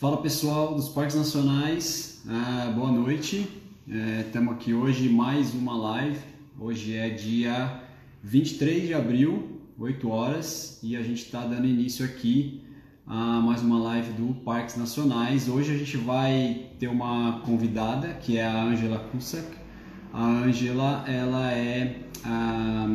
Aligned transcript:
Fala 0.00 0.18
pessoal 0.18 0.76
dos 0.76 0.88
Parques 0.88 1.16
Nacionais, 1.16 2.22
ah, 2.28 2.72
boa 2.72 2.92
noite. 2.92 3.48
Estamos 4.24 4.52
é, 4.52 4.54
aqui 4.54 4.72
hoje 4.72 5.08
mais 5.08 5.52
uma 5.52 5.76
live. 5.76 6.20
Hoje 6.56 6.94
é 6.94 7.10
dia 7.10 7.82
23 8.22 8.86
de 8.86 8.94
abril, 8.94 9.60
8 9.76 10.08
horas, 10.08 10.78
e 10.84 10.96
a 10.96 11.02
gente 11.02 11.24
está 11.24 11.44
dando 11.44 11.66
início 11.66 12.04
aqui 12.04 12.62
a 13.08 13.40
mais 13.40 13.60
uma 13.60 13.76
live 13.80 14.12
do 14.12 14.34
Parques 14.34 14.76
Nacionais. 14.76 15.48
Hoje 15.48 15.74
a 15.74 15.76
gente 15.76 15.96
vai 15.96 16.68
ter 16.78 16.86
uma 16.86 17.40
convidada 17.40 18.14
que 18.22 18.38
é 18.38 18.46
a 18.46 18.66
Angela 18.66 19.00
Kusak. 19.00 19.48
A 20.12 20.24
Angela 20.24 21.04
ela 21.08 21.50
é 21.50 22.04
a, 22.24 22.86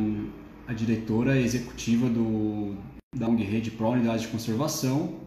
a 0.70 0.74
diretora 0.74 1.38
executiva 1.38 2.08
do, 2.08 2.78
da 3.14 3.28
ONG 3.28 3.44
Rede 3.44 3.72
Pro 3.72 3.90
Unidade 3.90 4.22
de 4.22 4.30
Conservação 4.30 5.22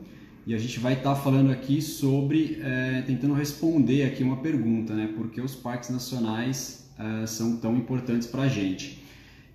e 0.46 0.54
a 0.54 0.58
gente 0.58 0.78
vai 0.78 0.92
estar 0.92 1.16
tá 1.16 1.20
falando 1.20 1.50
aqui 1.50 1.82
sobre, 1.82 2.60
é, 2.62 3.02
tentando 3.02 3.34
responder 3.34 4.04
aqui 4.04 4.22
uma 4.22 4.36
pergunta, 4.36 4.94
né? 4.94 5.08
Por 5.08 5.28
que 5.28 5.40
os 5.40 5.56
parques 5.56 5.90
nacionais 5.90 6.88
é, 6.96 7.26
são 7.26 7.56
tão 7.56 7.76
importantes 7.76 8.28
para 8.28 8.42
a 8.42 8.48
gente? 8.48 9.04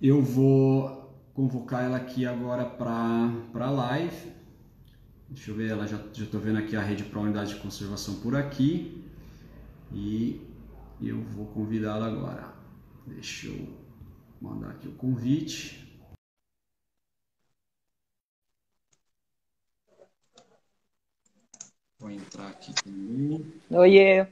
Eu 0.02 0.20
vou 0.20 1.16
convocar 1.32 1.82
ela 1.82 1.96
aqui 1.96 2.26
agora 2.26 2.66
para 2.66 3.32
a 3.54 3.70
live. 3.70 4.32
Deixa 5.30 5.50
eu 5.50 5.54
ver, 5.54 5.70
ela 5.70 5.86
já 5.86 5.96
estou 6.12 6.38
vendo 6.38 6.58
aqui 6.58 6.76
a 6.76 6.82
rede 6.82 7.04
para 7.04 7.20
unidade 7.20 7.54
de 7.54 7.60
conservação 7.60 8.16
por 8.16 8.36
aqui. 8.36 9.02
E 9.90 10.42
eu 11.00 11.22
vou 11.22 11.46
convidá-la 11.46 12.06
agora. 12.06 12.52
Deixa 13.06 13.46
eu 13.46 13.66
mandar 14.42 14.72
aqui 14.72 14.88
o 14.88 14.92
convite. 14.92 15.81
Vou 22.02 22.10
entrar 22.10 22.48
aqui 22.48 22.74
também. 22.82 23.46
Oiê. 23.70 24.26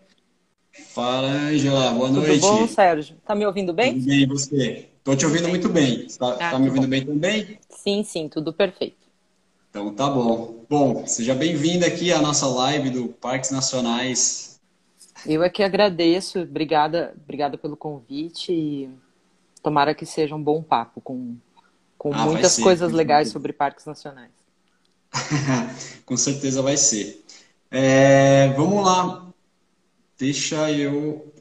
Fala, 0.92 1.28
Angela. 1.28 1.92
Boa 1.92 2.08
Tudo 2.08 2.20
noite. 2.22 2.40
Tudo 2.40 2.58
bom, 2.58 2.66
Sérgio? 2.66 3.16
Tá 3.24 3.32
me 3.32 3.46
ouvindo 3.46 3.72
bem? 3.72 3.94
Tudo 3.94 4.06
bem, 4.06 4.26
você? 4.26 4.88
Tô 5.04 5.14
te 5.14 5.24
ouvindo 5.24 5.48
muito 5.48 5.68
bem. 5.68 6.08
Tá, 6.18 6.32
ah, 6.32 6.50
tá 6.50 6.58
me 6.58 6.66
ouvindo 6.66 6.82
bom. 6.82 6.88
bem 6.88 7.06
também? 7.06 7.60
Sim, 7.70 8.02
sim, 8.02 8.28
tudo 8.28 8.52
perfeito. 8.52 9.06
Então 9.70 9.94
tá 9.94 10.10
bom. 10.10 10.64
Bom, 10.68 11.06
seja 11.06 11.32
bem-vinda 11.32 11.86
aqui 11.86 12.12
à 12.12 12.20
nossa 12.20 12.48
live 12.48 12.90
do 12.90 13.06
Parques 13.06 13.52
Nacionais. 13.52 14.58
Eu 15.24 15.44
é 15.44 15.48
que 15.48 15.62
agradeço. 15.62 16.40
Obrigada, 16.40 17.14
obrigada 17.22 17.56
pelo 17.56 17.76
convite 17.76 18.52
e 18.52 18.90
tomara 19.62 19.94
que 19.94 20.04
seja 20.04 20.34
um 20.34 20.42
bom 20.42 20.60
papo 20.60 21.00
com, 21.00 21.36
com 21.96 22.12
ah, 22.12 22.24
muitas 22.24 22.58
coisas 22.58 22.90
legais 22.90 23.28
sobre 23.28 23.52
parques 23.52 23.86
nacionais. 23.86 24.32
com 26.04 26.16
certeza 26.16 26.62
vai 26.62 26.76
ser. 26.76 27.24
É, 27.70 28.48
vamos 28.48 28.84
lá. 28.84 29.32
Deixa 30.18 30.70
eu. 30.70 31.32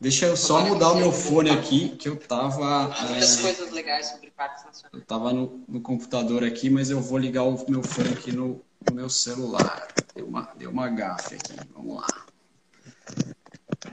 Deixa 0.00 0.26
eu 0.26 0.36
só 0.36 0.60
mudar 0.60 0.92
o 0.92 0.96
meu 0.96 1.10
fone 1.10 1.50
aqui, 1.50 1.88
que 1.90 2.08
eu 2.08 2.16
tava. 2.16 2.88
Muitas 3.08 3.38
é... 3.38 3.42
coisas 3.42 3.72
legais 3.72 4.06
sobre 4.06 4.30
parques 4.30 4.64
nacionais. 4.64 4.92
Eu 4.92 5.00
tava 5.00 5.32
no, 5.32 5.64
no, 5.66 5.80
computador 5.80 6.44
aqui, 6.44 6.68
mas 6.68 6.90
eu 6.90 7.00
vou 7.00 7.18
ligar 7.18 7.42
o 7.42 7.64
meu 7.68 7.82
fone 7.82 8.10
aqui 8.10 8.30
no, 8.30 8.60
no 8.88 8.94
meu 8.94 9.08
celular. 9.08 9.88
Deu 10.14 10.26
uma, 10.26 10.52
deu 10.56 10.70
uma 10.70 10.88
gafe 10.88 11.36
aqui. 11.36 11.54
Vamos 11.74 11.96
lá. 11.96 12.06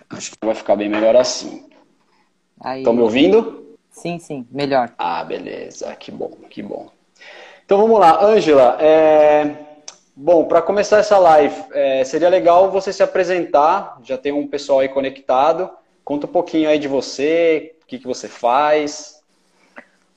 Acho 0.09 0.31
que 0.31 0.45
vai 0.45 0.53
ficar 0.53 0.75
bem 0.75 0.89
melhor 0.89 1.15
assim. 1.15 1.67
Estão 2.75 2.93
me 2.93 3.01
ouvindo? 3.01 3.77
Sim, 3.89 4.19
sim, 4.19 4.45
melhor. 4.51 4.93
Ah, 4.97 5.23
beleza. 5.23 5.95
Que 5.95 6.11
bom, 6.11 6.31
que 6.49 6.61
bom. 6.61 6.91
Então 7.71 7.79
vamos 7.79 8.01
lá, 8.01 8.21
Ângela. 8.21 8.75
É... 8.81 9.79
Bom, 10.13 10.43
para 10.43 10.61
começar 10.61 10.97
essa 10.97 11.17
live, 11.17 11.55
é... 11.71 12.03
seria 12.03 12.27
legal 12.27 12.69
você 12.69 12.91
se 12.91 13.01
apresentar. 13.01 13.97
Já 14.03 14.17
tem 14.17 14.33
um 14.33 14.45
pessoal 14.45 14.79
aí 14.79 14.89
conectado. 14.89 15.69
Conta 16.03 16.27
um 16.27 16.29
pouquinho 16.29 16.67
aí 16.67 16.77
de 16.77 16.89
você, 16.89 17.77
o 17.81 17.85
que, 17.85 17.97
que 17.97 18.05
você 18.05 18.27
faz. 18.27 19.23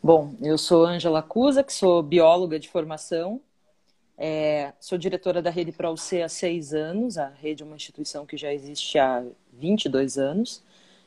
Bom, 0.02 0.34
eu 0.42 0.58
sou 0.58 0.84
Ângela 0.84 1.22
Cusa, 1.22 1.62
que 1.62 1.72
sou 1.72 2.02
bióloga 2.02 2.58
de 2.58 2.68
formação. 2.68 3.40
É... 4.18 4.72
sou 4.80 4.98
diretora 4.98 5.40
da 5.40 5.50
Rede 5.50 5.70
ProUC 5.70 6.22
há 6.22 6.28
seis 6.28 6.74
anos. 6.74 7.18
A 7.18 7.28
rede 7.40 7.62
é 7.62 7.66
uma 7.66 7.76
instituição 7.76 8.26
que 8.26 8.36
já 8.36 8.52
existe 8.52 8.98
há 8.98 9.22
22 9.52 10.18
anos. 10.18 10.60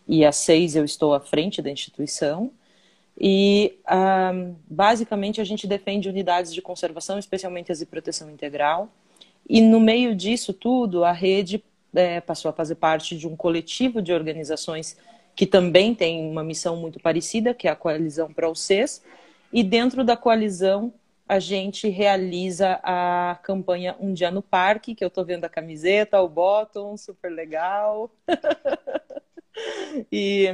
E 0.08 0.26
há 0.26 0.32
seis 0.32 0.78
eu 0.78 0.86
estou 0.86 1.14
à 1.14 1.20
frente 1.20 1.62
da 1.62 1.70
instituição. 1.70 2.54
E 3.20 3.80
um, 3.90 4.56
basicamente 4.70 5.42
a 5.42 5.44
gente 5.44 5.66
defende 5.66 6.08
unidades 6.08 6.54
de 6.54 6.62
conservação, 6.62 7.18
especialmente 7.18 7.72
as 7.72 7.80
de 7.80 7.86
proteção 7.86 8.30
integral. 8.30 8.90
E 9.50 9.60
no 9.60 9.80
meio 9.80 10.16
disso 10.16 10.54
tudo, 10.54 11.04
a 11.04 11.12
rede 11.12 11.64
é, 11.96 12.22
passou 12.22 12.50
a 12.50 12.54
fazer 12.54 12.76
parte 12.76 13.18
de 13.18 13.28
um 13.28 13.36
coletivo 13.36 14.02
de 14.02 14.14
organizações 14.14 14.98
que 15.36 15.46
também 15.46 15.96
tem 15.96 16.30
uma 16.30 16.44
missão 16.44 16.76
muito 16.78 17.00
parecida, 17.00 17.54
que 17.54 17.68
é 17.68 17.72
a 17.72 17.76
Coalizão 17.76 18.32
para 18.34 18.50
o 18.50 18.56
CES. 18.56 19.04
E 19.54 19.64
dentro 19.64 20.04
da 20.04 20.18
coalizão, 20.18 20.94
a 21.28 21.40
gente 21.40 21.88
realiza 21.90 22.80
a 22.84 23.38
campanha 23.44 23.96
Um 24.00 24.14
Dia 24.14 24.32
no 24.32 24.42
Parque, 24.42 24.96
que 24.96 25.04
eu 25.04 25.10
estou 25.10 25.24
vendo 25.24 25.46
a 25.46 25.50
camiseta, 25.50 26.22
o 26.22 26.28
bottom, 26.28 26.98
super 26.98 27.32
legal. 27.32 28.12
e 30.12 30.48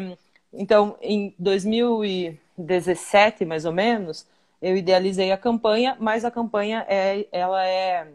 então, 0.51 0.97
em 1.01 1.34
2000 1.40 2.06
e 2.06 2.40
17, 2.58 3.46
mais 3.46 3.66
ou 3.66 3.72
menos, 3.72 4.28
eu 4.62 4.78
idealizei 4.78 5.31
a 5.31 5.38
campanha, 5.38 5.97
mas 6.00 6.24
a 6.24 6.31
campanha 6.31 6.86
é, 6.88 7.25
ela 7.31 7.66
é 7.66 8.08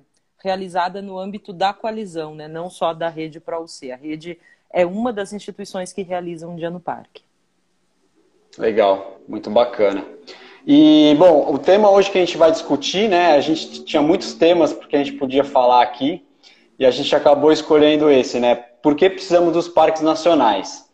realizada 0.42 1.02
no 1.02 1.18
âmbito 1.18 1.52
da 1.52 1.72
coalizão, 1.72 2.34
né? 2.34 2.48
não 2.48 2.70
só 2.70 2.94
da 2.94 3.08
rede 3.08 3.40
ProUC. 3.40 3.90
A 3.92 3.96
rede 3.96 4.38
é 4.70 4.86
uma 4.86 5.12
das 5.12 5.32
instituições 5.32 5.92
que 5.92 6.02
realizam 6.02 6.52
um 6.52 6.56
dia 6.56 6.70
no 6.70 6.80
parque. 6.80 7.22
Legal, 8.56 9.20
muito 9.28 9.50
bacana. 9.50 10.04
E, 10.66 11.14
bom, 11.18 11.52
o 11.52 11.58
tema 11.58 11.90
hoje 11.90 12.10
que 12.10 12.18
a 12.18 12.20
gente 12.20 12.36
vai 12.36 12.50
discutir, 12.50 13.08
né? 13.08 13.32
A 13.32 13.40
gente 13.40 13.84
tinha 13.84 14.02
muitos 14.02 14.34
temas 14.34 14.72
porque 14.72 14.96
a 14.96 15.02
gente 15.02 15.16
podia 15.16 15.44
falar 15.44 15.82
aqui 15.82 16.24
e 16.78 16.84
a 16.84 16.90
gente 16.90 17.14
acabou 17.14 17.52
escolhendo 17.52 18.10
esse, 18.10 18.38
né? 18.38 18.54
Por 18.54 18.94
que 18.94 19.08
precisamos 19.10 19.52
dos 19.52 19.68
parques 19.68 20.02
nacionais? 20.02 20.88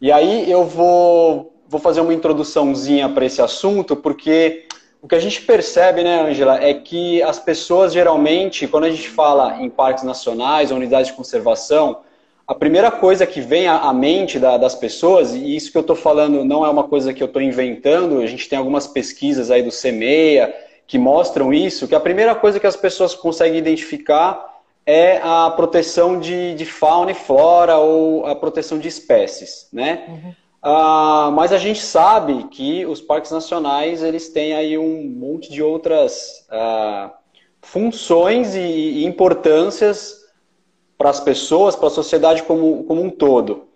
E 0.00 0.10
aí 0.10 0.50
eu 0.50 0.64
vou 0.64 1.49
vou 1.70 1.78
fazer 1.78 2.00
uma 2.00 2.12
introduçãozinha 2.12 3.08
para 3.08 3.24
esse 3.24 3.40
assunto, 3.40 3.94
porque 3.94 4.66
o 5.00 5.06
que 5.06 5.14
a 5.14 5.20
gente 5.20 5.40
percebe, 5.42 6.02
né, 6.02 6.20
Angela, 6.20 6.60
é 6.60 6.74
que 6.74 7.22
as 7.22 7.38
pessoas 7.38 7.92
geralmente, 7.92 8.66
quando 8.66 8.84
a 8.84 8.90
gente 8.90 9.08
fala 9.08 9.62
em 9.62 9.70
parques 9.70 10.02
nacionais 10.02 10.72
ou 10.72 10.76
unidades 10.76 11.06
de 11.06 11.12
conservação, 11.12 12.00
a 12.44 12.54
primeira 12.56 12.90
coisa 12.90 13.24
que 13.24 13.40
vem 13.40 13.68
à 13.68 13.92
mente 13.92 14.36
da, 14.36 14.56
das 14.56 14.74
pessoas, 14.74 15.32
e 15.32 15.54
isso 15.54 15.70
que 15.70 15.78
eu 15.78 15.82
estou 15.82 15.94
falando 15.94 16.44
não 16.44 16.66
é 16.66 16.68
uma 16.68 16.82
coisa 16.82 17.14
que 17.14 17.22
eu 17.22 17.28
estou 17.28 17.40
inventando, 17.40 18.20
a 18.20 18.26
gente 18.26 18.48
tem 18.48 18.58
algumas 18.58 18.88
pesquisas 18.88 19.48
aí 19.48 19.62
do 19.62 19.70
CEMEA 19.70 20.52
que 20.88 20.98
mostram 20.98 21.54
isso, 21.54 21.86
que 21.86 21.94
a 21.94 22.00
primeira 22.00 22.34
coisa 22.34 22.58
que 22.58 22.66
as 22.66 22.74
pessoas 22.74 23.14
conseguem 23.14 23.58
identificar 23.58 24.44
é 24.84 25.20
a 25.22 25.48
proteção 25.54 26.18
de, 26.18 26.52
de 26.56 26.64
fauna 26.64 27.12
e 27.12 27.14
flora 27.14 27.76
ou 27.76 28.26
a 28.26 28.34
proteção 28.34 28.76
de 28.76 28.88
espécies, 28.88 29.68
né? 29.72 30.06
Uhum. 30.08 30.32
Ah, 30.62 31.30
mas 31.32 31.52
a 31.52 31.58
gente 31.58 31.80
sabe 31.80 32.44
que 32.48 32.84
os 32.84 33.00
parques 33.00 33.30
nacionais 33.30 34.02
eles 34.02 34.28
têm 34.28 34.54
aí 34.54 34.76
um 34.76 35.04
monte 35.04 35.50
de 35.50 35.62
outras 35.62 36.46
ah, 36.50 37.12
funções 37.62 38.54
e, 38.54 38.60
e 38.60 39.04
importâncias 39.06 40.20
para 40.98 41.08
as 41.08 41.18
pessoas, 41.18 41.74
para 41.74 41.86
a 41.86 41.90
sociedade 41.90 42.42
como, 42.42 42.84
como 42.84 43.02
um 43.02 43.08
todo. 43.08 43.68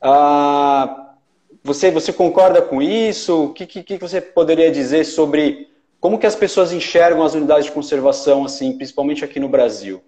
Ah, 0.00 1.14
você, 1.62 1.92
você 1.92 2.12
concorda 2.12 2.60
com 2.60 2.82
isso? 2.82 3.44
O 3.44 3.52
que, 3.52 3.64
que, 3.64 3.84
que, 3.84 3.98
você 3.98 4.20
poderia 4.20 4.70
dizer 4.70 5.04
sobre 5.04 5.70
como 6.00 6.18
que 6.18 6.26
as 6.26 6.34
pessoas 6.34 6.72
enxergam 6.72 7.22
as 7.22 7.34
unidades 7.34 7.66
de 7.66 7.72
conservação, 7.72 8.44
assim, 8.44 8.76
principalmente 8.76 9.24
aqui 9.24 9.38
no 9.38 9.48
Brasil? 9.48 10.02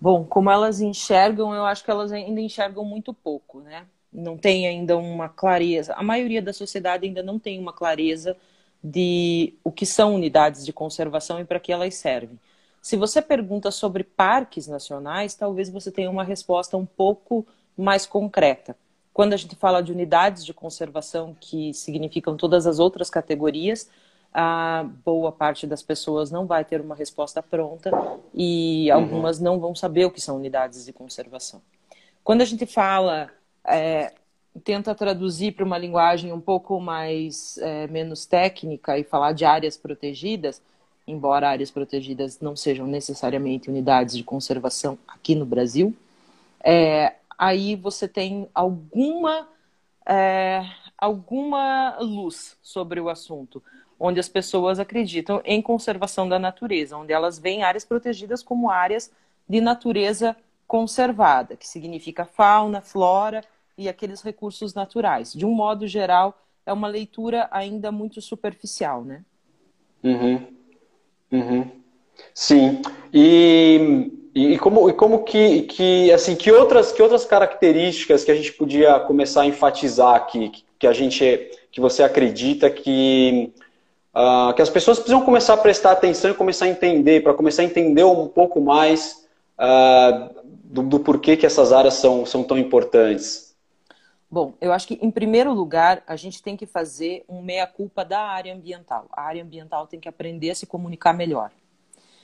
Bom, 0.00 0.24
como 0.24 0.48
elas 0.48 0.80
enxergam, 0.80 1.52
eu 1.52 1.64
acho 1.64 1.82
que 1.82 1.90
elas 1.90 2.12
ainda 2.12 2.40
enxergam 2.40 2.84
muito 2.84 3.12
pouco, 3.12 3.60
né? 3.60 3.84
Não 4.16 4.36
tem 4.36 4.66
ainda 4.66 4.96
uma 4.96 5.28
clareza, 5.28 5.92
a 5.94 6.02
maioria 6.02 6.40
da 6.40 6.52
sociedade 6.52 7.06
ainda 7.06 7.22
não 7.22 7.38
tem 7.38 7.58
uma 7.58 7.72
clareza 7.72 8.36
de 8.82 9.54
o 9.62 9.70
que 9.70 9.84
são 9.84 10.14
unidades 10.14 10.64
de 10.64 10.72
conservação 10.72 11.40
e 11.40 11.44
para 11.44 11.60
que 11.60 11.72
elas 11.72 11.94
servem. 11.94 12.38
Se 12.80 12.96
você 12.96 13.20
pergunta 13.20 13.70
sobre 13.70 14.04
parques 14.04 14.66
nacionais, 14.66 15.34
talvez 15.34 15.68
você 15.68 15.90
tenha 15.90 16.10
uma 16.10 16.22
resposta 16.22 16.76
um 16.76 16.86
pouco 16.86 17.46
mais 17.76 18.06
concreta. 18.06 18.76
Quando 19.12 19.32
a 19.32 19.36
gente 19.36 19.56
fala 19.56 19.82
de 19.82 19.92
unidades 19.92 20.44
de 20.44 20.54
conservação, 20.54 21.36
que 21.40 21.74
significam 21.74 22.36
todas 22.36 22.66
as 22.66 22.78
outras 22.78 23.10
categorias, 23.10 23.88
a 24.32 24.86
boa 25.04 25.32
parte 25.32 25.66
das 25.66 25.82
pessoas 25.82 26.30
não 26.30 26.46
vai 26.46 26.64
ter 26.64 26.80
uma 26.80 26.94
resposta 26.94 27.42
pronta 27.42 27.90
e 28.34 28.88
uhum. 28.90 28.96
algumas 28.96 29.40
não 29.40 29.58
vão 29.58 29.74
saber 29.74 30.04
o 30.04 30.10
que 30.10 30.20
são 30.20 30.36
unidades 30.36 30.84
de 30.84 30.92
conservação. 30.92 31.60
Quando 32.22 32.42
a 32.42 32.44
gente 32.44 32.66
fala 32.66 33.30
é, 33.66 34.12
tenta 34.64 34.94
traduzir 34.94 35.52
para 35.52 35.64
uma 35.64 35.76
linguagem 35.76 36.32
um 36.32 36.40
pouco 36.40 36.80
mais 36.80 37.58
é, 37.58 37.86
menos 37.88 38.24
técnica 38.26 38.98
e 38.98 39.04
falar 39.04 39.32
de 39.32 39.44
áreas 39.44 39.76
protegidas, 39.76 40.62
embora 41.06 41.50
áreas 41.50 41.70
protegidas 41.70 42.40
não 42.40 42.56
sejam 42.56 42.86
necessariamente 42.86 43.68
unidades 43.68 44.16
de 44.16 44.24
conservação 44.24 44.98
aqui 45.06 45.34
no 45.34 45.44
Brasil, 45.44 45.94
é, 46.62 47.14
aí 47.38 47.76
você 47.76 48.08
tem 48.08 48.48
alguma, 48.54 49.48
é, 50.06 50.64
alguma 50.96 51.96
luz 52.00 52.56
sobre 52.62 53.00
o 53.00 53.08
assunto, 53.08 53.62
onde 53.98 54.20
as 54.20 54.28
pessoas 54.28 54.78
acreditam 54.78 55.40
em 55.44 55.62
conservação 55.62 56.28
da 56.28 56.38
natureza, 56.38 56.96
onde 56.96 57.12
elas 57.12 57.38
veem 57.38 57.62
áreas 57.62 57.84
protegidas 57.84 58.42
como 58.42 58.70
áreas 58.70 59.10
de 59.48 59.60
natureza 59.60 60.36
conservada, 60.66 61.56
que 61.56 61.66
significa 61.66 62.24
fauna, 62.24 62.80
flora 62.80 63.42
e 63.76 63.88
aqueles 63.88 64.22
recursos 64.22 64.74
naturais. 64.74 65.32
De 65.32 65.44
um 65.44 65.52
modo 65.52 65.86
geral, 65.86 66.38
é 66.64 66.72
uma 66.72 66.88
leitura 66.88 67.48
ainda 67.50 67.92
muito 67.92 68.20
superficial, 68.20 69.04
né? 69.04 69.22
Uhum. 70.02 70.46
Uhum. 71.30 71.70
Sim. 72.34 72.80
E, 73.12 74.10
e, 74.34 74.58
como, 74.58 74.88
e 74.88 74.92
como 74.92 75.24
que, 75.24 75.62
que, 75.62 76.12
assim, 76.12 76.34
que 76.34 76.50
outras, 76.50 76.92
que 76.92 77.02
outras 77.02 77.24
características 77.24 78.24
que 78.24 78.30
a 78.30 78.34
gente 78.34 78.52
podia 78.52 78.98
começar 79.00 79.42
a 79.42 79.46
enfatizar 79.46 80.14
aqui, 80.14 80.50
que 80.78 80.86
a 80.86 80.92
gente, 80.92 81.50
que 81.70 81.80
você 81.80 82.02
acredita 82.02 82.70
que, 82.70 83.52
uh, 84.14 84.52
que 84.54 84.62
as 84.62 84.70
pessoas 84.70 84.98
precisam 84.98 85.24
começar 85.24 85.54
a 85.54 85.58
prestar 85.58 85.92
atenção 85.92 86.30
e 86.30 86.34
começar 86.34 86.66
a 86.66 86.68
entender, 86.68 87.22
para 87.22 87.34
começar 87.34 87.62
a 87.62 87.64
entender 87.64 88.04
um 88.04 88.28
pouco 88.28 88.60
mais 88.60 89.26
uh, 89.58 90.34
do, 90.64 90.82
do 90.82 91.00
porquê 91.00 91.36
que 91.36 91.46
essas 91.46 91.72
áreas 91.72 91.94
são, 91.94 92.26
são 92.26 92.42
tão 92.42 92.58
importantes? 92.58 93.45
Bom, 94.30 94.54
eu 94.60 94.72
acho 94.72 94.88
que, 94.88 94.98
em 95.00 95.10
primeiro 95.10 95.52
lugar, 95.52 96.02
a 96.06 96.16
gente 96.16 96.42
tem 96.42 96.56
que 96.56 96.66
fazer 96.66 97.24
um 97.28 97.40
meia-culpa 97.40 98.04
da 98.04 98.20
área 98.20 98.52
ambiental. 98.52 99.06
A 99.12 99.22
área 99.22 99.42
ambiental 99.42 99.86
tem 99.86 100.00
que 100.00 100.08
aprender 100.08 100.50
a 100.50 100.54
se 100.54 100.66
comunicar 100.66 101.12
melhor. 101.12 101.52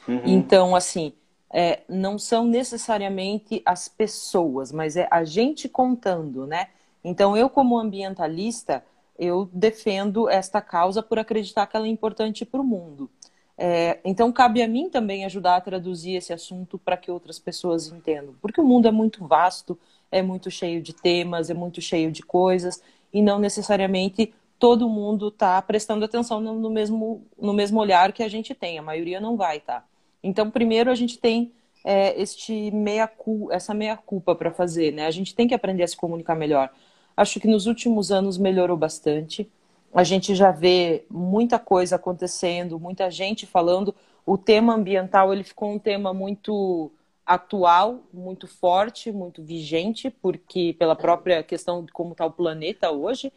Uhum. 0.09 0.21
Então, 0.25 0.75
assim, 0.75 1.13
é, 1.53 1.83
não 1.89 2.19
são 2.19 2.45
necessariamente 2.45 3.63
as 3.65 3.89
pessoas, 3.89 4.73
mas 4.73 4.97
é 4.97 5.07
a 5.11 5.23
gente 5.23 5.69
contando, 5.69 6.47
né? 6.47 6.69
Então, 7.05 7.37
eu, 7.37 7.49
como 7.49 7.79
ambientalista, 7.79 8.85
eu 9.19 9.49
defendo 9.53 10.29
esta 10.29 10.61
causa 10.61 11.03
por 11.03 11.19
acreditar 11.19 11.67
que 11.67 11.77
ela 11.77 11.87
é 11.87 11.91
importante 11.91 12.45
para 12.45 12.61
o 12.61 12.65
mundo. 12.65 13.09
É, 13.57 14.01
então, 14.05 14.33
cabe 14.33 14.63
a 14.63 14.67
mim 14.67 14.89
também 14.89 15.25
ajudar 15.25 15.57
a 15.57 15.61
traduzir 15.61 16.15
esse 16.15 16.33
assunto 16.33 16.79
para 16.79 16.97
que 16.97 17.11
outras 17.11 17.39
pessoas 17.39 17.87
entendam. 17.89 18.35
Porque 18.41 18.61
o 18.61 18.65
mundo 18.65 18.89
é 18.89 18.91
muito 18.91 19.25
vasto, 19.27 19.79
é 20.13 20.23
muito 20.23 20.51
cheio 20.51 20.81
de 20.81 20.93
temas, 20.93 21.51
é 21.51 21.55
muito 21.55 21.81
cheio 21.81 22.13
de 22.13 22.23
coisas, 22.23 22.81
e 23.13 23.21
não 23.21 23.39
necessariamente 23.39 24.33
todo 24.59 24.89
mundo 24.89 25.29
está 25.29 25.61
prestando 25.61 26.05
atenção 26.05 26.41
no 26.41 26.71
mesmo, 26.71 27.27
no 27.41 27.53
mesmo 27.53 27.81
olhar 27.81 28.13
que 28.13 28.23
a 28.23 28.29
gente 28.29 28.55
tem. 28.55 28.79
A 28.79 28.83
maioria 28.83 29.21
não 29.21 29.37
vai, 29.37 29.59
tá? 29.59 29.85
Então, 30.23 30.51
primeiro 30.51 30.91
a 30.91 30.95
gente 30.95 31.19
tem 31.19 31.51
é, 31.85 32.21
este 32.21 32.71
meia 32.71 33.11
essa 33.51 33.75
meia-culpa 33.75 34.37
para 34.37 34.53
fazer, 34.53 34.93
né? 34.93 35.07
A 35.07 35.11
gente 35.11 35.35
tem 35.35 35.49
que 35.49 35.55
aprender 35.55 35.83
a 35.83 35.89
se 35.89 35.97
comunicar 35.97 36.37
melhor. 36.37 36.71
Acho 37.17 37.41
que 37.41 37.49
nos 37.49 37.67
últimos 37.67 38.13
anos 38.13 38.39
melhorou 38.39 38.77
bastante 38.77 39.51
a 39.93 40.05
gente 40.05 40.35
já 40.35 40.51
vê 40.51 41.05
muita 41.11 41.59
coisa 41.59 41.97
acontecendo, 41.97 42.79
muita 42.79 43.11
gente 43.11 43.47
falando. 43.47 43.95
O 44.25 44.39
tema 44.39 44.75
ambiental 44.75 45.33
ele 45.33 45.45
ficou 45.45 45.71
um 45.71 45.79
tema 45.79 46.15
muito 46.15 46.91
atual, 47.25 48.03
muito 48.13 48.47
forte, 48.47 49.13
muito 49.13 49.43
vigente, 49.43 50.11
porque 50.11 50.75
pela 50.79 50.97
própria 50.97 51.43
questão 51.43 51.85
de 51.85 51.93
como 51.93 52.13
está 52.13 52.27
o 52.27 52.33
planeta 52.33 52.91
hoje, 52.91 53.33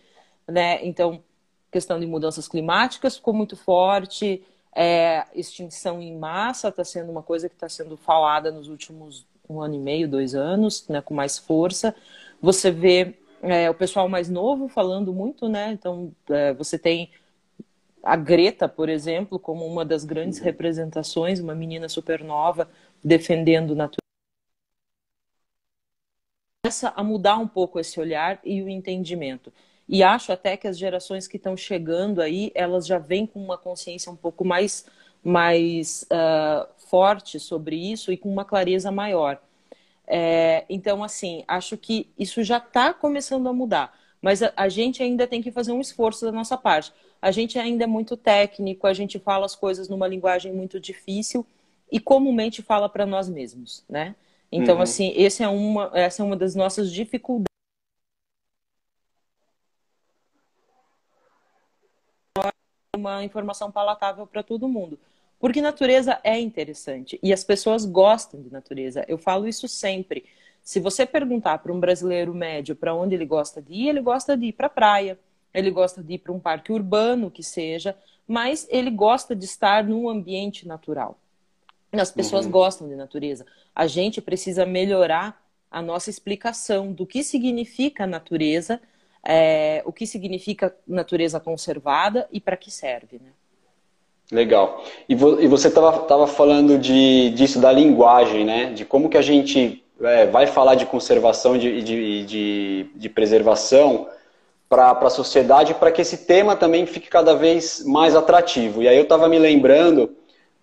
né? 0.48 0.84
Então, 0.86 1.24
questão 1.72 2.00
de 2.00 2.06
mudanças 2.06 2.48
climáticas 2.48 3.18
ficou 3.18 3.34
muito 3.34 3.56
forte, 3.56 4.44
é, 4.74 5.26
extinção 5.34 6.02
em 6.02 6.18
massa 6.18 6.70
está 6.70 6.84
sendo 6.84 7.12
uma 7.12 7.24
coisa 7.24 7.48
que 7.48 7.56
está 7.56 7.70
sendo 7.70 7.96
falada 7.96 8.52
nos 8.52 8.68
últimos 8.68 9.26
um 9.48 9.62
ano 9.62 9.76
e 9.76 9.80
meio, 9.80 10.08
dois 10.08 10.34
anos, 10.34 10.88
né, 10.88 11.02
com 11.02 11.14
mais 11.14 11.38
força. 11.38 11.96
Você 12.42 12.72
vê 12.72 13.16
é, 13.42 13.70
o 13.70 13.74
pessoal 13.74 14.10
mais 14.10 14.30
novo 14.30 14.68
falando 14.68 15.14
muito, 15.14 15.48
né? 15.48 15.72
Então, 15.72 16.12
é, 16.30 16.54
você 16.54 16.80
tem 16.80 17.12
a 18.04 18.16
Greta, 18.16 18.68
por 18.68 18.90
exemplo, 18.90 19.40
como 19.40 19.66
uma 19.66 19.84
das 19.86 20.04
grandes 20.04 20.40
representações, 20.40 21.40
uma 21.40 21.56
menina 21.56 21.90
super 21.90 22.24
nova 22.24 22.70
defendendo 23.06 23.76
natureza. 23.76 24.00
Começa 26.64 26.92
a 26.96 27.04
mudar 27.04 27.38
um 27.38 27.48
pouco 27.48 27.80
esse 27.80 28.00
olhar 28.00 28.40
e 28.44 28.64
o 28.64 28.68
entendimento. 28.68 29.54
E 29.88 30.02
acho 30.02 30.32
até 30.32 30.58
que 30.58 30.68
as 30.68 30.76
gerações 30.76 31.28
que 31.28 31.38
estão 31.38 31.56
chegando 31.56 32.20
aí, 32.20 32.52
elas 32.56 32.88
já 32.88 32.98
vêm 32.98 33.28
com 33.28 33.40
uma 33.40 33.60
consciência 33.60 34.12
um 34.12 34.16
pouco 34.16 34.44
mais, 34.44 34.88
mais 35.24 36.04
uh, 36.06 36.68
forte 36.90 37.40
sobre 37.40 37.76
isso 37.76 38.12
e 38.12 38.18
com 38.18 38.28
uma 38.28 38.44
clareza 38.44 38.92
maior. 38.92 39.40
É, 40.08 40.66
então, 40.68 41.04
assim, 41.04 41.44
acho 41.48 41.78
que 41.78 42.10
isso 42.18 42.44
já 42.44 42.58
está 42.58 42.92
começando 42.92 43.48
a 43.48 43.54
mudar. 43.54 43.96
Mas 44.20 44.42
a, 44.42 44.52
a, 44.58 44.68
gente 44.68 45.04
ainda 45.04 45.28
tem 45.28 45.44
que 45.44 45.52
fazer 45.52 45.72
um 45.72 45.82
esforço 45.82 46.26
da 46.26 46.32
nossa 46.32 46.58
parte. 46.58 46.92
A 47.22 47.30
gente 47.30 47.60
ainda 47.60 47.84
é 47.84 47.88
muito 47.88 48.18
técnico, 48.18 48.88
a 48.88 48.94
gente 48.94 49.20
fala 49.20 49.46
as 49.46 49.56
coisas 49.56 49.88
numa 49.88 50.08
linguagem 50.08 50.52
muito 50.52 50.80
difícil 50.80 51.46
e 51.92 52.00
comumente 52.00 52.62
fala 52.62 52.90
para 52.90 53.06
nós 53.06 53.30
mesmos, 53.30 53.84
né? 53.88 54.16
Então, 54.52 54.76
uhum. 54.76 54.82
assim, 54.82 55.14
esse 55.16 55.44
é 55.44 55.48
uma, 55.48 55.92
essa 55.94 56.22
é 56.22 56.26
uma 56.26 56.36
das 56.36 56.56
nossas 56.56 56.92
dificuldades. 56.92 57.46
Uma 62.96 63.24
informação 63.24 63.72
palatável 63.72 64.26
para 64.26 64.42
todo 64.42 64.68
mundo. 64.68 64.98
Porque 65.40 65.62
natureza 65.62 66.20
é 66.24 66.40
interessante 66.40 67.20
e 67.22 67.34
as 67.34 67.44
pessoas 67.44 67.86
gostam 67.86 68.42
de 68.42 68.52
natureza. 68.52 69.04
Eu 69.08 69.18
falo 69.18 69.48
isso 69.48 69.68
sempre. 69.68 70.26
Se 70.64 70.80
você 70.80 71.06
perguntar 71.06 71.60
para 71.60 71.72
um 71.72 71.80
brasileiro 71.80 72.34
médio 72.34 72.76
para 72.76 72.96
onde 72.96 73.14
ele 73.14 73.26
gosta 73.26 73.62
de 73.62 73.74
ir, 73.74 73.90
ele 73.90 74.02
gosta 74.02 74.36
de 74.38 74.48
ir 74.48 74.54
para 74.54 74.68
a 74.68 74.70
praia, 74.70 75.20
ele 75.54 75.70
gosta 75.70 76.02
de 76.02 76.14
ir 76.14 76.18
para 76.20 76.32
um 76.32 76.40
parque 76.40 76.72
urbano 76.72 77.30
que 77.30 77.44
seja, 77.44 77.96
mas 78.28 78.66
ele 78.72 78.90
gosta 78.90 79.36
de 79.36 79.46
estar 79.46 79.84
num 79.84 80.10
ambiente 80.10 80.68
natural. 80.68 81.20
As 82.02 82.12
pessoas 82.12 82.46
uhum. 82.46 82.52
gostam 82.52 82.88
de 82.88 82.96
natureza. 82.96 83.46
A 83.76 83.88
gente 83.88 84.22
precisa 84.22 84.66
melhorar 84.66 85.42
a 85.70 85.82
nossa 85.82 86.10
explicação 86.10 86.92
do 86.92 87.06
que 87.06 87.24
significa 87.24 88.08
natureza, 88.08 88.80
é, 89.24 89.82
o 89.86 89.92
que 89.92 90.06
significa 90.08 90.76
natureza 90.88 91.40
conservada 91.40 92.28
e 92.32 92.40
para 92.40 92.56
que 92.56 92.72
serve, 92.72 93.20
né? 93.22 93.32
Legal. 94.32 94.84
E, 95.08 95.14
vo, 95.14 95.40
e 95.40 95.48
você 95.48 95.68
estava 95.68 96.26
falando 96.28 96.80
de, 96.80 97.30
disso, 97.32 97.60
da 97.60 97.72
linguagem, 97.72 98.44
né? 98.44 98.74
De 98.74 98.84
como 98.84 99.10
que 99.10 99.18
a 99.18 99.22
gente 99.22 99.84
é, 100.02 100.26
vai 100.26 100.48
falar 100.48 100.76
de 100.76 100.86
conservação 100.86 101.56
e 101.56 101.60
de, 101.60 101.82
de, 101.82 102.26
de, 102.26 102.90
de, 102.96 103.10
preservação 103.10 104.08
para 104.68 104.92
a 104.92 105.10
sociedade, 105.10 105.76
para 105.76 105.92
que 105.92 106.02
esse 106.02 106.26
tema 106.26 106.56
também 106.56 106.86
fique 106.86 107.08
cada 107.08 107.36
vez 107.36 107.84
mais 107.86 108.16
atrativo. 108.16 108.82
E 108.82 108.88
aí 108.88 108.98
eu 108.98 109.04
estava 109.04 109.28
me 109.30 109.38
lembrando 109.38 110.16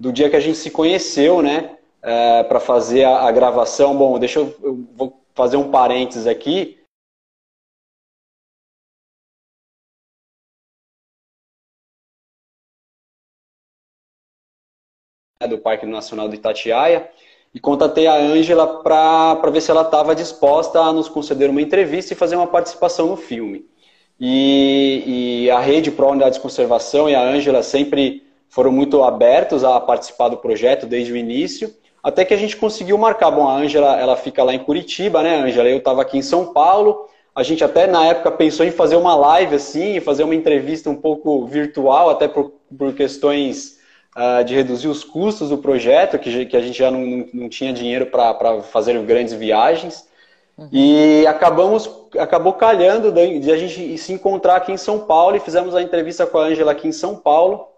do 0.02 0.12
dia 0.12 0.28
que 0.28 0.34
a 0.34 0.40
gente 0.40 0.58
se 0.58 0.68
conheceu, 0.68 1.40
né? 1.42 1.78
É, 2.02 2.42
para 2.42 2.58
fazer 2.58 3.04
a, 3.04 3.28
a, 3.28 3.30
gravação. 3.30 3.96
Bom, 3.96 4.18
deixa 4.18 4.40
eu, 4.40 4.52
eu 4.60 4.74
vou 4.96 5.22
fazer 5.32 5.56
um 5.56 5.70
parênteses 5.70 6.26
aqui. 6.26 6.82
Do 15.48 15.58
Parque 15.58 15.86
Nacional 15.86 16.28
do 16.28 16.34
Itatiaia, 16.34 17.10
e 17.52 17.60
contatei 17.60 18.06
a 18.06 18.14
Ângela 18.14 18.82
para 18.82 19.50
ver 19.50 19.60
se 19.60 19.70
ela 19.70 19.82
estava 19.82 20.14
disposta 20.14 20.80
a 20.80 20.92
nos 20.92 21.08
conceder 21.08 21.50
uma 21.50 21.60
entrevista 21.60 22.12
e 22.12 22.16
fazer 22.16 22.36
uma 22.36 22.46
participação 22.46 23.08
no 23.08 23.16
filme. 23.16 23.68
E, 24.20 25.44
e 25.44 25.50
a 25.50 25.58
Rede 25.58 25.90
Pro 25.90 26.10
Unidades 26.10 26.38
de 26.38 26.42
Conservação 26.42 27.08
e 27.08 27.14
a 27.14 27.22
Ângela 27.22 27.62
sempre 27.62 28.31
foram 28.52 28.70
muito 28.70 29.02
abertos 29.02 29.64
a 29.64 29.80
participar 29.80 30.28
do 30.28 30.36
projeto 30.36 30.84
desde 30.84 31.10
o 31.10 31.16
início, 31.16 31.74
até 32.02 32.22
que 32.22 32.34
a 32.34 32.36
gente 32.36 32.54
conseguiu 32.54 32.98
marcar. 32.98 33.30
Bom, 33.30 33.48
a 33.48 33.56
Ângela 33.56 33.98
ela 33.98 34.14
fica 34.14 34.44
lá 34.44 34.52
em 34.52 34.58
Curitiba, 34.58 35.22
né, 35.22 35.36
Ângela? 35.36 35.70
Eu 35.70 35.78
estava 35.78 36.02
aqui 36.02 36.18
em 36.18 36.22
São 36.22 36.52
Paulo. 36.52 37.08
A 37.34 37.42
gente 37.42 37.64
até 37.64 37.86
na 37.86 38.04
época 38.04 38.30
pensou 38.30 38.66
em 38.66 38.70
fazer 38.70 38.96
uma 38.96 39.14
live 39.14 39.54
assim, 39.54 39.98
fazer 40.00 40.22
uma 40.22 40.34
entrevista 40.34 40.90
um 40.90 40.94
pouco 40.94 41.46
virtual, 41.46 42.10
até 42.10 42.28
por, 42.28 42.52
por 42.76 42.92
questões 42.92 43.78
uh, 44.14 44.44
de 44.44 44.54
reduzir 44.54 44.88
os 44.88 45.02
custos 45.02 45.48
do 45.48 45.56
projeto, 45.56 46.18
que, 46.18 46.44
que 46.44 46.56
a 46.56 46.60
gente 46.60 46.76
já 46.76 46.90
não, 46.90 47.26
não, 47.32 47.48
tinha 47.48 47.72
dinheiro 47.72 48.04
para 48.04 48.60
fazer 48.64 49.00
grandes 49.00 49.32
viagens. 49.32 50.06
Uhum. 50.58 50.68
E 50.70 51.26
acabamos, 51.26 51.88
acabou 52.18 52.52
calhando 52.52 53.10
de, 53.10 53.38
de 53.38 53.50
a 53.50 53.56
gente 53.56 53.96
se 53.96 54.12
encontrar 54.12 54.56
aqui 54.56 54.72
em 54.72 54.76
São 54.76 54.98
Paulo 55.06 55.36
e 55.36 55.40
fizemos 55.40 55.74
a 55.74 55.80
entrevista 55.80 56.26
com 56.26 56.36
a 56.36 56.42
Ângela 56.42 56.72
aqui 56.72 56.86
em 56.86 56.92
São 56.92 57.16
Paulo. 57.16 57.71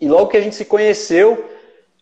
E 0.00 0.08
logo 0.08 0.28
que 0.28 0.36
a 0.36 0.40
gente 0.40 0.56
se 0.56 0.64
conheceu, 0.64 1.44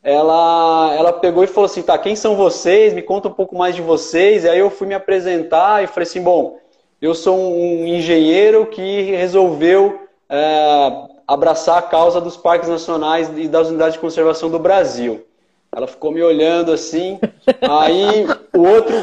ela, 0.03 0.95
ela 0.97 1.13
pegou 1.13 1.43
e 1.43 1.49
falou 1.49 1.67
assim: 1.67 1.83
tá, 1.83 1.99
quem 1.99 2.15
são 2.15 2.37
vocês? 2.37 2.95
Me 2.95 3.03
conta 3.03 3.29
um 3.29 3.33
pouco 3.33 3.57
mais 3.57 3.75
de 3.75 3.83
vocês. 3.83 4.45
E 4.45 4.49
aí 4.49 4.59
eu 4.59 4.71
fui 4.71 4.87
me 4.87 4.95
apresentar 4.95 5.83
e 5.83 5.87
falei 5.87 6.09
assim: 6.09 6.23
bom, 6.23 6.59
eu 7.01 7.15
sou 7.15 7.37
um 7.37 7.87
engenheiro 7.87 8.67
que 8.67 9.03
resolveu 9.03 10.01
é, 10.29 11.09
abraçar 11.27 11.79
a 11.79 11.83
causa 11.83 12.21
dos 12.21 12.37
parques 12.37 12.69
nacionais 12.69 13.31
e 13.37 13.49
das 13.49 13.69
unidades 13.69 13.95
de 13.95 14.01
conservação 14.01 14.51
do 14.51 14.59
Brasil. 14.59 15.25
Ela 15.71 15.87
ficou 15.87 16.11
me 16.11 16.23
olhando 16.23 16.73
assim. 16.73 17.21
Aí 17.61 18.27
o 18.57 18.63
outro, 18.67 18.97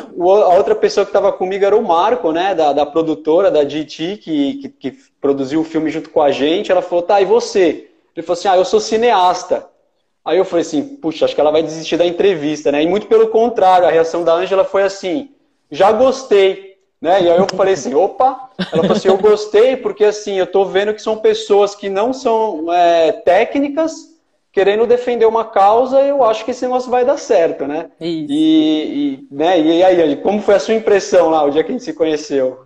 a 0.44 0.56
outra 0.56 0.74
pessoa 0.74 1.06
que 1.06 1.10
estava 1.10 1.32
comigo 1.32 1.64
era 1.64 1.76
o 1.76 1.84
Marco, 1.84 2.32
né, 2.32 2.56
da, 2.56 2.74
da 2.74 2.86
produtora, 2.86 3.52
da 3.52 3.64
GT, 3.64 4.18
que, 4.18 4.56
que, 4.56 4.70
que, 4.70 4.98
produziu 5.22 5.62
o 5.62 5.64
filme 5.64 5.92
junto 5.92 6.10
com 6.10 6.22
a 6.22 6.32
gente. 6.32 6.72
Ela 6.72 6.82
falou, 6.82 7.04
tá, 7.04 7.22
e 7.22 7.26
você? 7.26 7.92
Ele 8.16 8.26
falou 8.26 8.40
assim, 8.40 8.48
ah, 8.48 8.56
eu 8.56 8.66
sou 8.66 8.80
cineasta. 8.80 9.68
Aí 10.24 10.38
eu 10.38 10.46
falei 10.46 10.66
assim, 10.66 10.96
puxa, 10.96 11.26
acho 11.26 11.36
que 11.36 11.42
ela 11.42 11.52
vai 11.52 11.62
desistir 11.62 11.98
da 11.98 12.06
entrevista, 12.06 12.72
né? 12.72 12.82
E 12.82 12.88
muito 12.88 13.08
pelo 13.08 13.28
contrário, 13.28 13.88
a 13.88 13.92
reação 13.92 14.24
da 14.24 14.34
Ângela 14.34 14.64
foi 14.64 14.84
assim, 14.84 15.32
já 15.70 15.92
gostei, 15.92 16.78
né? 17.00 17.22
E 17.22 17.30
aí 17.30 17.38
eu 17.38 17.48
falei 17.56 17.76
assim, 17.76 17.94
opa, 17.94 18.50
ela 18.58 18.82
falou 18.82 18.94
assim, 18.94 19.10
eu 19.10 19.18
gostei 19.18 19.78
porque 19.78 20.04
assim, 20.04 20.36
eu 20.36 20.48
tô 20.48 20.66
vendo 20.66 20.94
que 20.94 21.02
são 21.02 21.18
pessoas 21.18 21.76
que 21.76 21.90
não 21.90 22.12
são 22.12 22.74
é, 22.74 23.12
técnicas, 23.12 24.16
querendo 24.52 24.88
defender 24.88 25.26
uma 25.26 25.46
causa, 25.46 26.02
eu 26.02 26.24
acho 26.24 26.46
que 26.46 26.52
esse 26.52 26.64
negócio 26.64 26.90
vai 26.90 27.06
dar 27.06 27.18
certo, 27.18 27.68
né? 27.68 27.92
Isso. 28.00 28.32
E, 28.32 29.28
e, 29.30 29.36
né? 29.36 29.60
e 29.60 29.84
aí, 29.84 30.16
como 30.16 30.42
foi 30.42 30.56
a 30.56 30.60
sua 30.60 30.74
impressão 30.74 31.30
lá, 31.30 31.44
o 31.44 31.52
dia 31.52 31.64
que 31.64 31.70
a 31.70 31.74
gente 31.74 31.84
se 31.84 31.94
conheceu? 31.94 32.66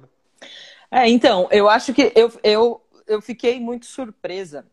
É, 0.91 1.09
então, 1.09 1.47
eu 1.51 1.67
acho 1.67 1.93
que 1.93 2.11
eu, 2.15 2.31
eu, 2.43 2.81
eu 3.07 3.21
fiquei 3.21 3.59
muito 3.59 3.85
surpresa 3.85 4.65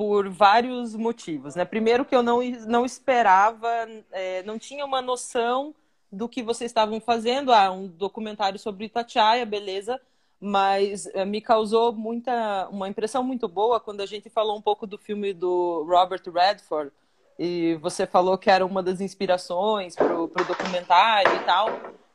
por 0.00 0.30
vários 0.30 0.96
motivos, 0.96 1.54
né? 1.54 1.62
Primeiro 1.62 2.06
que 2.06 2.16
eu 2.16 2.22
não, 2.22 2.40
não 2.66 2.86
esperava, 2.86 3.68
é, 4.10 4.42
não 4.44 4.58
tinha 4.58 4.82
uma 4.82 5.02
noção 5.02 5.74
do 6.10 6.26
que 6.26 6.42
vocês 6.42 6.70
estavam 6.70 6.98
fazendo. 7.02 7.52
Ah, 7.52 7.70
um 7.70 7.86
documentário 7.86 8.58
sobre 8.58 8.86
Itatiaia, 8.86 9.44
beleza 9.44 10.00
mas 10.40 11.04
eh, 11.12 11.22
me 11.26 11.42
causou 11.42 11.92
muita 11.92 12.66
uma 12.70 12.88
impressão 12.88 13.22
muito 13.22 13.46
boa 13.46 13.78
quando 13.78 14.00
a 14.00 14.06
gente 14.06 14.30
falou 14.30 14.56
um 14.56 14.62
pouco 14.62 14.86
do 14.86 14.96
filme 14.96 15.34
do 15.34 15.84
Robert 15.86 16.22
Redford 16.34 16.90
e 17.38 17.74
você 17.82 18.06
falou 18.06 18.38
que 18.38 18.50
era 18.50 18.64
uma 18.64 18.82
das 18.82 19.02
inspirações 19.02 19.94
para 19.94 20.18
o 20.18 20.28
documentário 20.28 21.36
e 21.36 21.44
tal 21.44 21.68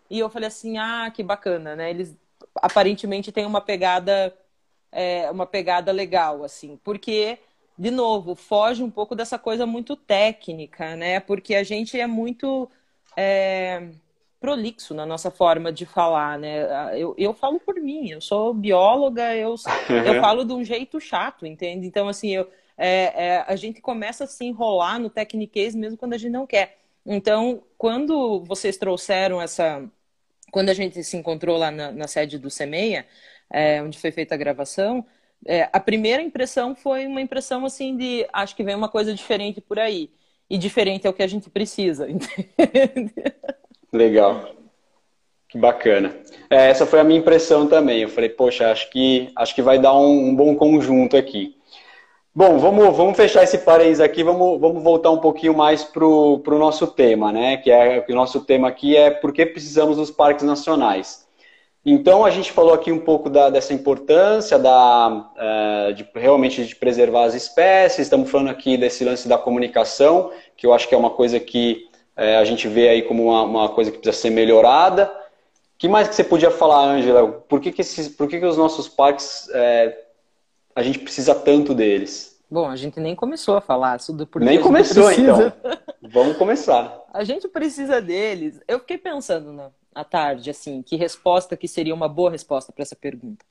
e 0.09 0.17
eu 0.17 0.27
falei 0.27 0.47
assim 0.47 0.79
ah 0.79 1.11
que 1.13 1.21
bacana 1.21 1.75
né 1.75 1.91
eles 1.91 2.17
aparentemente 2.55 3.31
têm 3.31 3.45
uma 3.45 3.61
pegada 3.61 4.35
é, 4.91 5.29
uma 5.29 5.45
pegada 5.45 5.91
legal 5.91 6.43
assim 6.43 6.79
porque 6.83 7.37
de 7.77 7.91
novo 7.91 8.35
foge 8.35 8.83
um 8.83 8.89
pouco 8.89 9.15
dessa 9.15 9.37
coisa 9.37 9.65
muito 9.65 9.95
técnica 9.95 10.95
né 10.95 11.19
porque 11.19 11.55
a 11.55 11.63
gente 11.63 11.99
é 11.99 12.07
muito 12.07 12.69
é 13.17 13.89
prolixo 14.45 14.93
na 14.93 15.07
nossa 15.07 15.31
forma 15.31 15.73
de 15.73 15.87
falar, 15.87 16.37
né? 16.37 16.67
Eu, 16.99 17.15
eu 17.17 17.33
falo 17.33 17.59
por 17.59 17.75
mim, 17.81 18.09
eu 18.11 18.21
sou 18.21 18.53
bióloga, 18.53 19.35
eu, 19.35 19.55
eu 20.05 20.21
falo 20.21 20.45
de 20.45 20.53
um 20.53 20.63
jeito 20.63 20.99
chato, 20.99 21.47
entende? 21.47 21.87
Então, 21.87 22.07
assim, 22.07 22.29
eu, 22.35 22.47
é, 22.77 23.25
é, 23.25 23.45
a 23.47 23.55
gente 23.55 23.81
começa 23.81 24.25
a 24.25 24.27
se 24.27 24.45
enrolar 24.45 24.99
no 24.99 25.09
tecniquez 25.09 25.73
mesmo 25.73 25.97
quando 25.97 26.13
a 26.13 26.17
gente 26.17 26.31
não 26.31 26.45
quer. 26.45 26.77
Então, 27.03 27.63
quando 27.75 28.43
vocês 28.43 28.77
trouxeram 28.77 29.41
essa. 29.41 29.83
Quando 30.51 30.69
a 30.69 30.73
gente 30.73 31.03
se 31.03 31.17
encontrou 31.17 31.57
lá 31.57 31.71
na, 31.71 31.91
na 31.91 32.07
sede 32.07 32.37
do 32.37 32.49
CEMEIA, 32.49 33.05
é, 33.49 33.81
onde 33.81 33.97
foi 33.97 34.11
feita 34.11 34.35
a 34.35 34.37
gravação, 34.37 35.05
é, 35.45 35.69
a 35.71 35.79
primeira 35.79 36.21
impressão 36.21 36.75
foi 36.75 37.05
uma 37.05 37.21
impressão 37.21 37.65
assim 37.65 37.95
de 37.95 38.27
acho 38.33 38.55
que 38.55 38.63
vem 38.63 38.75
uma 38.75 38.89
coisa 38.89 39.13
diferente 39.13 39.61
por 39.61 39.79
aí. 39.79 40.09
E 40.49 40.57
diferente 40.57 41.07
é 41.07 41.09
o 41.09 41.13
que 41.13 41.23
a 41.23 41.27
gente 41.27 41.49
precisa, 41.49 42.07
entende? 42.09 43.13
Legal. 43.91 44.51
Que 45.47 45.57
bacana. 45.57 46.15
É, 46.49 46.69
essa 46.69 46.85
foi 46.85 46.99
a 46.99 47.03
minha 47.03 47.19
impressão 47.19 47.67
também. 47.67 48.01
Eu 48.01 48.09
falei, 48.09 48.29
poxa, 48.29 48.71
acho 48.71 48.89
que, 48.89 49.31
acho 49.35 49.55
que 49.55 49.61
vai 49.61 49.79
dar 49.79 49.97
um, 49.97 50.29
um 50.29 50.35
bom 50.35 50.55
conjunto 50.55 51.15
aqui. 51.15 51.55
Bom, 52.33 52.57
vamos, 52.57 52.97
vamos 52.97 53.15
fechar 53.15 53.43
esse 53.43 53.59
parênteses 53.59 54.01
aqui, 54.01 54.21
vamos, 54.21 54.59
vamos 54.59 54.83
voltar 54.83 55.09
um 55.09 55.19
pouquinho 55.19 55.55
mais 55.55 55.85
para 55.85 56.05
o 56.05 56.41
nosso 56.59 56.85
tema, 56.85 57.31
né? 57.31 57.55
Que 57.55 57.71
é 57.71 58.05
o 58.09 58.13
nosso 58.13 58.41
tema 58.41 58.67
aqui 58.67 58.97
é 58.97 59.09
por 59.09 59.31
que 59.31 59.45
precisamos 59.45 59.95
dos 59.95 60.11
parques 60.11 60.43
nacionais. 60.43 61.24
Então 61.85 62.25
a 62.25 62.31
gente 62.31 62.51
falou 62.51 62.73
aqui 62.73 62.91
um 62.91 62.99
pouco 62.99 63.29
da, 63.29 63.49
dessa 63.51 63.71
importância 63.71 64.57
da, 64.57 65.07
uh, 65.09 65.93
de 65.93 66.07
realmente 66.15 66.65
de 66.65 66.75
preservar 66.75 67.25
as 67.25 67.35
espécies, 67.35 67.99
estamos 67.99 68.31
falando 68.31 68.49
aqui 68.49 68.75
desse 68.75 69.05
lance 69.05 69.27
da 69.27 69.37
comunicação, 69.37 70.31
que 70.57 70.65
eu 70.65 70.73
acho 70.73 70.89
que 70.89 70.95
é 70.95 70.97
uma 70.97 71.11
coisa 71.11 71.39
que 71.39 71.87
é, 72.15 72.37
a 72.37 72.43
gente 72.43 72.67
vê 72.67 72.89
aí 72.89 73.01
como 73.03 73.25
uma, 73.25 73.43
uma, 73.43 73.69
coisa 73.69 73.91
que 73.91 73.97
precisa 73.99 74.19
ser 74.19 74.29
melhorada. 74.31 75.05
O 75.05 75.77
que 75.77 75.87
mais 75.87 76.07
que 76.07 76.15
você 76.15 76.23
podia 76.23 76.49
falar, 76.49 76.85
Ângela? 76.85 77.27
Por 77.27 77.59
que, 77.59 77.71
que, 77.71 77.81
esses, 77.81 78.07
por 78.07 78.27
que, 78.27 78.39
que 78.39 78.45
os 78.45 78.57
nossos 78.57 78.87
parques, 78.87 79.49
é, 79.53 80.05
a 80.73 80.81
gente 80.81 80.97
precisa 80.97 81.35
tanto 81.35 81.73
deles? 81.73 82.39
Bom, 82.49 82.69
a 82.69 82.75
gente 82.75 82.99
nem 82.99 83.15
começou 83.15 83.57
a 83.57 83.61
falar 83.61 83.99
sobre 83.99 84.25
por 84.25 84.41
Nem 84.41 84.61
começou, 84.61 85.11
então. 85.11 85.51
Vamos 86.01 86.37
começar. 86.37 87.03
A 87.11 87.23
gente 87.23 87.47
precisa 87.47 88.01
deles. 88.01 88.59
Eu 88.67 88.79
fiquei 88.79 88.97
pensando 88.97 89.53
na, 89.53 89.71
à 89.95 90.03
tarde, 90.03 90.49
assim, 90.49 90.81
que 90.81 90.97
resposta 90.97 91.55
que 91.55 91.67
seria 91.67 91.95
uma 91.95 92.09
boa 92.09 92.29
resposta 92.29 92.73
para 92.73 92.83
essa 92.83 92.95
pergunta. 92.95 93.45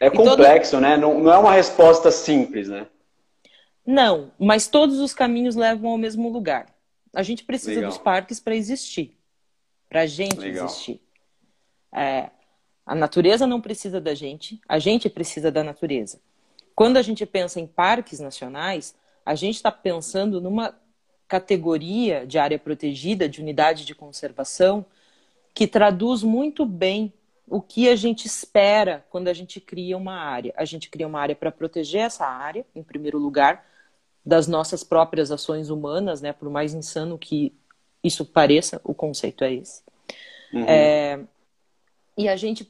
É 0.00 0.08
complexo, 0.08 0.72
todo... 0.72 0.80
né? 0.82 0.96
Não, 0.96 1.18
não 1.18 1.32
é 1.32 1.38
uma 1.38 1.52
resposta 1.52 2.10
simples, 2.12 2.68
né? 2.68 2.86
Não, 3.84 4.30
mas 4.38 4.68
todos 4.68 5.00
os 5.00 5.12
caminhos 5.12 5.56
levam 5.56 5.90
ao 5.90 5.98
mesmo 5.98 6.28
lugar. 6.28 6.66
A 7.12 7.22
gente 7.22 7.42
precisa 7.42 7.74
Legal. 7.74 7.90
dos 7.90 7.98
parques 7.98 8.38
para 8.38 8.54
existir, 8.54 9.16
para 9.88 10.02
a 10.02 10.06
gente 10.06 10.38
Legal. 10.38 10.66
existir. 10.66 11.00
É, 11.92 12.30
a 12.86 12.94
natureza 12.94 13.46
não 13.46 13.60
precisa 13.60 14.00
da 14.00 14.14
gente, 14.14 14.60
a 14.68 14.78
gente 14.78 15.08
precisa 15.10 15.50
da 15.50 15.64
natureza. 15.64 16.20
Quando 16.74 16.96
a 16.96 17.02
gente 17.02 17.26
pensa 17.26 17.58
em 17.58 17.66
parques 17.66 18.20
nacionais, 18.20 18.94
a 19.26 19.34
gente 19.34 19.56
está 19.56 19.72
pensando 19.72 20.40
numa 20.40 20.74
categoria 21.26 22.26
de 22.26 22.38
área 22.38 22.58
protegida, 22.58 23.28
de 23.28 23.40
unidade 23.40 23.84
de 23.84 23.94
conservação, 23.94 24.86
que 25.58 25.66
traduz 25.66 26.22
muito 26.22 26.64
bem 26.64 27.12
o 27.44 27.60
que 27.60 27.88
a 27.88 27.96
gente 27.96 28.26
espera 28.26 29.04
quando 29.10 29.26
a 29.26 29.32
gente 29.32 29.60
cria 29.60 29.96
uma 29.96 30.14
área. 30.14 30.54
A 30.56 30.64
gente 30.64 30.88
cria 30.88 31.04
uma 31.04 31.18
área 31.18 31.34
para 31.34 31.50
proteger 31.50 32.02
essa 32.02 32.24
área, 32.24 32.64
em 32.76 32.82
primeiro 32.84 33.18
lugar, 33.18 33.66
das 34.24 34.46
nossas 34.46 34.84
próprias 34.84 35.32
ações 35.32 35.68
humanas, 35.68 36.22
né? 36.22 36.32
Por 36.32 36.48
mais 36.48 36.74
insano 36.74 37.18
que 37.18 37.52
isso 38.04 38.24
pareça, 38.24 38.80
o 38.84 38.94
conceito 38.94 39.42
é 39.42 39.52
esse. 39.52 39.82
Uhum. 40.52 40.64
É, 40.64 41.18
e 42.16 42.28
a 42.28 42.36
gente, 42.36 42.64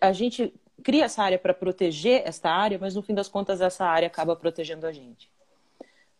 a, 0.00 0.08
a 0.08 0.12
gente 0.12 0.52
cria 0.82 1.04
essa 1.04 1.22
área 1.22 1.38
para 1.38 1.54
proteger 1.54 2.22
esta 2.26 2.50
área, 2.50 2.76
mas 2.76 2.96
no 2.96 3.02
fim 3.02 3.14
das 3.14 3.28
contas 3.28 3.60
essa 3.60 3.84
área 3.84 4.08
acaba 4.08 4.34
protegendo 4.34 4.84
a 4.84 4.90
gente, 4.90 5.30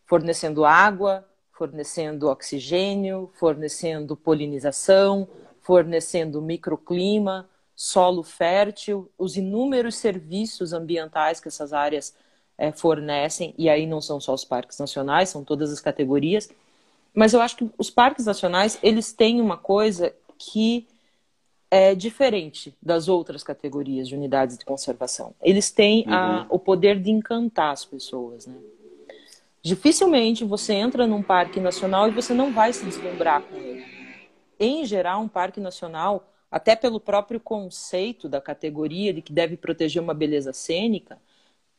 fornecendo 0.06 0.64
água, 0.64 1.28
fornecendo 1.50 2.28
oxigênio, 2.28 3.28
fornecendo 3.34 4.16
polinização, 4.16 5.28
fornecendo 5.62 6.42
microclima, 6.42 7.48
solo 7.74 8.22
fértil, 8.22 9.10
os 9.18 9.36
inúmeros 9.36 9.96
serviços 9.96 10.72
ambientais 10.72 11.40
que 11.40 11.48
essas 11.48 11.72
áreas 11.72 12.14
é, 12.58 12.70
fornecem, 12.70 13.54
e 13.56 13.68
aí 13.68 13.86
não 13.86 14.00
são 14.00 14.20
só 14.20 14.34
os 14.34 14.44
parques 14.44 14.78
nacionais, 14.78 15.28
são 15.28 15.42
todas 15.42 15.72
as 15.72 15.80
categorias. 15.80 16.48
Mas 17.14 17.32
eu 17.32 17.40
acho 17.40 17.56
que 17.56 17.70
os 17.78 17.90
parques 17.90 18.26
nacionais, 18.26 18.78
eles 18.82 19.12
têm 19.12 19.40
uma 19.40 19.56
coisa 19.56 20.14
que 20.38 20.86
é 21.70 21.94
diferente 21.94 22.74
das 22.82 23.08
outras 23.08 23.42
categorias 23.42 24.06
de 24.06 24.14
unidades 24.14 24.58
de 24.58 24.64
conservação. 24.64 25.34
Eles 25.40 25.70
têm 25.70 26.04
uhum. 26.06 26.12
a, 26.12 26.46
o 26.50 26.58
poder 26.58 27.00
de 27.00 27.10
encantar 27.10 27.72
as 27.72 27.84
pessoas, 27.84 28.46
né? 28.46 28.54
Dificilmente 29.62 30.44
você 30.44 30.74
entra 30.74 31.06
num 31.06 31.22
parque 31.22 31.60
nacional 31.60 32.08
e 32.08 32.10
você 32.10 32.34
não 32.34 32.52
vai 32.52 32.72
se 32.72 32.84
deslumbrar 32.84 33.42
com 33.42 33.56
ele. 33.56 33.91
Em 34.64 34.84
geral, 34.84 35.20
um 35.20 35.28
parque 35.28 35.58
nacional, 35.58 36.28
até 36.48 36.76
pelo 36.76 37.00
próprio 37.00 37.40
conceito 37.40 38.28
da 38.28 38.40
categoria 38.40 39.12
de 39.12 39.20
que 39.20 39.32
deve 39.32 39.56
proteger 39.56 40.00
uma 40.00 40.14
beleza 40.14 40.52
cênica, 40.52 41.18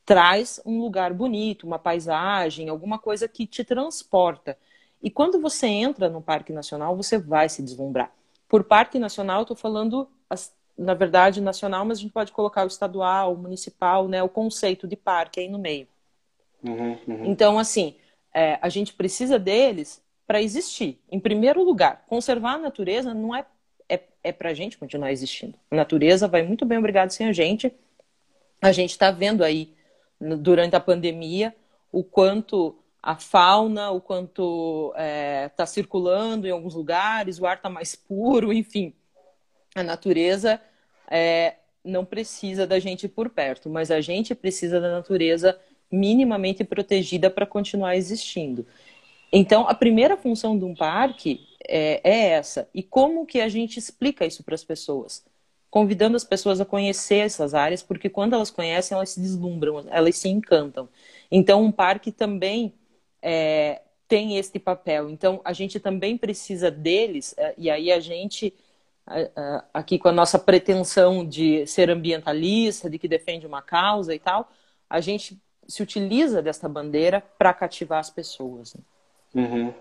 traz 0.05 0.59
um 0.65 0.81
lugar 0.81 1.13
bonito, 1.13 1.65
uma 1.65 1.79
paisagem, 1.79 2.67
alguma 2.67 2.99
coisa 2.99 3.25
que 3.25 3.47
te 3.47 3.63
transporta. 3.63 4.57
E 5.01 5.09
quando 5.09 5.39
você 5.39 5.65
entra 5.65 6.09
no 6.09 6.21
Parque 6.21 6.51
Nacional, 6.51 6.93
você 6.93 7.17
vai 7.17 7.47
se 7.47 7.63
deslumbrar. 7.63 8.11
Por 8.49 8.65
Parque 8.65 8.99
Nacional, 8.99 9.37
eu 9.37 9.43
estou 9.43 9.55
falando, 9.55 10.09
na 10.77 10.93
verdade, 10.93 11.39
nacional, 11.39 11.85
mas 11.85 11.99
a 11.99 12.01
gente 12.01 12.11
pode 12.11 12.33
colocar 12.33 12.65
o 12.65 12.67
estadual, 12.67 13.33
o 13.33 13.37
municipal, 13.37 14.09
né, 14.09 14.21
o 14.21 14.27
conceito 14.27 14.89
de 14.89 14.97
parque 14.97 15.39
aí 15.39 15.47
no 15.47 15.57
meio. 15.57 15.87
Uhum, 16.61 16.97
uhum. 17.07 17.25
Então, 17.27 17.57
assim, 17.57 17.95
é, 18.33 18.59
a 18.61 18.67
gente 18.67 18.93
precisa 18.93 19.39
deles 19.39 20.02
para 20.25 20.42
existir. 20.42 21.00
Em 21.12 21.20
primeiro 21.20 21.63
lugar, 21.63 22.06
conservar 22.08 22.53
a 22.53 22.58
natureza 22.58 23.13
não 23.13 23.36
é, 23.36 23.46
é, 23.89 24.01
é 24.24 24.32
para 24.32 24.50
a 24.50 24.53
gente 24.53 24.77
continuar 24.77 25.12
existindo. 25.12 25.58
A 25.72 25.75
natureza 25.75 26.27
vai 26.27 26.44
muito 26.44 26.65
bem, 26.65 26.77
obrigado, 26.77 27.12
sem 27.12 27.27
a 27.27 27.34
gente. 27.34 27.74
A 28.62 28.72
gente 28.72 28.92
está 28.92 29.12
vendo 29.12 29.44
aí 29.44 29.74
durante 30.20 30.75
a 30.75 30.80
pandemia, 30.80 31.53
o 31.92 32.03
quanto 32.03 32.75
a 33.01 33.18
fauna, 33.18 33.92
o 33.92 34.00
quanto 34.00 34.92
está 34.92 35.03
é, 35.03 35.50
tá 35.50 35.65
circulando 35.65 36.48
em 36.48 36.51
alguns 36.51 36.74
lugares, 36.74 37.39
o 37.39 37.46
ar 37.46 37.58
está 37.58 37.70
mais 37.70 37.96
puro, 37.96 38.53
enfim. 38.53 38.94
A 39.75 39.84
natureza 39.84 40.62
é, 41.12 41.56
não 41.84 42.06
precisa 42.06 42.65
da 42.65 42.80
gente 42.80 43.10
por 43.10 43.30
perto, 43.30 43.70
mas 43.70 43.92
a 43.92 44.00
gente 44.00 44.34
precisa 44.34 44.80
da 44.80 44.89
natureza 44.89 45.60
minimamente 45.92 46.63
protegida 46.63 47.30
para 47.30 47.46
continuar 47.46 47.98
existindo. 47.98 48.65
Então, 49.35 49.67
a 49.67 49.73
primeira 49.73 50.15
função 50.15 50.55
de 50.59 50.63
um 50.63 50.75
parque 50.75 51.47
é, 51.67 51.99
é 52.03 52.29
essa. 52.33 52.69
E 52.71 52.83
como 52.83 53.25
que 53.25 53.41
a 53.41 53.49
gente 53.49 53.79
explica 53.79 54.27
isso 54.27 54.43
para 54.43 54.53
as 54.53 54.63
pessoas? 54.63 55.25
Convidando 55.71 56.15
as 56.15 56.23
pessoas 56.23 56.61
a 56.61 56.65
conhecer 56.65 57.25
essas 57.25 57.55
áreas, 57.55 57.81
porque 57.81 58.11
quando 58.11 58.35
elas 58.35 58.51
conhecem, 58.51 58.95
elas 58.95 59.09
se 59.09 59.19
deslumbram, 59.19 59.83
elas 59.89 60.17
se 60.17 60.29
encantam. 60.29 60.87
Então, 61.31 61.63
um 61.63 61.71
parque 61.71 62.11
também 62.11 62.75
é, 63.23 63.81
tem 64.07 64.37
este 64.37 64.59
papel. 64.59 65.09
Então, 65.09 65.41
a 65.43 65.51
gente 65.51 65.79
também 65.79 66.15
precisa 66.15 66.69
deles, 66.69 67.33
é, 67.35 67.55
e 67.57 67.71
aí 67.71 67.91
a 67.91 67.99
gente, 67.99 68.53
aqui 69.73 69.97
com 69.97 70.09
a 70.09 70.11
nossa 70.11 70.37
pretensão 70.37 71.27
de 71.27 71.65
ser 71.65 71.89
ambientalista, 71.89 72.87
de 72.87 72.99
que 72.99 73.07
defende 73.07 73.47
uma 73.47 73.63
causa 73.63 74.13
e 74.13 74.19
tal, 74.19 74.47
a 74.87 75.01
gente 75.01 75.41
se 75.67 75.81
utiliza 75.81 76.39
desta 76.39 76.69
bandeira 76.69 77.19
para 77.19 77.51
cativar 77.51 77.99
as 77.99 78.11
pessoas. 78.11 78.75
Né? 78.75 78.81
Uhum. 79.33 79.73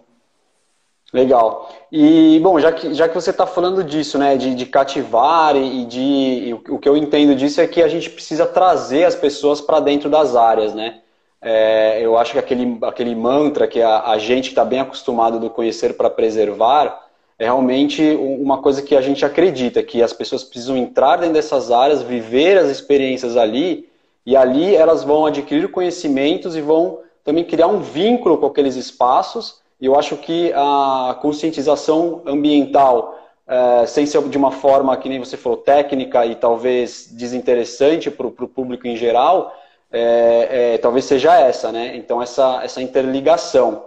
Legal. 1.13 1.71
E, 1.93 2.41
bom, 2.43 2.59
já 2.59 2.73
que, 2.73 2.95
já 2.95 3.07
que 3.07 3.15
você 3.15 3.31
está 3.31 3.47
falando 3.47 3.85
disso, 3.85 4.17
né, 4.17 4.37
de, 4.37 4.55
de 4.55 4.65
cativar 4.65 5.55
e 5.57 5.85
de. 5.85 6.01
E 6.01 6.55
o, 6.55 6.79
que 6.79 6.89
eu 6.89 6.97
entendo 6.97 7.35
disso 7.35 7.61
é 7.61 7.67
que 7.67 7.83
a 7.83 7.89
gente 7.89 8.09
precisa 8.09 8.47
trazer 8.47 9.05
as 9.05 9.15
pessoas 9.15 9.61
para 9.61 9.79
dentro 9.79 10.09
das 10.09 10.35
áreas, 10.35 10.75
né? 10.75 11.01
É, 11.41 12.01
eu 12.01 12.17
acho 12.17 12.33
que 12.33 12.39
aquele, 12.39 12.79
aquele 12.83 13.15
mantra 13.15 13.67
que 13.67 13.83
a, 13.83 14.11
a 14.11 14.19
gente 14.19 14.49
está 14.49 14.65
bem 14.65 14.81
acostumado 14.81 15.39
do 15.39 15.51
conhecer 15.51 15.95
para 15.97 16.09
preservar 16.09 17.03
é 17.39 17.45
realmente 17.45 18.17
uma 18.21 18.63
coisa 18.63 18.81
que 18.81 18.95
a 18.95 19.01
gente 19.01 19.25
acredita, 19.25 19.83
que 19.83 20.01
as 20.03 20.13
pessoas 20.13 20.45
precisam 20.45 20.77
entrar 20.77 21.17
dentro 21.17 21.35
dessas 21.35 21.73
áreas, 21.73 22.01
viver 22.01 22.57
as 22.57 22.71
experiências 22.71 23.37
ali, 23.37 23.89
e 24.25 24.37
ali 24.37 24.77
elas 24.77 25.03
vão 25.03 25.27
adquirir 25.27 25.69
conhecimentos 25.69 26.55
e 26.55 26.61
vão 26.61 27.01
também 27.25 27.45
criar 27.45 27.67
um 27.67 27.81
vínculo 27.81 28.39
com 28.39 28.47
aqueles 28.47 28.77
espaços. 28.77 29.61
E 29.81 29.87
eu 29.87 29.99
acho 29.99 30.17
que 30.17 30.53
a 30.55 31.17
conscientização 31.21 32.23
ambiental, 32.27 33.19
é, 33.47 33.87
sem 33.87 34.07
ser 34.07 34.23
de 34.29 34.39
uma 34.39 34.53
forma 34.53 34.97
que 34.97 35.09
nem 35.09 35.19
você 35.19 35.37
falou, 35.37 35.59
técnica 35.59 36.25
e 36.25 36.35
talvez 36.35 37.09
desinteressante 37.13 38.11
para 38.11 38.27
o 38.27 38.49
público 38.49 38.87
em 38.87 38.97
geral, 38.97 39.55
é, 39.91 40.75
é, 40.75 40.79
talvez 40.79 41.05
seja 41.05 41.39
essa, 41.39 41.71
né? 41.71 41.97
Então, 41.97 42.23
essa, 42.23 42.61
essa 42.63 42.81
interligação. 42.81 43.85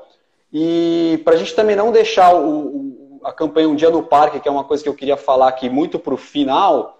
E 0.51 1.21
para 1.23 1.35
a 1.35 1.37
gente 1.37 1.55
também 1.55 1.75
não 1.75 1.91
deixar 1.91 2.35
o, 2.35 3.19
a 3.23 3.31
campanha 3.31 3.67
Um 3.67 3.75
Dia 3.75 3.89
no 3.89 4.03
Parque, 4.03 4.39
que 4.39 4.47
é 4.47 4.51
uma 4.51 4.63
coisa 4.63 4.83
que 4.83 4.89
eu 4.89 4.93
queria 4.93 5.17
falar 5.17 5.47
aqui 5.47 5.69
muito 5.69 5.97
para 5.97 6.13
o 6.13 6.17
final, 6.17 6.99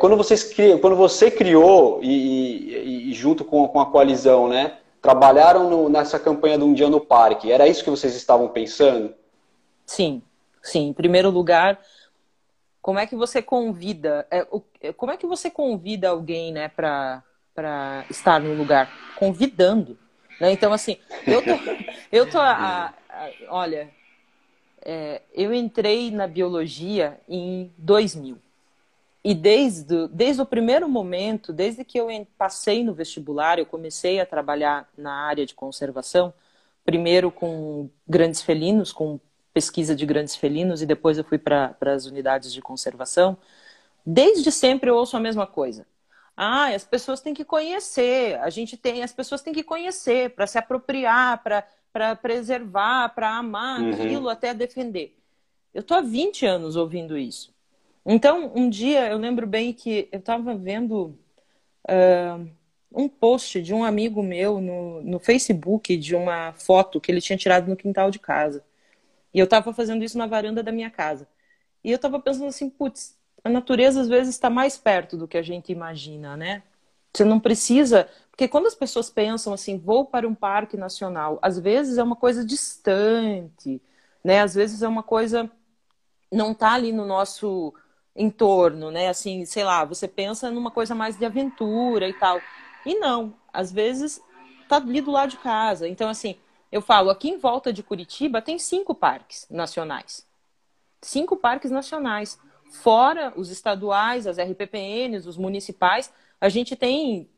quando, 0.00 0.16
vocês, 0.16 0.52
quando 0.80 0.96
você 0.96 1.30
criou 1.30 2.00
e, 2.02 2.10
e, 2.10 3.10
e 3.10 3.12
junto 3.12 3.44
com, 3.44 3.68
com 3.68 3.78
a 3.78 3.86
coalizão, 3.86 4.48
né? 4.48 4.72
Trabalharam 5.02 5.68
no, 5.68 5.88
nessa 5.88 6.18
campanha 6.18 6.56
de 6.56 6.64
um 6.64 6.72
dia 6.72 6.88
no 6.88 7.00
parque. 7.00 7.50
Era 7.50 7.66
isso 7.66 7.82
que 7.82 7.90
vocês 7.90 8.14
estavam 8.14 8.48
pensando? 8.48 9.12
Sim, 9.84 10.22
sim. 10.62 10.88
Em 10.88 10.92
primeiro 10.92 11.28
lugar, 11.28 11.80
como 12.80 13.00
é 13.00 13.06
que 13.06 13.16
você 13.16 13.42
convida? 13.42 14.26
É, 14.30 14.46
é, 14.80 14.92
como 14.92 15.10
é 15.10 15.16
que 15.16 15.26
você 15.26 15.50
convida 15.50 16.08
alguém, 16.08 16.52
né, 16.52 16.68
para 16.68 17.22
para 17.54 18.06
estar 18.08 18.40
no 18.40 18.54
lugar? 18.54 18.90
Convidando. 19.16 19.98
Né? 20.40 20.52
Então, 20.52 20.72
assim, 20.72 20.96
eu 21.26 21.42
tô, 21.42 21.50
eu 22.10 22.30
tô 22.30 22.38
a, 22.38 22.94
a, 23.10 23.28
olha, 23.50 23.90
é, 24.80 25.20
eu 25.34 25.52
entrei 25.52 26.10
na 26.10 26.26
biologia 26.26 27.20
em 27.28 27.70
2000. 27.76 28.38
E 29.24 29.34
desde, 29.34 30.08
desde 30.08 30.42
o 30.42 30.46
primeiro 30.46 30.88
momento, 30.88 31.52
desde 31.52 31.84
que 31.84 31.98
eu 31.98 32.08
passei 32.36 32.82
no 32.82 32.92
vestibular, 32.92 33.58
eu 33.58 33.66
comecei 33.66 34.18
a 34.20 34.26
trabalhar 34.26 34.88
na 34.98 35.12
área 35.12 35.46
de 35.46 35.54
conservação, 35.54 36.34
primeiro 36.84 37.30
com 37.30 37.88
grandes 38.08 38.42
felinos, 38.42 38.92
com 38.92 39.20
pesquisa 39.54 39.94
de 39.94 40.04
grandes 40.04 40.34
felinos, 40.34 40.82
e 40.82 40.86
depois 40.86 41.18
eu 41.18 41.24
fui 41.24 41.38
para 41.38 41.76
as 41.80 42.06
unidades 42.06 42.52
de 42.52 42.60
conservação. 42.60 43.38
Desde 44.04 44.50
sempre 44.50 44.90
eu 44.90 44.96
ouço 44.96 45.16
a 45.16 45.20
mesma 45.20 45.46
coisa. 45.46 45.86
Ah, 46.36 46.74
as 46.74 46.84
pessoas 46.84 47.20
têm 47.20 47.34
que 47.34 47.44
conhecer, 47.44 48.40
a 48.40 48.50
gente 48.50 48.76
tem, 48.76 49.02
as 49.02 49.12
pessoas 49.12 49.42
têm 49.42 49.52
que 49.52 49.62
conhecer 49.62 50.30
para 50.30 50.46
se 50.46 50.58
apropriar, 50.58 51.42
para 51.42 52.16
preservar, 52.16 53.10
para 53.10 53.36
amar 53.36 53.80
uhum. 53.80 53.90
aquilo, 53.90 54.28
até 54.28 54.52
defender. 54.52 55.16
Eu 55.72 55.82
estou 55.82 55.96
há 55.96 56.00
20 56.00 56.44
anos 56.46 56.74
ouvindo 56.74 57.16
isso. 57.16 57.51
Então, 58.04 58.52
um 58.54 58.68
dia 58.68 59.08
eu 59.10 59.18
lembro 59.18 59.46
bem 59.46 59.72
que 59.72 60.08
eu 60.10 60.18
estava 60.18 60.54
vendo 60.54 61.16
uh, 61.88 62.48
um 62.94 63.08
post 63.08 63.62
de 63.62 63.72
um 63.72 63.84
amigo 63.84 64.22
meu 64.22 64.60
no, 64.60 65.02
no 65.02 65.18
Facebook 65.18 65.96
de 65.96 66.14
uma 66.14 66.52
foto 66.52 67.00
que 67.00 67.10
ele 67.12 67.20
tinha 67.20 67.36
tirado 67.38 67.68
no 67.68 67.76
quintal 67.76 68.10
de 68.10 68.18
casa. 68.18 68.64
E 69.32 69.38
eu 69.38 69.44
estava 69.44 69.72
fazendo 69.72 70.04
isso 70.04 70.18
na 70.18 70.26
varanda 70.26 70.62
da 70.62 70.72
minha 70.72 70.90
casa. 70.90 71.28
E 71.84 71.90
eu 71.90 71.96
estava 71.96 72.20
pensando 72.20 72.46
assim, 72.46 72.68
putz, 72.68 73.16
a 73.44 73.48
natureza 73.48 74.00
às 74.00 74.08
vezes 74.08 74.34
está 74.34 74.50
mais 74.50 74.76
perto 74.76 75.16
do 75.16 75.28
que 75.28 75.38
a 75.38 75.42
gente 75.42 75.72
imagina, 75.72 76.36
né? 76.36 76.62
Você 77.12 77.24
não 77.24 77.40
precisa. 77.40 78.08
Porque 78.30 78.48
quando 78.48 78.66
as 78.66 78.74
pessoas 78.74 79.10
pensam 79.10 79.52
assim, 79.52 79.78
vou 79.78 80.04
para 80.04 80.28
um 80.28 80.34
parque 80.34 80.76
nacional, 80.76 81.38
às 81.42 81.58
vezes 81.58 81.98
é 81.98 82.02
uma 82.02 82.16
coisa 82.16 82.44
distante, 82.44 83.80
né? 84.24 84.40
Às 84.40 84.54
vezes 84.54 84.82
é 84.82 84.88
uma 84.88 85.02
coisa. 85.02 85.50
Não 86.30 86.52
está 86.52 86.72
ali 86.72 86.92
no 86.92 87.06
nosso 87.06 87.74
entorno, 88.14 88.90
né? 88.90 89.08
Assim, 89.08 89.44
sei 89.44 89.64
lá, 89.64 89.84
você 89.84 90.06
pensa 90.06 90.50
numa 90.50 90.70
coisa 90.70 90.94
mais 90.94 91.16
de 91.16 91.24
aventura 91.24 92.08
e 92.08 92.12
tal. 92.12 92.40
E 92.84 92.94
não, 92.96 93.34
às 93.52 93.72
vezes 93.72 94.20
tá 94.68 94.76
ali 94.76 95.00
do 95.00 95.10
lado 95.10 95.30
de 95.30 95.38
casa. 95.38 95.88
Então, 95.88 96.08
assim, 96.08 96.36
eu 96.70 96.80
falo, 96.80 97.10
aqui 97.10 97.28
em 97.28 97.38
volta 97.38 97.72
de 97.72 97.82
Curitiba 97.82 98.40
tem 98.42 98.58
cinco 98.58 98.94
parques 98.94 99.46
nacionais. 99.50 100.26
Cinco 101.00 101.36
parques 101.36 101.70
nacionais. 101.70 102.38
Fora 102.70 103.32
os 103.36 103.50
estaduais, 103.50 104.26
as 104.26 104.38
RPPNs, 104.38 105.28
os 105.28 105.36
municipais, 105.36 106.12
a 106.40 106.48
gente 106.48 106.74
tem 106.74 107.28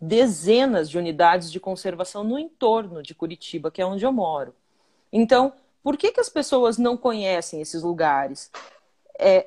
dezenas 0.00 0.88
de 0.88 0.98
unidades 0.98 1.50
de 1.50 1.58
conservação 1.58 2.22
no 2.22 2.38
entorno 2.38 3.02
de 3.02 3.14
Curitiba, 3.14 3.70
que 3.70 3.80
é 3.80 3.86
onde 3.86 4.04
eu 4.04 4.12
moro. 4.12 4.54
Então, 5.12 5.52
por 5.82 5.96
que, 5.96 6.12
que 6.12 6.20
as 6.20 6.28
pessoas 6.28 6.78
não 6.78 6.96
conhecem 6.96 7.60
esses 7.60 7.82
lugares? 7.82 8.50
É, 9.18 9.46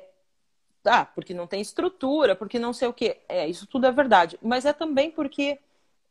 ah, 0.84 1.04
porque 1.04 1.34
não 1.34 1.46
tem 1.46 1.60
estrutura, 1.60 2.34
porque 2.34 2.58
não 2.58 2.72
sei 2.72 2.88
o 2.88 2.92
quê. 2.92 3.18
É, 3.28 3.46
isso 3.48 3.66
tudo 3.66 3.86
é 3.86 3.92
verdade. 3.92 4.38
Mas 4.42 4.64
é 4.64 4.72
também 4.72 5.10
porque 5.10 5.58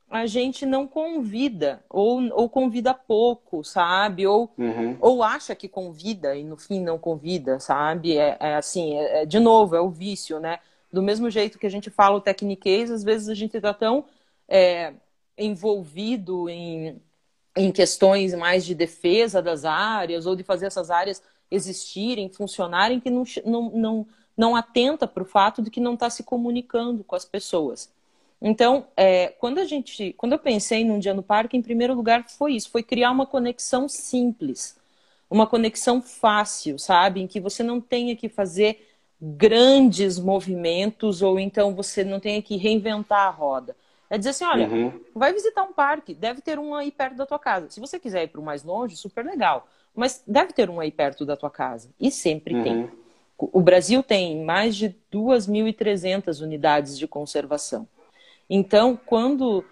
a 0.10 0.25
gente 0.25 0.65
não 0.65 0.88
convida, 0.88 1.84
ou, 1.89 2.21
ou 2.34 2.49
convida 2.49 2.93
pouco, 2.93 3.63
sabe? 3.63 4.25
Ou, 4.25 4.51
uhum. 4.58 4.97
ou 4.99 5.23
acha 5.23 5.53
que 5.55 5.67
convida 5.67 6.36
e 6.36 6.43
no 6.43 6.58
fim 6.58 6.82
não 6.82 6.97
convida, 6.97 7.60
sabe? 7.60 8.17
É, 8.17 8.36
é 8.39 8.55
assim, 8.55 8.97
é, 8.97 9.21
é, 9.21 9.25
de 9.25 9.39
novo, 9.39 9.75
é 9.75 9.82
o 9.82 9.89
vício, 9.89 10.39
né? 10.39 10.60
Do 10.91 11.03
mesmo 11.03 11.29
jeito 11.29 11.60
que 11.60 11.67
a 11.67 11.71
gente 11.71 11.91
fala 11.91 12.17
o 12.17 12.21
tecniquez, 12.21 12.89
às 12.89 13.03
vezes 13.03 13.29
a 13.29 13.36
gente 13.36 13.55
está 13.55 13.71
tão 13.73 14.05
é, 14.47 14.93
envolvido 15.38 16.49
em, 16.49 16.99
em 17.55 17.71
questões 17.71 18.34
mais 18.34 18.65
de 18.65 18.73
defesa 18.73 19.41
das 19.43 19.63
áreas, 19.63 20.25
ou 20.25 20.36
de 20.36 20.43
fazer 20.43 20.65
essas 20.65 20.89
áreas 20.89 21.21
existirem, 21.51 22.29
funcionarem, 22.29 22.99
que 22.99 23.12
não, 23.12 23.23
não, 23.45 23.69
não 23.69 24.08
não 24.39 24.56
atenta 24.56 25.06
para 25.06 25.21
o 25.21 25.25
fato 25.25 25.62
de 25.62 25.69
que 25.69 25.82
não 25.82 25.95
está 25.95 26.10
se 26.10 26.23
comunicando 26.23 27.04
com 27.04 27.13
as 27.13 27.25
pessoas. 27.25 27.91
Então, 28.41 28.88
é, 28.95 29.28
quando 29.38 29.58
a 29.58 29.65
gente, 29.65 30.13
quando 30.13 30.32
eu 30.32 30.39
pensei 30.39 30.86
num 30.86 30.97
dia 30.97 31.13
no 31.13 31.21
parque, 31.21 31.58
em 31.58 31.62
primeiro 31.62 31.93
lugar 31.93 32.23
foi 32.30 32.54
isso, 32.54 32.69
foi 32.69 32.82
criar 32.82 33.12
uma 33.12 33.25
conexão 33.25 33.89
simples, 33.89 34.78
uma 35.30 35.45
conexão 35.45 36.02
fácil, 36.02 36.80
sabe, 36.80 37.19
em 37.19 37.28
que 37.28 37.38
você 37.41 37.62
não 37.62 37.82
tenha 37.82 38.15
que 38.15 38.30
fazer 38.30 38.88
grandes 39.21 40.17
movimentos 40.17 41.21
ou 41.21 41.38
então 41.38 41.75
você 41.75 42.06
não 42.06 42.21
tenha 42.21 42.41
que 42.41 42.56
reinventar 42.56 43.28
a 43.28 43.30
roda. 43.30 43.75
É 44.10 44.17
dizer 44.17 44.30
assim, 44.30 44.45
olha, 44.45 44.69
uhum. 44.69 45.02
vai 45.13 45.34
visitar 45.34 45.63
um 45.63 45.73
parque, 45.73 46.13
deve 46.13 46.39
ter 46.39 46.58
um 46.58 46.73
aí 46.73 46.91
perto 46.91 47.17
da 47.17 47.25
tua 47.25 47.38
casa. 47.38 47.69
Se 47.69 47.82
você 47.82 47.99
quiser 47.99 48.23
ir 48.23 48.30
para 48.30 48.39
o 48.39 48.43
mais 48.43 48.63
longe, 48.63 48.95
super 48.95 49.25
legal, 49.25 49.67
mas 49.93 50.23
deve 50.25 50.54
ter 50.54 50.69
um 50.69 50.80
aí 50.80 50.91
perto 50.91 51.25
da 51.25 51.36
tua 51.36 51.49
casa 51.49 51.89
e 51.99 52.10
sempre 52.10 52.56
uhum. 52.56 52.63
tem. 52.63 53.09
O 53.39 53.62
Brasil 53.62 54.04
tem 54.04 54.43
mais 54.43 54.75
de 54.75 54.93
2.300 55.10 56.41
unidades 56.41 56.99
de 56.99 57.08
conservação. 57.08 57.88
Então, 58.49 58.99
quando, 59.06 59.63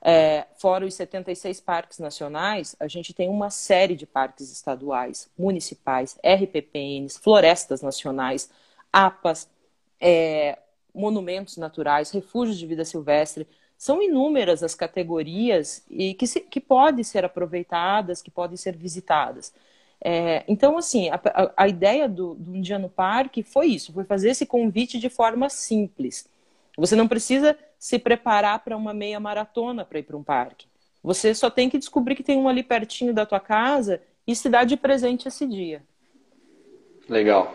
é, 0.00 0.46
fora 0.56 0.86
os 0.86 0.94
76 0.94 1.60
parques 1.60 1.98
nacionais, 1.98 2.76
a 2.78 2.86
gente 2.86 3.12
tem 3.12 3.28
uma 3.28 3.50
série 3.50 3.96
de 3.96 4.06
parques 4.06 4.52
estaduais, 4.52 5.28
municipais, 5.36 6.16
RPPNs, 6.24 7.18
florestas 7.18 7.82
nacionais, 7.82 8.48
APAs, 8.92 9.48
é, 10.00 10.56
monumentos 10.94 11.56
naturais, 11.56 12.12
refúgios 12.12 12.58
de 12.58 12.66
vida 12.66 12.84
silvestre. 12.84 13.44
São 13.76 14.00
inúmeras 14.00 14.62
as 14.62 14.76
categorias 14.76 15.82
e 15.90 16.14
que, 16.14 16.28
se, 16.28 16.40
que 16.42 16.60
podem 16.60 17.02
ser 17.02 17.24
aproveitadas, 17.24 18.22
que 18.22 18.30
podem 18.30 18.56
ser 18.56 18.76
visitadas. 18.76 19.52
É, 20.02 20.44
então, 20.48 20.78
assim, 20.78 21.10
a, 21.10 21.20
a, 21.56 21.68
ideia 21.68 22.08
do, 22.08 22.34
do, 22.34 22.52
Um 22.52 22.60
Dia 22.60 22.78
no 22.78 22.88
Parque 22.88 23.42
foi 23.42 23.66
isso, 23.66 23.92
foi 23.92 24.04
fazer 24.04 24.30
esse 24.30 24.46
convite 24.46 24.98
de 24.98 25.10
forma 25.10 25.50
simples. 25.50 26.26
Você 26.76 26.96
não 26.96 27.06
precisa 27.06 27.56
se 27.78 27.98
preparar 27.98 28.60
para 28.64 28.76
uma 28.76 28.94
meia 28.94 29.20
maratona 29.20 29.84
para 29.84 29.98
ir 29.98 30.04
para 30.04 30.16
um 30.16 30.22
parque. 30.22 30.66
Você 31.02 31.34
só 31.34 31.50
tem 31.50 31.68
que 31.68 31.78
descobrir 31.78 32.14
que 32.14 32.22
tem 32.22 32.38
um 32.38 32.48
ali 32.48 32.62
pertinho 32.62 33.12
da 33.12 33.26
tua 33.26 33.40
casa 33.40 34.00
e 34.26 34.34
se 34.34 34.48
dar 34.48 34.64
de 34.64 34.76
presente 34.76 35.28
esse 35.28 35.46
dia. 35.46 35.82
Legal. 37.08 37.52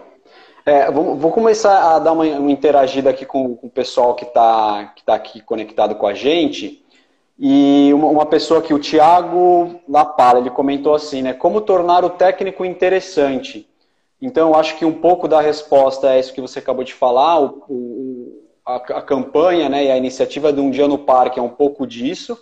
É, 0.65 0.89
vou, 0.91 1.15
vou, 1.15 1.31
começar 1.31 1.95
a 1.95 1.99
dar 1.99 2.11
uma, 2.11 2.25
uma 2.25 2.51
interagida 2.51 3.11
aqui 3.11 3.25
com, 3.25 3.55
com 3.55 3.67
o 3.67 3.69
pessoal 3.69 4.15
que 4.15 4.25
está 4.25 4.93
que 4.95 5.03
tá 5.03 5.13
aqui 5.13 5.39
conectado 5.39 5.93
com 5.95 6.07
a 6.07 6.13
gente. 6.13 6.83
E 7.37 7.93
uma, 7.93 8.25
pessoa 8.25 8.61
aqui, 8.61 8.73
o 8.73 8.79
Thiago 8.79 9.81
Lapala, 9.89 10.39
ele 10.39 10.49
comentou 10.49 10.95
assim, 10.95 11.21
né? 11.21 11.33
Como 11.33 11.59
tornar 11.59 12.05
o 12.05 12.09
técnico 12.09 12.63
interessante? 12.63 13.67
Então, 14.21 14.55
acho 14.55 14.77
que 14.77 14.85
um 14.85 14.93
pouco 14.93 15.27
da 15.27 15.41
resposta 15.41 16.13
é 16.13 16.19
isso 16.19 16.33
que 16.33 16.39
você 16.39 16.59
acabou 16.59 16.83
de 16.83 16.93
falar, 16.93 17.41
o, 17.41 17.63
o, 17.67 18.43
a, 18.65 18.75
a, 18.75 19.01
campanha 19.01 19.67
né, 19.67 19.85
e 19.85 19.91
a 19.91 19.97
iniciativa 19.97 20.53
de 20.53 20.61
Um 20.61 20.71
Dia 20.71 20.87
no 20.87 20.97
Parque 20.97 21.37
é 21.37 21.41
um 21.41 21.49
pouco 21.49 21.85
disso, 21.85 22.41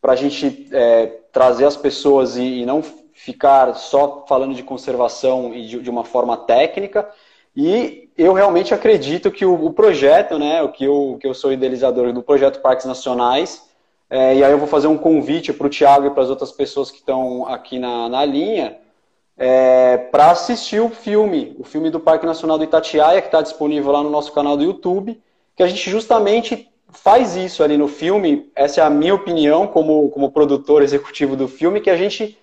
para 0.00 0.12
a 0.12 0.16
gente 0.16 0.68
é, 0.70 1.06
trazer 1.32 1.64
as 1.64 1.76
pessoas 1.76 2.36
e, 2.36 2.60
e, 2.60 2.66
não 2.66 2.82
ficar 3.14 3.74
só 3.74 4.26
falando 4.28 4.54
de 4.54 4.62
conservação 4.62 5.54
e 5.54 5.66
de, 5.66 5.80
de, 5.80 5.90
uma 5.90 6.04
forma 6.04 6.36
técnica. 6.36 7.08
E 7.56 8.10
eu 8.18 8.34
realmente 8.34 8.74
acredito 8.74 9.30
que 9.30 9.46
o, 9.46 9.54
o 9.64 9.72
projeto, 9.72 10.38
né, 10.38 10.62
o 10.62 10.68
que 10.70 10.84
eu, 10.84 11.16
que 11.18 11.26
eu 11.26 11.32
sou 11.32 11.50
idealizador 11.50 12.12
do 12.12 12.22
projeto 12.22 12.60
Parques 12.60 12.84
Nacionais, 12.84 13.65
é, 14.08 14.36
e 14.36 14.44
aí 14.44 14.52
eu 14.52 14.58
vou 14.58 14.68
fazer 14.68 14.86
um 14.86 14.96
convite 14.96 15.52
para 15.52 15.66
o 15.66 15.70
Tiago 15.70 16.06
e 16.06 16.10
para 16.10 16.22
as 16.22 16.30
outras 16.30 16.52
pessoas 16.52 16.90
que 16.90 16.98
estão 16.98 17.46
aqui 17.46 17.78
na, 17.78 18.08
na 18.08 18.24
linha, 18.24 18.78
é, 19.36 19.96
para 19.96 20.30
assistir 20.30 20.80
o 20.80 20.88
filme, 20.88 21.56
o 21.58 21.64
filme 21.64 21.90
do 21.90 22.00
Parque 22.00 22.24
Nacional 22.24 22.56
do 22.56 22.64
Itatiaia, 22.64 23.20
que 23.20 23.28
está 23.28 23.42
disponível 23.42 23.92
lá 23.92 24.02
no 24.02 24.10
nosso 24.10 24.32
canal 24.32 24.56
do 24.56 24.62
YouTube, 24.62 25.20
que 25.54 25.62
a 25.62 25.66
gente 25.66 25.90
justamente 25.90 26.70
faz 26.90 27.36
isso 27.36 27.62
ali 27.62 27.76
no 27.76 27.88
filme, 27.88 28.50
essa 28.54 28.80
é 28.80 28.84
a 28.84 28.90
minha 28.90 29.14
opinião 29.14 29.66
como, 29.66 30.08
como 30.10 30.30
produtor 30.30 30.82
executivo 30.82 31.36
do 31.36 31.48
filme, 31.48 31.80
que 31.80 31.90
a 31.90 31.96
gente 31.96 32.38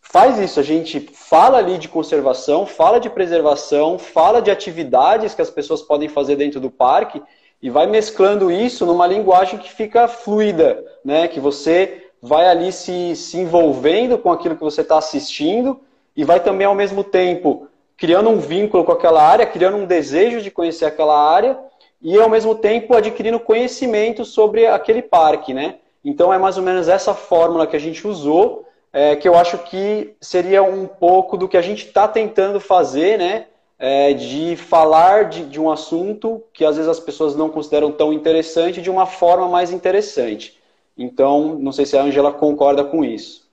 faz 0.00 0.38
isso, 0.38 0.58
a 0.58 0.62
gente 0.62 0.98
fala 1.12 1.58
ali 1.58 1.78
de 1.78 1.88
conservação, 1.88 2.66
fala 2.66 2.98
de 2.98 3.08
preservação, 3.08 3.98
fala 3.98 4.40
de 4.40 4.50
atividades 4.50 5.34
que 5.34 5.42
as 5.42 5.50
pessoas 5.50 5.82
podem 5.82 6.08
fazer 6.08 6.36
dentro 6.36 6.58
do 6.58 6.70
parque 6.70 7.22
e 7.62 7.70
vai 7.70 7.86
mesclando 7.86 8.50
isso 8.50 8.84
numa 8.84 9.06
linguagem 9.06 9.58
que 9.58 9.72
fica 9.72 10.08
fluida, 10.08 10.84
né? 11.04 11.28
que 11.28 11.38
você 11.38 12.08
vai 12.20 12.48
ali 12.48 12.72
se, 12.72 13.14
se 13.14 13.38
envolvendo 13.38 14.18
com 14.18 14.32
aquilo 14.32 14.56
que 14.56 14.62
você 14.62 14.80
está 14.80 14.98
assistindo 14.98 15.80
e 16.16 16.24
vai 16.24 16.40
também, 16.40 16.66
ao 16.66 16.74
mesmo 16.74 17.04
tempo, 17.04 17.68
criando 17.96 18.28
um 18.28 18.38
vínculo 18.38 18.84
com 18.84 18.92
aquela 18.92 19.22
área, 19.22 19.46
criando 19.46 19.76
um 19.76 19.86
desejo 19.86 20.40
de 20.42 20.50
conhecer 20.50 20.84
aquela 20.84 21.16
área 21.16 21.58
e, 22.00 22.18
ao 22.18 22.28
mesmo 22.28 22.54
tempo, 22.54 22.94
adquirindo 22.94 23.38
conhecimento 23.40 24.24
sobre 24.24 24.66
aquele 24.66 25.00
parque, 25.00 25.54
né? 25.54 25.76
Então, 26.04 26.32
é 26.32 26.38
mais 26.38 26.56
ou 26.58 26.64
menos 26.64 26.88
essa 26.88 27.14
fórmula 27.14 27.66
que 27.66 27.76
a 27.76 27.78
gente 27.78 28.06
usou, 28.06 28.66
é, 28.92 29.14
que 29.14 29.28
eu 29.28 29.36
acho 29.36 29.56
que 29.58 30.14
seria 30.20 30.62
um 30.62 30.86
pouco 30.86 31.36
do 31.36 31.48
que 31.48 31.56
a 31.56 31.62
gente 31.62 31.86
está 31.86 32.08
tentando 32.08 32.60
fazer, 32.60 33.18
né? 33.18 33.46
É, 33.84 34.14
de 34.14 34.54
falar 34.54 35.24
de, 35.28 35.44
de 35.44 35.60
um 35.60 35.68
assunto 35.68 36.44
que 36.52 36.64
às 36.64 36.76
vezes 36.76 36.88
as 36.88 37.00
pessoas 37.00 37.34
não 37.34 37.50
consideram 37.50 37.90
tão 37.90 38.12
interessante 38.12 38.80
de 38.80 38.88
uma 38.88 39.06
forma 39.06 39.48
mais 39.48 39.72
interessante. 39.72 40.56
Então, 40.96 41.58
não 41.58 41.72
sei 41.72 41.84
se 41.84 41.96
a 41.96 42.02
Angela 42.02 42.32
concorda 42.32 42.84
com 42.84 43.04
isso. 43.04 43.50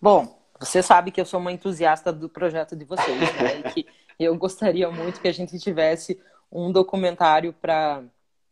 Bom, 0.00 0.34
você 0.58 0.82
sabe 0.82 1.10
que 1.10 1.20
eu 1.20 1.26
sou 1.26 1.38
uma 1.38 1.52
entusiasta 1.52 2.10
do 2.10 2.26
projeto 2.26 2.74
de 2.74 2.86
vocês, 2.86 3.20
né? 3.20 3.62
E 3.76 3.82
que 3.82 3.86
eu 4.18 4.34
gostaria 4.36 4.90
muito 4.90 5.20
que 5.20 5.28
a 5.28 5.32
gente 5.32 5.58
tivesse 5.58 6.18
um 6.50 6.72
documentário 6.72 7.52
para, 7.52 8.02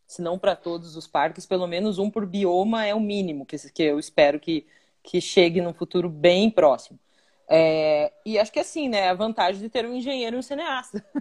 se 0.07 0.21
não 0.21 0.39
para 0.39 0.55
todos 0.55 0.95
os 0.95 1.07
parques, 1.07 1.47
pelo 1.47 1.67
menos 1.67 1.99
um 1.99 2.11
por 2.11 2.27
bioma 2.27 2.85
é 2.85 2.95
o 2.95 3.01
mínimo 3.01 3.47
que, 3.47 3.57
que 3.73 3.83
eu 3.83 3.99
espero 3.99 4.39
que, 4.39 4.67
que 5.03 5.23
chegue 5.23 5.63
num 5.63 5.73
futuro 5.73 6.11
bem 6.11 6.51
próximo. 6.51 6.99
É, 7.49 8.13
e 8.25 8.39
acho 8.39 8.53
que 8.53 8.61
assim, 8.61 8.89
né? 8.89 9.09
A 9.09 9.15
vantagem 9.15 9.61
de 9.61 9.69
ter 9.69 9.87
um 9.87 9.95
engenheiro 9.95 10.37
e 10.37 10.39
um 10.39 10.43
cineasta. 10.43 11.05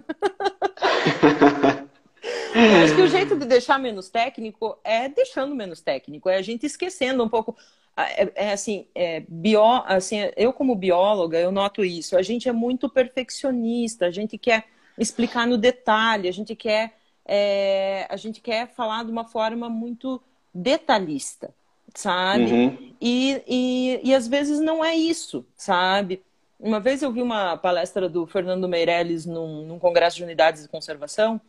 acho 2.84 2.94
que 2.94 3.02
o 3.02 3.08
jeito 3.08 3.36
de 3.36 3.46
deixar 3.46 3.78
menos 3.78 4.08
técnico 4.08 4.78
é 4.82 5.08
deixando 5.08 5.54
menos 5.54 5.80
técnico, 5.80 6.28
é 6.28 6.36
a 6.36 6.42
gente 6.42 6.64
esquecendo 6.66 7.22
um 7.22 7.28
pouco. 7.28 7.56
É, 7.96 8.46
é 8.46 8.52
assim, 8.52 8.88
é, 8.94 9.22
bio, 9.28 9.62
assim, 9.86 10.16
eu 10.36 10.52
como 10.52 10.74
bióloga, 10.74 11.38
eu 11.38 11.52
noto 11.52 11.84
isso. 11.84 12.16
A 12.16 12.22
gente 12.22 12.48
é 12.48 12.52
muito 12.52 12.88
perfeccionista, 12.88 14.06
a 14.06 14.10
gente 14.10 14.36
quer 14.36 14.64
explicar 14.98 15.46
no 15.46 15.56
detalhe, 15.56 16.28
a 16.28 16.32
gente 16.32 16.56
quer, 16.56 16.94
é, 17.24 18.06
a 18.08 18.16
gente 18.16 18.40
quer 18.40 18.68
falar 18.68 19.04
de 19.04 19.12
uma 19.12 19.24
forma 19.24 19.68
muito 19.68 20.20
detalhista, 20.52 21.54
sabe? 21.94 22.52
Uhum. 22.52 22.94
E, 23.00 23.42
e, 23.46 24.00
e 24.04 24.14
às 24.14 24.28
vezes 24.28 24.60
não 24.60 24.84
é 24.84 24.94
isso, 24.94 25.44
sabe? 25.56 26.22
Uma 26.58 26.80
vez 26.80 27.02
eu 27.02 27.12
vi 27.12 27.20
uma 27.20 27.56
palestra 27.56 28.08
do 28.08 28.26
Fernando 28.26 28.68
Meirelles 28.68 29.26
num, 29.26 29.66
num 29.66 29.78
congresso 29.78 30.16
de 30.16 30.24
unidades 30.24 30.62
de 30.62 30.68
conservação, 30.68 31.40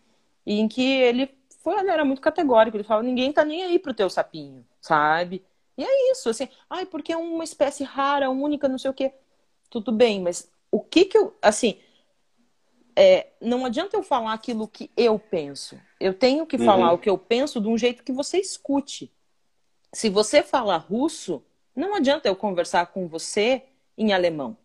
em 0.46 0.68
que 0.68 0.84
ele 0.84 1.30
foi, 1.64 1.80
ele 1.80 1.90
era 1.90 2.04
muito 2.04 2.22
categórico, 2.22 2.78
ele 2.78 2.84
falava, 2.84 3.06
ninguém 3.06 3.32
tá 3.32 3.46
nem 3.46 3.64
aí 3.64 3.80
pro 3.80 3.94
teu 3.94 4.10
sapinho, 4.10 4.66
sabe? 4.82 5.44
E 5.78 5.84
é 5.84 6.12
isso, 6.12 6.30
assim, 6.30 6.48
ai, 6.70 6.86
porque 6.86 7.12
é 7.12 7.18
uma 7.18 7.44
espécie 7.44 7.84
rara, 7.84 8.30
única, 8.30 8.68
não 8.68 8.78
sei 8.78 8.92
o 8.92 8.94
quê. 8.94 9.14
Tudo 9.70 9.92
bem, 9.92 10.22
mas 10.22 10.50
o 10.72 10.80
que 10.80 11.06
que 11.06 11.18
eu, 11.18 11.36
assim, 11.42 11.80
é, 12.96 13.28
não 13.42 13.66
adianta 13.66 13.98
eu 13.98 14.04
falar 14.04 14.34
aquilo 14.34 14.68
que 14.68 14.90
eu 14.96 15.20
penso. 15.20 15.78
Eu 16.00 16.14
tenho 16.14 16.46
que 16.46 16.56
uhum. 16.56 16.66
falar 16.66 16.94
o 16.94 16.98
que 16.98 17.10
eu 17.10 17.18
penso 17.18 17.60
de 17.60 17.68
um 17.68 17.78
jeito 17.78 18.04
que 18.04 18.14
você 18.14 18.38
escute. 18.38 19.12
Se 19.96 20.10
você 20.10 20.44
fala 20.44 20.76
russo, 20.76 21.42
não 21.74 21.96
adianta 21.96 22.28
eu 22.28 22.36
conversar 22.36 22.88
com 22.88 23.08
você 23.08 23.64
em 23.98 24.12
alemão. 24.12 24.58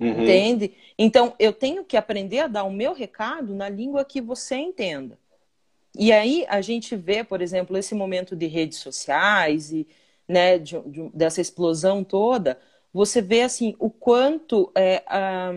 Uhum. 0.00 0.24
Entende? 0.24 0.74
Então, 0.98 1.32
eu 1.38 1.52
tenho 1.52 1.84
que 1.84 1.96
aprender 1.96 2.40
a 2.40 2.48
dar 2.48 2.64
o 2.64 2.72
meu 2.72 2.92
recado 2.92 3.54
na 3.54 3.68
língua 3.68 4.04
que 4.04 4.20
você 4.20 4.56
entenda. 4.56 5.16
E 5.96 6.12
aí 6.12 6.44
a 6.48 6.60
gente 6.60 6.96
vê, 6.96 7.22
por 7.22 7.40
exemplo, 7.40 7.78
esse 7.78 7.94
momento 7.94 8.34
de 8.34 8.48
redes 8.48 8.78
sociais 8.78 9.70
e 9.70 9.86
né, 10.26 10.58
de, 10.58 10.76
de, 10.80 11.08
dessa 11.14 11.40
explosão 11.40 12.02
toda, 12.02 12.58
você 12.92 13.22
vê 13.22 13.42
assim 13.42 13.76
o 13.78 13.88
quanto 13.88 14.72
é, 14.74 15.04
a, 15.06 15.52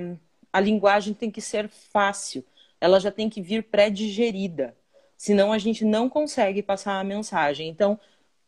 a 0.54 0.60
linguagem 0.60 1.16
tem 1.16 1.32
que 1.32 1.42
ser 1.42 1.68
fácil, 1.68 2.46
ela 2.80 3.00
já 3.00 3.10
tem 3.10 3.28
que 3.32 3.42
vir 3.42 3.64
pré-digerida, 3.64 4.78
senão 5.18 5.52
a 5.52 5.58
gente 5.58 5.84
não 5.84 6.08
consegue 6.08 6.62
passar 6.62 7.00
a 7.00 7.04
mensagem. 7.04 7.68
Então, 7.68 8.00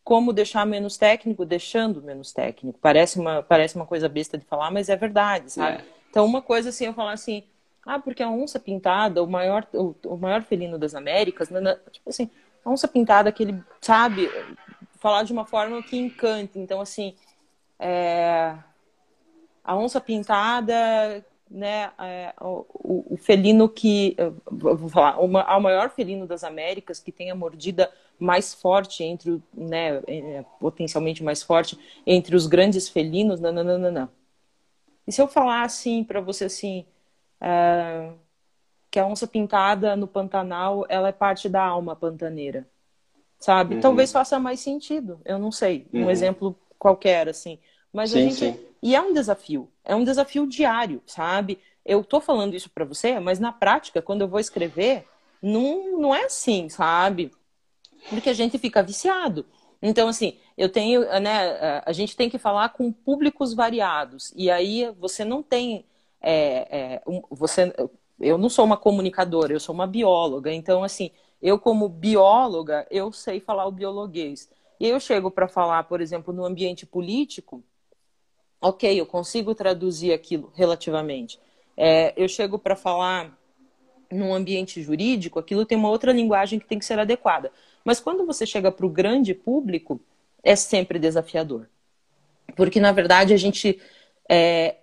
como 0.04 0.34
deixar 0.34 0.66
menos 0.66 0.98
técnico, 0.98 1.46
deixando 1.46 2.02
menos 2.02 2.30
técnico. 2.30 2.78
Parece 2.78 3.18
uma, 3.18 3.42
parece 3.42 3.74
uma 3.74 3.86
coisa 3.86 4.06
besta 4.08 4.36
de 4.36 4.44
falar, 4.44 4.70
mas 4.70 4.90
é 4.90 4.96
verdade, 4.96 5.50
sabe? 5.50 5.78
É. 5.78 5.84
Então, 6.10 6.26
uma 6.26 6.42
coisa 6.42 6.68
assim, 6.68 6.84
eu 6.84 6.92
falar 6.92 7.12
assim, 7.12 7.42
ah, 7.86 7.98
porque 7.98 8.22
a 8.22 8.28
onça 8.28 8.60
pintada, 8.60 9.22
o 9.22 9.26
maior, 9.26 9.66
o, 9.72 9.94
o 10.04 10.16
maior 10.16 10.42
felino 10.42 10.78
das 10.78 10.94
Américas, 10.94 11.48
né, 11.48 11.58
né 11.58 11.78
tipo 11.90 12.10
assim, 12.10 12.30
a 12.62 12.70
onça 12.70 12.86
pintada, 12.86 13.30
aquele, 13.30 13.58
sabe, 13.80 14.30
falar 14.98 15.22
de 15.22 15.32
uma 15.32 15.46
forma 15.46 15.82
que 15.82 15.96
encante. 15.96 16.58
Então, 16.58 16.82
assim, 16.82 17.14
é... 17.78 18.54
a 19.64 19.74
onça 19.74 20.02
pintada, 20.02 21.24
né, 21.50 21.92
é, 21.98 22.34
o, 22.40 23.14
o, 23.14 23.16
felino 23.16 23.68
que, 23.68 24.16
vou 24.50 24.88
falar, 24.88 25.18
o, 25.18 25.28
maior 25.28 25.88
felino 25.90 26.26
das 26.26 26.44
Américas 26.44 27.00
que 27.00 27.12
tem 27.12 27.30
a 27.30 27.34
mordida 27.34 27.90
mais 28.18 28.54
forte 28.54 29.02
entre, 29.02 29.42
né, 29.52 30.02
é, 30.06 30.44
potencialmente 30.60 31.22
mais 31.22 31.42
forte 31.42 31.78
entre 32.06 32.34
os 32.36 32.46
grandes 32.46 32.88
felinos, 32.88 33.40
não, 33.40 33.52
não, 33.52 33.64
não, 33.64 33.90
não. 33.90 34.08
E 35.06 35.12
se 35.12 35.20
eu 35.20 35.28
falar 35.28 35.62
assim 35.62 36.02
para 36.02 36.20
você 36.20 36.46
assim, 36.46 36.84
é, 37.40 38.10
que 38.90 38.98
a 38.98 39.06
onça 39.06 39.26
pintada 39.26 39.96
no 39.96 40.06
Pantanal, 40.06 40.86
ela 40.88 41.08
é 41.08 41.12
parte 41.12 41.48
da 41.48 41.62
alma 41.62 41.94
pantaneira 41.96 42.66
sabe? 43.44 43.74
Uhum. 43.74 43.80
Talvez 43.80 44.10
faça 44.10 44.38
mais 44.38 44.60
sentido, 44.60 45.20
eu 45.24 45.38
não 45.38 45.52
sei, 45.52 45.86
um 45.92 46.04
uhum. 46.04 46.10
exemplo 46.10 46.58
qualquer, 46.78 47.28
assim. 47.28 47.58
Mas 47.92 48.10
sim, 48.10 48.18
a 48.18 48.22
gente. 48.22 48.36
Sim. 48.36 48.60
E 48.82 48.94
é 48.94 49.00
um 49.00 49.12
desafio, 49.12 49.68
é 49.84 49.94
um 49.94 50.04
desafio 50.04 50.46
diário, 50.46 51.02
sabe? 51.06 51.58
Eu 51.84 52.02
tô 52.02 52.20
falando 52.20 52.54
isso 52.54 52.70
para 52.70 52.84
você, 52.84 53.20
mas 53.20 53.38
na 53.38 53.52
prática, 53.52 54.00
quando 54.00 54.22
eu 54.22 54.28
vou 54.28 54.40
escrever, 54.40 55.04
não, 55.42 56.00
não 56.00 56.14
é 56.14 56.24
assim, 56.24 56.68
sabe? 56.68 57.30
Porque 58.08 58.30
a 58.30 58.34
gente 58.34 58.58
fica 58.58 58.82
viciado. 58.82 59.46
Então, 59.80 60.08
assim, 60.08 60.38
eu 60.56 60.68
tenho, 60.68 61.02
né, 61.20 61.82
a 61.84 61.92
gente 61.92 62.16
tem 62.16 62.30
que 62.30 62.38
falar 62.38 62.70
com 62.70 62.90
públicos 62.90 63.52
variados. 63.52 64.32
E 64.34 64.50
aí 64.50 64.90
você 64.98 65.24
não 65.24 65.42
tem. 65.42 65.84
É, 66.20 66.96
é, 66.96 67.02
você, 67.30 67.72
eu 68.18 68.38
não 68.38 68.48
sou 68.48 68.64
uma 68.64 68.76
comunicadora, 68.76 69.52
eu 69.52 69.60
sou 69.60 69.74
uma 69.74 69.86
bióloga. 69.86 70.52
Então, 70.52 70.82
assim, 70.82 71.10
eu, 71.42 71.58
como 71.58 71.88
bióloga, 71.88 72.86
eu 72.90 73.12
sei 73.12 73.40
falar 73.40 73.66
o 73.66 73.72
biologuês. 73.72 74.48
E 74.80 74.88
eu 74.88 74.98
chego 74.98 75.30
para 75.30 75.46
falar, 75.46 75.84
por 75.84 76.00
exemplo, 76.00 76.32
no 76.32 76.44
ambiente 76.44 76.86
político, 76.86 77.62
ok, 78.60 78.98
eu 78.98 79.04
consigo 79.04 79.54
traduzir 79.54 80.12
aquilo 80.12 80.50
relativamente. 80.54 81.38
É, 81.76 82.14
eu 82.16 82.28
chego 82.28 82.58
para 82.58 82.74
falar 82.74 83.38
num 84.10 84.32
ambiente 84.32 84.80
jurídico, 84.80 85.38
aquilo 85.38 85.66
tem 85.66 85.76
uma 85.76 85.90
outra 85.90 86.12
linguagem 86.12 86.58
que 86.58 86.66
tem 86.66 86.78
que 86.78 86.84
ser 86.84 86.98
adequada. 86.98 87.52
Mas 87.84 88.00
quando 88.00 88.24
você 88.24 88.46
chega 88.46 88.72
para 88.72 88.86
o 88.86 88.90
grande 88.90 89.34
público, 89.34 90.00
é 90.42 90.56
sempre 90.56 90.98
desafiador. 90.98 91.68
Porque, 92.56 92.80
na 92.80 92.92
verdade, 92.92 93.34
a 93.34 93.36
gente. 93.36 93.80
É, 94.28 94.76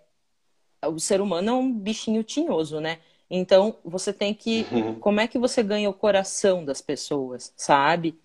o 0.85 0.99
ser 0.99 1.21
humano 1.21 1.49
é 1.49 1.53
um 1.53 1.73
bichinho 1.73 2.23
tinhoso, 2.23 2.79
né? 2.79 2.99
Então, 3.29 3.77
você 3.83 4.13
tem 4.13 4.33
que. 4.33 4.67
Uhum. 4.71 4.99
Como 4.99 5.19
é 5.19 5.27
que 5.27 5.39
você 5.39 5.63
ganha 5.63 5.89
o 5.89 5.93
coração 5.93 6.63
das 6.63 6.81
pessoas, 6.81 7.53
sabe? 7.55 8.19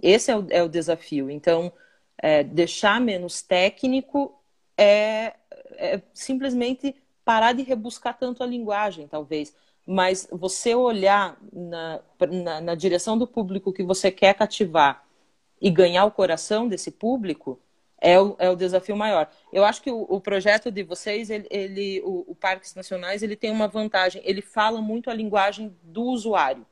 Esse 0.00 0.30
é 0.30 0.36
o, 0.36 0.46
é 0.50 0.62
o 0.62 0.68
desafio. 0.68 1.30
Então, 1.30 1.72
é, 2.18 2.44
deixar 2.44 3.00
menos 3.00 3.42
técnico 3.42 4.34
é, 4.76 5.34
é 5.76 6.00
simplesmente 6.12 6.94
parar 7.24 7.52
de 7.52 7.62
rebuscar 7.62 8.16
tanto 8.18 8.42
a 8.42 8.46
linguagem, 8.46 9.06
talvez. 9.06 9.54
Mas 9.86 10.28
você 10.30 10.74
olhar 10.74 11.36
na, 11.52 12.00
na, 12.30 12.60
na 12.60 12.74
direção 12.74 13.18
do 13.18 13.26
público 13.26 13.72
que 13.72 13.82
você 13.82 14.10
quer 14.10 14.34
cativar 14.34 15.04
e 15.60 15.70
ganhar 15.70 16.04
o 16.04 16.10
coração 16.10 16.68
desse 16.68 16.90
público, 16.90 17.58
é 18.02 18.20
o, 18.20 18.34
é 18.38 18.50
o 18.50 18.56
desafio 18.56 18.96
maior. 18.96 19.30
Eu 19.52 19.64
acho 19.64 19.80
que 19.80 19.90
o, 19.90 20.02
o 20.02 20.20
projeto 20.20 20.72
de 20.72 20.82
vocês, 20.82 21.30
ele, 21.30 21.46
ele 21.48 22.02
o, 22.04 22.24
o, 22.26 22.34
Parques 22.34 22.74
Nacionais, 22.74 23.22
ele 23.22 23.36
tem 23.36 23.50
uma 23.50 23.68
vantagem. 23.68 24.20
Ele 24.24 24.42
fala 24.42 24.82
muito 24.82 25.08
a 25.08 25.14
linguagem 25.14 25.74
do 25.82 26.02
usuário. 26.02 26.66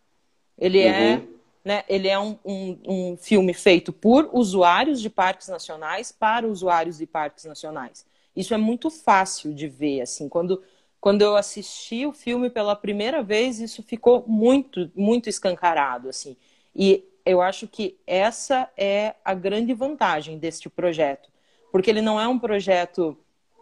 Ele 0.59 0.81
é, 0.81 0.91
uhum. 0.91 1.15
é, 1.15 1.23
né, 1.65 1.85
ele 1.89 2.09
é 2.09 2.19
um, 2.19 2.37
um, 2.45 2.79
um, 2.87 3.17
filme 3.17 3.55
feito 3.55 3.93
por 3.93 4.29
usuários 4.33 5.01
de 5.01 5.09
parques 5.09 5.47
nacionais 5.47 6.11
para 6.11 6.49
usuários 6.49 6.99
de 6.99 7.07
parques 7.07 7.45
nacionais. 7.45 8.05
Isso 8.35 8.53
é 8.53 8.59
muito 8.59 8.91
fácil 8.91 9.55
de 9.55 9.69
ver, 9.69 10.01
assim, 10.01 10.29
quando 10.29 10.61
quando 11.01 11.23
eu 11.23 11.35
assisti 11.35 12.05
o 12.05 12.13
filme 12.13 12.51
pela 12.51 12.77
primeira 12.77 13.23
vez, 13.23 13.59
isso 13.59 13.83
ficou 13.83 14.25
muito, 14.27 14.91
muito 14.95 15.29
escancarado, 15.29 16.09
assim. 16.09 16.37
E 16.75 17.05
eu 17.25 17.41
acho 17.41 17.67
que 17.67 17.99
essa 18.07 18.71
é 18.77 19.15
a 19.25 19.35
grande 19.35 19.73
vantagem 19.73 20.39
deste 20.39 20.69
projeto, 20.69 21.31
porque 21.73 21.91
ele 21.91 22.03
não 22.03 22.21
é 22.21 22.29
um 22.29 22.39
projeto 22.39 23.17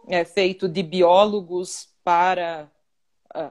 é, 0.07 0.25
feito 0.25 0.67
de 0.67 0.83
biólogos 0.83 1.89
para 2.03 2.69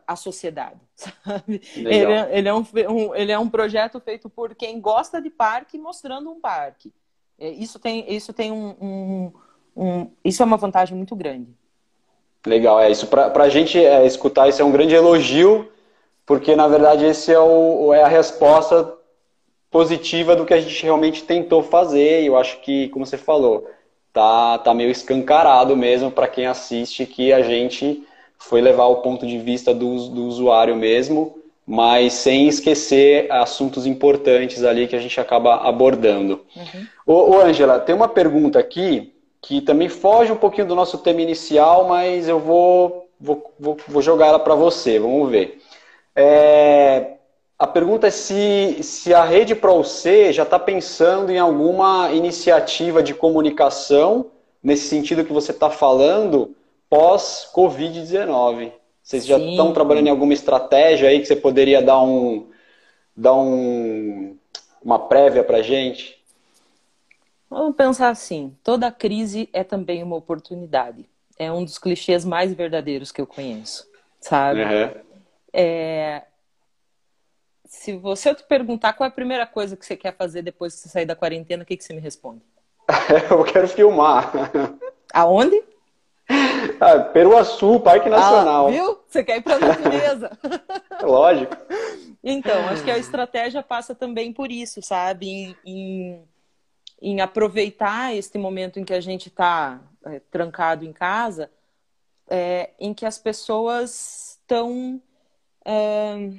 a 0.07 0.17
sociedade, 0.17 0.81
sabe? 0.95 1.63
Ele 1.77 1.95
é, 1.95 2.39
ele 2.39 2.49
é, 2.49 2.55
um, 2.55 2.67
um, 2.91 3.15
ele 3.15 3.33
é 3.33 3.39
um 3.39 3.49
projeto 3.49 4.01
feito 4.01 4.29
por 4.29 4.55
quem 4.55 4.81
gosta 4.81 5.23
de 5.23 5.31
parque 5.31 5.79
mostrando 5.79 6.31
um 6.31 6.41
parque. 6.41 6.93
É, 7.39 7.49
isso 7.51 7.79
tem, 7.79 8.13
isso 8.13 8.33
tem 8.33 8.51
um, 8.51 8.75
um, 8.81 9.33
um 9.77 10.11
isso 10.25 10.43
é 10.43 10.47
uma 10.47 10.57
vantagem 10.57 10.97
muito 10.97 11.15
grande. 11.15 11.57
Legal, 12.49 12.81
é 12.81 12.91
isso. 12.91 13.07
Para 13.07 13.45
a 13.45 13.49
gente 13.51 13.79
é, 13.79 14.07
escutar 14.07 14.49
isso 14.49 14.63
é 14.63 14.65
um 14.65 14.73
grande 14.73 14.95
elogio, 14.95 15.69
porque 16.25 16.57
na 16.57 16.67
verdade 16.67 17.05
esse 17.05 17.31
é, 17.31 17.39
o, 17.39 17.93
é 17.93 18.03
a 18.03 18.09
resposta 18.09 18.95
positiva 19.71 20.35
do 20.35 20.47
que 20.47 20.55
a 20.55 20.61
gente 20.61 20.83
realmente 20.83 21.25
tentou 21.25 21.63
fazer. 21.63 22.23
E 22.23 22.27
eu 22.27 22.39
acho 22.39 22.61
que, 22.61 22.89
como 22.89 23.05
você 23.05 23.19
falou, 23.19 23.69
tá, 24.15 24.57
tá 24.59 24.73
meio 24.73 24.91
escancarado 24.91 25.77
mesmo 25.77 26.11
para 26.11 26.27
quem 26.27 26.47
assiste 26.47 27.05
que 27.05 27.35
a 27.35 27.43
gente 27.43 28.03
foi 28.39 28.63
levar 28.63 28.87
o 28.87 29.03
ponto 29.03 29.27
de 29.27 29.39
vista 29.39 29.75
do, 29.75 30.09
do 30.09 30.25
usuário 30.25 30.75
mesmo, 30.75 31.37
mas 31.67 32.15
sem 32.15 32.49
esquecer 32.49 33.31
assuntos 33.31 33.85
importantes 33.85 34.65
ali 34.65 34.87
que 34.87 34.97
a 34.97 35.01
gente 35.01 35.21
acaba 35.21 35.57
abordando. 35.57 36.41
Uhum. 36.57 36.87
Ô, 37.05 37.37
ô 37.37 37.41
Angela, 37.43 37.79
tem 37.79 37.95
uma 37.95 38.09
pergunta 38.09 38.59
aqui 38.59 39.13
que 39.41 39.61
também 39.61 39.89
foge 39.89 40.33
um 40.33 40.37
pouquinho 40.37 40.67
do 40.67 40.75
nosso 40.75 40.99
tema 40.99 41.23
inicial, 41.23 41.87
mas 41.89 42.29
eu 42.29 42.39
vou, 42.39 43.09
vou, 43.21 43.55
vou, 43.59 43.77
vou 43.87 44.03
jogar 44.03 44.27
ela 44.27 44.39
para 44.39 44.55
você, 44.55 44.99
vamos 44.99 45.31
ver. 45.31 45.61
É, 46.15 47.15
a 47.59 47.67
pergunta 47.67 48.07
é 48.07 48.11
se, 48.11 48.83
se 48.83 49.15
a 49.15 49.25
rede 49.25 49.55
ProC 49.55 50.33
já 50.33 50.45
está 50.45 50.59
pensando 50.59 51.31
em 51.31 51.39
alguma 51.39 52.11
iniciativa 52.13 53.03
de 53.03 53.15
comunicação 53.15 54.27
nesse 54.63 54.89
sentido 54.89 55.25
que 55.25 55.33
você 55.33 55.53
está 55.53 55.71
falando 55.71 56.55
pós-Covid-19. 56.91 58.73
Vocês 59.03 59.23
Sim. 59.23 59.29
já 59.29 59.39
estão 59.39 59.73
trabalhando 59.73 60.09
em 60.09 60.11
alguma 60.11 60.33
estratégia 60.33 61.09
aí 61.09 61.21
que 61.21 61.27
você 61.27 61.37
poderia 61.37 61.81
dar 61.81 62.01
um 62.03 62.47
dar 63.17 63.35
um, 63.35 64.37
uma 64.83 64.99
prévia 64.99 65.43
para 65.43 65.63
gente? 65.63 66.18
Vamos 67.51 67.77
pensar 67.77 68.11
assim: 68.11 68.57
toda 68.63 68.91
crise 68.91 69.49
é 69.53 69.65
também 69.65 70.03
uma 70.03 70.17
oportunidade. 70.17 71.09
É 71.39 71.51
um 71.53 71.65
dos 71.65 71.79
clichês 71.79 72.25
mais 72.25 72.53
verdadeiros 72.53 73.13
que 73.13 73.21
eu 73.21 73.27
conheço, 73.27 73.87
sabe? 74.21 74.65
Uhum. 74.65 75.03
É, 75.53 76.25
se 77.69 77.97
você 77.97 78.35
te 78.35 78.43
perguntar 78.43 78.95
qual 78.95 79.07
é 79.07 79.09
a 79.09 79.15
primeira 79.15 79.47
coisa 79.47 79.77
que 79.77 79.85
você 79.85 79.97
quer 79.97 80.17
fazer 80.17 80.43
depois 80.43 80.75
que 80.75 80.81
você 80.81 80.89
sair 80.89 81.07
da 81.07 81.15
quarentena, 81.15 81.63
o 81.63 81.67
que, 81.67 81.77
que 81.77 81.85
você 81.85 81.93
me 81.93 82.01
responde? 82.01 82.43
eu 83.31 83.45
quero 83.45 83.69
filmar. 83.69 84.33
Aonde? 85.13 85.63
Ah, 86.81 87.01
Peruaçu, 87.01 87.81
Parque 87.81 88.09
Nacional. 88.09 88.69
Ah, 88.69 88.71
viu? 88.71 88.99
Você 89.07 89.23
quer 89.23 89.39
ir 89.39 89.43
para 89.43 89.57
a 89.57 89.59
natureza. 89.59 90.31
Lógico. 91.03 91.57
Então, 92.25 92.69
acho 92.69 92.83
que 92.85 92.91
a 92.91 92.99
estratégia 92.99 93.63
passa 93.63 93.95
também 93.95 94.33
por 94.33 94.51
isso, 94.51 94.83
sabe? 94.83 95.29
Em, 95.29 95.57
em, 95.65 96.23
em 97.01 97.21
aproveitar 97.21 98.15
este 98.15 98.39
momento 98.39 98.79
em 98.79 98.85
que 98.85 98.95
a 98.95 99.01
gente 99.01 99.29
está 99.29 99.81
é, 100.05 100.21
trancado 100.31 100.85
em 100.85 100.93
casa, 100.93 101.51
é, 102.29 102.71
em 102.79 102.93
que 102.95 103.07
as 103.07 103.19
pessoas 103.19 104.39
estão. 104.41 105.01
É, 105.65 106.33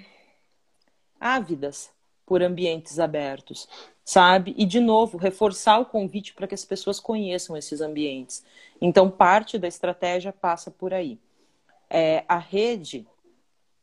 ávidas 1.19 1.91
por 2.25 2.41
ambientes 2.41 2.99
abertos, 2.99 3.67
sabe? 4.05 4.53
E, 4.57 4.65
de 4.65 4.79
novo, 4.79 5.17
reforçar 5.17 5.79
o 5.79 5.85
convite 5.85 6.33
para 6.33 6.47
que 6.47 6.55
as 6.55 6.63
pessoas 6.63 6.99
conheçam 6.99 7.57
esses 7.57 7.81
ambientes. 7.81 8.43
Então, 8.79 9.09
parte 9.09 9.57
da 9.57 9.67
estratégia 9.67 10.31
passa 10.31 10.71
por 10.71 10.93
aí. 10.93 11.19
É, 11.89 12.23
a 12.27 12.37
rede 12.37 13.05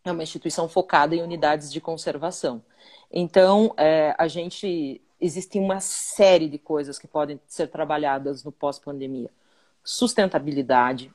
é 0.05 0.13
uma 0.13 0.23
instituição 0.23 0.69
focada 0.69 1.15
em 1.15 1.23
unidades 1.23 1.71
de 1.73 1.81
conservação. 1.81 2.63
Então, 3.11 3.75
é, 3.77 4.15
a 4.17 4.29
gente. 4.29 5.01
Existe 5.27 5.59
uma 5.59 5.81
série 5.81 6.49
de 6.49 6.57
coisas 6.57 6.99
que 6.99 7.09
podem 7.09 7.41
ser 7.49 7.67
trabalhadas 7.69 8.45
no 8.45 8.53
pós-pandemia. 8.53 9.29
Sustentabilidade, 9.83 11.13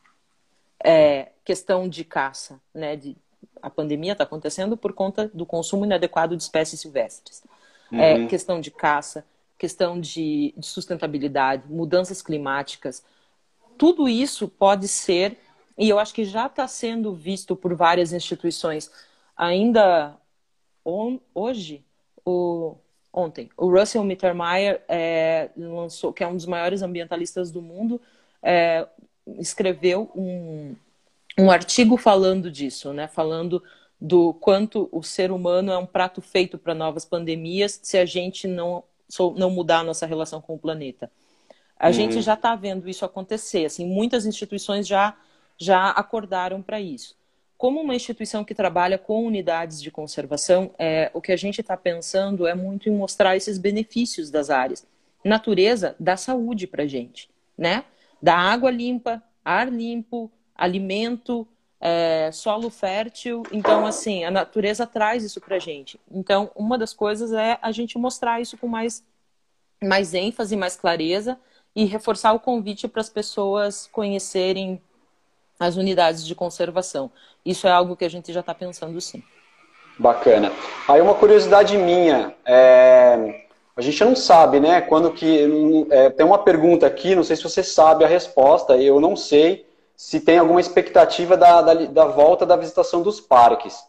é, 0.84 1.30
questão 1.46 1.88
de 1.88 2.04
caça, 2.04 2.60
né, 2.74 2.96
de 2.98 3.16
a 3.62 3.70
pandemia 3.70 4.12
está 4.12 4.24
acontecendo 4.24 4.76
por 4.76 4.92
conta 4.92 5.30
do 5.34 5.46
consumo 5.46 5.86
inadequado 5.86 6.36
de 6.36 6.44
espécies 6.44 6.82
silvestres. 6.82 7.44
É, 7.92 7.96
uhum. 8.16 8.26
É, 8.26 8.28
questão 8.28 8.60
de 8.60 8.70
caça, 8.72 9.26
questão 9.58 10.00
de, 10.00 10.54
de 10.58 10.66
sustentabilidade, 10.66 11.72
mudanças 11.72 12.22
climáticas. 12.22 13.04
Tudo 13.78 14.10
isso 14.10 14.48
pode 14.48 14.88
ser, 14.88 15.38
e 15.78 15.88
eu 15.88 16.00
acho 16.00 16.14
que 16.14 16.26
já 16.26 16.48
está 16.48 16.68
sendo 16.68 17.14
visto 17.14 17.56
por 17.56 17.76
várias 17.76 18.12
instituições. 18.12 18.92
Ainda 19.38 20.18
on, 20.84 21.20
hoje, 21.34 21.86
o, 22.26 22.76
ontem, 23.14 23.50
o 23.58 23.70
Russell 23.70 24.04
Mittermeier 24.04 24.82
é, 24.88 25.50
lançou, 25.56 26.14
que 26.14 26.24
é 26.24 26.28
um 26.28 26.36
dos 26.36 26.46
maiores 26.46 26.82
ambientalistas 26.82 27.52
do 27.52 27.62
mundo, 27.62 28.00
é, 28.42 28.88
escreveu 29.40 30.12
um, 30.16 30.76
um 31.38 31.52
artigo 31.52 31.98
falando 31.98 32.52
disso, 32.52 32.94
né? 32.94 33.08
Falando 33.08 33.62
do 34.00 34.34
quanto 34.34 34.90
o 34.92 35.04
ser 35.04 35.32
humano 35.32 35.72
é 35.72 35.78
um 35.78 35.86
prato 35.86 36.22
feito 36.22 36.58
para 36.58 36.74
novas 36.74 37.06
pandemias 37.06 37.80
se 37.84 37.98
a 37.98 38.06
gente 38.06 38.48
não, 38.48 38.84
não 39.36 39.52
mudar 39.52 39.80
a 39.80 39.84
nossa 39.84 40.08
relação 40.08 40.42
com 40.42 40.56
o 40.56 40.60
planeta. 40.60 41.12
A 41.78 41.88
uhum. 41.88 41.94
gente 41.94 42.22
já 42.22 42.34
está 42.34 42.56
vendo 42.56 42.90
isso 42.90 43.06
acontecer. 43.06 43.66
Assim, 43.66 43.86
muitas 43.86 44.26
instituições 44.26 44.88
já, 44.88 45.16
já 45.58 45.90
acordaram 45.90 46.62
para 46.62 46.80
isso. 46.80 47.16
Como 47.62 47.80
uma 47.80 47.94
instituição 47.94 48.44
que 48.44 48.56
trabalha 48.56 48.98
com 48.98 49.24
unidades 49.24 49.80
de 49.80 49.92
conservação, 49.92 50.74
é, 50.80 51.12
o 51.14 51.22
que 51.22 51.32
a 51.32 51.36
gente 51.36 51.62
está 51.62 51.78
pensando 51.78 52.48
é 52.48 52.56
muito 52.56 52.90
em 52.90 52.92
mostrar 52.92 53.38
esses 53.38 53.60
benefícios 53.60 54.32
das 54.32 54.50
áreas. 54.50 54.84
Natureza 55.24 55.96
dá 56.00 56.18
saúde 56.18 56.66
para 56.66 56.82
a 56.82 56.88
gente, 56.88 57.30
né? 57.56 57.84
Dá 58.20 58.36
água 58.36 58.72
limpa, 58.72 59.22
ar 59.46 59.72
limpo, 59.72 60.32
alimento, 60.56 61.48
é, 61.80 62.32
solo 62.32 62.72
fértil. 62.72 63.44
Então, 63.52 63.86
assim, 63.86 64.24
a 64.24 64.32
natureza 64.32 64.88
traz 64.88 65.24
isso 65.24 65.40
para 65.40 65.60
gente. 65.60 66.00
Então, 66.10 66.50
uma 66.56 66.80
das 66.80 66.96
coisas 66.96 67.32
é 67.32 67.60
a 67.62 67.72
gente 67.72 67.96
mostrar 67.96 68.42
isso 68.42 68.58
com 68.58 68.68
mais, 68.68 69.06
mais 69.84 70.16
ênfase, 70.16 70.58
mais 70.58 70.76
clareza 70.76 71.40
e 71.76 71.86
reforçar 71.86 72.34
o 72.34 72.40
convite 72.40 72.88
para 72.88 73.02
as 73.02 73.10
pessoas 73.10 73.86
conhecerem 73.86 74.82
as 75.62 75.76
unidades 75.76 76.26
de 76.26 76.34
conservação. 76.34 77.12
Isso 77.46 77.68
é 77.68 77.72
algo 77.72 77.96
que 77.96 78.04
a 78.04 78.10
gente 78.10 78.34
já 78.34 78.40
está 78.40 78.52
pensando 78.52 79.00
sim. 79.00 79.22
Bacana. 80.00 80.52
Aí 80.88 81.00
uma 81.00 81.14
curiosidade 81.14 81.78
minha, 81.78 82.34
é... 82.44 83.44
a 83.78 83.82
gente 83.82 84.04
não 84.04 84.16
sabe, 84.16 84.60
né? 84.60 84.82
Quando 84.82 85.12
que 85.12 85.88
é, 85.92 86.10
tem 86.10 86.26
uma 86.26 86.40
pergunta 86.40 86.88
aqui, 86.88 87.14
não 87.14 87.24
sei 87.24 87.36
se 87.36 87.44
você 87.44 87.62
sabe 87.62 88.04
a 88.04 88.08
resposta, 88.08 88.76
eu 88.76 89.00
não 89.00 89.16
sei 89.16 89.68
se 89.96 90.20
tem 90.20 90.40
alguma 90.40 90.60
expectativa 90.60 91.38
da, 91.38 91.62
da, 91.62 91.74
da, 91.76 92.06
volta 92.06 92.44
da 92.44 92.56
visitação 92.56 93.04
dos 93.04 93.22
parques. 93.22 93.84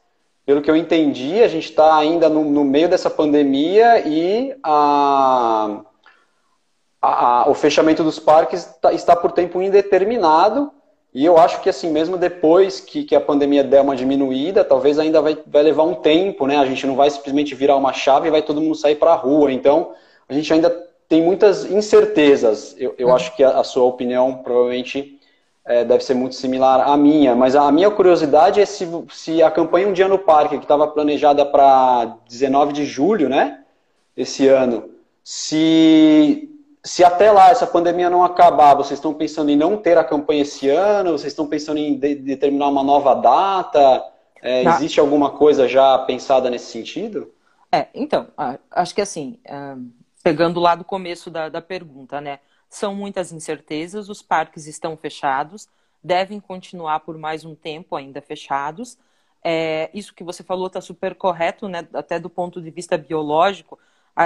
Pelo 0.44 0.60
que 0.60 0.70
eu 0.70 0.76
entendi, 0.76 1.42
a 1.42 1.48
gente 1.48 1.70
está 1.70 1.96
ainda 1.96 2.28
no, 2.28 2.44
no, 2.44 2.64
meio 2.64 2.86
dessa 2.86 3.08
pandemia 3.08 4.06
e 4.06 4.54
a, 4.62 5.80
a, 7.00 7.44
a, 7.44 7.48
o 7.48 7.54
fechamento 7.54 8.04
dos 8.04 8.18
parques 8.18 8.66
tá, 8.78 8.92
está 8.92 9.16
por 9.16 9.32
tempo 9.32 9.62
indeterminado 9.62 10.70
e 11.14 11.26
eu 11.26 11.36
acho 11.36 11.60
que 11.60 11.68
assim, 11.68 11.90
mesmo 11.90 12.16
depois 12.16 12.80
que, 12.80 13.04
que 13.04 13.14
a 13.14 13.20
pandemia 13.20 13.62
der 13.62 13.82
uma 13.82 13.94
diminuída, 13.94 14.64
talvez 14.64 14.98
ainda 14.98 15.20
vai, 15.20 15.36
vai 15.46 15.62
levar 15.62 15.82
um 15.82 15.94
tempo, 15.94 16.46
né? 16.46 16.56
A 16.56 16.64
gente 16.64 16.86
não 16.86 16.96
vai 16.96 17.10
simplesmente 17.10 17.54
virar 17.54 17.76
uma 17.76 17.92
chave 17.92 18.28
e 18.28 18.30
vai 18.30 18.40
todo 18.40 18.62
mundo 18.62 18.74
sair 18.74 18.94
para 18.96 19.12
a 19.12 19.16
rua. 19.16 19.52
Então, 19.52 19.92
a 20.26 20.32
gente 20.32 20.50
ainda 20.50 20.70
tem 21.08 21.22
muitas 21.22 21.70
incertezas. 21.70 22.74
Eu, 22.78 22.94
eu 22.96 23.08
uhum. 23.08 23.14
acho 23.14 23.36
que 23.36 23.44
a, 23.44 23.60
a, 23.60 23.64
sua 23.64 23.84
opinião 23.84 24.36
provavelmente 24.42 25.20
é, 25.66 25.84
deve 25.84 26.02
ser 26.02 26.14
muito 26.14 26.34
similar 26.34 26.88
à 26.88 26.96
minha. 26.96 27.34
Mas 27.34 27.54
a, 27.54 27.68
a 27.68 27.72
minha 27.72 27.90
curiosidade 27.90 28.58
é 28.58 28.64
se, 28.64 28.88
se 29.10 29.42
a 29.42 29.50
campanha 29.50 29.88
Um 29.88 29.92
Dia 29.92 30.08
no 30.08 30.18
Parque, 30.18 30.56
que 30.56 30.64
estava 30.64 30.86
planejada 30.86 31.44
para 31.44 32.16
19 32.26 32.72
de 32.72 32.86
julho, 32.86 33.28
né? 33.28 33.58
Esse 34.16 34.48
ano, 34.48 34.88
se 35.22 36.48
se 36.84 37.04
até 37.04 37.30
lá 37.30 37.50
essa 37.50 37.66
pandemia 37.66 38.10
não 38.10 38.24
acabar, 38.24 38.74
vocês 38.74 38.98
estão 38.98 39.14
pensando 39.14 39.50
em 39.50 39.56
não 39.56 39.76
ter 39.76 39.96
a 39.96 40.04
campanha 40.04 40.42
esse 40.42 40.68
ano? 40.68 41.12
Vocês 41.12 41.32
estão 41.32 41.46
pensando 41.46 41.78
em 41.78 41.96
de 41.98 42.16
determinar 42.16 42.68
uma 42.68 42.82
nova 42.82 43.14
data? 43.14 44.04
É, 44.42 44.64
existe 44.64 44.98
alguma 44.98 45.30
coisa 45.30 45.68
já 45.68 45.96
pensada 45.98 46.50
nesse 46.50 46.66
sentido? 46.72 47.32
É, 47.70 47.86
então, 47.94 48.28
acho 48.70 48.94
que 48.94 49.00
assim, 49.00 49.38
pegando 50.22 50.58
lá 50.58 50.74
do 50.74 50.84
começo 50.84 51.30
da, 51.30 51.48
da 51.48 51.62
pergunta, 51.62 52.20
né? 52.20 52.40
São 52.68 52.94
muitas 52.94 53.32
incertezas, 53.32 54.08
os 54.08 54.20
parques 54.20 54.66
estão 54.66 54.96
fechados, 54.96 55.68
devem 56.02 56.40
continuar 56.40 57.00
por 57.00 57.16
mais 57.16 57.44
um 57.44 57.54
tempo 57.54 57.94
ainda 57.94 58.20
fechados. 58.20 58.98
É, 59.44 59.88
isso 59.94 60.14
que 60.14 60.24
você 60.24 60.42
falou 60.42 60.66
está 60.66 60.80
super 60.80 61.14
correto, 61.14 61.68
né? 61.68 61.86
Até 61.94 62.18
do 62.18 62.28
ponto 62.28 62.60
de 62.60 62.70
vista 62.70 62.98
biológico 62.98 63.78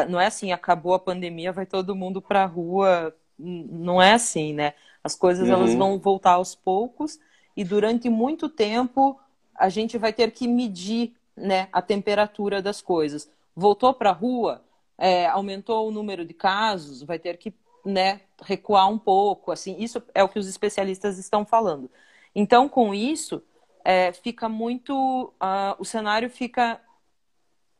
não 0.08 0.20
é 0.20 0.26
assim, 0.26 0.52
acabou 0.52 0.94
a 0.94 0.98
pandemia, 0.98 1.52
vai 1.52 1.66
todo 1.66 1.94
mundo 1.94 2.20
para 2.20 2.42
a 2.42 2.46
rua. 2.46 3.14
Não 3.38 4.00
é 4.00 4.12
assim, 4.12 4.52
né? 4.52 4.74
As 5.02 5.14
coisas 5.14 5.48
uhum. 5.48 5.54
elas 5.54 5.74
vão 5.74 5.98
voltar 5.98 6.32
aos 6.32 6.54
poucos 6.54 7.18
e 7.56 7.64
durante 7.64 8.08
muito 8.08 8.48
tempo 8.48 9.18
a 9.54 9.68
gente 9.68 9.96
vai 9.96 10.12
ter 10.12 10.30
que 10.32 10.46
medir 10.48 11.14
né, 11.36 11.68
a 11.72 11.80
temperatura 11.80 12.60
das 12.60 12.82
coisas. 12.82 13.30
Voltou 13.54 13.94
para 13.94 14.10
a 14.10 14.12
rua, 14.12 14.62
é, 14.98 15.26
aumentou 15.26 15.88
o 15.88 15.90
número 15.90 16.24
de 16.24 16.34
casos, 16.34 17.02
vai 17.02 17.18
ter 17.18 17.36
que 17.38 17.54
né, 17.84 18.20
recuar 18.42 18.90
um 18.90 18.98
pouco. 18.98 19.52
Assim, 19.52 19.76
isso 19.78 20.02
é 20.14 20.22
o 20.22 20.28
que 20.28 20.38
os 20.38 20.48
especialistas 20.48 21.18
estão 21.18 21.46
falando. 21.46 21.90
Então, 22.34 22.68
com 22.68 22.92
isso, 22.92 23.42
é, 23.84 24.12
fica 24.12 24.48
muito. 24.48 25.32
Uh, 25.40 25.76
o 25.78 25.84
cenário 25.84 26.28
fica 26.28 26.80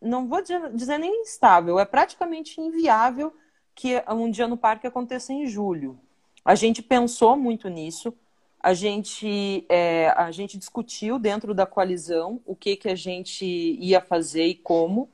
não 0.07 0.29
vou 0.29 0.41
dizer, 0.41 0.73
dizer 0.73 0.99
nem 0.99 1.23
instável, 1.23 1.79
é 1.79 1.85
praticamente 1.85 2.61
inviável 2.61 3.35
que 3.75 4.03
um 4.09 4.31
dia 4.31 4.49
no 4.49 4.57
parque 4.57 4.87
aconteça 4.87 5.33
em 5.33 5.47
julho. 5.47 5.99
A 6.45 6.55
gente 6.55 6.83
pensou 6.83 7.37
muito 7.37 7.69
nisso, 7.69 8.15
a 8.61 8.73
gente, 8.73 9.67
é, 9.69 10.09
a 10.17 10.31
gente 10.31 10.57
discutiu 10.57 11.19
dentro 11.19 11.55
da 11.55 11.67
coalizão 11.67 12.41
o 12.47 12.57
que, 12.57 12.77
que 12.77 12.89
a 12.89 12.95
gente 12.95 13.45
ia 13.45 14.01
fazer 14.01 14.47
e 14.47 14.55
como. 14.55 15.09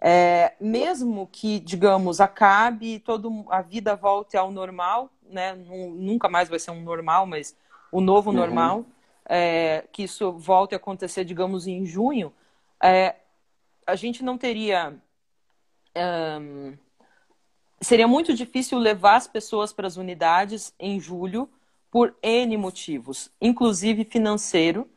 É, 0.00 0.54
mesmo 0.60 1.28
que, 1.30 1.60
digamos, 1.60 2.20
acabe, 2.20 2.98
todo, 2.98 3.44
a 3.48 3.62
vida 3.62 3.94
volte 3.94 4.36
ao 4.36 4.50
normal, 4.50 5.10
né? 5.22 5.54
nunca 5.54 6.28
mais 6.28 6.48
vai 6.48 6.58
ser 6.58 6.70
um 6.70 6.82
normal, 6.82 7.26
mas 7.26 7.56
o 7.92 8.00
novo 8.00 8.30
uhum. 8.30 8.36
normal, 8.36 8.84
é, 9.26 9.84
que 9.92 10.02
isso 10.02 10.32
volte 10.32 10.74
a 10.74 10.76
acontecer, 10.76 11.24
digamos, 11.24 11.66
em 11.66 11.86
junho, 11.86 12.32
é, 12.82 13.14
a 13.86 13.94
gente 13.94 14.22
não 14.22 14.38
teria. 14.38 14.94
Um, 15.96 16.76
seria 17.80 18.08
muito 18.08 18.34
difícil 18.34 18.78
levar 18.78 19.16
as 19.16 19.26
pessoas 19.26 19.72
para 19.72 19.86
as 19.86 19.96
unidades 19.96 20.74
em 20.78 20.98
julho 20.98 21.48
por 21.90 22.16
N 22.22 22.56
motivos, 22.56 23.30
inclusive 23.40 24.04
financeiro. 24.04 24.88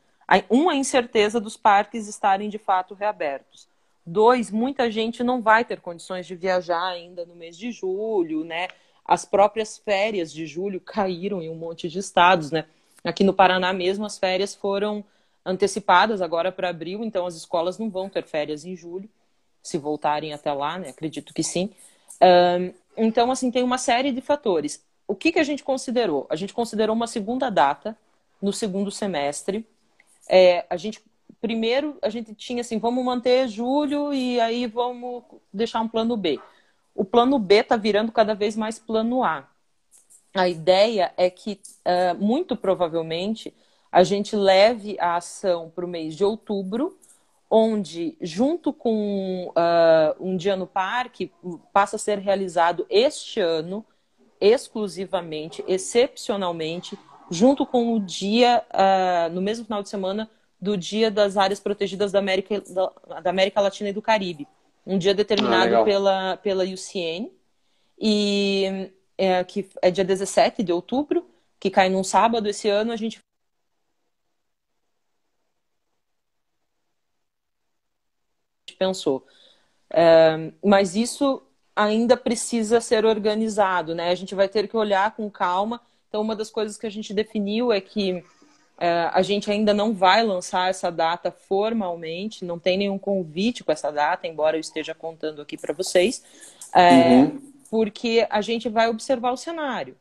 Um, 0.50 0.70
a 0.70 0.76
incerteza 0.76 1.40
dos 1.40 1.56
parques 1.56 2.08
estarem 2.08 2.50
de 2.50 2.58
fato 2.58 2.94
reabertos. 2.94 3.68
Dois, 4.06 4.50
muita 4.50 4.90
gente 4.90 5.24
não 5.24 5.42
vai 5.42 5.66
ter 5.66 5.82
condições 5.82 6.26
de 6.26 6.36
viajar 6.36 6.84
ainda 6.84 7.26
no 7.26 7.36
mês 7.36 7.58
de 7.58 7.72
julho, 7.72 8.44
né? 8.44 8.68
As 9.06 9.26
próprias 9.26 9.78
férias 9.78 10.32
de 10.34 10.46
julho 10.46 10.82
caíram 10.82 11.42
em 11.42 11.50
um 11.50 11.56
monte 11.56 11.88
de 11.88 12.00
estados, 12.00 12.52
né? 12.52 12.66
Aqui 13.04 13.24
no 13.24 13.34
Paraná 13.34 13.72
mesmo 13.74 14.06
as 14.06 14.18
férias 14.18 14.56
foram 14.56 15.04
antecipadas 15.48 16.22
agora 16.22 16.52
para 16.52 16.70
abril, 16.70 17.04
então 17.04 17.26
as 17.26 17.36
escolas 17.36 17.80
não 17.80 17.90
vão 17.90 18.10
ter 18.10 18.24
férias 18.24 18.66
em 18.66 18.76
julho, 18.76 19.10
se 19.64 19.78
voltarem 19.78 20.34
até 20.34 20.52
lá, 20.52 20.78
né? 20.78 20.90
Acredito 20.90 21.34
que 21.34 21.42
sim. 21.42 21.72
Um, 22.22 22.74
então, 22.98 23.32
assim, 23.32 23.50
tem 23.50 23.64
uma 23.64 23.78
série 23.78 24.12
de 24.12 24.20
fatores. 24.20 24.84
O 25.08 25.16
que, 25.16 25.32
que 25.32 25.40
a 25.40 25.44
gente 25.44 25.64
considerou? 25.64 26.28
A 26.30 26.36
gente 26.36 26.54
considerou 26.54 26.96
uma 26.96 27.08
segunda 27.08 27.50
data 27.50 27.98
no 28.42 28.52
segundo 28.52 28.92
semestre. 28.92 29.66
É, 30.30 30.66
a 30.70 30.76
gente 30.76 31.02
primeiro 31.40 31.98
a 32.02 32.10
gente 32.10 32.34
tinha 32.34 32.62
assim, 32.62 32.80
vamos 32.80 33.06
manter 33.06 33.48
julho 33.48 34.12
e 34.14 34.40
aí 34.40 34.66
vamos 34.66 35.24
deixar 35.54 35.80
um 35.82 35.88
plano 35.88 36.18
B. 36.18 36.40
O 36.94 37.06
plano 37.06 37.38
B 37.38 37.56
está 37.56 37.78
virando 37.78 38.12
cada 38.12 38.34
vez 38.34 38.56
mais 38.56 38.80
plano 38.80 39.24
A. 39.24 39.48
A 40.34 40.50
ideia 40.50 41.14
é 41.16 41.30
que, 41.30 41.60
uh, 41.86 42.16
muito 42.20 42.56
provavelmente, 42.56 43.54
a 43.98 44.04
gente 44.04 44.36
leve 44.36 44.96
a 45.00 45.16
ação 45.16 45.72
para 45.74 45.84
o 45.84 45.88
mês 45.88 46.16
de 46.16 46.24
outubro, 46.24 46.96
onde, 47.50 48.16
junto 48.22 48.72
com 48.72 49.48
uh, 49.48 50.24
um 50.24 50.38
dia 50.38 50.56
no 50.56 50.68
parque, 50.68 51.32
passa 51.74 51.96
a 51.96 52.00
ser 52.00 52.20
realizado 52.20 52.86
este 52.92 53.40
ano, 53.40 53.84
exclusivamente, 54.40 55.66
excepcionalmente, 55.68 56.96
junto 57.32 57.66
com 57.66 57.96
o 57.96 58.00
dia, 58.00 58.64
uh, 58.70 59.34
no 59.34 59.42
mesmo 59.42 59.66
final 59.66 59.82
de 59.82 59.90
semana, 59.90 60.30
do 60.62 60.78
Dia 60.78 61.10
das 61.10 61.36
Áreas 61.36 61.60
Protegidas 61.60 62.12
da 62.12 62.20
América, 62.20 62.62
da, 62.70 63.20
da 63.20 63.30
América 63.32 63.60
Latina 63.62 63.90
e 63.90 63.94
do 63.94 64.02
Caribe. 64.02 64.48
Um 64.86 65.00
dia 65.00 65.16
determinado 65.16 65.76
ah, 65.76 65.84
pela, 65.84 66.38
pela 66.38 66.64
UCN, 66.64 67.32
e 68.00 68.92
é, 69.18 69.44
que 69.44 69.68
é 69.82 69.90
dia 69.90 70.06
17 70.06 70.62
de 70.62 70.72
outubro, 70.72 71.26
que 71.60 71.72
cai 71.72 71.90
num 71.90 72.04
sábado 72.04 72.48
esse 72.48 72.70
ano, 72.70 72.92
a 72.92 72.96
gente 72.96 73.26
pensou. 78.78 79.26
É, 79.90 80.52
mas 80.64 80.96
isso 80.96 81.42
ainda 81.76 82.18
precisa 82.18 82.82
ser 82.82 83.06
organizado, 83.06 83.94
né? 83.94 84.10
A 84.10 84.16
gente 84.16 84.34
vai 84.34 84.50
ter 84.50 84.68
que 84.68 84.76
olhar 84.76 85.16
com 85.16 85.30
calma. 85.30 85.82
Então, 86.10 86.22
uma 86.22 86.36
das 86.36 86.50
coisas 86.50 86.78
que 86.78 86.88
a 86.88 86.92
gente 86.92 87.14
definiu 87.14 87.72
é 87.72 87.80
que 87.80 88.24
é, 88.80 89.10
a 89.12 89.22
gente 89.22 89.50
ainda 89.52 89.74
não 89.74 89.94
vai 89.94 90.24
lançar 90.24 90.70
essa 90.70 90.92
data 90.92 91.32
formalmente, 91.32 92.46
não 92.46 92.60
tem 92.60 92.78
nenhum 92.78 92.98
convite 92.98 93.64
com 93.64 93.72
essa 93.72 93.92
data, 93.92 94.28
embora 94.28 94.56
eu 94.58 94.62
esteja 94.62 94.94
contando 94.94 95.42
aqui 95.42 95.58
para 95.58 95.74
vocês, 95.74 96.24
é, 96.74 97.16
uhum. 97.16 97.42
porque 97.70 98.26
a 98.30 98.42
gente 98.42 98.70
vai 98.70 98.88
observar 98.88 99.32
o 99.32 99.38
cenário. 99.38 99.96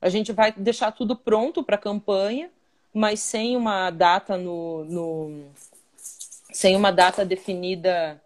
A 0.00 0.08
gente 0.08 0.32
vai 0.32 0.52
deixar 0.52 0.92
tudo 0.92 1.16
pronto 1.16 1.62
para 1.62 1.76
a 1.76 1.78
campanha, 1.78 2.50
mas 2.92 3.20
sem 3.20 3.56
uma 3.56 3.90
data 3.90 4.36
no, 4.36 4.84
no 4.84 5.44
sem 6.52 6.76
uma 6.76 6.90
data 6.90 7.24
definida 7.24 8.20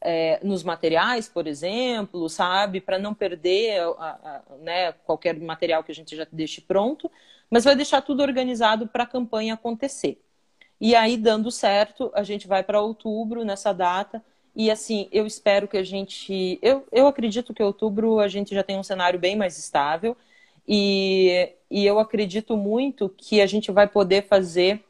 é, 0.00 0.40
nos 0.42 0.62
materiais, 0.62 1.28
por 1.28 1.46
exemplo, 1.46 2.28
sabe, 2.28 2.80
para 2.80 2.98
não 2.98 3.14
perder 3.14 3.80
a, 3.98 4.42
a, 4.48 4.56
né, 4.60 4.92
qualquer 5.04 5.38
material 5.38 5.84
que 5.84 5.92
a 5.92 5.94
gente 5.94 6.16
já 6.16 6.26
deixe 6.32 6.60
pronto, 6.60 7.10
mas 7.50 7.64
vai 7.64 7.76
deixar 7.76 8.00
tudo 8.00 8.22
organizado 8.22 8.86
para 8.86 9.04
a 9.04 9.06
campanha 9.06 9.54
acontecer. 9.54 10.20
E 10.80 10.94
aí, 10.94 11.16
dando 11.16 11.50
certo, 11.50 12.10
a 12.14 12.22
gente 12.22 12.48
vai 12.48 12.62
para 12.62 12.80
outubro 12.80 13.44
nessa 13.44 13.72
data. 13.72 14.24
E 14.56 14.70
assim, 14.70 15.08
eu 15.12 15.26
espero 15.26 15.68
que 15.68 15.76
a 15.76 15.82
gente. 15.82 16.58
Eu, 16.62 16.86
eu 16.90 17.06
acredito 17.06 17.52
que 17.52 17.62
outubro 17.62 18.18
a 18.18 18.28
gente 18.28 18.54
já 18.54 18.62
tem 18.62 18.78
um 18.78 18.82
cenário 18.82 19.18
bem 19.18 19.36
mais 19.36 19.58
estável. 19.58 20.16
E, 20.66 21.52
e 21.70 21.84
eu 21.84 21.98
acredito 21.98 22.56
muito 22.56 23.08
que 23.10 23.40
a 23.40 23.46
gente 23.46 23.70
vai 23.70 23.86
poder 23.86 24.26
fazer 24.26 24.82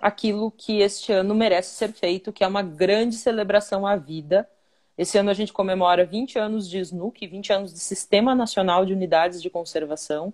aquilo 0.00 0.50
que 0.50 0.80
este 0.80 1.12
ano 1.12 1.34
merece 1.34 1.74
ser 1.74 1.92
feito, 1.92 2.32
que 2.32 2.42
é 2.42 2.46
uma 2.46 2.62
grande 2.62 3.16
celebração 3.16 3.86
à 3.86 3.96
vida. 3.96 4.48
Esse 4.96 5.18
ano 5.18 5.30
a 5.30 5.34
gente 5.34 5.52
comemora 5.52 6.04
20 6.04 6.38
anos 6.38 6.68
de 6.68 6.78
SNUC, 6.78 7.26
20 7.26 7.52
anos 7.52 7.72
de 7.72 7.80
Sistema 7.80 8.34
Nacional 8.34 8.84
de 8.84 8.92
Unidades 8.92 9.40
de 9.40 9.48
Conservação. 9.48 10.32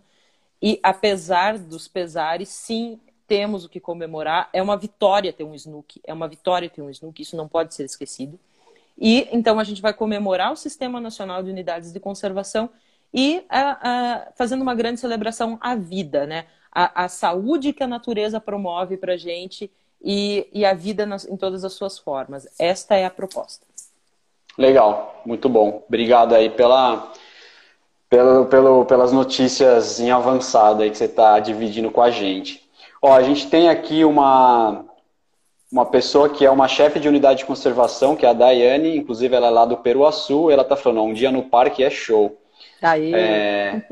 E 0.60 0.80
apesar 0.82 1.58
dos 1.58 1.86
pesares, 1.86 2.48
sim, 2.48 2.98
temos 3.26 3.64
o 3.64 3.68
que 3.68 3.78
comemorar. 3.78 4.48
É 4.52 4.62
uma 4.62 4.76
vitória 4.76 5.32
ter 5.32 5.44
um 5.44 5.54
SNUC, 5.54 6.00
é 6.04 6.12
uma 6.12 6.26
vitória 6.26 6.70
ter 6.70 6.82
um 6.82 6.90
SNUC, 6.90 7.22
isso 7.22 7.36
não 7.36 7.46
pode 7.46 7.74
ser 7.74 7.84
esquecido. 7.84 8.38
E 8.98 9.28
então 9.30 9.58
a 9.58 9.64
gente 9.64 9.82
vai 9.82 9.92
comemorar 9.92 10.52
o 10.52 10.56
Sistema 10.56 11.00
Nacional 11.00 11.42
de 11.42 11.50
Unidades 11.50 11.92
de 11.92 12.00
Conservação 12.00 12.70
e 13.12 13.44
fazendo 14.34 14.62
uma 14.62 14.74
grande 14.74 15.00
celebração 15.00 15.58
à 15.60 15.74
vida, 15.74 16.26
né? 16.26 16.46
A, 16.76 17.04
a 17.04 17.08
saúde 17.08 17.72
que 17.72 17.82
a 17.82 17.86
natureza 17.86 18.38
promove 18.38 18.98
para 18.98 19.14
a 19.14 19.16
gente 19.16 19.70
e, 20.04 20.46
e 20.52 20.62
a 20.62 20.74
vida 20.74 21.06
nas, 21.06 21.26
em 21.26 21.34
todas 21.34 21.64
as 21.64 21.72
suas 21.72 21.98
formas. 21.98 22.46
Esta 22.58 22.96
é 22.96 23.06
a 23.06 23.10
proposta. 23.10 23.64
Legal, 24.58 25.22
muito 25.24 25.48
bom. 25.48 25.82
Obrigado 25.88 26.34
aí 26.34 26.50
pela, 26.50 27.10
pelo, 28.10 28.44
pelo, 28.44 28.84
pelas 28.84 29.10
notícias 29.10 29.98
em 29.98 30.10
avançada 30.10 30.84
aí 30.84 30.90
que 30.90 30.98
você 30.98 31.06
está 31.06 31.40
dividindo 31.40 31.90
com 31.90 32.02
a 32.02 32.10
gente. 32.10 32.62
Ó, 33.00 33.14
a 33.14 33.22
gente 33.22 33.48
tem 33.48 33.70
aqui 33.70 34.04
uma, 34.04 34.84
uma 35.72 35.86
pessoa 35.86 36.28
que 36.28 36.44
é 36.44 36.50
uma 36.50 36.68
chefe 36.68 37.00
de 37.00 37.08
unidade 37.08 37.38
de 37.38 37.46
conservação, 37.46 38.14
que 38.14 38.26
é 38.26 38.28
a 38.28 38.34
Daiane, 38.34 38.98
inclusive 38.98 39.34
ela 39.34 39.46
é 39.46 39.50
lá 39.50 39.64
do 39.64 39.78
Peruaçu, 39.78 40.50
e 40.50 40.52
ela 40.52 40.62
está 40.62 40.76
falando, 40.76 41.04
um 41.04 41.14
dia 41.14 41.30
no 41.30 41.44
parque 41.44 41.82
é 41.82 41.88
show. 41.88 42.38
Aí. 42.82 43.14
É... 43.14 43.82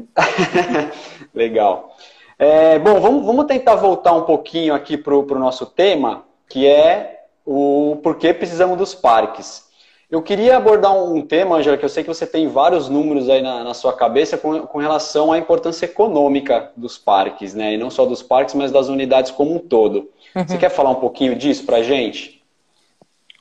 Legal. 1.34 1.96
É, 2.38 2.78
bom, 2.78 3.00
vamos, 3.00 3.24
vamos 3.24 3.46
tentar 3.46 3.76
voltar 3.76 4.12
um 4.12 4.22
pouquinho 4.22 4.74
aqui 4.74 4.96
para 4.96 5.14
o 5.14 5.38
nosso 5.38 5.66
tema, 5.66 6.24
que 6.48 6.66
é 6.66 7.26
o 7.44 7.98
porquê 8.02 8.34
precisamos 8.34 8.76
dos 8.76 8.94
parques. 8.94 9.64
Eu 10.10 10.22
queria 10.22 10.56
abordar 10.56 10.96
um 10.96 11.22
tema, 11.22 11.56
Angela, 11.56 11.76
que 11.76 11.84
eu 11.84 11.88
sei 11.88 12.04
que 12.04 12.08
você 12.08 12.26
tem 12.26 12.46
vários 12.46 12.88
números 12.88 13.28
aí 13.28 13.42
na, 13.42 13.64
na 13.64 13.74
sua 13.74 13.92
cabeça 13.92 14.36
com, 14.38 14.66
com, 14.66 14.78
relação 14.78 15.32
à 15.32 15.38
importância 15.38 15.86
econômica 15.86 16.70
dos 16.76 16.96
parques, 16.98 17.54
né? 17.54 17.74
E 17.74 17.76
não 17.76 17.90
só 17.90 18.04
dos 18.04 18.22
parques, 18.22 18.54
mas 18.54 18.70
das 18.70 18.88
unidades 18.88 19.30
como 19.30 19.56
um 19.56 19.58
todo. 19.58 20.10
Uhum. 20.34 20.46
Você 20.46 20.58
quer 20.58 20.68
falar 20.68 20.90
um 20.90 21.00
pouquinho 21.00 21.34
disso 21.34 21.64
para 21.64 21.82
gente? 21.82 22.42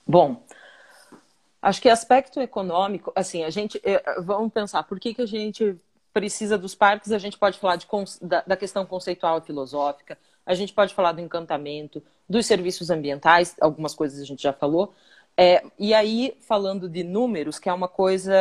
Bom, 0.07 0.37
acho 1.61 1.81
que 1.81 1.89
aspecto 1.89 2.41
econômico, 2.41 3.11
assim, 3.15 3.43
a 3.43 3.49
gente, 3.49 3.79
eh, 3.83 4.01
vamos 4.19 4.51
pensar, 4.51 4.83
por 4.83 4.99
que, 4.99 5.13
que 5.13 5.21
a 5.21 5.27
gente 5.27 5.75
precisa 6.13 6.57
dos 6.57 6.75
parques? 6.75 7.11
A 7.11 7.17
gente 7.17 7.37
pode 7.37 7.57
falar 7.59 7.75
de, 7.75 7.87
da, 8.21 8.43
da 8.45 8.57
questão 8.57 8.85
conceitual 8.85 9.39
e 9.39 9.41
filosófica, 9.41 10.17
a 10.45 10.53
gente 10.53 10.73
pode 10.73 10.93
falar 10.93 11.13
do 11.13 11.21
encantamento, 11.21 12.03
dos 12.29 12.45
serviços 12.45 12.89
ambientais, 12.89 13.55
algumas 13.59 13.95
coisas 13.95 14.21
a 14.21 14.25
gente 14.25 14.43
já 14.43 14.53
falou, 14.53 14.93
é, 15.35 15.63
e 15.79 15.93
aí, 15.93 16.37
falando 16.41 16.87
de 16.87 17.03
números, 17.03 17.57
que 17.57 17.67
é 17.67 17.73
uma 17.73 17.87
coisa 17.87 18.33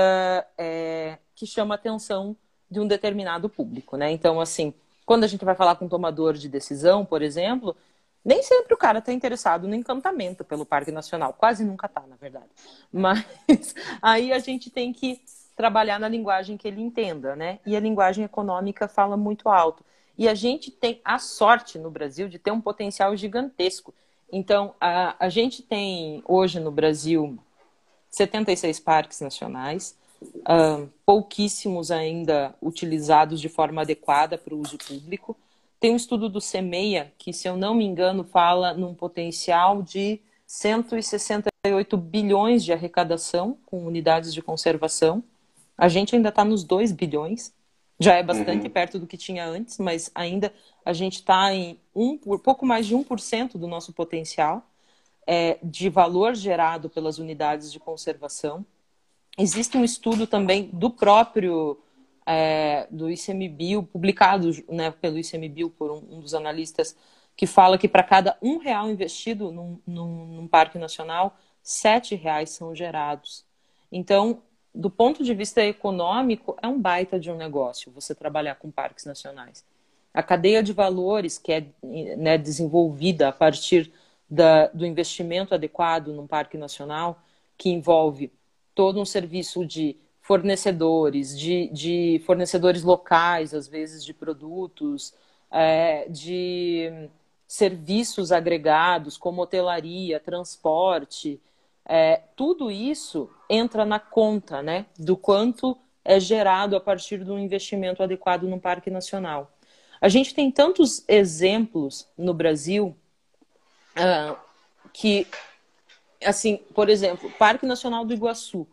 é, 0.59 1.18
que 1.35 1.47
chama 1.47 1.75
a 1.75 1.77
atenção 1.77 2.37
de 2.70 2.81
um 2.81 2.87
determinado 2.87 3.49
público, 3.49 3.97
né? 3.97 4.11
Então, 4.11 4.41
assim, 4.41 4.75
quando 5.07 5.25
a 5.25 5.27
gente 5.27 5.45
vai 5.45 5.55
falar 5.55 5.77
com 5.77 5.87
um 5.87 5.89
tomador 5.89 6.35
de 6.35 6.49
decisão, 6.49 7.05
por 7.05 7.23
exemplo, 7.23 7.77
nem 8.25 8.43
sempre 8.43 8.75
o 8.75 8.77
cara 8.77 8.99
está 8.99 9.12
interessado 9.12 9.66
no 9.66 9.75
encantamento 9.75 10.45
pelo 10.45 10.64
Parque 10.66 10.93
Nacional. 10.93 11.33
Quase 11.33 11.64
nunca 11.64 11.87
está, 11.87 12.03
na 12.07 12.16
verdade. 12.16 12.49
Mas 12.93 13.25
aí 14.01 14.33
a 14.33 14.39
gente 14.39 14.70
tem 14.70 14.93
que 14.93 15.20
trabalhar 15.63 15.99
na 16.01 16.09
linguagem 16.09 16.57
que 16.57 16.67
ele 16.67 16.81
entenda, 16.81 17.37
né? 17.37 17.61
E 17.65 17.77
a 17.77 17.81
linguagem 17.81 18.25
econômica 18.25 18.89
fala 18.89 19.17
muito 19.17 19.49
alto. 19.49 19.85
E 20.19 20.29
a 20.29 20.35
gente 20.35 20.71
tem 20.71 21.01
a 21.05 21.19
sorte 21.19 21.79
no 21.79 21.91
Brasil 21.91 22.29
de 22.29 22.39
ter 22.39 22.51
um 22.51 22.61
potencial 22.61 23.17
gigantesco 23.17 23.95
então, 24.33 24.75
a, 24.81 25.15
a 25.27 25.29
gente 25.29 25.63
tem 25.63 26.23
hoje 26.27 26.59
no 26.59 26.71
Brasil 26.71 27.39
76 28.09 28.81
parques 28.81 29.21
nacionais, 29.21 29.95
uh, 30.23 30.89
pouquíssimos 31.05 31.91
ainda 31.91 32.55
utilizados 32.61 33.39
de 33.39 33.51
forma 33.51 33.83
adequada 33.83 34.39
para 34.39 34.55
o 34.55 34.59
uso 34.59 34.79
público. 34.79 35.37
Tem 35.79 35.93
um 35.93 35.97
estudo 35.97 36.31
do 36.31 36.41
CEMEIA, 36.41 37.13
que, 37.19 37.33
se 37.33 37.47
eu 37.47 37.57
não 37.57 37.75
me 37.75 37.85
engano, 37.85 38.25
fala 38.25 38.73
num 38.73 38.95
potencial 38.95 39.83
de 39.83 40.19
168 40.47 41.97
bilhões 41.99 42.65
de 42.65 42.73
arrecadação 42.73 43.59
com 43.67 43.85
unidades 43.85 44.33
de 44.33 44.41
conservação. 44.41 45.23
A 45.83 45.89
gente 45.89 46.14
ainda 46.14 46.28
está 46.28 46.45
nos 46.45 46.62
2 46.62 46.93
bilhões, 46.93 47.53
já 47.99 48.14
é 48.14 48.22
bastante 48.22 48.66
uhum. 48.66 48.72
perto 48.72 49.01
do 49.01 49.07
que 49.09 49.16
tinha 49.16 49.45
antes, 49.45 49.78
mas 49.78 50.12
ainda 50.14 50.55
a 50.85 50.93
gente 50.93 51.14
está 51.14 51.53
em 51.53 51.76
um, 51.93 52.16
pouco 52.39 52.64
mais 52.64 52.87
de 52.87 52.95
1% 52.95 53.59
do 53.59 53.66
nosso 53.66 53.93
potencial 53.93 54.64
é, 55.26 55.59
de 55.61 55.89
valor 55.89 56.37
gerado 56.37 56.89
pelas 56.89 57.18
unidades 57.18 57.72
de 57.72 57.80
conservação. 57.80 58.64
Existe 59.37 59.76
um 59.76 59.83
estudo 59.83 60.24
também 60.24 60.70
do 60.72 60.89
próprio 60.89 61.76
é, 62.24 62.87
do 62.89 63.11
ICMBio, 63.11 63.83
publicado 63.83 64.53
né, 64.68 64.93
pelo 64.93 65.18
ICMBio 65.18 65.68
por 65.68 65.91
um, 65.91 66.16
um, 66.16 66.20
dos 66.20 66.33
analistas, 66.33 66.97
que 67.37 67.45
fala 67.45 67.76
que 67.76 67.89
para 67.89 68.05
cada 68.05 68.39
um 68.41 68.59
real 68.59 68.89
investido 68.89 69.51
num, 69.51 69.80
num, 69.85 70.26
num 70.26 70.47
parque 70.47 70.78
nacional, 70.78 71.37
sete 71.61 72.14
reais 72.14 72.51
são 72.51 72.72
gerados. 72.72 73.45
Então, 73.91 74.43
do 74.75 74.91
ponto 74.91 75.23
de 75.23 75.35
vista 75.35 75.62
econômico, 75.62 76.57
é 76.62 76.66
um 76.66 76.81
baita 76.81 77.20
de 77.20 77.31
um 77.31 77.37
negócio 77.37 77.93
você 77.93 78.14
trabalhar 78.14 78.55
com 78.57 78.70
parques 78.70 79.05
nacionais. 79.05 79.64
A 80.14 80.23
cadeia 80.23 80.62
de 80.62 80.73
valores 80.73 81.39
que 81.39 81.53
é 81.53 81.66
né, 82.16 82.39
desenvolvida 82.39 83.29
a 83.29 83.33
partir 83.33 83.93
da, 84.29 84.68
do 84.68 84.87
investimento 84.87 85.55
adequado 85.55 86.09
num 86.09 86.27
parque 86.27 86.57
nacional, 86.57 87.23
que 87.57 87.68
envolve 87.68 88.33
todo 88.75 89.01
um 89.01 89.05
serviço 89.05 89.64
de 89.66 89.97
fornecedores, 90.23 91.39
de, 91.39 91.68
de 91.68 92.23
fornecedores 92.25 92.83
locais, 92.83 93.53
às 93.53 93.68
vezes 93.68 94.05
de 94.05 94.14
produtos, 94.14 95.12
é, 95.51 96.09
de 96.09 97.09
serviços 97.47 98.33
agregados, 98.33 99.18
como 99.18 99.43
hotelaria, 99.43 100.18
transporte, 100.18 101.39
é, 101.87 102.22
tudo 102.37 102.70
isso 102.70 103.30
entra 103.49 103.85
na 103.85 103.99
conta 103.99 104.62
né, 104.62 104.87
do 104.99 105.16
quanto 105.16 105.76
é 106.05 106.18
gerado 106.18 106.76
a 106.76 106.80
partir 106.80 107.18
do 107.18 107.39
investimento 107.39 108.03
adequado 108.03 108.45
no 108.45 108.61
Parque 108.61 108.91
Nacional. 108.91 109.53
A 110.01 110.09
gente 110.09 110.35
tem 110.35 110.51
tantos 110.51 111.05
exemplos 111.07 112.09
no 112.18 112.35
Brasil 112.35 112.97
uh, 113.97 114.37
que, 114.93 115.26
assim, 116.24 116.57
por 116.74 116.89
exemplo, 116.89 117.30
Parque 117.39 117.64
Nacional 117.66 118.05
do 118.05 118.12
Iguaçu. 118.12 118.66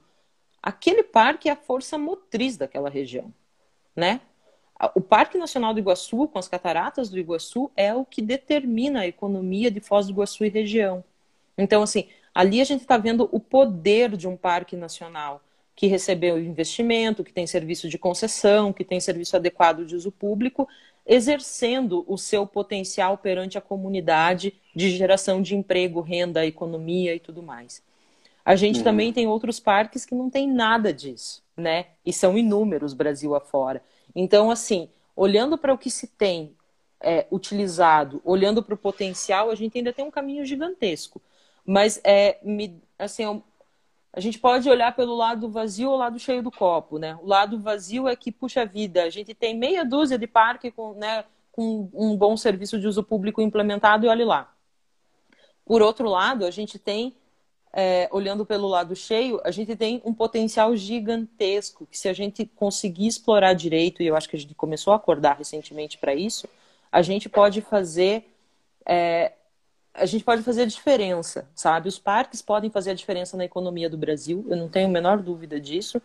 Aquele 0.61 1.03
parque 1.03 1.47
é 1.47 1.51
a 1.51 1.55
força 1.55 1.97
motriz 1.97 2.57
daquela 2.57 2.89
região, 2.89 3.31
né? 3.95 4.21
O 4.95 5.01
Parque 5.01 5.37
Nacional 5.37 5.73
do 5.73 5.79
Iguaçu, 5.79 6.27
com 6.29 6.39
as 6.39 6.47
cataratas 6.47 7.09
do 7.09 7.19
Iguaçu, 7.19 7.69
é 7.75 7.93
o 7.93 8.05
que 8.05 8.21
determina 8.21 9.01
a 9.01 9.07
economia 9.07 9.69
de 9.69 9.81
Foz 9.81 10.07
do 10.07 10.13
Iguaçu 10.13 10.45
e 10.45 10.49
região. 10.49 11.03
Então, 11.57 11.83
assim, 11.83 12.07
ali 12.33 12.61
a 12.61 12.63
gente 12.63 12.81
está 12.81 12.97
vendo 12.97 13.27
o 13.31 13.39
poder 13.39 14.15
de 14.15 14.27
um 14.27 14.37
parque 14.37 14.75
nacional 14.75 15.41
que 15.75 15.87
recebeu 15.87 16.37
investimento, 16.37 17.23
que 17.23 17.31
tem 17.31 17.47
serviço 17.47 17.87
de 17.87 17.97
concessão, 17.97 18.73
que 18.73 18.83
tem 18.83 18.99
serviço 18.99 19.35
adequado 19.35 19.85
de 19.85 19.95
uso 19.95 20.11
público 20.11 20.67
exercendo 21.09 22.05
o 22.07 22.19
seu 22.19 22.45
potencial 22.45 23.17
perante 23.17 23.57
a 23.57 23.61
comunidade 23.61 24.53
de 24.75 24.91
geração 24.91 25.41
de 25.41 25.55
emprego, 25.55 26.01
renda, 26.01 26.45
economia 26.45 27.15
e 27.15 27.19
tudo 27.19 27.41
mais. 27.41 27.81
A 28.45 28.55
gente 28.55 28.77
uhum. 28.77 28.83
também 28.83 29.11
tem 29.11 29.27
outros 29.27 29.59
parques 29.59 30.05
que 30.05 30.13
não 30.13 30.29
tem 30.29 30.47
nada 30.47 30.93
disso, 30.93 31.43
né? 31.57 31.87
E 32.05 32.13
são 32.13 32.37
inúmeros 32.37 32.93
Brasil 32.93 33.35
afora. 33.35 33.81
Então, 34.15 34.51
assim, 34.51 34.87
olhando 35.15 35.57
para 35.57 35.73
o 35.73 35.77
que 35.79 35.89
se 35.89 36.05
tem 36.05 36.53
é, 37.01 37.25
utilizado, 37.31 38.21
olhando 38.23 38.61
para 38.61 38.75
o 38.75 38.77
potencial, 38.77 39.49
a 39.49 39.55
gente 39.55 39.79
ainda 39.79 39.91
tem 39.91 40.05
um 40.05 40.11
caminho 40.11 40.45
gigantesco. 40.45 41.19
Mas 41.69 42.01
é, 42.03 42.39
me, 42.41 42.81
assim, 42.97 43.43
a 44.11 44.19
gente 44.19 44.39
pode 44.39 44.67
olhar 44.67 44.95
pelo 44.95 45.15
lado 45.15 45.51
vazio 45.51 45.91
ou 45.91 45.97
lado 45.97 46.17
cheio 46.17 46.41
do 46.41 46.49
copo, 46.49 46.97
né? 46.97 47.15
O 47.21 47.27
lado 47.27 47.59
vazio 47.59 48.07
é 48.07 48.15
que, 48.15 48.31
puxa 48.31 48.65
vida, 48.65 49.03
a 49.03 49.09
gente 49.11 49.35
tem 49.35 49.55
meia 49.55 49.85
dúzia 49.85 50.17
de 50.17 50.25
parque 50.25 50.71
com, 50.71 50.95
né, 50.95 51.23
com 51.51 51.87
um 51.93 52.17
bom 52.17 52.35
serviço 52.35 52.79
de 52.79 52.87
uso 52.87 53.03
público 53.03 53.39
implementado 53.39 54.03
e 54.03 54.09
olhe 54.09 54.25
lá. 54.25 54.51
Por 55.63 55.83
outro 55.83 56.09
lado, 56.09 56.43
a 56.43 56.49
gente 56.49 56.79
tem, 56.79 57.15
é, 57.71 58.09
olhando 58.11 58.47
pelo 58.47 58.67
lado 58.67 58.95
cheio, 58.95 59.39
a 59.43 59.51
gente 59.51 59.75
tem 59.75 60.01
um 60.03 60.11
potencial 60.11 60.75
gigantesco 60.75 61.85
que 61.85 61.99
se 61.99 62.09
a 62.09 62.13
gente 62.13 62.47
conseguir 62.47 63.05
explorar 63.05 63.53
direito, 63.53 64.01
e 64.01 64.07
eu 64.07 64.15
acho 64.15 64.27
que 64.27 64.35
a 64.35 64.39
gente 64.39 64.55
começou 64.55 64.91
a 64.91 64.95
acordar 64.95 65.37
recentemente 65.37 65.99
para 65.99 66.15
isso, 66.15 66.49
a 66.91 67.03
gente 67.03 67.29
pode 67.29 67.61
fazer 67.61 68.27
é, 68.87 69.33
a 69.93 70.05
gente 70.05 70.23
pode 70.23 70.43
fazer 70.43 70.63
a 70.63 70.65
diferença, 70.65 71.49
sabe? 71.55 71.89
Os 71.89 71.99
parques 71.99 72.41
podem 72.41 72.69
fazer 72.69 72.91
a 72.91 72.93
diferença 72.93 73.35
na 73.35 73.45
economia 73.45 73.89
do 73.89 73.97
Brasil, 73.97 74.45
eu 74.49 74.55
não 74.55 74.69
tenho 74.69 74.87
a 74.87 74.91
menor 74.91 75.21
dúvida 75.21 75.59
disso. 75.59 76.01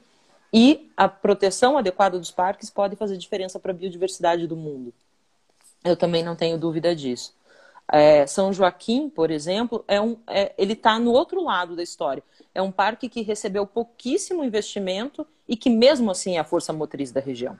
E 0.53 0.91
a 0.97 1.09
proteção 1.09 1.76
adequada 1.76 2.18
dos 2.18 2.30
parques 2.30 2.70
pode 2.70 2.95
fazer 2.95 3.16
diferença 3.16 3.59
para 3.59 3.72
a 3.72 3.74
biodiversidade 3.74 4.47
do 4.47 4.57
mundo. 4.57 4.95
Eu 5.85 5.97
também 5.97 6.22
não 6.22 6.37
tenho 6.37 6.57
dúvida 6.57 6.95
disso. 6.95 7.35
É, 7.91 8.26
São 8.26 8.53
Joaquim, 8.53 9.11
por 9.11 9.30
exemplo, 9.30 9.85
é 9.87 10.01
um, 10.01 10.16
é, 10.28 10.55
ele 10.57 10.72
está 10.72 10.99
no 10.99 11.11
outro 11.11 11.43
lado 11.43 11.76
da 11.76 11.82
história. 11.82 12.22
É 12.55 12.62
um 12.62 12.70
parque 12.70 13.09
que 13.09 13.20
recebeu 13.20 13.66
pouquíssimo 13.66 14.45
investimento 14.45 15.26
e 15.47 15.57
que, 15.57 15.68
mesmo 15.68 16.11
assim, 16.11 16.37
é 16.37 16.39
a 16.39 16.45
força 16.45 16.72
motriz 16.72 17.11
da 17.11 17.20
região. 17.20 17.59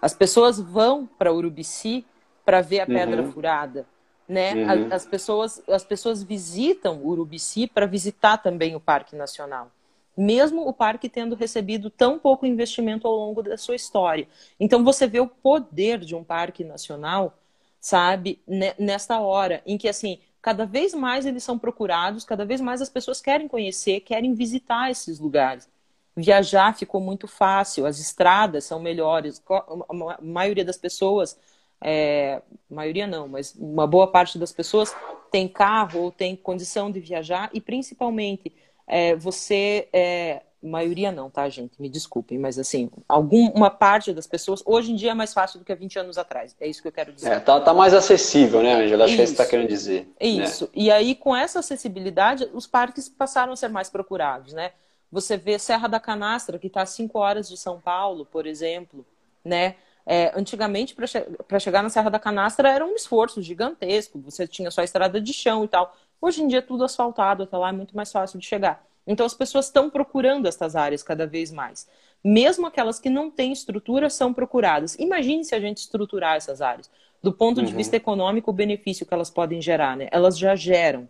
As 0.00 0.12
pessoas 0.14 0.60
vão 0.60 1.06
para 1.06 1.32
Urubici 1.32 2.04
para 2.44 2.60
ver 2.60 2.80
a 2.80 2.86
Pedra 2.86 3.22
uhum. 3.22 3.32
Furada, 3.32 3.86
né? 4.28 4.54
Uhum. 4.54 4.88
As, 4.92 5.06
pessoas, 5.06 5.62
as 5.68 5.84
pessoas 5.84 6.22
visitam 6.22 7.00
Urubici 7.04 7.66
para 7.66 7.86
visitar 7.86 8.38
também 8.38 8.74
o 8.74 8.80
Parque 8.80 9.14
Nacional. 9.14 9.70
Mesmo 10.16 10.66
o 10.66 10.72
parque 10.72 11.08
tendo 11.08 11.34
recebido 11.34 11.90
tão 11.90 12.18
pouco 12.18 12.46
investimento 12.46 13.06
ao 13.06 13.14
longo 13.14 13.42
da 13.42 13.56
sua 13.58 13.76
história. 13.76 14.26
Então 14.58 14.82
você 14.82 15.06
vê 15.06 15.20
o 15.20 15.28
poder 15.28 15.98
de 15.98 16.14
um 16.14 16.24
parque 16.24 16.64
nacional, 16.64 17.38
sabe, 17.78 18.40
nesta 18.78 19.20
hora, 19.20 19.62
em 19.66 19.76
que 19.76 19.88
assim, 19.88 20.18
cada 20.40 20.64
vez 20.64 20.94
mais 20.94 21.26
eles 21.26 21.44
são 21.44 21.58
procurados, 21.58 22.24
cada 22.24 22.46
vez 22.46 22.60
mais 22.62 22.80
as 22.80 22.88
pessoas 22.88 23.20
querem 23.20 23.46
conhecer, 23.46 24.00
querem 24.00 24.32
visitar 24.32 24.90
esses 24.90 25.18
lugares. 25.18 25.68
Viajar 26.16 26.74
ficou 26.74 26.98
muito 26.98 27.28
fácil, 27.28 27.84
as 27.84 28.00
estradas 28.00 28.64
são 28.64 28.80
melhores, 28.80 29.42
a 29.46 30.22
maioria 30.22 30.64
das 30.64 30.78
pessoas, 30.78 31.38
é, 31.82 32.42
maioria 32.70 33.06
não, 33.06 33.28
mas 33.28 33.54
uma 33.54 33.86
boa 33.86 34.10
parte 34.10 34.38
das 34.38 34.52
pessoas 34.52 34.94
tem 35.30 35.48
carro 35.48 36.00
ou 36.00 36.10
tem 36.10 36.36
condição 36.36 36.90
de 36.90 37.00
viajar 37.00 37.50
e 37.52 37.60
principalmente 37.60 38.52
é, 38.86 39.14
você 39.16 39.88
é, 39.92 40.42
maioria 40.62 41.12
não, 41.12 41.30
tá, 41.30 41.48
gente? 41.48 41.80
Me 41.80 41.88
desculpem, 41.88 42.38
mas 42.38 42.58
assim, 42.58 42.90
alguma 43.08 43.70
parte 43.70 44.12
das 44.12 44.26
pessoas, 44.26 44.62
hoje 44.64 44.92
em 44.92 44.96
dia 44.96 45.12
é 45.12 45.14
mais 45.14 45.32
fácil 45.32 45.58
do 45.58 45.64
que 45.64 45.72
há 45.72 45.76
20 45.76 45.98
anos 45.98 46.18
atrás. 46.18 46.54
É 46.60 46.66
isso 46.66 46.82
que 46.82 46.88
eu 46.88 46.92
quero 46.92 47.12
dizer. 47.12 47.32
É, 47.32 47.40
tá, 47.40 47.60
tá 47.60 47.72
mais 47.72 47.94
acessível, 47.94 48.62
né, 48.62 48.74
Angela? 48.74 49.04
Acho 49.04 49.14
isso. 49.14 49.16
que 49.16 49.20
é 49.20 49.24
isso 49.24 49.32
que 49.32 49.36
você 49.36 49.42
está 49.42 49.50
querendo 49.50 49.68
dizer. 49.68 50.00
Né? 50.20 50.44
Isso. 50.44 50.64
Né? 50.64 50.70
E 50.74 50.90
aí, 50.90 51.14
com 51.14 51.34
essa 51.34 51.60
acessibilidade, 51.60 52.48
os 52.52 52.66
parques 52.66 53.08
passaram 53.08 53.52
a 53.52 53.56
ser 53.56 53.68
mais 53.68 53.88
procurados, 53.88 54.52
né? 54.52 54.72
Você 55.10 55.36
vê 55.36 55.58
Serra 55.58 55.88
da 55.88 56.00
Canastra, 56.00 56.58
que 56.58 56.66
está 56.66 56.82
a 56.82 56.86
5 56.86 57.18
horas 57.18 57.48
de 57.48 57.56
São 57.56 57.80
Paulo, 57.80 58.26
por 58.26 58.46
exemplo, 58.46 59.06
né? 59.44 59.76
É, 60.06 60.32
antigamente, 60.38 60.94
para 60.94 61.06
che 61.06 61.26
chegar 61.58 61.82
na 61.82 61.88
Serra 61.90 62.10
da 62.10 62.18
Canastra, 62.18 62.70
era 62.70 62.86
um 62.86 62.94
esforço 62.94 63.42
gigantesco. 63.42 64.20
Você 64.20 64.46
tinha 64.46 64.70
só 64.70 64.82
estrada 64.82 65.20
de 65.20 65.32
chão 65.32 65.64
e 65.64 65.68
tal. 65.68 65.96
Hoje 66.20 66.42
em 66.42 66.46
dia, 66.46 66.62
tudo 66.62 66.84
asfaltado 66.84 67.42
até 67.42 67.56
lá 67.56 67.70
é 67.70 67.72
muito 67.72 67.96
mais 67.96 68.12
fácil 68.12 68.38
de 68.38 68.46
chegar. 68.46 68.86
Então 69.06 69.24
as 69.26 69.34
pessoas 69.34 69.66
estão 69.66 69.90
procurando 69.90 70.46
estas 70.46 70.74
áreas 70.76 71.02
cada 71.02 71.26
vez 71.26 71.52
mais. 71.52 71.88
Mesmo 72.24 72.66
aquelas 72.66 72.98
que 72.98 73.08
não 73.08 73.30
têm 73.30 73.52
estrutura 73.52 74.10
são 74.10 74.32
procuradas. 74.32 74.96
Imagine 74.98 75.44
se 75.44 75.54
a 75.54 75.60
gente 75.60 75.78
estruturar 75.78 76.36
essas 76.36 76.60
áreas. 76.60 76.90
Do 77.22 77.32
ponto 77.32 77.58
uhum. 77.58 77.66
de 77.66 77.74
vista 77.74 77.96
econômico, 77.96 78.50
o 78.50 78.54
benefício 78.54 79.06
que 79.06 79.14
elas 79.14 79.30
podem 79.30 79.60
gerar, 79.60 79.96
né? 79.96 80.08
Elas 80.10 80.38
já 80.38 80.54
geram, 80.56 81.08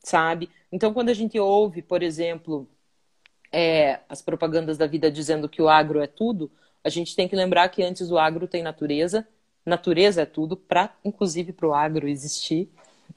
sabe? 0.00 0.50
Então 0.72 0.92
quando 0.92 1.10
a 1.10 1.14
gente 1.14 1.38
ouve, 1.38 1.82
por 1.82 2.02
exemplo, 2.02 2.68
é, 3.52 4.00
as 4.08 4.22
propagandas 4.22 4.78
da 4.78 4.86
vida 4.86 5.10
dizendo 5.10 5.48
que 5.48 5.62
o 5.62 5.68
agro 5.68 6.00
é 6.00 6.06
tudo, 6.06 6.50
a 6.84 6.88
gente 6.90 7.16
tem 7.16 7.26
que 7.26 7.34
lembrar 7.34 7.68
que 7.70 7.82
antes 7.82 8.10
o 8.10 8.18
agro 8.18 8.46
tem 8.46 8.62
natureza, 8.62 9.26
natureza 9.64 10.22
é 10.22 10.26
tudo, 10.26 10.56
para 10.56 10.94
inclusive 11.02 11.52
para 11.52 11.66
o 11.66 11.74
agro 11.74 12.06
existir, 12.06 12.68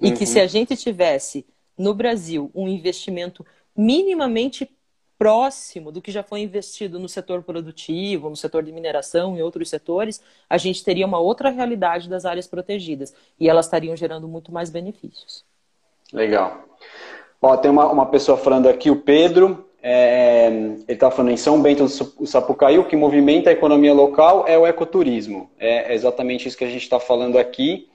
e 0.01 0.11
que 0.11 0.25
se 0.25 0.39
uhum. 0.39 0.45
a 0.45 0.47
gente 0.47 0.75
tivesse 0.77 1.45
no 1.77 1.93
Brasil 1.93 2.49
um 2.55 2.67
investimento 2.67 3.45
minimamente 3.75 4.69
próximo 5.17 5.91
do 5.91 6.01
que 6.01 6.11
já 6.11 6.23
foi 6.23 6.41
investido 6.41 6.99
no 6.99 7.09
setor 7.09 7.43
produtivo, 7.43 8.29
no 8.29 8.35
setor 8.35 8.63
de 8.63 8.71
mineração 8.71 9.35
e 9.35 9.41
outros 9.41 9.69
setores, 9.69 10.21
a 10.49 10.57
gente 10.57 10.83
teria 10.83 11.05
uma 11.05 11.19
outra 11.19 11.49
realidade 11.49 12.07
das 12.07 12.23
áreas 12.23 12.47
protegidas 12.47 13.13
e 13.39 13.49
elas 13.49 13.65
estariam 13.65 13.95
gerando 13.95 14.27
muito 14.27 14.51
mais 14.51 14.69
benefícios. 14.69 15.43
Legal. 16.13 16.63
Ó, 17.41 17.57
tem 17.57 17.69
uma, 17.69 17.91
uma 17.91 18.05
pessoa 18.05 18.37
falando 18.37 18.67
aqui, 18.67 18.89
o 18.89 19.01
Pedro, 19.01 19.66
é, 19.89 20.47
ele 20.47 20.83
está 20.89 21.09
falando 21.09 21.31
em 21.31 21.37
São 21.37 21.61
Bento 21.61 21.85
do 21.85 22.27
Sapucaí, 22.27 22.77
o 22.77 22.83
que 22.83 22.97
movimenta 22.97 23.49
a 23.49 23.53
economia 23.53 23.93
local 23.93 24.43
é 24.45 24.57
o 24.57 24.67
ecoturismo. 24.67 25.49
É 25.57 25.93
exatamente 25.93 26.45
isso 26.45 26.57
que 26.57 26.65
a 26.65 26.69
gente 26.69 26.81
está 26.81 26.99
falando 26.99 27.37
aqui. 27.37 27.87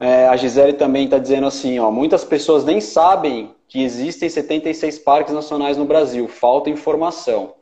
É, 0.00 0.26
a 0.26 0.36
Gisele 0.36 0.72
também 0.72 1.04
está 1.04 1.18
dizendo 1.18 1.46
assim, 1.46 1.78
ó, 1.78 1.90
muitas 1.90 2.24
pessoas 2.24 2.64
nem 2.64 2.80
sabem 2.80 3.54
que 3.68 3.82
existem 3.82 4.26
76 4.26 4.98
parques 5.00 5.34
nacionais 5.34 5.76
no 5.76 5.84
Brasil, 5.84 6.26
falta 6.28 6.70
informação. 6.70 7.52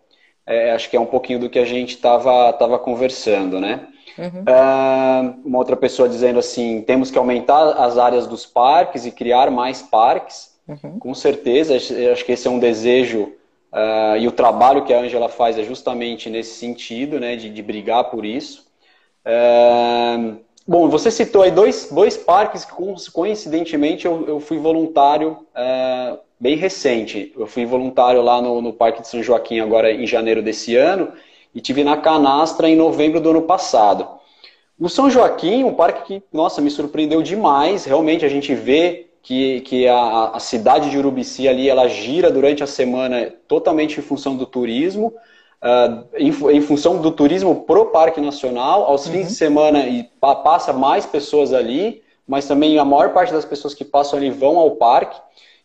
É, 0.47 0.71
acho 0.71 0.89
que 0.89 0.97
é 0.97 1.01
um 1.01 1.07
pouquinho 1.07 1.41
do 1.41 1.51
que 1.51 1.59
a 1.59 1.65
gente 1.65 1.97
estava 1.97 2.53
tava 2.53 2.79
conversando, 2.79 3.59
né? 3.59 3.89
Uhum. 4.17 4.45
É, 4.47 5.35
uma 5.45 5.59
outra 5.59 5.75
pessoa 5.75 6.09
dizendo 6.09 6.39
assim, 6.39 6.83
temos 6.83 7.11
que 7.11 7.19
aumentar 7.19 7.71
as 7.73 7.99
áreas 7.99 8.29
dos 8.29 8.47
parques 8.47 9.07
e 9.07 9.11
criar 9.11 9.51
mais 9.51 9.83
parques. 9.83 10.53
Uhum. 10.69 11.01
Com 11.01 11.15
certeza, 11.15 11.75
acho 11.75 12.25
que 12.25 12.31
esse 12.31 12.47
é 12.47 12.51
um 12.51 12.61
desejo 12.61 13.33
uh, 13.73 14.17
e 14.19 14.29
o 14.29 14.33
trabalho 14.33 14.85
que 14.85 14.93
a 14.93 15.01
Angela 15.01 15.29
faz 15.29 15.59
é 15.59 15.65
justamente 15.65 16.29
nesse 16.29 16.55
sentido, 16.55 17.19
né, 17.19 17.37
de, 17.37 17.51
de 17.51 17.63
brigar 17.63 18.05
por 18.11 18.25
isso. 18.25 18.67
Uh, 19.27 20.41
Bom, 20.67 20.89
você 20.89 21.11
citou 21.11 21.43
aí 21.43 21.51
dois, 21.51 21.89
dois 21.91 22.17
parques 22.17 22.65
que, 22.65 22.73
coincidentemente, 23.13 24.07
eu, 24.07 24.25
eu 24.29 24.39
fui 24.39 24.59
voluntário 24.59 25.39
é, 25.55 26.17
bem 26.39 26.57
recente. 26.57 27.33
Eu 27.37 27.49
fui 27.49 27.67
voluntário 27.67 28.23
lá 28.23 28.41
no, 28.41 28.63
no 28.63 28.73
Parque 28.73 29.03
de 29.03 29.09
São 29.09 29.21
Joaquim, 29.23 29.59
agora 29.59 29.91
em 29.91 30.07
janeiro 30.07 30.41
desse 30.41 30.77
ano, 30.77 31.13
e 31.53 31.61
tive 31.61 31.83
na 31.83 31.97
Canastra 31.97 32.69
em 32.69 32.77
novembro 32.77 33.21
do 33.21 33.31
ano 33.31 33.43
passado. 33.43 34.07
O 34.79 34.89
São 34.89 35.11
Joaquim, 35.11 35.65
um 35.65 35.75
parque 35.75 36.21
que, 36.21 36.23
nossa, 36.33 36.61
me 36.61 36.71
surpreendeu 36.71 37.23
demais. 37.23 37.85
Realmente 37.85 38.25
a 38.25 38.29
gente 38.29 38.55
vê 38.55 39.11
que, 39.23 39.61
que 39.61 39.87
a, 39.87 40.31
a 40.35 40.41
cidade 40.41 40.91
de 40.91 40.99
Urubici 40.99 41.49
ali, 41.49 41.69
ela 41.69 41.89
gira 41.89 42.31
durante 42.31 42.63
a 42.63 42.67
semana 42.67 43.33
totalmente 43.47 43.99
em 43.99 44.03
função 44.03 44.37
do 44.37 44.45
turismo 44.45 45.15
uh, 45.63 46.05
em, 46.15 46.29
em, 46.29 46.61
função 46.61 47.01
do 47.01 47.13
turismo 47.13 47.65
pro 47.65 47.87
Parque 47.87 48.21
Nacional, 48.21 48.85
aos 48.85 49.07
uhum. 49.07 49.13
fins 49.13 49.29
de 49.29 49.35
semana 49.35 49.87
e 49.87 50.09
passa 50.21 50.73
mais 50.73 51.07
pessoas 51.07 51.53
ali, 51.53 52.03
mas 52.27 52.47
também 52.47 52.79
a 52.79 52.85
maior 52.85 53.13
parte 53.13 53.33
das 53.33 53.45
pessoas 53.45 53.75
que 53.75 53.85
passam 53.85 54.19
ali 54.19 54.31
vão 54.31 54.59
ao 54.59 54.73
parque. 54.73 55.21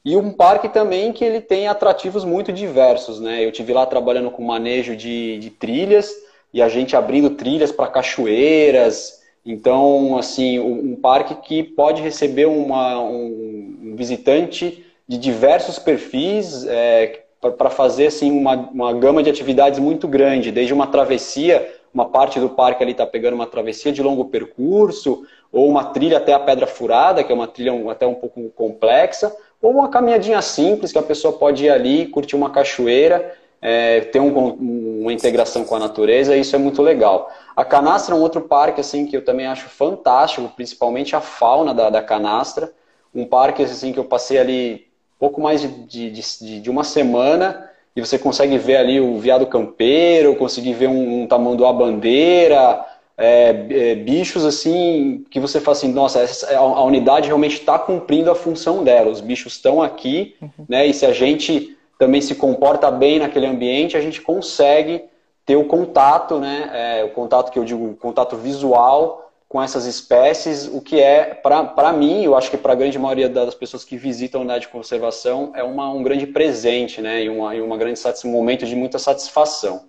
E 0.06 0.16
um 0.16 0.32
parque 0.32 0.70
também 0.70 1.12
que 1.12 1.26
ele 1.26 1.42
tem 1.42 1.68
atrativos 1.68 2.24
muito 2.24 2.54
diversos, 2.54 3.20
né? 3.20 3.44
Eu 3.44 3.52
tive 3.52 3.74
lá 3.74 3.86
trabalhando 3.86 4.32
com 4.32 4.42
manejo 4.42 4.96
de, 4.96 5.38
de 5.40 5.50
trilhas 5.50 6.10
e 6.54 6.62
a 6.62 6.70
gente 6.70 6.96
abrindo 6.96 7.32
trilhas 7.32 7.74
para 7.74 7.88
cachoeiras. 7.88 9.17
Então, 9.48 10.18
assim, 10.18 10.60
um 10.60 10.94
parque 10.94 11.34
que 11.36 11.64
pode 11.64 12.02
receber 12.02 12.46
uma, 12.46 13.00
um, 13.00 13.94
visitante 13.96 14.86
de 15.08 15.18
diversos 15.18 15.80
perfis, 15.80 16.66
é, 16.68 17.24
para 17.58 17.70
fazer 17.70 18.08
assim 18.08 18.30
uma, 18.30 18.56
uma 18.56 18.92
gama 18.92 19.24
de 19.24 19.30
atividades 19.30 19.80
muito 19.80 20.06
grande, 20.06 20.52
desde 20.52 20.74
uma 20.74 20.88
travessia, 20.88 21.74
uma 21.94 22.10
parte 22.10 22.42
do 22.42 22.50
parque 22.50 22.84
ali 22.84 22.92
está 22.92 23.06
pegando 23.06 23.36
uma 23.36 23.48
travessia 23.48 23.92
de 23.94 24.04
longo 24.04 24.26
percurso, 24.26 25.24
ou 25.50 25.70
uma 25.70 25.86
trilha 25.86 26.18
até 26.18 26.34
a 26.34 26.40
Pedra 26.40 26.68
Furada, 26.68 27.24
que 27.24 27.32
é 27.32 27.36
uma 27.36 27.48
trilha 27.48 27.72
até 27.90 28.06
um 28.06 28.16
pouco 28.16 28.50
complexa, 28.50 29.34
ou 29.62 29.72
uma 29.72 29.88
caminhadinha 29.88 30.42
simples 30.42 30.92
que 30.92 31.00
a 31.00 31.04
pessoa 31.04 31.34
pode 31.34 31.64
ir 31.64 31.70
ali, 31.70 32.08
curtir 32.08 32.36
uma 32.36 32.50
cachoeira, 32.50 33.34
é, 33.62 34.02
ter 34.02 34.20
um, 34.20 35.02
uma 35.02 35.14
integração 35.14 35.64
com 35.64 35.76
a 35.76 35.80
natureza, 35.80 36.36
e 36.36 36.42
isso 36.42 36.56
é 36.56 36.60
muito 36.60 36.82
legal. 36.82 37.32
A 37.56 37.66
Canastra 37.66 38.16
é 38.16 38.18
um 38.18 38.22
outro 38.22 38.42
parque 38.42 38.82
assim 38.82 39.06
que 39.06 39.18
eu 39.18 39.26
também 39.26 39.48
acho 39.48 39.68
fantástico, 39.70 40.52
principalmente 40.56 41.16
a 41.16 41.22
fauna 41.22 41.74
da, 41.74 41.90
da 41.90 42.02
Canastra, 42.02 42.72
um 43.14 43.26
parque 43.26 43.64
assim 43.64 43.92
que 43.92 44.00
eu 44.00 44.06
passei 44.06 44.38
ali 44.38 44.88
pouco 45.20 45.42
mais 45.42 45.62
de, 45.62 45.68
de, 45.68 46.12
de, 46.12 46.62
de, 46.62 46.70
uma 46.70 46.84
semana 46.84 47.70
e 47.96 48.02
você 48.02 48.20
consegue 48.20 48.58
ver 48.58 48.78
ali 48.78 49.00
o 49.02 49.18
viado 49.18 49.48
campeiro, 49.48 50.36
conseguir 50.36 50.74
ver 50.74 50.88
um, 50.88 51.24
um 51.24 51.28
tamanduá 51.28 51.74
bandeira, 51.74 52.86
é, 53.18 53.66
é, 53.72 53.96
bichos 53.96 54.46
assim 54.46 55.26
que 55.32 55.40
você 55.40 55.60
fala 55.60 55.76
assim, 55.76 55.92
nossa, 55.92 56.20
essa, 56.20 56.56
a, 56.56 56.84
unidade 56.84 57.26
realmente 57.26 57.56
está 57.56 57.80
cumprindo 57.80 58.30
a 58.30 58.36
função 58.36 58.84
dela, 58.84 59.10
os 59.10 59.22
bichos 59.22 59.54
estão 59.54 59.82
aqui, 59.82 60.36
uhum. 60.40 60.66
né? 60.70 60.86
E 60.86 60.94
se 60.94 61.04
a 61.04 61.12
gente 61.12 61.76
também 61.98 62.22
se 62.22 62.36
comporta 62.36 62.90
bem 62.92 63.20
naquele 63.20 63.46
ambiente, 63.46 63.98
a 63.98 64.02
gente 64.02 64.22
consegue 64.22 65.04
ter 65.46 65.56
o 65.56 65.66
contato, 65.66 66.40
né? 66.40 66.70
É, 66.74 67.04
o 67.04 67.10
contato 67.10 67.52
que 67.52 67.58
eu 67.58 67.64
digo, 67.64 67.96
contato 67.96 68.36
visual 68.36 69.32
com 69.48 69.64
essas 69.64 69.86
espécies, 69.86 70.68
o 70.68 70.82
que 70.82 71.00
é, 71.00 71.34
para 71.34 71.94
mim, 71.94 72.24
eu 72.24 72.36
acho 72.36 72.52
que 72.52 72.58
para 72.58 72.74
a 72.74 72.76
grande 72.76 73.00
maioria 73.00 73.30
das 73.30 73.56
pessoas 73.56 73.86
que 73.86 73.96
visitam 73.96 74.42
a 74.42 74.44
unidade 74.44 74.66
de 74.66 74.72
conservação, 74.72 75.54
é 75.56 75.64
uma, 75.64 75.90
um 75.90 76.04
grande 76.04 76.28
presente, 76.28 77.02
né, 77.02 77.24
e, 77.24 77.30
uma, 77.30 77.56
e 77.56 77.62
uma 77.62 77.78
grande 77.78 77.98
um 78.26 78.30
momento 78.30 78.66
de 78.66 78.76
muita 78.76 79.00
satisfação. 79.00 79.86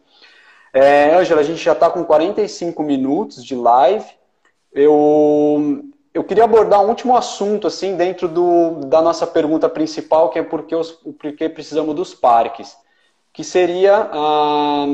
É, 0.72 1.12
Angela, 1.14 1.40
a 1.40 1.44
gente 1.44 1.62
já 1.62 1.72
está 1.72 1.90
com 1.90 2.04
45 2.04 2.82
minutos 2.84 3.44
de 3.44 3.56
live. 3.56 4.06
Eu, 4.72 5.82
eu 6.12 6.24
queria 6.24 6.44
abordar 6.44 6.84
um 6.84 6.88
último 6.88 7.16
assunto, 7.16 7.66
assim, 7.66 7.96
dentro 7.96 8.28
do, 8.28 8.80
da 8.86 9.00
nossa 9.02 9.26
pergunta 9.26 9.68
principal, 9.68 10.30
que 10.30 10.38
é 10.38 10.42
por 10.42 10.62
que, 10.62 10.74
os, 10.74 10.92
por 10.92 11.32
que 11.32 11.48
precisamos 11.48 11.94
dos 11.94 12.14
parques 12.14 12.76
que 13.32 13.44
seria 13.44 14.08
a, 14.10 14.84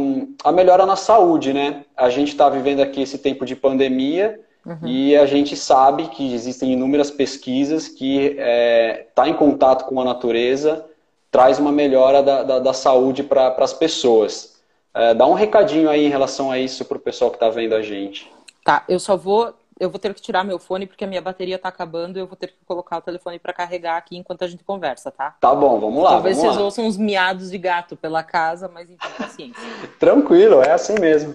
a 0.45 0.53
melhora 0.53 0.85
na 0.85 0.97
saúde, 0.97 1.55
né? 1.55 1.85
A 1.97 2.11
gente 2.11 2.29
está 2.29 2.49
vivendo 2.51 2.81
aqui 2.81 3.01
esse 3.01 3.17
tempo 3.17 3.47
de 3.47 3.57
pandemia 3.57 4.39
Uhum. 4.67 4.87
E 4.87 5.17
a 5.17 5.27
gente 5.27 5.57
sabe 5.57 6.09
que 6.09 6.35
existem 6.35 6.73
inúmeras 6.73 7.11
pesquisas 7.11 7.87
que 7.87 8.29
estar 8.29 8.43
é, 8.43 9.07
tá 9.15 9.29
em 9.29 9.35
contato 9.35 9.85
com 9.85 10.01
a 10.01 10.05
natureza 10.05 10.87
traz 11.31 11.59
uma 11.59 11.73
melhora 11.73 12.23
da, 12.23 12.43
da, 12.43 12.59
da 12.61 12.73
saúde 12.73 13.23
para 13.23 13.49
as 13.59 13.73
pessoas. 13.73 14.55
É, 14.95 15.13
dá 15.13 15.27
um 15.27 15.35
recadinho 15.35 15.91
aí 15.91 16.07
em 16.07 16.09
relação 16.09 16.51
a 16.51 16.59
isso 16.59 16.85
para 16.85 16.97
o 16.97 17.01
pessoal 17.01 17.31
que 17.31 17.37
está 17.37 17.51
vendo 17.51 17.75
a 17.75 17.83
gente. 17.83 18.31
Tá, 18.65 18.85
eu 18.89 18.99
só 18.99 19.17
vou. 19.17 19.53
Eu 19.79 19.91
vou 19.91 19.99
ter 19.99 20.15
que 20.15 20.23
tirar 20.23 20.45
meu 20.45 20.59
fone 20.59 20.87
porque 20.87 21.05
a 21.05 21.07
minha 21.07 21.21
bateria 21.21 21.57
está 21.57 21.69
acabando 21.69 22.17
e 22.17 22.21
eu 22.21 22.27
vou 22.27 22.37
ter 22.37 22.49
que 22.49 22.65
colocar 22.65 22.99
o 22.99 23.03
telefone 23.03 23.39
para 23.39 23.53
carregar 23.53 23.97
aqui 23.97 24.17
enquanto 24.17 24.43
a 24.43 24.49
gente 24.49 24.63
conversa, 24.63 25.11
tá? 25.11 25.33
Tá 25.41 25.55
bom, 25.55 25.81
vamos 25.81 26.03
lá. 26.03 26.11
Talvez 26.11 26.37
vamos 26.37 26.51
vocês 26.51 26.59
lá. 26.59 26.65
ouçam 26.65 26.87
uns 26.87 26.97
miados 26.97 27.51
de 27.51 27.59
gato 27.59 27.97
pela 27.97 28.23
casa, 28.23 28.69
mas 28.69 28.89
enfim, 28.89 29.09
paciência. 29.19 29.63
Tranquilo, 29.99 30.63
é 30.63 30.71
assim 30.71 30.95
mesmo. 31.01 31.35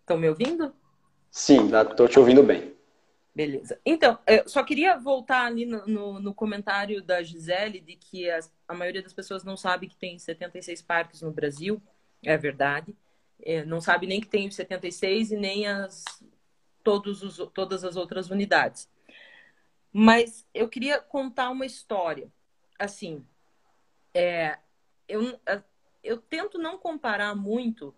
Estão 0.00 0.18
me 0.18 0.28
ouvindo? 0.28 0.74
Sim, 1.30 1.70
estou 1.74 2.08
te 2.08 2.18
ouvindo 2.18 2.42
bem. 2.42 2.72
Beleza. 3.34 3.80
Então, 3.84 4.18
eu 4.26 4.46
só 4.46 4.62
queria 4.62 4.98
voltar 4.98 5.46
ali 5.46 5.64
no, 5.64 5.86
no, 5.86 6.20
no 6.20 6.34
comentário 6.34 7.02
da 7.02 7.22
Gisele 7.22 7.80
de 7.80 7.96
que 7.96 8.28
as, 8.28 8.52
a 8.68 8.74
maioria 8.74 9.02
das 9.02 9.14
pessoas 9.14 9.42
não 9.42 9.56
sabe 9.56 9.88
que 9.88 9.96
tem 9.96 10.18
76 10.18 10.82
parques 10.82 11.22
no 11.22 11.30
Brasil. 11.30 11.80
É 12.22 12.36
verdade. 12.36 12.94
É, 13.42 13.64
não 13.64 13.80
sabe 13.80 14.06
nem 14.06 14.20
que 14.20 14.28
tem 14.28 14.50
76 14.50 15.32
e 15.32 15.36
nem 15.36 15.66
as, 15.66 16.04
todos 16.82 17.22
os, 17.22 17.36
todas 17.52 17.84
as 17.84 17.96
outras 17.96 18.30
unidades. 18.30 18.88
Mas 19.92 20.46
eu 20.54 20.68
queria 20.68 21.00
contar 21.00 21.50
uma 21.50 21.66
história. 21.66 22.32
Assim, 22.78 23.24
é, 24.14 24.58
eu, 25.08 25.38
eu 26.02 26.16
tento 26.16 26.58
não 26.58 26.78
comparar 26.78 27.34
muito 27.34 27.94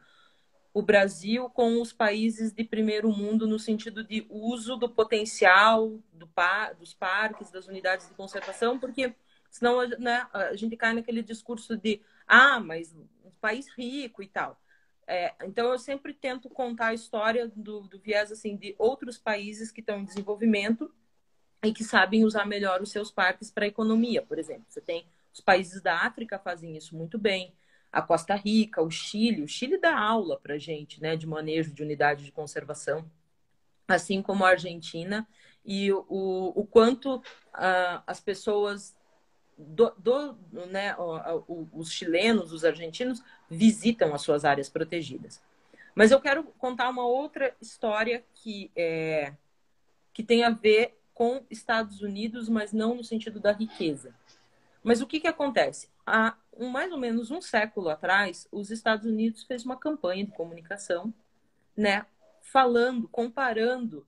o 0.73 0.83
Brasil 0.83 1.49
com 1.51 1.81
os 1.81 1.93
países 1.93 2.53
de 2.53 2.65
primeiro 2.65 3.09
mundo 3.11 3.47
no 3.47 3.61
sentido 3.61 4.03
de 4.03 4.27
uso 4.29 4.77
do 4.77 4.89
potencial 4.89 6.01
do 6.13 6.27
par, 6.27 6.75
dos 6.75 6.93
parques, 6.93 7.51
das 7.51 7.69
unidades 7.69 8.09
de 8.09 8.15
conservação, 8.15 8.79
porque 8.79 9.15
senão 9.49 9.87
né, 9.89 10.27
a 10.33 10.57
gente 10.57 10.77
cai 10.77 10.93
naquele 10.93 11.23
discurso 11.23 11.77
de 11.77 12.03
ah, 12.27 12.59
mas 12.59 12.93
um 12.93 13.31
país 13.41 13.69
rico 13.69 14.21
e 14.21 14.27
tal. 14.27 14.61
É, 15.07 15.35
então 15.45 15.71
eu 15.71 15.79
sempre 15.79 16.15
tento 16.15 16.49
contar 16.49 16.89
a 16.89 16.95
história 16.95 17.51
do, 17.55 17.83
do 17.83 17.99
viés 17.99 18.33
assim 18.33 18.57
de 18.57 18.75
outros 18.79 19.19
países 19.19 19.71
que 19.71 19.81
estão 19.81 19.99
em 19.99 20.05
desenvolvimento 20.05 20.91
e 21.63 21.73
que 21.73 21.85
sabem 21.85 22.25
usar 22.25 22.47
melhor 22.47 22.81
os 22.81 22.91
seus 22.91 23.11
parques 23.11 23.51
para 23.51 23.65
a 23.65 23.69
economia, 23.69 24.23
por 24.23 24.39
exemplo. 24.39 24.65
Você 24.69 24.81
tem 24.81 25.07
os 25.33 25.41
países 25.41 25.83
da 25.83 26.01
África 26.01 26.39
fazem 26.39 26.77
isso 26.77 26.97
muito 26.97 27.19
bem 27.19 27.53
a 27.95 28.03
Costa 28.03 28.35
Rica, 28.35 28.83
o 28.83 28.91
Chile. 28.91 29.43
O 29.43 29.49
Chile 29.49 29.79
dá 29.79 29.97
aula 29.97 30.39
para 30.39 30.59
gente, 30.59 31.01
né, 31.01 31.17
de 31.17 31.27
manejo 31.27 31.73
de 31.73 31.83
unidade 31.83 32.25
de 32.25 32.33
conservação, 32.33 33.09
assim 33.87 34.21
como 34.21 34.45
a 34.45 34.51
Argentina 34.51 35.27
e 35.65 35.93
o, 35.93 36.05
o 36.09 36.67
quanto 36.67 37.17
uh, 37.17 38.03
as 38.07 38.21
pessoas 38.21 38.95
do, 39.57 39.93
do 39.99 40.37
né, 40.67 40.97
os 41.73 41.93
chilenos, 41.93 42.53
os 42.53 42.65
argentinos 42.65 43.23
visitam 43.49 44.15
as 44.15 44.23
suas 44.23 44.45
áreas 44.45 44.69
protegidas. 44.69 45.41
Mas 45.95 46.11
eu 46.11 46.21
quero 46.21 46.45
contar 46.59 46.89
uma 46.89 47.07
outra 47.07 47.55
história 47.61 48.25
que 48.35 48.71
é, 48.75 49.33
que 50.13 50.23
tem 50.23 50.45
a 50.45 50.51
ver 50.51 50.99
com 51.13 51.45
Estados 51.49 52.03
Unidos, 52.03 52.49
mas 52.49 52.73
não 52.73 52.95
no 52.95 53.05
sentido 53.05 53.39
da 53.39 53.53
riqueza. 53.53 54.15
Mas 54.83 55.01
o 55.01 55.07
que, 55.07 55.21
que 55.21 55.29
acontece? 55.29 55.89
Há 56.07 56.37
um, 56.53 56.69
mais 56.69 56.93
ou 56.93 56.99
menos 56.99 57.31
um 57.31 57.41
século 57.41 57.89
atrás, 57.89 58.49
os 58.51 58.71
Estados 58.71 59.07
Unidos 59.07 59.45
fez 59.45 59.65
uma 59.65 59.77
campanha 59.77 60.25
de 60.25 60.33
comunicação, 60.33 61.13
né, 61.77 62.05
falando, 62.43 63.09
comparando 63.09 64.07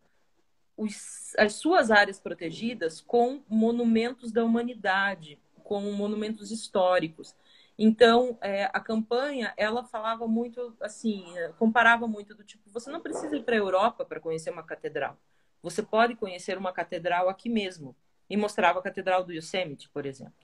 os, 0.77 1.35
as 1.39 1.55
suas 1.55 1.91
áreas 1.91 2.21
protegidas 2.21 3.01
com 3.01 3.43
monumentos 3.49 4.33
da 4.33 4.45
humanidade, 4.45 5.39
com 5.65 5.81
monumentos 5.93 6.51
históricos. 6.51 7.35
Então, 7.79 8.39
é, 8.41 8.65
a 8.73 8.81
campanha, 8.81 9.53
ela 9.57 9.85
falava 9.85 10.27
muito, 10.27 10.75
assim, 10.81 11.25
é, 11.37 11.49
comparava 11.59 12.07
muito 12.07 12.35
do 12.35 12.43
tipo, 12.43 12.71
você 12.71 12.91
não 12.91 13.01
precisa 13.01 13.37
ir 13.37 13.43
para 13.43 13.55
a 13.55 13.59
Europa 13.59 14.05
para 14.05 14.21
conhecer 14.21 14.51
uma 14.51 14.63
catedral. 14.63 15.19
Você 15.63 15.83
pode 15.83 16.15
conhecer 16.15 16.57
uma 16.57 16.73
catedral 16.73 17.29
aqui 17.29 17.49
mesmo. 17.49 17.95
E 18.29 18.37
mostrava 18.37 18.81
a 18.81 18.83
Catedral 18.83 19.23
do 19.23 19.33
Yosemite, 19.33 19.89
por 19.89 20.05
exemplo. 20.05 20.35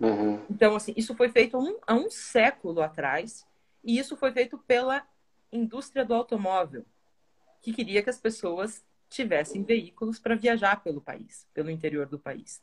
Uhum. 0.00 0.44
Então, 0.50 0.74
assim, 0.74 0.92
isso 0.96 1.14
foi 1.14 1.28
feito 1.28 1.56
um, 1.56 1.78
há 1.86 1.94
um 1.94 2.10
século 2.10 2.82
atrás, 2.82 3.46
e 3.84 3.98
isso 3.98 4.16
foi 4.16 4.32
feito 4.32 4.58
pela 4.58 5.06
indústria 5.52 6.04
do 6.04 6.12
automóvel, 6.12 6.84
que 7.62 7.72
queria 7.72 8.02
que 8.02 8.10
as 8.10 8.20
pessoas 8.20 8.84
tivessem 9.14 9.62
veículos 9.62 10.18
para 10.18 10.34
viajar 10.34 10.82
pelo 10.82 11.00
país, 11.00 11.46
pelo 11.54 11.70
interior 11.70 12.06
do 12.06 12.18
país. 12.18 12.62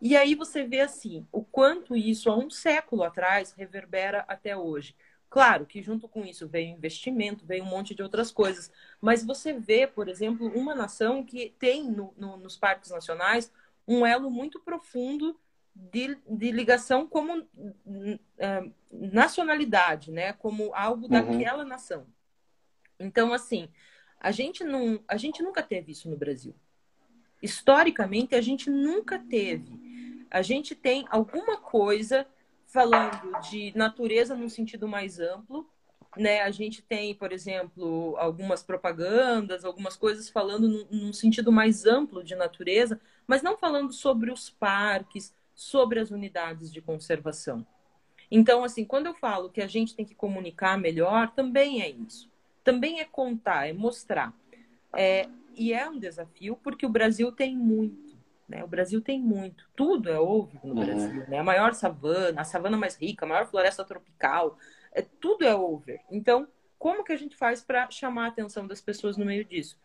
E 0.00 0.16
aí 0.16 0.34
você 0.34 0.64
vê 0.64 0.80
assim, 0.80 1.26
o 1.32 1.42
quanto 1.42 1.96
isso 1.96 2.30
há 2.30 2.36
um 2.36 2.50
século 2.50 3.02
atrás 3.02 3.52
reverbera 3.52 4.24
até 4.28 4.56
hoje. 4.56 4.94
Claro 5.28 5.66
que 5.66 5.82
junto 5.82 6.08
com 6.08 6.24
isso 6.24 6.46
veio 6.46 6.68
investimento, 6.68 7.46
veio 7.46 7.64
um 7.64 7.68
monte 7.68 7.94
de 7.94 8.02
outras 8.02 8.30
coisas, 8.30 8.70
mas 9.00 9.24
você 9.24 9.52
vê, 9.52 9.86
por 9.86 10.08
exemplo, 10.08 10.46
uma 10.48 10.74
nação 10.74 11.24
que 11.24 11.54
tem 11.58 11.84
no, 11.84 12.14
no, 12.16 12.36
nos 12.36 12.56
parques 12.56 12.90
nacionais 12.90 13.50
um 13.88 14.04
elo 14.06 14.30
muito 14.30 14.60
profundo 14.60 15.38
de, 15.74 16.16
de 16.28 16.50
ligação 16.50 17.06
como 17.06 17.38
uh, 17.38 18.72
nacionalidade, 18.90 20.10
né? 20.10 20.32
Como 20.34 20.74
algo 20.74 21.02
uhum. 21.02 21.08
daquela 21.08 21.64
nação. 21.64 22.06
Então, 22.98 23.32
assim, 23.32 23.68
a 24.26 24.32
gente, 24.32 24.64
não, 24.64 24.98
a 25.06 25.16
gente 25.16 25.40
nunca 25.40 25.62
teve 25.62 25.92
isso 25.92 26.10
no 26.10 26.16
Brasil. 26.16 26.52
Historicamente, 27.40 28.34
a 28.34 28.40
gente 28.40 28.68
nunca 28.68 29.20
teve. 29.20 30.26
A 30.28 30.42
gente 30.42 30.74
tem 30.74 31.06
alguma 31.10 31.58
coisa 31.58 32.26
falando 32.66 33.38
de 33.48 33.72
natureza 33.76 34.34
num 34.34 34.48
sentido 34.48 34.88
mais 34.88 35.20
amplo, 35.20 35.70
né? 36.16 36.40
A 36.42 36.50
gente 36.50 36.82
tem, 36.82 37.14
por 37.14 37.30
exemplo, 37.30 38.16
algumas 38.18 38.64
propagandas, 38.64 39.64
algumas 39.64 39.96
coisas 39.96 40.28
falando 40.28 40.68
num, 40.68 40.86
num 40.90 41.12
sentido 41.12 41.52
mais 41.52 41.86
amplo 41.86 42.24
de 42.24 42.34
natureza, 42.34 43.00
mas 43.28 43.44
não 43.44 43.56
falando 43.56 43.92
sobre 43.92 44.32
os 44.32 44.50
parques, 44.50 45.32
sobre 45.54 46.00
as 46.00 46.10
unidades 46.10 46.72
de 46.72 46.80
conservação. 46.80 47.64
Então, 48.28 48.64
assim, 48.64 48.84
quando 48.84 49.06
eu 49.06 49.14
falo 49.14 49.50
que 49.50 49.62
a 49.62 49.68
gente 49.68 49.94
tem 49.94 50.04
que 50.04 50.16
comunicar 50.16 50.76
melhor, 50.76 51.30
também 51.30 51.80
é 51.80 51.88
isso. 51.88 52.28
Também 52.66 52.98
é 52.98 53.04
contar, 53.04 53.68
é 53.68 53.72
mostrar. 53.72 54.34
É, 54.92 55.28
e 55.54 55.72
é 55.72 55.88
um 55.88 56.00
desafio 56.00 56.58
porque 56.60 56.84
o 56.84 56.88
Brasil 56.88 57.30
tem 57.30 57.56
muito. 57.56 58.16
Né? 58.48 58.64
O 58.64 58.66
Brasil 58.66 59.00
tem 59.00 59.20
muito. 59.20 59.68
Tudo 59.76 60.10
é 60.10 60.18
over 60.18 60.58
no 60.66 60.74
uhum. 60.74 60.84
Brasil. 60.84 61.28
Né? 61.28 61.38
A 61.38 61.44
maior 61.44 61.74
savana, 61.74 62.40
a 62.40 62.44
savana 62.44 62.76
mais 62.76 62.96
rica, 62.96 63.24
a 63.24 63.28
maior 63.28 63.46
floresta 63.46 63.84
tropical. 63.84 64.58
É, 64.90 65.00
tudo 65.00 65.44
é 65.44 65.54
over. 65.54 66.00
Então, 66.10 66.48
como 66.76 67.04
que 67.04 67.12
a 67.12 67.16
gente 67.16 67.36
faz 67.36 67.62
para 67.62 67.88
chamar 67.88 68.24
a 68.24 68.28
atenção 68.30 68.66
das 68.66 68.80
pessoas 68.80 69.16
no 69.16 69.24
meio 69.24 69.44
disso? 69.44 69.78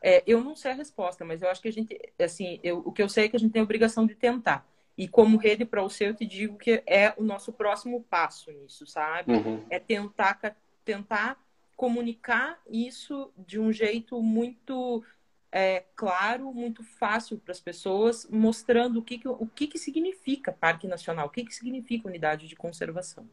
É, 0.00 0.22
eu 0.26 0.42
não 0.42 0.56
sei 0.56 0.70
a 0.70 0.74
resposta, 0.74 1.26
mas 1.26 1.42
eu 1.42 1.50
acho 1.50 1.60
que 1.60 1.68
a 1.68 1.72
gente, 1.72 2.00
assim, 2.18 2.58
eu, 2.62 2.78
o 2.78 2.90
que 2.90 3.02
eu 3.02 3.10
sei 3.10 3.26
é 3.26 3.28
que 3.28 3.36
a 3.36 3.38
gente 3.38 3.52
tem 3.52 3.60
a 3.60 3.64
obrigação 3.64 4.06
de 4.06 4.14
tentar. 4.14 4.66
E 4.96 5.06
como 5.06 5.36
rede 5.36 5.66
para 5.66 5.82
o 5.82 5.90
seu, 5.90 6.08
eu 6.08 6.14
te 6.14 6.24
digo 6.24 6.56
que 6.56 6.82
é 6.86 7.12
o 7.18 7.22
nosso 7.22 7.52
próximo 7.52 8.02
passo 8.08 8.50
nisso, 8.50 8.86
sabe? 8.86 9.34
Uhum. 9.34 9.66
É 9.68 9.78
tentar, 9.78 10.40
tentar 10.82 11.41
comunicar 11.76 12.60
isso 12.68 13.32
de 13.36 13.58
um 13.58 13.72
jeito 13.72 14.22
muito 14.22 15.04
é, 15.52 15.84
claro, 15.94 16.52
muito 16.52 16.82
fácil 16.82 17.38
para 17.38 17.52
as 17.52 17.60
pessoas, 17.60 18.26
mostrando 18.30 19.00
o 19.00 19.02
que, 19.02 19.18
que, 19.18 19.28
o 19.28 19.46
que, 19.46 19.66
que 19.66 19.78
significa 19.78 20.50
Parque 20.50 20.88
Nacional, 20.88 21.26
o 21.26 21.30
que, 21.30 21.44
que 21.44 21.54
significa 21.54 22.08
unidade 22.08 22.48
de 22.48 22.56
conservação. 22.56 23.28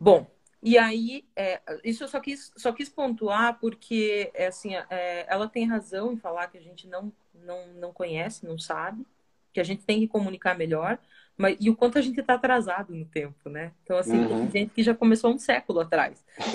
Bom, 0.00 0.26
e 0.62 0.78
aí, 0.78 1.24
é, 1.36 1.60
isso 1.84 2.04
eu 2.04 2.08
só 2.08 2.18
quis, 2.20 2.50
só 2.56 2.72
quis 2.72 2.88
pontuar 2.88 3.58
porque, 3.60 4.30
é, 4.32 4.46
assim, 4.46 4.74
é, 4.74 5.26
ela 5.28 5.46
tem 5.46 5.66
razão 5.66 6.12
em 6.12 6.16
falar 6.16 6.48
que 6.48 6.56
a 6.56 6.62
gente 6.62 6.88
não, 6.88 7.12
não, 7.34 7.66
não 7.74 7.92
conhece, 7.92 8.46
não 8.46 8.58
sabe, 8.58 9.06
que 9.52 9.60
a 9.60 9.64
gente 9.64 9.84
tem 9.84 10.00
que 10.00 10.08
comunicar 10.08 10.56
melhor, 10.56 10.98
mas 11.36 11.56
e 11.60 11.70
o 11.70 11.76
quanto 11.76 11.98
a 11.98 12.02
gente 12.02 12.18
está 12.20 12.34
atrasado 12.34 12.94
no 12.94 13.04
tempo, 13.04 13.48
né? 13.48 13.72
Então, 13.84 13.96
assim, 13.96 14.18
uhum. 14.18 14.48
tem 14.48 14.62
gente 14.62 14.74
que 14.74 14.82
já 14.82 14.94
começou 14.94 15.32
um 15.32 15.38
século 15.38 15.80
atrás. 15.80 16.24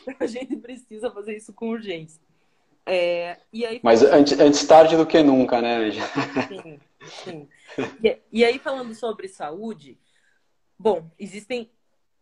então, 0.00 0.14
a 0.20 0.26
gente 0.26 0.56
precisa 0.56 1.10
fazer 1.10 1.36
isso 1.36 1.52
com 1.52 1.70
urgência. 1.70 2.20
É, 2.88 3.38
e 3.52 3.66
aí, 3.66 3.80
mas 3.82 4.04
antes, 4.04 4.38
antes 4.38 4.64
tarde 4.64 4.96
do 4.96 5.04
que 5.04 5.20
nunca, 5.20 5.60
né? 5.60 5.90
sim, 6.48 6.80
sim. 7.24 7.48
E, 8.02 8.18
e 8.30 8.44
aí, 8.44 8.60
falando 8.60 8.94
sobre 8.94 9.26
saúde, 9.26 9.98
bom, 10.78 11.10
existem 11.18 11.68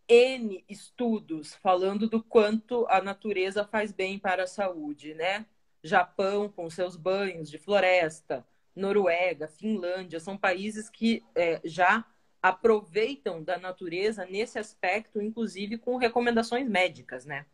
N 0.07 0.63
estudos 0.67 1.53
falando 1.53 2.09
do 2.09 2.23
quanto 2.23 2.87
a 2.89 2.99
natureza 2.99 3.63
faz 3.63 3.91
bem 3.91 4.17
para 4.17 4.43
a 4.43 4.47
saúde, 4.47 5.13
né? 5.13 5.45
Japão 5.83 6.49
com 6.49 6.67
seus 6.67 6.95
banhos 6.95 7.47
de 7.49 7.59
floresta, 7.59 8.43
Noruega, 8.75 9.47
Finlândia, 9.47 10.19
são 10.19 10.37
países 10.37 10.89
que 10.89 11.23
é, 11.33 11.61
já 11.63 12.05
aproveitam 12.41 13.43
da 13.43 13.57
natureza 13.57 14.25
nesse 14.25 14.59
aspecto, 14.59 15.21
inclusive 15.21 15.77
com 15.77 15.97
recomendações 15.97 16.69
médicas, 16.69 17.25
né? 17.25 17.45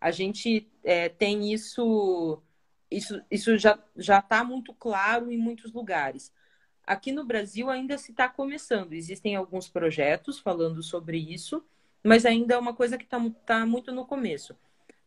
A 0.00 0.10
gente 0.10 0.68
é, 0.82 1.08
tem 1.08 1.50
isso, 1.52 2.42
isso, 2.90 3.22
isso 3.30 3.56
já 3.56 3.78
já 3.96 4.18
está 4.18 4.44
muito 4.44 4.74
claro 4.74 5.32
em 5.32 5.38
muitos 5.38 5.72
lugares. 5.72 6.30
Aqui 6.86 7.10
no 7.10 7.24
Brasil 7.24 7.70
ainda 7.70 7.96
se 7.96 8.10
está 8.10 8.28
começando. 8.28 8.92
Existem 8.92 9.34
alguns 9.34 9.68
projetos 9.68 10.38
falando 10.38 10.82
sobre 10.82 11.16
isso, 11.16 11.64
mas 12.02 12.26
ainda 12.26 12.54
é 12.54 12.58
uma 12.58 12.74
coisa 12.74 12.98
que 12.98 13.04
está 13.04 13.18
tá 13.46 13.64
muito 13.64 13.92
no 13.92 14.04
começo. 14.04 14.54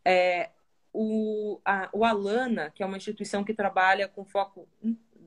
É, 0.04 0.50
o, 0.92 1.60
a, 1.64 1.90
o 1.94 2.04
Alana, 2.04 2.72
que 2.72 2.82
é 2.82 2.86
uma 2.86 2.98
instituição 2.98 3.44
que 3.44 3.54
trabalha 3.54 4.08
com 4.08 4.26
foco 4.26 4.68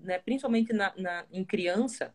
né, 0.02 0.18
principalmente 0.18 0.72
na, 0.72 0.92
na, 0.96 1.24
em 1.32 1.44
criança, 1.44 2.14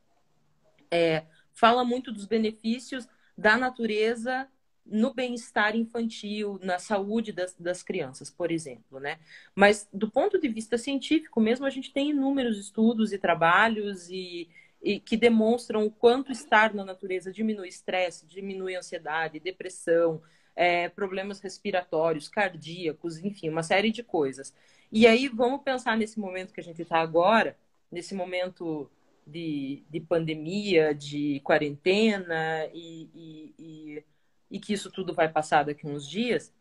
é, 0.92 1.24
fala 1.54 1.84
muito 1.84 2.12
dos 2.12 2.26
benefícios 2.26 3.08
da 3.38 3.58
natureza 3.58 4.48
no 4.86 5.14
bem-estar 5.14 5.76
infantil, 5.76 6.60
na 6.62 6.78
saúde 6.78 7.32
das, 7.32 7.56
das 7.56 7.82
crianças, 7.82 8.30
por 8.30 8.52
exemplo, 8.52 9.00
né? 9.00 9.18
Mas 9.56 9.90
do 9.92 10.12
ponto 10.12 10.40
de 10.40 10.48
vista 10.48 10.78
científico 10.78 11.42
mesmo, 11.42 11.66
a 11.66 11.72
gente 11.72 11.92
tem 11.92 12.12
inúmeros 12.12 12.60
estudos 12.60 13.12
e 13.12 13.18
trabalhos 13.18 14.08
e, 14.10 14.48
e 14.84 15.00
que 15.00 15.18
demonstram 15.18 15.86
o 15.86 15.92
quanto 15.92 16.32
estar 16.32 16.72
na 16.74 16.86
natureza 16.86 17.32
diminui 17.32 17.68
estresse, 17.68 18.28
diminui 18.28 18.76
ansiedade, 18.76 19.40
depressão, 19.40 20.22
é, 20.56 20.88
problemas 20.88 21.40
respiratórios, 21.40 22.30
cardíacos, 22.30 23.18
enfim, 23.18 23.50
uma 23.50 23.64
série 23.64 23.92
de 23.92 24.04
coisas. 24.04 24.54
E 24.92 25.08
aí 25.08 25.28
vamos 25.28 25.64
pensar 25.64 25.98
nesse 25.98 26.20
momento 26.20 26.54
que 26.54 26.60
a 26.60 26.64
gente 26.64 26.84
está 26.84 27.00
agora, 27.00 27.58
nesse 27.92 28.14
momento 28.14 28.90
de, 29.26 29.84
de 29.90 30.00
pandemia, 30.00 30.94
de 30.94 31.40
quarentena 31.42 32.68
e, 32.74 33.10
e, 33.14 33.56
e, 33.58 34.04
e 34.52 34.60
que 34.60 34.74
isso 34.74 34.92
tudo 34.92 35.14
vai 35.14 35.30
passar 35.30 35.64
daqui 35.64 35.88
uns 35.88 36.08
dias, 36.08 36.54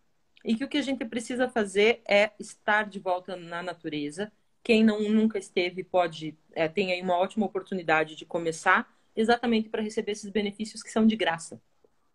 e 0.45 0.55
que 0.55 0.65
o 0.65 0.69
que 0.69 0.79
a 0.79 0.83
gente 0.83 1.05
precisa 1.05 1.49
fazer 1.49 2.03
é 2.07 2.33
estar 2.39 2.89
de 2.89 2.99
volta 2.99 3.35
na 3.37 3.63
natureza. 3.63 4.31
Quem 4.63 4.85
não 4.85 5.01
nunca 5.09 5.39
esteve 5.39 5.83
pode 5.83 6.37
é, 6.53 6.69
tem 6.69 6.93
aí 6.93 7.03
uma 7.03 7.17
ótima 7.17 7.47
oportunidade 7.47 8.17
de 8.17 8.25
começar, 8.25 8.93
exatamente 9.17 9.69
para 9.69 9.83
receber 9.83 10.13
esses 10.13 10.31
benefícios 10.31 10.83
que 10.83 10.91
são 10.91 11.07
de 11.07 11.17
graça, 11.17 11.61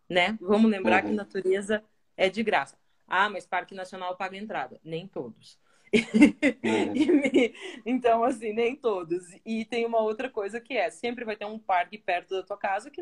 né? 0.08 0.38
Vamos 0.42 0.70
lembrar 0.70 1.04
uhum. 1.04 1.12
que 1.12 1.16
natureza 1.16 1.84
é 2.16 2.30
de 2.30 2.44
graça. 2.44 2.78
Ah, 3.08 3.30
mas 3.30 3.46
Parque 3.46 3.74
Nacional 3.74 4.16
paga 4.16 4.38
entrada. 4.38 4.80
Nem 4.84 5.08
todos. 5.08 5.58
então, 7.86 8.24
assim, 8.24 8.54
nem 8.54 8.76
todos. 8.76 9.24
E 9.46 9.66
tem 9.66 9.86
uma 9.86 10.00
outra 10.02 10.30
coisa 10.30 10.60
que 10.62 10.76
é, 10.76 10.90
sempre 10.90 11.26
vai 11.26 11.36
ter 11.36 11.46
um 11.46 11.60
parque 11.60 11.98
perto 11.98 12.36
da 12.36 12.44
tua 12.44 12.58
casa 12.58 12.90
que, 12.92 13.02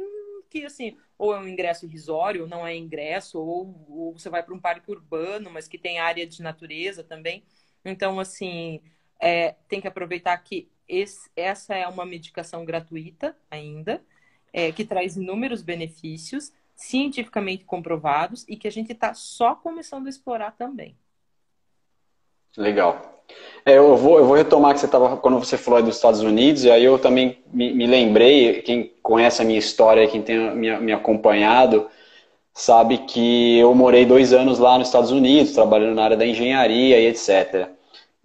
que 0.49 0.65
assim, 0.65 0.97
ou 1.17 1.33
é 1.33 1.39
um 1.39 1.47
ingresso 1.47 1.85
irrisório, 1.85 2.43
ou 2.43 2.47
não 2.47 2.65
é 2.65 2.75
ingresso, 2.75 3.39
ou, 3.39 3.85
ou 3.89 4.13
você 4.13 4.29
vai 4.29 4.43
para 4.43 4.53
um 4.53 4.59
parque 4.59 4.89
urbano, 4.91 5.49
mas 5.51 5.67
que 5.67 5.77
tem 5.77 5.99
área 5.99 6.25
de 6.25 6.41
natureza 6.41 7.03
também. 7.03 7.43
Então, 7.83 8.19
assim, 8.19 8.81
é, 9.19 9.55
tem 9.67 9.81
que 9.81 9.87
aproveitar 9.87 10.37
que 10.37 10.69
esse, 10.87 11.29
essa 11.35 11.75
é 11.75 11.87
uma 11.87 12.05
medicação 12.05 12.63
gratuita 12.65 13.37
ainda, 13.51 14.03
é, 14.53 14.71
que 14.71 14.85
traz 14.85 15.17
inúmeros 15.17 15.61
benefícios, 15.61 16.51
cientificamente 16.75 17.65
comprovados, 17.65 18.45
e 18.47 18.55
que 18.55 18.67
a 18.67 18.71
gente 18.71 18.91
está 18.93 19.13
só 19.13 19.55
começando 19.55 20.07
a 20.07 20.09
explorar 20.09 20.51
também. 20.51 20.97
Legal. 22.57 23.21
É, 23.63 23.77
eu, 23.77 23.95
vou, 23.95 24.17
eu 24.17 24.25
vou 24.25 24.35
retomar 24.35 24.73
que 24.73 24.79
você 24.79 24.85
estava 24.87 25.17
quando 25.17 25.37
você 25.39 25.57
falou 25.57 25.81
dos 25.83 25.95
Estados 25.95 26.21
Unidos, 26.21 26.63
e 26.63 26.71
aí 26.71 26.83
eu 26.83 26.97
também 26.97 27.37
me, 27.53 27.73
me 27.73 27.85
lembrei, 27.85 28.61
quem 28.61 28.91
conhece 29.03 29.41
a 29.41 29.45
minha 29.45 29.59
história, 29.59 30.07
quem 30.07 30.21
tem 30.21 30.55
me, 30.55 30.75
me 30.79 30.91
acompanhado, 30.91 31.87
sabe 32.53 32.99
que 32.99 33.59
eu 33.59 33.75
morei 33.75 34.05
dois 34.05 34.33
anos 34.33 34.57
lá 34.57 34.77
nos 34.77 34.87
Estados 34.87 35.11
Unidos, 35.11 35.53
trabalhando 35.53 35.95
na 35.95 36.03
área 36.03 36.17
da 36.17 36.25
engenharia 36.25 36.99
e 36.99 37.07
etc. 37.07 37.69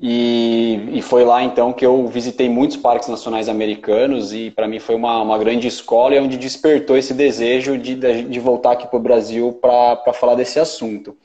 E, 0.00 0.88
e 0.92 1.02
foi 1.02 1.24
lá 1.24 1.44
então 1.44 1.72
que 1.72 1.84
eu 1.84 2.06
visitei 2.06 2.48
muitos 2.48 2.76
parques 2.76 3.08
nacionais 3.08 3.48
americanos 3.48 4.32
e 4.32 4.50
para 4.50 4.66
mim 4.66 4.78
foi 4.78 4.94
uma, 4.94 5.20
uma 5.22 5.38
grande 5.38 5.68
escola 5.68 6.14
e 6.14 6.20
onde 6.20 6.36
despertou 6.36 6.96
esse 6.96 7.14
desejo 7.14 7.76
de, 7.78 7.94
de 7.96 8.40
voltar 8.40 8.72
aqui 8.72 8.86
para 8.86 8.96
o 8.96 9.02
Brasil 9.02 9.52
para 9.60 10.12
falar 10.12 10.34
desse 10.34 10.58
assunto. 10.58 11.16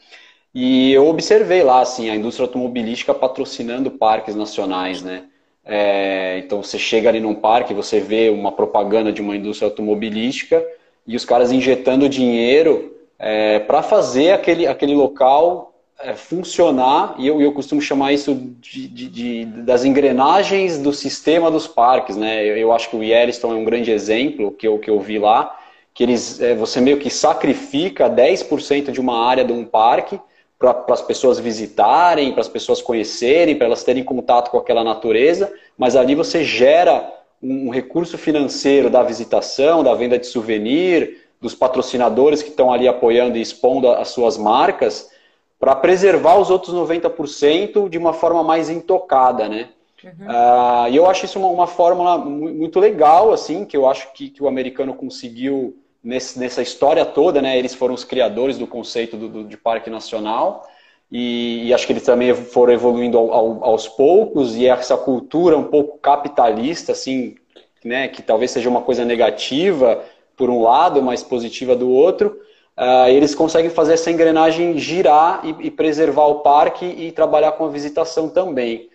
E 0.53 0.91
eu 0.91 1.07
observei 1.07 1.63
lá, 1.63 1.81
assim, 1.81 2.09
a 2.09 2.15
indústria 2.15 2.45
automobilística 2.45 3.13
patrocinando 3.13 3.91
parques 3.91 4.35
nacionais, 4.35 5.01
né? 5.01 5.25
É, 5.63 6.39
então 6.39 6.63
você 6.63 6.79
chega 6.79 7.09
ali 7.09 7.19
num 7.19 7.35
parque, 7.35 7.73
você 7.73 7.99
vê 7.99 8.29
uma 8.29 8.53
propaganda 8.53 9.11
de 9.11 9.21
uma 9.21 9.35
indústria 9.35 9.67
automobilística 9.67 10.65
e 11.05 11.15
os 11.15 11.25
caras 11.25 11.51
injetando 11.51 12.07
dinheiro 12.07 12.95
é, 13.19 13.59
para 13.59 13.83
fazer 13.83 14.31
aquele, 14.31 14.65
aquele 14.65 14.95
local 14.95 15.73
é, 15.99 16.13
funcionar, 16.13 17.15
e 17.17 17.27
eu, 17.27 17.41
eu 17.41 17.51
costumo 17.51 17.81
chamar 17.81 18.13
isso 18.13 18.35
de, 18.61 18.87
de, 18.87 19.09
de, 19.09 19.45
das 19.45 19.83
engrenagens 19.83 20.77
do 20.77 20.93
sistema 20.93 21.49
dos 21.49 21.67
parques, 21.67 22.15
né? 22.15 22.45
Eu, 22.45 22.55
eu, 22.55 22.71
acho 22.71 22.89
que 22.89 22.95
o 22.95 23.03
Yellowstone 23.03 23.55
é 23.55 23.61
um 23.61 23.65
grande 23.65 23.91
exemplo 23.91 24.51
que 24.51 24.67
eu, 24.67 24.77
que 24.77 24.89
eu 24.89 24.99
vi 24.99 25.17
lá, 25.17 25.57
que 25.93 26.03
eles, 26.03 26.39
é, 26.39 26.53
você 26.53 26.79
meio 26.79 26.97
que 26.97 27.09
sacrifica 27.09 28.09
10% 28.09 28.91
de 28.91 29.01
uma 29.01 29.27
área 29.27 29.43
de 29.43 29.51
um 29.51 29.65
parque 29.65 30.19
para 30.59 30.83
as 30.89 31.01
pessoas 31.01 31.39
visitarem, 31.39 32.31
para 32.31 32.41
as 32.41 32.47
pessoas 32.47 32.81
conhecerem, 32.81 33.55
para 33.55 33.67
elas 33.67 33.83
terem 33.83 34.03
contato 34.03 34.49
com 34.49 34.57
aquela 34.57 34.83
natureza, 34.83 35.53
mas 35.77 35.95
ali 35.95 36.15
você 36.15 36.43
gera 36.43 37.13
um 37.41 37.69
recurso 37.69 38.17
financeiro 38.17 38.89
da 38.89 39.03
visitação, 39.03 39.83
da 39.83 39.93
venda 39.93 40.17
de 40.17 40.25
souvenir, 40.25 41.27
dos 41.39 41.53
patrocinadores 41.53 42.41
que 42.41 42.49
estão 42.49 42.73
ali 42.73 42.87
apoiando 42.87 43.37
e 43.37 43.41
expondo 43.41 43.89
as 43.89 44.07
suas 44.09 44.37
marcas, 44.37 45.11
para 45.59 45.75
preservar 45.75 46.37
os 46.37 46.49
outros 46.49 46.73
90% 46.73 47.89
de 47.89 47.97
uma 47.97 48.13
forma 48.13 48.43
mais 48.43 48.69
intocada, 48.69 49.47
né? 49.47 49.69
Uhum. 50.03 50.27
Uh, 50.27 50.89
e 50.89 50.95
eu 50.95 51.09
acho 51.09 51.25
isso 51.25 51.39
uma, 51.39 51.47
uma 51.47 51.67
fórmula 51.67 52.17
muito 52.17 52.79
legal, 52.79 53.31
assim, 53.31 53.65
que 53.65 53.75
eu 53.75 53.87
acho 53.87 54.13
que, 54.13 54.29
que 54.29 54.43
o 54.43 54.47
americano 54.47 54.93
conseguiu 54.93 55.75
nesse, 56.07 56.39
nessa 56.39 56.61
história 56.61 57.05
toda, 57.05 57.41
né? 57.41 57.57
Eles 57.59 57.75
foram 57.75 57.93
os 57.93 58.05
criadores 58.05 58.57
do 58.57 58.65
conceito 58.65 59.17
do, 59.17 59.27
do 59.27 59.43
de 59.43 59.57
parque 59.57 59.89
nacional 59.89 60.65
e, 61.11 61.67
e, 61.67 61.73
acho 61.73 61.85
que 61.85 61.91
eles 61.91 62.03
também 62.03 62.33
foram 62.33 62.73
evoluindo 62.73 63.17
ao, 63.17 63.33
ao, 63.33 63.63
aos 63.65 63.87
poucos 63.89 64.55
e 64.55 64.67
essa 64.67 64.95
cultura 64.97 65.57
um 65.57 65.65
pouco 65.65 65.97
capitalista, 65.99 66.93
assim, 66.93 67.35
né? 67.83 68.07
Que 68.07 68.21
talvez 68.21 68.51
seja 68.51 68.69
uma 68.69 68.81
coisa 68.81 69.03
negativa 69.03 70.01
por 70.37 70.49
um 70.49 70.61
lado, 70.61 71.01
mas 71.01 71.23
positiva 71.23 71.75
do 71.75 71.89
outro. 71.89 72.39
Uh, 72.77 73.09
eles 73.09 73.35
conseguem 73.35 73.71
fazer 73.71 73.93
essa 73.93 74.09
engrenagem 74.09 74.77
girar 74.77 75.41
e, 75.43 75.67
e 75.67 75.71
preservar 75.71 76.27
o 76.27 76.39
parque 76.39 76.85
e 76.85 77.11
trabalhar 77.11 77.53
com 77.53 77.65
a 77.65 77.69
visitação 77.69 78.29
também. 78.29 78.87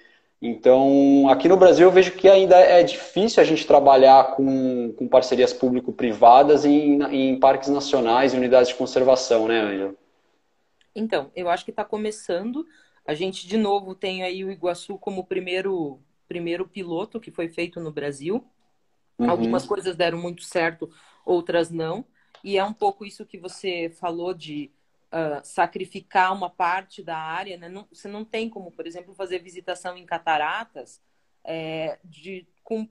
Então, 0.45 1.28
aqui 1.28 1.49
no 1.49 1.57
Brasil 1.57 1.86
eu 1.86 1.93
vejo 1.93 2.16
que 2.16 2.28
ainda 2.28 2.57
é 2.57 2.82
difícil 2.82 3.40
a 3.40 3.47
gente 3.47 3.64
trabalhar 3.64 4.34
com, 4.34 4.93
com 4.95 5.07
parcerias 5.07 5.53
público-privadas 5.53 6.64
em, 6.64 7.01
em 7.05 7.38
parques 7.38 7.68
nacionais 7.68 8.34
e 8.34 8.36
unidades 8.36 8.70
de 8.70 8.74
conservação, 8.74 9.47
né, 9.47 9.61
Ângela? 9.61 9.95
Então, 10.97 11.30
eu 11.36 11.49
acho 11.49 11.64
que 11.64 11.70
está 11.70 11.84
começando. 11.84 12.66
A 13.07 13.14
gente, 13.14 13.47
de 13.47 13.57
novo, 13.57 13.95
tem 13.95 14.24
aí 14.24 14.45
o 14.45 14.51
Iguaçu 14.51 14.99
como 14.99 15.24
primeiro, 15.24 16.01
primeiro 16.26 16.66
piloto 16.66 17.20
que 17.20 17.30
foi 17.30 17.49
feito 17.49 17.78
no 17.78 17.93
Brasil. 17.93 18.45
Uhum. 19.20 19.30
Algumas 19.30 19.64
coisas 19.64 19.95
deram 19.95 20.18
muito 20.18 20.43
certo, 20.43 20.90
outras 21.24 21.70
não. 21.70 22.05
E 22.43 22.59
é 22.59 22.64
um 22.64 22.72
pouco 22.72 23.07
isso 23.07 23.24
que 23.24 23.38
você 23.38 23.93
falou 23.95 24.34
de 24.34 24.72
uh, 25.13 25.41
sacrificar 25.45 26.33
uma 26.33 26.49
parte 26.49 27.03
da 27.03 27.17
área, 27.17 27.57
né? 27.57 27.69
não, 27.69 27.87
você 27.93 28.09
não 28.09 28.25
tem 28.25 28.49
como, 28.49 28.73
por 28.73 28.87
exemplo, 28.87 29.15
fazer 29.15 29.39
visitação 29.39 29.97
em 29.97 30.07
cataratas 30.07 31.01
é, 31.45 31.99
de, 32.03 32.47
com, 32.65 32.89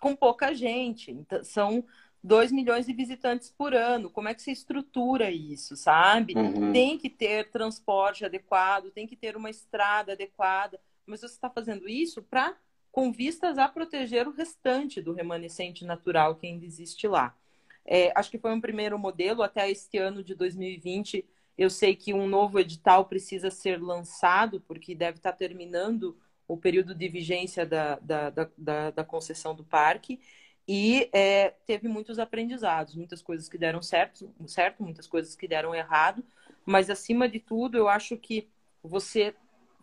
com 0.00 0.14
pouca 0.14 0.54
gente. 0.54 1.10
Então, 1.10 1.42
são 1.42 1.84
2 2.22 2.52
milhões 2.52 2.86
de 2.86 2.92
visitantes 2.92 3.50
por 3.50 3.74
ano. 3.74 4.10
Como 4.10 4.28
é 4.28 4.34
que 4.34 4.42
você 4.42 4.50
estrutura 4.50 5.30
isso, 5.30 5.76
sabe? 5.76 6.34
Uhum. 6.36 6.72
Tem 6.72 6.98
que 6.98 7.08
ter 7.08 7.50
transporte 7.50 8.24
adequado, 8.24 8.90
tem 8.90 9.06
que 9.06 9.16
ter 9.16 9.36
uma 9.36 9.48
estrada 9.48 10.12
adequada. 10.12 10.80
Mas 11.06 11.20
você 11.20 11.34
está 11.34 11.48
fazendo 11.48 11.88
isso 11.88 12.22
para 12.22 12.54
com 12.90 13.12
vistas 13.12 13.58
a 13.58 13.68
proteger 13.68 14.26
o 14.26 14.32
restante 14.32 15.02
do 15.02 15.12
remanescente 15.12 15.84
natural 15.84 16.34
que 16.34 16.46
ainda 16.46 16.64
existe 16.64 17.06
lá. 17.06 17.36
É, 17.84 18.10
acho 18.16 18.30
que 18.30 18.38
foi 18.38 18.52
um 18.52 18.60
primeiro 18.60 18.98
modelo. 18.98 19.42
Até 19.42 19.70
este 19.70 19.96
ano 19.98 20.24
de 20.24 20.34
2020, 20.34 21.24
eu 21.56 21.70
sei 21.70 21.96
que 21.96 22.12
um 22.12 22.26
novo 22.26 22.58
edital 22.58 23.06
precisa 23.06 23.50
ser 23.50 23.80
lançado, 23.80 24.60
porque 24.60 24.94
deve 24.94 25.18
estar 25.18 25.32
terminando 25.32 26.16
o 26.46 26.56
período 26.56 26.94
de 26.94 27.08
vigência 27.08 27.64
da, 27.66 27.98
da, 27.98 28.30
da, 28.30 28.90
da 28.90 29.04
concessão 29.04 29.54
do 29.54 29.64
parque. 29.64 30.20
E 30.68 31.08
é, 31.12 31.50
teve 31.64 31.88
muitos 31.88 32.18
aprendizados, 32.18 32.94
muitas 32.94 33.22
coisas 33.22 33.48
que 33.48 33.56
deram 33.56 33.80
certo, 33.80 34.32
certo, 34.46 34.82
muitas 34.82 35.06
coisas 35.06 35.34
que 35.36 35.46
deram 35.46 35.74
errado. 35.74 36.24
Mas, 36.64 36.90
acima 36.90 37.28
de 37.28 37.38
tudo, 37.38 37.78
eu 37.78 37.88
acho 37.88 38.16
que 38.16 38.48
você 38.82 39.34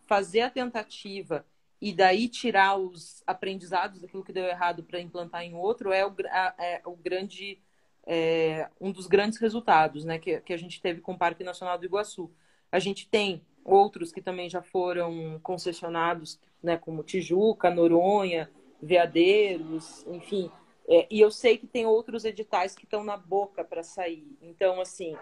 fazer 0.06 0.42
a 0.42 0.50
tentativa 0.50 1.44
e 1.80 1.92
daí 1.92 2.28
tirar 2.28 2.76
os 2.76 3.22
aprendizados 3.26 4.00
daquilo 4.00 4.24
que 4.24 4.32
deu 4.32 4.44
errado 4.44 4.82
para 4.84 5.00
implantar 5.00 5.42
em 5.42 5.54
outro 5.54 5.92
é 5.92 6.06
o, 6.06 6.14
é 6.58 6.82
o 6.84 6.96
grande 6.96 7.58
é, 8.06 8.68
um 8.80 8.92
dos 8.92 9.06
grandes 9.06 9.38
resultados 9.38 10.04
né, 10.04 10.18
que, 10.18 10.40
que 10.40 10.52
a 10.52 10.56
gente 10.56 10.80
teve 10.80 11.00
com 11.00 11.12
o 11.12 11.18
Parque 11.18 11.42
Nacional 11.42 11.78
do 11.78 11.84
Iguaçu. 11.84 12.30
A 12.70 12.78
gente 12.78 13.08
tem 13.08 13.42
outros 13.64 14.12
que 14.12 14.20
também 14.20 14.48
já 14.50 14.62
foram 14.62 15.40
concessionados, 15.42 16.38
né, 16.62 16.76
como 16.76 17.02
Tijuca, 17.02 17.70
Noronha, 17.70 18.50
Veadeiros, 18.82 20.04
enfim. 20.06 20.50
É, 20.86 21.06
e 21.10 21.20
eu 21.20 21.30
sei 21.30 21.56
que 21.56 21.66
tem 21.66 21.86
outros 21.86 22.24
editais 22.24 22.74
que 22.74 22.84
estão 22.84 23.02
na 23.02 23.16
boca 23.16 23.64
para 23.64 23.82
sair. 23.82 24.36
Então, 24.42 24.80
assim, 24.80 25.16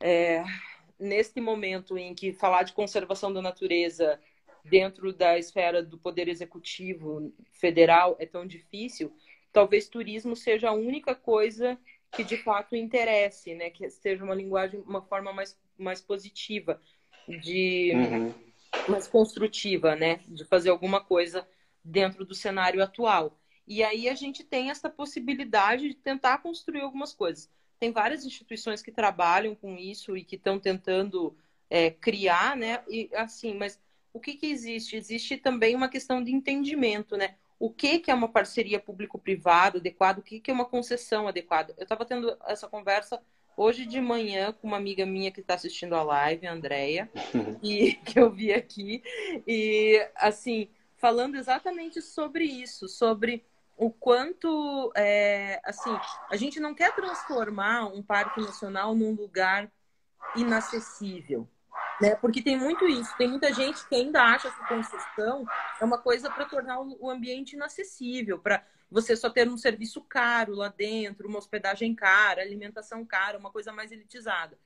é, 0.00 0.44
neste 0.98 1.40
momento 1.40 1.98
em 1.98 2.14
que 2.14 2.32
falar 2.32 2.62
de 2.62 2.72
conservação 2.72 3.32
da 3.32 3.42
natureza 3.42 4.20
dentro 4.64 5.12
da 5.12 5.38
esfera 5.38 5.82
do 5.82 5.98
poder 5.98 6.28
executivo 6.28 7.32
federal 7.52 8.16
é 8.18 8.26
tão 8.26 8.46
difícil, 8.46 9.12
talvez 9.58 9.88
turismo 9.88 10.36
seja 10.36 10.68
a 10.68 10.72
única 10.72 11.16
coisa 11.16 11.76
que 12.12 12.22
de 12.22 12.36
fato 12.36 12.76
interesse, 12.76 13.56
né? 13.56 13.70
Que 13.70 13.90
seja 13.90 14.22
uma 14.22 14.34
linguagem, 14.34 14.80
uma 14.86 15.02
forma 15.02 15.32
mais, 15.32 15.58
mais 15.76 16.00
positiva, 16.00 16.80
de 17.26 17.90
uhum. 17.92 18.34
mais 18.86 19.08
construtiva, 19.08 19.96
né? 19.96 20.20
De 20.28 20.44
fazer 20.44 20.70
alguma 20.70 21.00
coisa 21.00 21.44
dentro 21.82 22.24
do 22.24 22.36
cenário 22.36 22.80
atual. 22.80 23.36
E 23.66 23.82
aí 23.82 24.08
a 24.08 24.14
gente 24.14 24.44
tem 24.44 24.70
essa 24.70 24.88
possibilidade 24.88 25.88
de 25.88 25.94
tentar 25.96 26.38
construir 26.38 26.82
algumas 26.82 27.12
coisas. 27.12 27.50
Tem 27.80 27.90
várias 27.90 28.24
instituições 28.24 28.80
que 28.80 28.92
trabalham 28.92 29.56
com 29.56 29.76
isso 29.76 30.16
e 30.16 30.22
que 30.22 30.36
estão 30.36 30.60
tentando 30.60 31.36
é, 31.68 31.90
criar, 31.90 32.56
né? 32.56 32.84
E 32.88 33.10
assim, 33.12 33.54
mas 33.54 33.76
o 34.12 34.20
que, 34.20 34.34
que 34.34 34.46
existe? 34.46 34.94
Existe 34.94 35.36
também 35.36 35.74
uma 35.74 35.88
questão 35.88 36.22
de 36.22 36.32
entendimento, 36.32 37.16
né? 37.16 37.34
O 37.58 37.70
que, 37.70 37.98
que 37.98 38.10
é 38.10 38.14
uma 38.14 38.28
parceria 38.28 38.78
público-privado 38.78 39.78
adequada? 39.78 40.20
O 40.20 40.22
que, 40.22 40.40
que 40.40 40.50
é 40.50 40.54
uma 40.54 40.64
concessão 40.64 41.26
adequada? 41.26 41.74
Eu 41.76 41.82
estava 41.82 42.04
tendo 42.04 42.36
essa 42.46 42.68
conversa 42.68 43.20
hoje 43.56 43.84
de 43.84 44.00
manhã 44.00 44.52
com 44.52 44.68
uma 44.68 44.76
amiga 44.76 45.04
minha 45.04 45.32
que 45.32 45.40
está 45.40 45.54
assistindo 45.54 45.94
a 45.94 46.02
live, 46.02 46.46
a 46.46 46.52
Andrea, 46.52 47.10
e 47.62 47.94
que 47.94 48.18
eu 48.18 48.30
vi 48.30 48.52
aqui, 48.52 49.02
e 49.46 50.00
assim, 50.14 50.68
falando 50.96 51.36
exatamente 51.36 52.00
sobre 52.00 52.44
isso, 52.44 52.88
sobre 52.88 53.44
o 53.76 53.90
quanto, 53.90 54.92
é, 54.96 55.60
assim, 55.64 55.90
a 56.30 56.36
gente 56.36 56.60
não 56.60 56.74
quer 56.74 56.94
transformar 56.94 57.86
um 57.86 58.02
parque 58.02 58.40
nacional 58.40 58.94
num 58.94 59.14
lugar 59.14 59.70
inacessível, 60.36 61.48
né? 62.00 62.14
Porque 62.16 62.42
tem 62.42 62.56
muito 62.56 62.86
isso, 62.86 63.16
tem 63.16 63.28
muita 63.28 63.52
gente 63.52 63.86
que 63.88 63.94
ainda 63.94 64.22
acha 64.22 64.50
que 64.50 64.68
concessão 64.68 65.46
é 65.80 65.84
uma 65.84 65.98
coisa 65.98 66.30
para 66.30 66.44
tornar 66.44 66.80
o 66.80 67.10
ambiente 67.10 67.54
inacessível, 67.54 68.38
para 68.38 68.64
você 68.90 69.14
só 69.14 69.28
ter 69.28 69.48
um 69.48 69.56
serviço 69.56 70.00
caro 70.02 70.54
lá 70.54 70.68
dentro, 70.68 71.28
uma 71.28 71.38
hospedagem 71.38 71.94
cara, 71.94 72.40
alimentação 72.40 73.04
cara, 73.04 73.38
uma 73.38 73.50
coisa 73.50 73.72
mais 73.72 73.92
elitizada. 73.92 74.58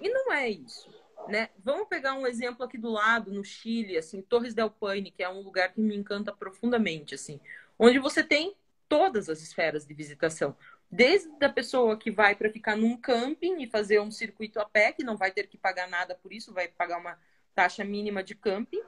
E 0.00 0.08
não 0.08 0.32
é 0.32 0.48
isso. 0.48 0.88
Né? 1.28 1.50
Vamos 1.62 1.88
pegar 1.88 2.14
um 2.14 2.26
exemplo 2.26 2.64
aqui 2.64 2.78
do 2.78 2.90
lado, 2.90 3.30
no 3.30 3.44
Chile, 3.44 3.96
assim, 3.96 4.22
Torres 4.22 4.54
del 4.54 4.70
Paine, 4.70 5.10
que 5.10 5.22
é 5.22 5.28
um 5.28 5.42
lugar 5.42 5.72
que 5.72 5.80
me 5.80 5.94
encanta 5.94 6.32
profundamente, 6.32 7.14
assim, 7.14 7.38
onde 7.78 7.98
você 7.98 8.22
tem 8.22 8.56
todas 8.88 9.28
as 9.28 9.40
esferas 9.40 9.86
de 9.86 9.94
visitação. 9.94 10.56
Desde 10.90 11.30
a 11.44 11.48
pessoa 11.48 11.96
que 11.96 12.10
vai 12.10 12.34
para 12.34 12.50
ficar 12.50 12.76
num 12.76 12.96
camping 12.96 13.62
e 13.62 13.66
fazer 13.66 14.00
um 14.00 14.10
circuito 14.10 14.58
a 14.58 14.64
pé, 14.64 14.92
que 14.92 15.04
não 15.04 15.16
vai 15.16 15.30
ter 15.30 15.46
que 15.46 15.56
pagar 15.56 15.88
nada 15.88 16.14
por 16.16 16.32
isso, 16.32 16.52
vai 16.52 16.66
pagar 16.66 16.98
uma 16.98 17.16
taxa 17.54 17.84
mínima 17.84 18.24
de 18.24 18.34
camping, 18.34 18.82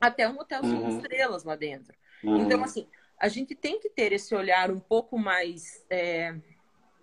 até 0.00 0.28
um 0.28 0.38
hotel 0.38 0.62
cinco 0.62 0.82
uhum. 0.82 0.98
estrelas 0.98 1.42
lá 1.42 1.56
dentro. 1.56 1.96
Uhum. 2.22 2.38
Então, 2.38 2.62
assim, 2.62 2.86
a 3.18 3.28
gente 3.28 3.54
tem 3.54 3.80
que 3.80 3.88
ter 3.88 4.12
esse 4.12 4.34
olhar 4.34 4.70
um 4.70 4.78
pouco 4.78 5.18
mais 5.18 5.84
é, 5.90 6.34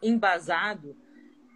embasado 0.01 0.95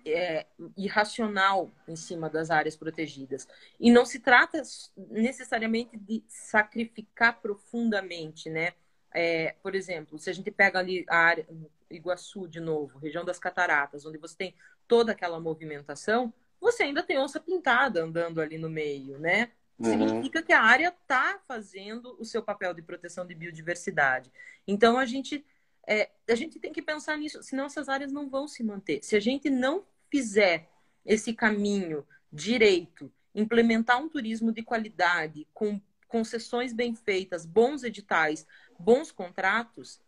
é, 0.05 0.45
irracional 0.77 1.71
em 1.87 1.95
cima 1.95 2.29
das 2.29 2.51
áreas 2.51 2.75
protegidas. 2.75 3.47
E 3.79 3.91
não 3.91 4.05
se 4.05 4.19
trata 4.19 4.61
necessariamente 5.09 5.97
de 5.97 6.23
sacrificar 6.27 7.41
profundamente, 7.41 8.49
né? 8.49 8.73
É, 9.13 9.55
por 9.63 9.73
exemplo, 9.73 10.19
se 10.19 10.29
a 10.29 10.33
gente 10.33 10.51
pega 10.51 10.77
ali 10.79 11.05
a 11.07 11.17
área 11.17 11.47
Iguaçu 11.95 12.47
de 12.47 12.59
novo, 12.59 12.99
região 12.99 13.25
das 13.25 13.39
Cataratas, 13.39 14.05
onde 14.05 14.17
você 14.17 14.35
tem 14.35 14.55
toda 14.87 15.11
aquela 15.11 15.39
movimentação, 15.39 16.33
você 16.59 16.83
ainda 16.83 17.03
tem 17.03 17.17
onça 17.17 17.39
pintada 17.39 18.03
andando 18.03 18.41
ali 18.41 18.57
no 18.57 18.69
meio, 18.69 19.19
né? 19.19 19.51
Uhum. 19.77 19.89
Significa 19.91 20.41
que 20.41 20.53
a 20.53 20.61
área 20.61 20.87
está 20.87 21.39
fazendo 21.47 22.15
o 22.19 22.25
seu 22.25 22.41
papel 22.41 22.73
de 22.73 22.81
proteção 22.81 23.25
de 23.25 23.35
biodiversidade. 23.35 24.31
Então 24.67 24.97
a 24.97 25.05
gente 25.05 25.45
é, 25.87 26.09
a 26.27 26.35
gente 26.35 26.59
tem 26.59 26.71
que 26.71 26.81
pensar 26.81 27.17
nisso, 27.17 27.43
senão 27.43 27.65
essas 27.65 27.89
áreas 27.89 28.11
não 28.11 28.29
vão 28.29 28.47
se 28.47 28.63
manter. 28.63 29.03
Se 29.03 29.15
a 29.15 29.19
gente 29.19 29.49
não 29.49 29.85
fizer 30.09 30.69
esse 31.05 31.33
caminho 31.33 32.05
direito, 32.31 33.11
implementar 33.33 34.01
um 34.01 34.09
turismo 34.09 34.51
de 34.51 34.63
qualidade, 34.63 35.47
com 35.53 35.79
concessões 36.07 36.73
bem 36.73 36.95
feitas, 36.95 37.45
bons 37.45 37.83
editais, 37.83 38.47
bons 38.79 39.11
contratos, 39.11 39.99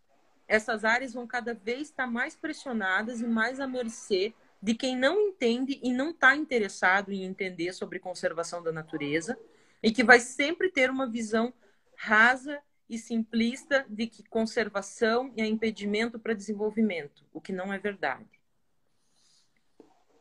essas 0.48 0.84
áreas 0.84 1.12
vão 1.12 1.26
cada 1.26 1.52
vez 1.52 1.82
estar 1.82 2.06
mais 2.06 2.34
pressionadas 2.34 3.20
e 3.20 3.26
mais 3.26 3.60
à 3.60 3.66
mercê 3.66 4.32
de 4.60 4.74
quem 4.74 4.96
não 4.96 5.20
entende 5.20 5.78
e 5.82 5.92
não 5.92 6.10
está 6.10 6.34
interessado 6.34 7.12
em 7.12 7.22
entender 7.22 7.72
sobre 7.72 8.00
conservação 8.00 8.62
da 8.62 8.72
natureza 8.72 9.38
e 9.82 9.92
que 9.92 10.02
vai 10.02 10.18
sempre 10.18 10.70
ter 10.70 10.90
uma 10.90 11.06
visão 11.06 11.52
rasa 11.94 12.58
e 12.88 12.98
simplista 12.98 13.84
de 13.88 14.06
que 14.06 14.26
conservação 14.28 15.32
é 15.36 15.46
impedimento 15.46 16.18
para 16.18 16.32
desenvolvimento, 16.32 17.24
o 17.32 17.40
que 17.40 17.52
não 17.52 17.72
é 17.72 17.78
verdade. 17.78 18.26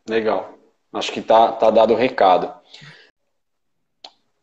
Legal. 0.08 0.60
Acho 0.92 1.12
que 1.12 1.22
tá, 1.22 1.54
tá 1.54 1.72
dado 1.72 1.94
o 1.94 1.98
recado. 1.98 2.54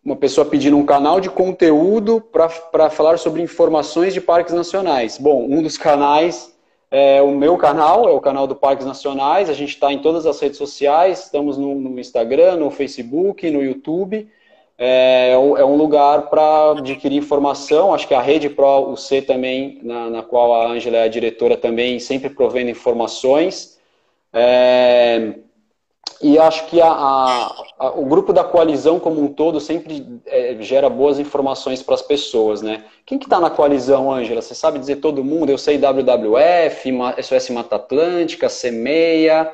Uma 0.05 0.17
pessoa 0.17 0.45
pedindo 0.45 0.77
um 0.77 0.85
canal 0.85 1.19
de 1.19 1.31
conteúdo 1.31 2.21
para 2.21 2.91
falar 2.91 3.19
sobre 3.19 3.41
informações 3.41 4.13
de 4.13 4.21
parques 4.21 4.53
nacionais. 4.53 5.17
Bom, 5.17 5.47
um 5.49 5.63
dos 5.63 5.79
canais 5.79 6.55
é 6.91 7.23
o 7.23 7.31
meu 7.31 7.57
canal, 7.57 8.09
é 8.09 8.13
o 8.13 8.21
canal 8.21 8.47
do 8.47 8.55
Parques 8.55 8.87
Nacionais. 8.87 9.51
A 9.51 9.53
gente 9.55 9.71
está 9.71 9.93
em 9.93 10.01
todas 10.01 10.27
as 10.27 10.39
redes 10.39 10.59
sociais, 10.59 11.25
estamos 11.25 11.57
no, 11.57 11.75
no 11.75 11.99
Instagram, 11.99 12.57
no 12.57 12.71
Facebook, 12.71 13.51
no 13.51 13.63
YouTube. 13.63 14.29
É, 14.77 15.31
é 15.33 15.65
um 15.65 15.77
lugar 15.77 16.29
para 16.29 16.73
adquirir 16.73 17.17
informação. 17.17 17.95
Acho 17.95 18.07
que 18.07 18.15
a 18.15 18.21
Rede 18.21 18.51
Pro 18.51 18.93
UC 18.93 19.23
também, 19.23 19.81
na, 19.83 20.11
na 20.11 20.23
qual 20.23 20.55
a 20.55 20.69
Ângela 20.69 20.99
é 20.99 21.05
a 21.05 21.09
diretora, 21.09 21.57
também 21.57 21.99
sempre 21.99 22.29
provendo 22.29 22.71
informações. 22.71 23.79
É, 24.33 25.35
e 26.21 26.39
acho 26.39 26.67
que 26.69 26.81
a, 26.81 26.89
a, 26.89 27.65
a, 27.79 27.91
o 27.91 28.07
grupo 28.07 28.33
da 28.33 28.45
coalizão 28.45 28.99
como 28.99 29.23
um 29.23 29.33
todo 29.33 29.61
sempre 29.61 30.21
é, 30.27 30.57
gera 30.61 30.89
boas 30.89 31.19
informações 31.19 31.83
para 31.83 31.95
as 31.95 32.03
pessoas, 32.03 32.63
né? 32.63 32.85
Quem 33.05 33.19
que 33.19 33.27
está 33.27 33.41
na 33.41 33.51
coalizão, 33.51 34.11
Ângela? 34.11 34.41
Você 34.41 34.55
sabe 34.55 34.79
dizer 34.79 34.97
todo 34.97 35.25
mundo? 35.25 35.51
Eu 35.51 35.59
sei 35.59 35.77
WWF, 35.79 36.91
SOS 37.23 37.51
Mata 37.51 37.77
Atlântica, 37.77 38.49
CEMEIA, 38.49 39.53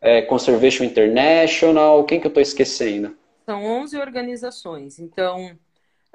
é, 0.00 0.22
Conservation 0.22 0.84
International, 0.84 2.04
quem 2.04 2.18
que 2.20 2.26
eu 2.26 2.30
estou 2.30 2.42
esquecendo? 2.42 3.16
São 3.44 3.64
11 3.64 3.98
organizações, 3.98 4.98
então 4.98 5.56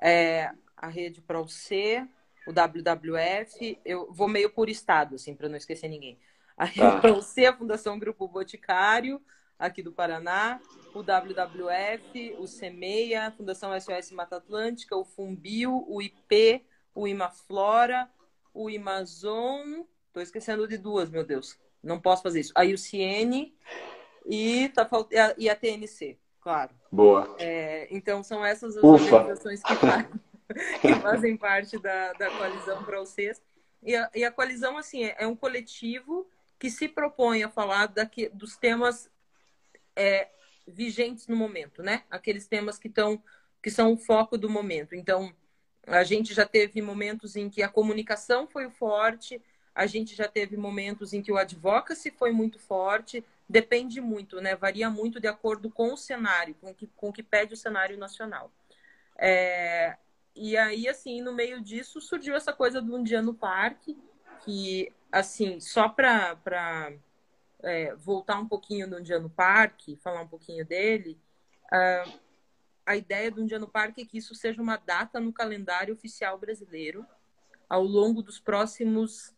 é, 0.01 0.49
a 0.75 0.87
Rede 0.87 1.21
ProC, 1.21 2.05
o 2.45 2.51
WWF, 2.51 3.79
eu 3.85 4.09
vou 4.11 4.27
meio 4.27 4.49
por 4.49 4.69
estado, 4.69 5.15
assim, 5.15 5.33
para 5.33 5.47
não 5.47 5.55
esquecer 5.55 5.87
ninguém. 5.87 6.17
A 6.57 6.65
Rede 6.65 6.79
tá. 6.79 6.99
ProC, 6.99 7.45
a 7.45 7.55
Fundação 7.55 7.97
Grupo 7.97 8.27
Boticário, 8.27 9.21
aqui 9.63 9.81
do 9.81 9.93
Paraná, 9.93 10.59
o 10.93 10.99
WWF, 10.99 12.35
o 12.37 12.45
CEMEIA, 12.45 13.33
Fundação 13.37 13.71
SOS 13.79 14.11
Mata 14.11 14.35
Atlântica, 14.35 14.95
o 14.95 15.05
FUMBIO, 15.05 15.85
o 15.87 16.01
IP, 16.01 16.65
o 16.93 17.07
IMAFLORA, 17.07 18.09
o 18.53 18.69
IMAZON, 18.69 19.85
estou 20.07 20.21
esquecendo 20.21 20.67
de 20.67 20.77
duas, 20.77 21.09
meu 21.09 21.23
Deus, 21.23 21.57
não 21.81 21.99
posso 21.99 22.21
fazer 22.21 22.41
isso. 22.41 22.51
A 22.55 22.65
IUCN 22.65 23.53
e, 24.25 24.69
tá, 24.69 24.87
e 25.37 25.49
a 25.49 25.55
TNC, 25.55 26.19
claro. 26.41 26.71
Boa. 26.91 27.33
É, 27.39 27.87
então, 27.89 28.21
são 28.21 28.45
essas 28.45 28.75
as 28.75 28.83
Ufa. 28.83 29.15
organizações 29.15 29.63
que 29.63 29.75
fazem, 29.75 30.09
que 30.81 30.95
fazem 30.95 31.37
parte 31.37 31.79
da, 31.79 32.11
da 32.13 32.29
coalizão 32.31 32.83
para 32.83 32.99
vocês. 32.99 33.41
E 33.81 33.95
a, 33.95 34.09
e 34.13 34.25
a 34.25 34.31
coalizão, 34.31 34.77
assim, 34.77 35.05
é, 35.05 35.15
é 35.19 35.27
um 35.27 35.35
coletivo 35.35 36.27
que 36.59 36.69
se 36.69 36.87
propõe 36.87 37.43
a 37.43 37.49
falar 37.49 37.87
daqui, 37.87 38.29
dos 38.29 38.55
temas 38.55 39.09
é, 39.95 40.29
vigentes 40.67 41.27
no 41.27 41.35
momento, 41.35 41.83
né? 41.83 42.03
Aqueles 42.09 42.47
temas 42.47 42.77
que 42.77 42.87
estão 42.87 43.21
que 43.61 43.71
são 43.71 43.93
o 43.93 43.97
foco 43.97 44.37
do 44.37 44.49
momento. 44.49 44.93
Então, 44.93 45.33
a 45.87 46.03
gente 46.03 46.33
já 46.33 46.45
teve 46.45 46.81
momentos 46.81 47.37
em 47.37 47.49
que 47.49 47.63
a 47.63 47.69
comunicação 47.69 48.45
foi 48.45 48.69
forte, 48.69 49.41
a 49.73 49.85
gente 49.85 50.15
já 50.15 50.27
teve 50.27 50.57
momentos 50.57 51.13
em 51.13 51.21
que 51.21 51.31
o 51.31 51.37
advocacy 51.37 52.11
foi 52.11 52.33
muito 52.33 52.59
forte, 52.59 53.23
depende 53.47 54.01
muito, 54.01 54.41
né? 54.41 54.53
Varia 54.55 54.89
muito 54.89 55.19
de 55.19 55.27
acordo 55.27 55.69
com 55.69 55.93
o 55.93 55.97
cenário, 55.97 56.55
com 56.55 56.71
o 56.71 56.75
que, 56.75 56.89
o 57.01 57.13
que 57.13 57.23
pede 57.23 57.53
o 57.53 57.57
cenário 57.57 57.97
nacional. 57.97 58.51
É, 59.17 59.95
e 60.35 60.57
aí, 60.57 60.87
assim, 60.87 61.21
no 61.21 61.33
meio 61.33 61.61
disso 61.61 62.01
surgiu 62.01 62.35
essa 62.35 62.51
coisa 62.51 62.81
do 62.81 62.95
Um 62.95 63.03
Dia 63.03 63.21
no 63.21 63.33
Parque, 63.33 63.97
que, 64.43 64.91
assim, 65.11 65.59
só 65.59 65.87
para 65.87 66.93
é, 67.63 67.95
voltar 67.95 68.39
um 68.39 68.47
pouquinho 68.47 68.87
Um 68.87 69.01
Dia 69.01 69.19
no 69.19 69.29
Parque, 69.29 69.95
falar 69.97 70.21
um 70.21 70.27
pouquinho 70.27 70.65
dele, 70.65 71.19
uh, 71.71 72.19
a 72.85 72.95
ideia 72.95 73.31
do 73.31 73.45
Dia 73.45 73.59
no 73.59 73.67
Parque 73.67 74.01
é 74.01 74.05
que 74.05 74.17
isso 74.17 74.35
seja 74.35 74.61
uma 74.61 74.77
data 74.77 75.19
no 75.19 75.31
calendário 75.31 75.93
oficial 75.93 76.37
brasileiro 76.37 77.05
ao 77.69 77.83
longo 77.83 78.21
dos 78.21 78.39
próximos 78.39 79.33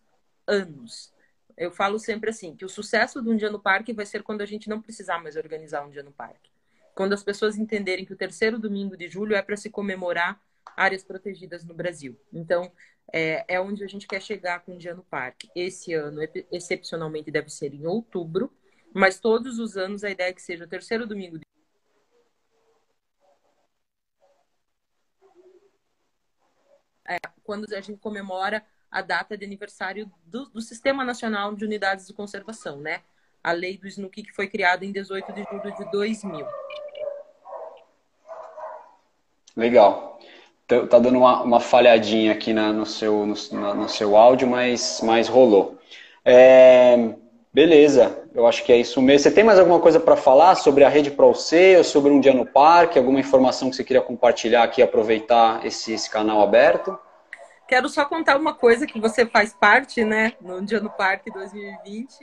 anos. 0.47 1.13
Eu 1.55 1.71
falo 1.71 1.97
sempre 1.99 2.32
assim, 2.32 2.55
que 2.55 2.65
o 2.65 2.69
sucesso 2.69 3.21
do 3.21 3.36
Dia 3.36 3.49
no 3.49 3.59
Parque 3.59 3.93
vai 3.93 4.05
ser 4.05 4.23
quando 4.23 4.41
a 4.41 4.45
gente 4.45 4.67
não 4.67 4.82
precisar 4.82 5.19
mais 5.19 5.36
organizar 5.36 5.86
Um 5.86 5.89
Dia 5.89 6.03
no 6.03 6.11
Parque. 6.11 6.51
Quando 6.93 7.13
as 7.13 7.23
pessoas 7.23 7.57
entenderem 7.57 8.05
que 8.05 8.13
o 8.13 8.17
terceiro 8.17 8.57
domingo 8.57 8.97
de 8.97 9.07
julho 9.07 9.36
é 9.36 9.41
para 9.41 9.55
se 9.55 9.69
comemorar 9.69 10.41
áreas 10.76 11.03
protegidas 11.03 11.63
no 11.63 11.73
Brasil. 11.73 12.19
Então, 12.34 12.71
é, 13.11 13.45
é 13.47 13.61
onde 13.61 13.83
a 13.83 13.87
gente 13.87 14.07
quer 14.07 14.21
chegar 14.21 14.59
com 14.61 14.75
o 14.75 14.77
Dia 14.77 14.93
no 14.93 15.03
Parque. 15.03 15.49
Esse 15.55 15.93
ano, 15.93 16.21
excepcionalmente, 16.51 17.31
deve 17.31 17.49
ser 17.49 17.73
em 17.73 17.85
outubro, 17.85 18.51
mas 18.93 19.19
todos 19.19 19.59
os 19.59 19.77
anos 19.77 20.03
a 20.03 20.09
ideia 20.09 20.29
é 20.29 20.33
que 20.33 20.41
seja 20.41 20.65
o 20.65 20.67
terceiro 20.67 21.05
domingo 21.05 21.39
de 21.39 21.45
É, 27.07 27.17
quando 27.43 27.71
a 27.71 27.81
gente 27.81 27.99
comemora 27.99 28.65
a 28.89 29.01
data 29.01 29.37
de 29.37 29.45
aniversário 29.45 30.11
do, 30.25 30.45
do, 30.49 30.59
Sistema 30.59 31.05
Nacional 31.05 31.53
de 31.53 31.63
Unidades 31.63 32.07
de 32.07 32.13
Conservação, 32.13 32.79
né? 32.79 33.03
A 33.43 33.51
lei 33.51 33.77
do 33.77 33.87
SNUC 33.87 34.23
que 34.23 34.33
foi 34.33 34.47
criada 34.47 34.83
em 34.83 34.91
18 34.91 35.31
de 35.33 35.43
julho 35.43 35.75
de 35.75 35.91
2000. 35.91 36.47
Legal. 39.55 40.19
Tá, 40.68 40.88
tá 40.88 40.99
dando 40.99 41.20
uma, 41.20 41.43
uma 41.43 41.59
falhadinha 41.59 42.32
aqui 42.32 42.51
na, 42.51 42.74
no, 42.74 42.86
seu, 42.86 43.26
no, 43.26 43.76
no, 43.76 43.89
seu 43.89 44.18
áudio, 44.18 44.47
mas, 44.47 44.99
mas 45.03 45.28
rolou. 45.28 45.78
É, 46.24 47.13
beleza, 47.53 48.24
eu 48.34 48.47
acho 48.47 48.63
que 48.63 48.74
é 48.74 48.78
isso 48.78 48.99
mesmo. 48.99 49.20
Você 49.20 49.32
tem 49.32 49.43
mais 49.43 49.59
alguma 49.59 49.80
coisa 49.80 49.99
para 49.99 50.16
falar 50.16 50.55
sobre 50.55 50.84
a 50.84 50.89
rede 50.89 51.11
ProC 51.11 51.78
ou 51.78 51.84
sobre 51.84 52.11
um 52.11 52.20
dia 52.20 52.34
no 52.34 52.47
parque? 52.47 52.97
Alguma 52.97 53.20
informação 53.20 53.70
que 53.70 53.76
você 53.76 53.84
queria 53.84 54.01
compartilhar 54.01 54.63
aqui, 54.63 54.82
aproveitar 54.82 55.63
esse, 55.63 55.93
esse 55.93 56.09
canal 56.09 56.41
aberto? 56.41 56.97
Quero 57.68 57.88
só 57.88 58.05
contar 58.05 58.38
uma 58.38 58.53
coisa 58.53 58.88
que 58.88 58.99
você 58.99 59.26
faz 59.26 59.53
parte, 59.53 60.03
né, 60.03 60.34
no 60.41 60.63
Dia 60.63 60.80
no 60.80 60.89
Parque 60.89 61.32
2020. 61.32 62.16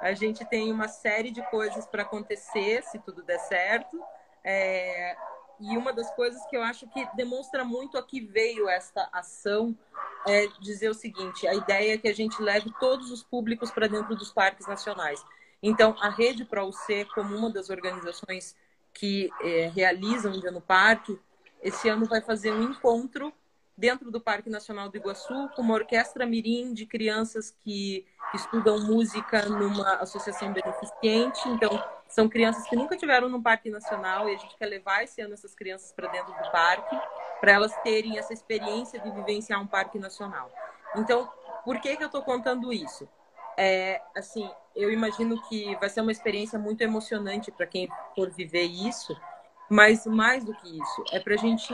A 0.00 0.12
gente 0.14 0.44
tem 0.44 0.72
uma 0.72 0.88
série 0.88 1.30
de 1.30 1.42
coisas 1.50 1.86
para 1.86 2.02
acontecer, 2.02 2.82
se 2.84 2.98
tudo 3.00 3.22
der 3.22 3.38
certo. 3.38 4.00
É, 4.42 5.14
e 5.60 5.76
uma 5.76 5.92
das 5.92 6.10
coisas 6.12 6.44
que 6.46 6.56
eu 6.56 6.62
acho 6.62 6.86
que 6.88 7.06
demonstra 7.14 7.64
muito 7.64 7.98
a 7.98 8.02
que 8.02 8.20
veio 8.20 8.68
esta 8.68 9.08
ação 9.12 9.76
é 10.26 10.46
dizer 10.60 10.88
o 10.88 10.94
seguinte: 10.94 11.46
a 11.46 11.54
ideia 11.54 11.94
é 11.94 11.98
que 11.98 12.08
a 12.08 12.14
gente 12.14 12.40
leve 12.40 12.72
todos 12.80 13.10
os 13.10 13.22
públicos 13.22 13.70
para 13.70 13.86
dentro 13.86 14.16
dos 14.16 14.32
parques 14.32 14.66
nacionais. 14.66 15.24
Então, 15.62 15.94
a 16.00 16.08
Rede 16.08 16.44
ProUC, 16.44 17.04
como 17.14 17.36
uma 17.36 17.50
das 17.50 17.68
organizações 17.68 18.56
que 18.94 19.30
é, 19.42 19.70
realizam 19.74 20.32
o 20.32 20.40
Dia 20.40 20.50
no 20.50 20.60
Parque, 20.60 21.18
esse 21.62 21.88
ano 21.88 22.06
vai 22.06 22.22
fazer 22.22 22.50
um 22.50 22.62
encontro 22.62 23.32
dentro 23.76 24.10
do 24.10 24.20
Parque 24.20 24.50
Nacional 24.50 24.88
do 24.88 24.96
Iguaçu, 24.96 25.48
com 25.54 25.62
uma 25.62 25.74
orquestra 25.74 26.26
mirim 26.26 26.72
de 26.72 26.86
crianças 26.86 27.50
que 27.50 28.06
estudam 28.34 28.78
música 28.80 29.46
numa 29.48 29.94
associação 29.96 30.52
beneficente. 30.52 31.48
Então, 31.48 31.82
são 32.10 32.28
crianças 32.28 32.68
que 32.68 32.76
nunca 32.76 32.96
tiveram 32.96 33.28
no 33.28 33.40
Parque 33.40 33.70
Nacional 33.70 34.28
e 34.28 34.34
a 34.34 34.36
gente 34.36 34.56
quer 34.56 34.66
levar 34.66 35.04
esse 35.04 35.20
ano 35.20 35.32
essas 35.32 35.54
crianças 35.54 35.92
para 35.92 36.08
dentro 36.08 36.32
do 36.32 36.50
parque, 36.50 36.98
para 37.40 37.52
elas 37.52 37.74
terem 37.82 38.18
essa 38.18 38.32
experiência 38.32 39.00
de 39.00 39.10
vivenciar 39.10 39.62
um 39.62 39.66
parque 39.66 39.98
nacional. 39.98 40.52
Então, 40.96 41.30
por 41.64 41.80
que, 41.80 41.96
que 41.96 42.02
eu 42.02 42.08
estou 42.08 42.22
contando 42.22 42.72
isso? 42.72 43.08
É, 43.56 44.02
assim, 44.16 44.50
eu 44.74 44.92
imagino 44.92 45.40
que 45.48 45.74
vai 45.76 45.88
ser 45.88 46.00
uma 46.00 46.12
experiência 46.12 46.58
muito 46.58 46.80
emocionante 46.82 47.50
para 47.52 47.66
quem 47.66 47.88
for 48.14 48.30
viver 48.30 48.64
isso, 48.64 49.16
mas 49.68 50.04
mais 50.04 50.44
do 50.44 50.52
que 50.54 50.68
isso, 50.68 51.04
é 51.12 51.20
para 51.20 51.34
a 51.34 51.38
gente 51.38 51.72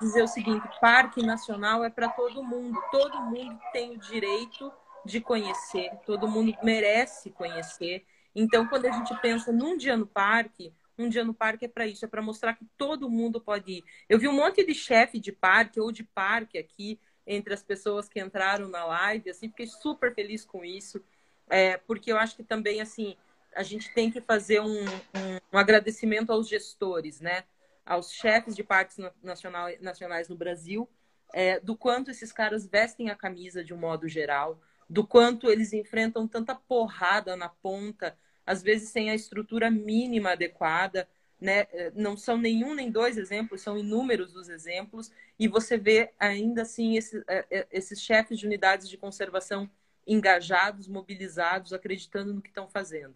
dizer 0.00 0.22
o 0.22 0.28
seguinte: 0.28 0.68
Parque 0.80 1.24
Nacional 1.24 1.84
é 1.84 1.90
para 1.90 2.08
todo 2.08 2.42
mundo. 2.42 2.82
Todo 2.90 3.20
mundo 3.20 3.58
tem 3.72 3.92
o 3.92 3.98
direito 3.98 4.72
de 5.04 5.20
conhecer, 5.20 5.90
todo 6.04 6.26
mundo 6.26 6.52
merece 6.62 7.30
conhecer. 7.30 8.04
Então, 8.38 8.68
quando 8.68 8.84
a 8.84 8.92
gente 8.92 9.18
pensa 9.22 9.50
num 9.50 9.78
dia 9.78 9.96
no 9.96 10.06
parque, 10.06 10.70
um 10.98 11.08
dia 11.08 11.24
no 11.24 11.32
parque 11.32 11.64
é 11.64 11.68
para 11.68 11.86
isso, 11.86 12.04
é 12.04 12.08
para 12.08 12.20
mostrar 12.20 12.52
que 12.52 12.66
todo 12.76 13.08
mundo 13.08 13.40
pode 13.40 13.72
ir. 13.72 13.84
Eu 14.10 14.18
vi 14.18 14.28
um 14.28 14.32
monte 14.34 14.62
de 14.62 14.74
chefe 14.74 15.18
de 15.18 15.32
parque 15.32 15.80
ou 15.80 15.90
de 15.90 16.04
parque 16.04 16.58
aqui 16.58 17.00
entre 17.26 17.54
as 17.54 17.62
pessoas 17.62 18.10
que 18.10 18.20
entraram 18.20 18.68
na 18.68 18.84
live, 18.84 19.30
assim, 19.30 19.48
fiquei 19.48 19.66
super 19.66 20.14
feliz 20.14 20.44
com 20.44 20.62
isso, 20.62 21.02
é, 21.48 21.78
porque 21.78 22.12
eu 22.12 22.18
acho 22.18 22.36
que 22.36 22.44
também, 22.44 22.80
assim, 22.82 23.16
a 23.54 23.62
gente 23.62 23.92
tem 23.94 24.10
que 24.10 24.20
fazer 24.20 24.60
um, 24.60 24.84
um, 24.84 25.38
um 25.52 25.58
agradecimento 25.58 26.30
aos 26.30 26.46
gestores, 26.46 27.20
né? 27.22 27.44
Aos 27.86 28.12
chefes 28.12 28.54
de 28.54 28.62
parques 28.62 28.98
nacional, 29.22 29.68
nacionais 29.80 30.28
no 30.28 30.36
Brasil, 30.36 30.86
é, 31.32 31.58
do 31.58 31.74
quanto 31.74 32.10
esses 32.10 32.32
caras 32.32 32.66
vestem 32.66 33.08
a 33.08 33.16
camisa 33.16 33.64
de 33.64 33.72
um 33.72 33.78
modo 33.78 34.06
geral, 34.06 34.60
do 34.88 35.06
quanto 35.06 35.50
eles 35.50 35.72
enfrentam 35.72 36.28
tanta 36.28 36.54
porrada 36.54 37.34
na 37.34 37.48
ponta, 37.48 38.16
às 38.46 38.62
vezes 38.62 38.90
sem 38.90 39.10
a 39.10 39.14
estrutura 39.14 39.70
mínima 39.70 40.32
adequada, 40.32 41.08
né? 41.40 41.66
É, 41.72 41.92
não 41.94 42.16
são 42.16 42.38
nenhum 42.38 42.74
nem 42.74 42.90
dois 42.90 43.18
exemplos, 43.18 43.60
são 43.60 43.76
inúmeros 43.76 44.34
os 44.34 44.48
exemplos, 44.48 45.10
e 45.38 45.48
você 45.48 45.76
vê 45.76 46.12
ainda 46.18 46.62
assim 46.62 46.96
esse, 46.96 47.22
é, 47.28 47.66
esses 47.70 48.00
chefes 48.00 48.38
de 48.38 48.46
unidades 48.46 48.88
de 48.88 48.96
conservação 48.96 49.70
engajados, 50.06 50.86
mobilizados, 50.88 51.72
acreditando 51.72 52.32
no 52.32 52.40
que 52.40 52.48
estão 52.48 52.68
fazendo. 52.68 53.14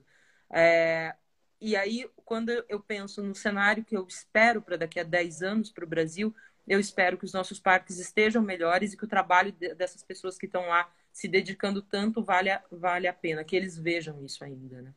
É, 0.51 1.15
e 1.61 1.77
aí, 1.77 2.11
quando 2.25 2.51
eu 2.69 2.81
penso 2.81 3.23
no 3.23 3.35
cenário 3.35 3.85
que 3.85 3.97
eu 3.97 4.07
espero 4.09 4.63
para 4.63 4.77
daqui 4.77 4.99
a 4.99 5.05
10 5.05 5.43
anos 5.43 5.71
para 5.71 5.85
o 5.85 5.89
Brasil, 5.89 6.35
eu 6.67 6.81
espero 6.81 7.19
que 7.19 7.25
os 7.25 7.33
nossos 7.33 7.61
parques 7.61 7.99
estejam 7.99 8.43
melhores 8.43 8.93
e 8.93 8.97
que 8.97 9.05
o 9.05 9.09
trabalho 9.09 9.53
dessas 9.53 10.03
pessoas 10.03 10.39
que 10.39 10.47
estão 10.47 10.67
lá 10.69 10.91
se 11.13 11.29
dedicando 11.29 11.83
tanto 11.83 12.23
vale 12.23 12.51
a, 12.51 12.63
vale 12.71 13.07
a 13.09 13.13
pena, 13.13 13.45
que 13.45 13.57
eles 13.57 13.77
vejam 13.77 14.25
isso 14.25 14.43
ainda, 14.45 14.81
né? 14.83 14.95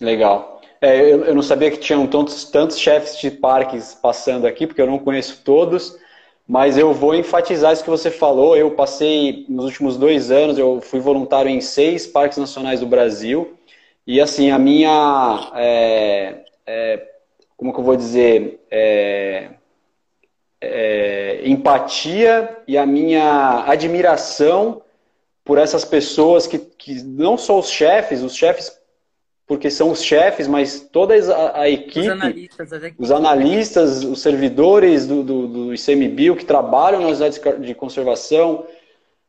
Legal. 0.00 0.60
É, 0.80 1.00
eu, 1.00 1.24
eu, 1.24 1.34
não 1.34 1.42
sabia 1.42 1.70
que 1.70 1.78
tinham 1.78 2.06
tantos, 2.06 2.44
tantos 2.44 2.78
chefes 2.78 3.18
de 3.18 3.30
parques 3.30 3.94
passando 3.94 4.46
aqui, 4.46 4.66
porque 4.66 4.80
eu 4.80 4.86
não 4.86 4.98
conheço 4.98 5.42
todos, 5.44 5.98
mas 6.46 6.78
eu 6.78 6.94
vou 6.94 7.14
enfatizar 7.14 7.72
isso 7.72 7.82
que 7.82 7.90
você 7.90 8.10
falou. 8.10 8.56
Eu 8.56 8.70
passei, 8.72 9.44
nos 9.48 9.64
últimos 9.64 9.96
dois 9.96 10.30
anos, 10.30 10.56
eu 10.56 10.80
fui 10.80 11.00
voluntário 11.00 11.50
em 11.50 11.60
seis 11.60 12.06
parques 12.06 12.38
nacionais 12.38 12.80
do 12.80 12.86
Brasil, 12.86 13.58
e 14.06 14.20
assim, 14.20 14.50
a 14.50 14.58
minha. 14.58 15.50
É, 15.56 16.44
é, 16.66 17.08
como 17.56 17.72
que 17.72 17.80
eu 17.80 17.84
vou 17.84 17.96
dizer? 17.96 18.64
É, 18.70 19.50
é, 20.60 21.40
empatia 21.44 22.56
e 22.66 22.78
a 22.78 22.86
minha 22.86 23.64
admiração 23.66 24.82
por 25.44 25.58
essas 25.58 25.84
pessoas 25.84 26.46
que, 26.46 26.58
que 26.58 27.02
não 27.02 27.36
só 27.36 27.58
os 27.58 27.70
chefes, 27.70 28.22
os 28.22 28.34
chefes 28.34 28.77
porque 29.48 29.70
são 29.70 29.90
os 29.90 30.04
chefes, 30.04 30.46
mas 30.46 30.78
toda 30.92 31.14
a, 31.14 31.62
a 31.62 31.70
equipe, 31.70 32.00
os 32.00 32.08
analistas, 32.08 32.70
os, 32.98 33.10
analistas, 33.10 34.04
os 34.04 34.20
servidores 34.20 35.06
do, 35.06 35.22
do, 35.22 35.48
do 35.48 35.74
ICMBio 35.74 36.36
que 36.36 36.44
trabalham 36.44 37.00
nas 37.00 37.18
unidades 37.18 37.40
de 37.58 37.74
conservação, 37.74 38.66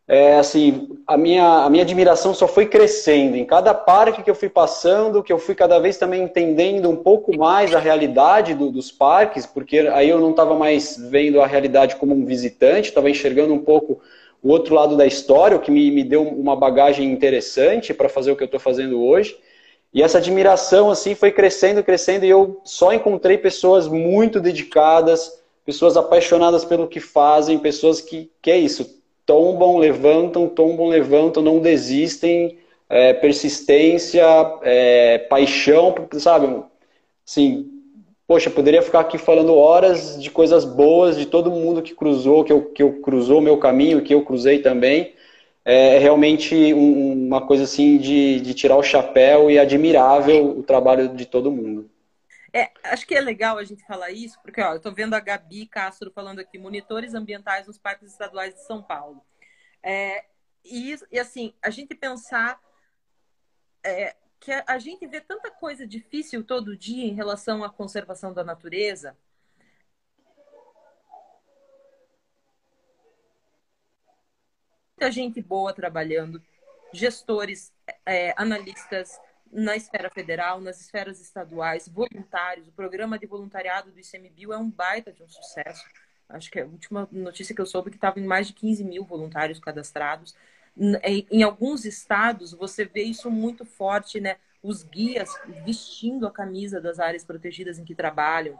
é, 0.06 0.36
assim, 0.36 0.90
a 1.08 1.16
minha, 1.16 1.64
a 1.64 1.70
minha 1.70 1.84
admiração 1.84 2.34
só 2.34 2.50
foi 2.50 2.66
crescendo. 2.66 3.38
Em 3.38 3.46
cada 3.46 3.74
parque 3.74 4.22
que 4.22 4.30
eu 4.30 4.36
fui 4.36 4.50
passando, 4.50 5.24
que 5.24 5.32
eu 5.32 5.40
fui 5.40 5.56
cada 5.56 5.80
vez 5.80 5.98
também 5.98 6.24
entendendo 6.24 6.90
um 6.90 6.98
pouco 6.98 7.38
mais 7.38 7.74
a 7.74 7.80
realidade 7.80 8.54
do, 8.54 8.70
dos 8.70 8.92
parques, 8.92 9.46
porque 9.46 9.80
aí 9.94 10.10
eu 10.10 10.20
não 10.20 10.32
estava 10.32 10.54
mais 10.54 10.98
vendo 10.98 11.40
a 11.40 11.48
realidade 11.48 11.96
como 11.96 12.14
um 12.14 12.26
visitante, 12.26 12.90
estava 12.90 13.10
enxergando 13.10 13.54
um 13.54 13.60
pouco 13.60 14.02
o 14.44 14.50
outro 14.50 14.76
lado 14.76 14.98
da 14.98 15.06
história, 15.06 15.56
o 15.56 15.62
que 15.62 15.72
me, 15.72 15.90
me 15.92 16.04
deu 16.04 16.24
uma 16.24 16.58
bagagem 16.58 17.10
interessante 17.10 17.94
para 17.94 18.10
fazer 18.10 18.32
o 18.32 18.36
que 18.36 18.44
eu 18.44 18.48
estou 18.48 18.60
fazendo 18.60 19.02
hoje. 19.02 19.38
E 19.94 20.04
essa 20.04 20.20
admiração 20.20 20.92
assim 20.92 21.16
foi 21.16 21.32
crescendo, 21.32 21.84
crescendo, 21.84 22.26
e 22.26 22.30
eu 22.30 22.62
só 22.64 22.94
encontrei 22.94 23.38
pessoas 23.38 23.88
muito 23.88 24.40
dedicadas, 24.40 25.40
pessoas 25.66 25.98
apaixonadas 25.98 26.64
pelo 26.64 26.88
que 26.88 27.00
fazem, 27.00 27.58
pessoas 27.58 28.00
que, 28.00 28.30
que 28.42 28.52
é 28.52 28.58
isso, 28.58 29.02
tombam, 29.26 29.78
levantam, 29.78 30.48
tombam, 30.48 30.88
levantam, 30.88 31.42
não 31.42 31.60
desistem, 31.60 32.58
é, 32.90 33.14
persistência, 33.14 34.24
é, 34.64 35.20
paixão, 35.20 35.94
sabe? 36.14 36.64
Assim, 37.26 37.68
poxa, 38.28 38.50
poderia 38.50 38.82
ficar 38.82 39.02
aqui 39.02 39.18
falando 39.18 39.56
horas 39.56 40.22
de 40.22 40.32
coisas 40.32 40.66
boas, 40.66 41.18
de 41.18 41.26
todo 41.28 41.52
mundo 41.52 41.82
que 41.82 41.94
cruzou, 41.94 42.44
que 42.44 42.52
eu, 42.52 42.66
que 42.66 42.82
eu 42.82 42.94
cruzou 43.02 43.40
o 43.40 43.42
meu 43.42 43.58
caminho, 43.58 44.02
que 44.02 44.14
eu 44.14 44.24
cruzei 44.24 44.60
também. 44.60 45.14
É 45.70 46.00
realmente 46.00 46.74
um, 46.74 47.28
uma 47.28 47.46
coisa 47.46 47.64
assim 47.64 48.00
de, 48.00 48.40
de 48.40 48.54
tirar 48.56 48.76
o 48.76 48.82
chapéu 48.82 49.52
e 49.52 49.60
admirável 49.60 50.58
o 50.58 50.64
trabalho 50.64 51.10
de 51.10 51.28
todo 51.28 51.52
mundo. 51.52 51.88
É, 52.52 52.72
acho 52.86 53.06
que 53.06 53.14
é 53.14 53.22
legal 53.22 53.60
a 53.60 53.64
gente 53.64 53.86
falar 53.86 54.10
isso, 54.10 54.40
porque 54.42 54.60
ó, 54.60 54.72
eu 54.72 54.78
estou 54.78 54.92
vendo 54.92 55.14
a 55.14 55.20
Gabi 55.20 55.68
Castro 55.68 56.12
falando 56.12 56.40
aqui, 56.40 56.58
monitores 56.58 57.14
ambientais 57.14 57.68
nos 57.68 57.78
parques 57.78 58.10
estaduais 58.12 58.56
de 58.56 58.66
São 58.66 58.82
Paulo. 58.82 59.24
É, 59.84 60.26
e, 60.66 60.96
e, 61.12 61.20
assim, 61.20 61.54
a 61.62 61.70
gente 61.70 61.94
pensar 61.94 62.60
é, 63.84 64.16
que 64.40 64.52
a, 64.52 64.64
a 64.68 64.80
gente 64.80 65.06
vê 65.06 65.22
tanta 65.22 65.52
coisa 65.52 65.86
difícil 65.86 66.44
todo 66.44 66.76
dia 66.76 67.06
em 67.06 67.14
relação 67.14 67.64
à 67.64 67.70
conservação 67.70 68.34
da 68.34 68.44
natureza. 68.44 69.16
Muita 75.00 75.14
gente 75.14 75.41
boa 75.41 75.72
trabalhando, 75.72 76.41
gestores, 76.91 77.72
é, 78.06 78.34
analistas, 78.36 79.18
na 79.50 79.74
esfera 79.78 80.10
federal, 80.10 80.60
nas 80.60 80.82
esferas 80.82 81.22
estaduais, 81.22 81.88
voluntários. 81.88 82.68
O 82.68 82.74
programa 82.74 83.18
de 83.18 83.26
voluntariado 83.26 83.93
do 83.93 84.00
ICMBio 84.02 84.52
é 84.52 84.58
um 84.58 84.70
baita 84.70 85.14
de 85.14 85.24
um 85.24 85.30
sucesso. 85.30 85.86
acho 86.28 86.52
que 86.52 86.60
é 86.60 86.64
a 86.64 86.66
última 86.66 87.08
notícia 87.14 87.56
que 87.56 87.62
eu 87.62 87.66
soube 87.66 87.89
que 87.91 87.95
estava 87.95 88.20
em 88.20 88.26
mais 88.26 88.47
de 88.47 88.54
15 88.54 88.84
mil 88.84 89.06
voluntários 89.06 89.58
cadastrados. 89.58 90.36
Em 91.32 91.43
alguns 91.43 91.86
estados, 91.86 92.52
você 92.52 92.84
vê 92.84 93.04
isso 93.04 93.32
muito 93.32 93.64
forte, 93.64 94.20
né? 94.20 94.36
Os 94.62 94.84
guias 94.84 95.30
vestindo 95.64 96.28
a 96.28 96.32
camisa 96.32 96.82
das 96.82 97.00
áreas 97.00 97.24
protegidas 97.24 97.80
em 97.80 97.86
que 97.86 97.95
trabalham. 97.95 98.60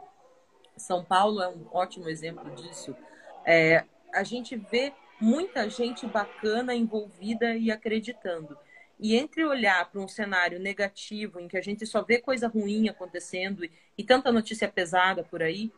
São 0.74 1.04
Paulo 1.04 1.42
é 1.42 1.48
um 1.50 1.66
ótimo 1.70 2.08
exemplo 2.08 2.50
disso. 2.54 2.96
É, 3.44 3.84
a 4.10 4.24
gente 4.24 4.56
vê 4.56 4.94
muita 5.20 5.68
gente 5.68 6.06
bacana 6.06 6.74
envolvida 6.74 7.54
e 7.56 7.70
acreditando. 7.70 8.56
E 8.98 9.16
entre 9.16 9.44
olhar 9.44 9.90
para 9.90 10.00
um 10.00 10.08
cenário 10.08 10.58
negativo, 10.58 11.40
em 11.40 11.48
que 11.48 11.56
a 11.56 11.62
gente 11.62 11.86
só 11.86 12.02
vê 12.02 12.18
coisa 12.18 12.48
ruim 12.48 12.88
acontecendo 12.88 13.64
e, 13.64 13.70
e 13.96 14.04
tanta 14.04 14.30
notícia 14.30 14.68
pesada 14.68 15.24
por 15.24 15.42
aí, 15.42 15.72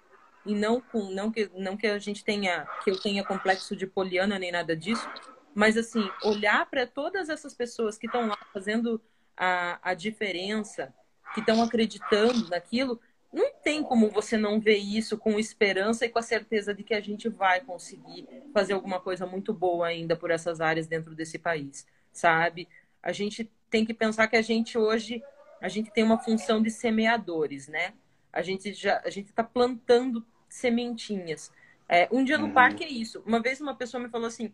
e 0.45 0.55
não 0.55 0.81
com 0.81 1.11
não 1.11 1.31
que 1.31 1.49
não 1.55 1.77
que 1.77 1.87
a 1.87 1.99
gente 1.99 2.25
tenha 2.25 2.67
que 2.83 2.91
eu 2.91 3.01
tenha 3.01 3.25
complexo 3.25 3.77
de 3.77 3.87
poliana 3.87 4.39
nem 4.39 4.51
nada 4.51 4.77
disso, 4.77 5.09
mas 5.55 5.77
assim 5.77 6.11
olhar 6.25 6.67
para 6.67 6.85
todas 6.87 7.29
essas 7.29 7.55
pessoas 7.55 7.97
que 7.97 8.07
estão 8.07 8.27
lá 8.27 8.39
fazendo 8.53 9.01
a, 9.37 9.79
a 9.91 9.95
diferença, 9.95 10.93
que 11.33 11.41
estão 11.41 11.63
acreditando 11.63 12.49
naquilo, 12.49 13.01
não 13.33 13.51
tem 13.63 13.83
como 13.83 14.11
você 14.11 14.37
não 14.37 14.61
ver 14.61 14.77
isso 14.77 15.17
com 15.17 15.39
esperança 15.39 16.05
e 16.05 16.09
com 16.09 16.19
a 16.19 16.23
certeza 16.23 16.75
de 16.75 16.83
que 16.83 16.93
a 16.93 17.01
gente 17.01 17.29
vai 17.29 17.61
conseguir 17.61 18.29
fazer 18.53 18.75
alguma 18.75 19.01
coisa 19.01 19.27
muito 19.27 19.55
boa 19.55 19.87
ainda 19.87 20.15
por 20.15 20.31
essas 20.31 20.61
áreas 20.61 20.87
dentro 20.87 21.15
desse 21.15 21.39
país, 21.39 21.87
sabe? 22.13 22.69
A 23.03 23.11
gente 23.11 23.51
tem 23.71 23.87
que 23.87 23.95
pensar 23.95 24.29
que 24.29 24.37
a 24.37 24.43
gente 24.43 24.77
hoje 24.77 25.23
a 25.61 25.69
gente 25.69 25.91
tem 25.91 26.05
uma 26.05 26.19
função 26.19 26.61
de 26.61 26.71
semeadores, 26.71 27.69
né? 27.69 27.95
A 28.33 28.43
gente 28.43 28.75
já 28.75 29.01
a 29.05 29.09
gente 29.09 29.31
está 29.31 29.43
plantando 29.43 30.27
sementinhas. 30.49 31.51
É, 31.89 32.09
um 32.13 32.23
dia 32.25 32.37
no 32.37 32.47
uhum. 32.47 32.53
parque 32.53 32.85
é 32.85 32.89
isso. 32.89 33.23
Uma 33.25 33.41
vez 33.41 33.61
uma 33.61 33.75
pessoa 33.75 34.03
me 34.03 34.11
falou 34.11 34.27
assim 34.27 34.53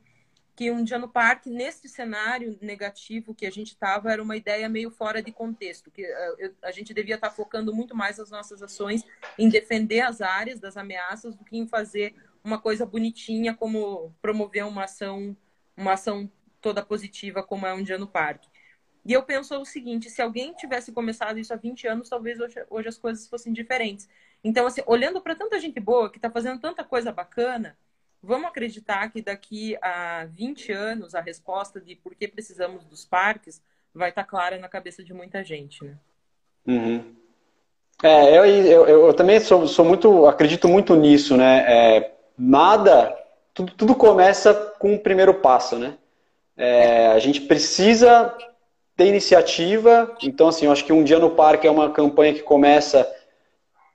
que 0.58 0.72
um 0.72 0.82
dia 0.82 0.98
no 0.98 1.08
parque, 1.08 1.48
nesse 1.48 1.88
cenário 1.88 2.58
negativo 2.60 3.32
que 3.32 3.46
a 3.46 3.50
gente 3.50 3.68
estava, 3.68 4.10
era 4.10 4.20
uma 4.20 4.36
ideia 4.36 4.68
meio 4.68 4.90
fora 4.90 5.22
de 5.22 5.30
contexto, 5.30 5.88
que 5.88 6.02
uh, 6.02 6.52
a 6.64 6.72
gente 6.72 6.92
devia 6.92 7.14
estar 7.14 7.28
tá 7.28 7.32
focando 7.32 7.72
muito 7.72 7.94
mais 7.94 8.18
as 8.18 8.28
nossas 8.28 8.60
ações 8.60 9.04
em 9.38 9.48
defender 9.48 10.00
as 10.00 10.20
áreas 10.20 10.58
das 10.58 10.76
ameaças 10.76 11.36
do 11.36 11.44
que 11.44 11.56
em 11.56 11.68
fazer 11.68 12.12
uma 12.42 12.58
coisa 12.60 12.84
bonitinha 12.84 13.54
como 13.54 14.12
promover 14.20 14.66
uma 14.66 14.82
ação, 14.82 15.36
uma 15.76 15.92
ação 15.92 16.28
toda 16.60 16.84
positiva 16.84 17.40
como 17.40 17.64
é 17.64 17.72
um 17.72 17.84
dia 17.84 17.96
no 17.96 18.08
parque. 18.08 18.48
E 19.04 19.12
eu 19.12 19.22
penso 19.22 19.56
o 19.60 19.64
seguinte, 19.64 20.10
se 20.10 20.20
alguém 20.20 20.52
tivesse 20.54 20.90
começado 20.90 21.38
isso 21.38 21.54
há 21.54 21.56
20 21.56 21.86
anos, 21.86 22.08
talvez 22.08 22.40
hoje, 22.40 22.56
hoje 22.68 22.88
as 22.88 22.98
coisas 22.98 23.28
fossem 23.28 23.52
diferentes. 23.52 24.08
Então, 24.42 24.66
assim, 24.66 24.82
olhando 24.88 25.20
para 25.20 25.36
tanta 25.36 25.60
gente 25.60 25.78
boa 25.78 26.10
que 26.10 26.18
está 26.18 26.28
fazendo 26.28 26.60
tanta 26.60 26.82
coisa 26.82 27.12
bacana, 27.12 27.78
vamos 28.22 28.48
acreditar 28.48 29.08
que 29.10 29.22
daqui 29.22 29.76
a 29.80 30.26
20 30.26 30.72
anos 30.72 31.14
a 31.14 31.20
resposta 31.20 31.80
de 31.80 31.94
por 31.94 32.14
que 32.14 32.28
precisamos 32.28 32.84
dos 32.84 33.04
parques 33.04 33.62
vai 33.94 34.10
estar 34.10 34.24
tá 34.24 34.28
clara 34.28 34.58
na 34.58 34.68
cabeça 34.68 35.02
de 35.02 35.12
muita 35.12 35.42
gente, 35.42 35.84
né? 35.84 35.96
Uhum. 36.66 37.14
É, 38.02 38.36
eu, 38.36 38.44
eu, 38.44 38.88
eu, 39.06 39.14
também 39.14 39.40
sou, 39.40 39.66
sou, 39.66 39.84
muito, 39.84 40.26
acredito 40.26 40.68
muito 40.68 40.94
nisso, 40.94 41.36
né? 41.36 41.64
É, 41.66 42.14
nada, 42.36 43.16
tudo, 43.52 43.72
tudo, 43.72 43.94
começa 43.94 44.54
com 44.78 44.94
o 44.94 45.00
primeiro 45.00 45.34
passo, 45.34 45.76
né? 45.76 45.94
É, 46.56 47.08
a 47.08 47.18
gente 47.18 47.40
precisa 47.40 48.32
ter 48.96 49.06
iniciativa, 49.06 50.16
então 50.22 50.48
assim, 50.48 50.66
eu 50.66 50.72
acho 50.72 50.84
que 50.84 50.92
um 50.92 51.02
dia 51.02 51.18
no 51.18 51.30
parque 51.30 51.66
é 51.66 51.70
uma 51.70 51.90
campanha 51.90 52.34
que 52.34 52.42
começa 52.42 53.08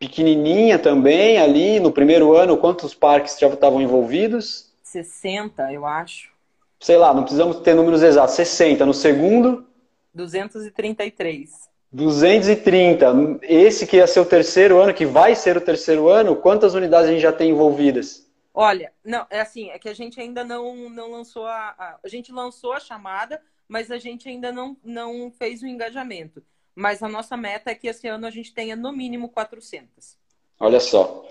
pequenininha 0.04 0.78
também 0.78 1.38
ali 1.38 1.80
no 1.80 1.92
primeiro 1.92 2.36
ano. 2.36 2.58
Quantos 2.58 2.94
parques 2.94 3.40
já 3.40 3.48
estavam 3.48 3.82
envolvidos? 3.82 4.72
60, 4.84 5.72
eu 5.72 5.86
acho. 5.86 6.32
Sei 6.80 6.98
lá, 6.98 7.14
não 7.14 7.24
precisamos 7.24 7.62
ter 7.62 7.74
números 7.74 8.04
exatos. 8.04 8.36
60. 8.36 8.86
No 8.86 8.94
segundo? 8.94 9.66
233. 10.14 11.70
230. 11.92 13.40
Esse 13.44 13.88
que 13.88 13.98
ia 13.98 14.08
ser 14.08 14.20
o 14.20 14.26
terceiro 14.26 14.80
ano, 14.82 14.94
que 14.94 15.06
vai 15.06 15.36
ser 15.36 15.56
o 15.56 15.62
terceiro 15.62 16.10
ano, 16.10 16.36
quantas 16.36 16.74
unidades 16.74 17.08
a 17.08 17.14
gente 17.14 17.22
já 17.22 17.32
tem 17.32 17.52
envolvidas? 17.52 18.28
Olha, 18.54 18.92
não, 19.04 19.26
é 19.32 19.40
assim, 19.40 19.70
é 19.70 19.80
que 19.80 19.90
a 19.90 19.96
gente 19.96 20.20
ainda 20.20 20.44
não, 20.44 20.90
não 20.90 21.10
lançou 21.12 21.46
a, 21.48 21.74
a. 21.78 22.00
A 22.04 22.08
gente 22.08 22.32
lançou 22.32 22.74
a 22.74 22.80
chamada, 22.80 23.42
mas 23.68 23.90
a 23.90 23.98
gente 23.98 24.28
ainda 24.28 24.52
não, 24.52 24.78
não 24.84 25.32
fez 25.32 25.64
o 25.64 25.68
engajamento 25.68 26.44
mas 26.76 27.04
a 27.04 27.08
nossa 27.08 27.38
meta 27.38 27.72
é 27.72 27.76
que 27.76 27.88
esse 27.88 28.08
ano 28.08 28.26
a 28.26 28.32
gente 28.32 28.54
tenha 28.54 28.76
no 28.76 28.92
mínimo 28.92 29.30
400. 29.30 30.18
Olha 30.60 30.80
só. 30.80 31.24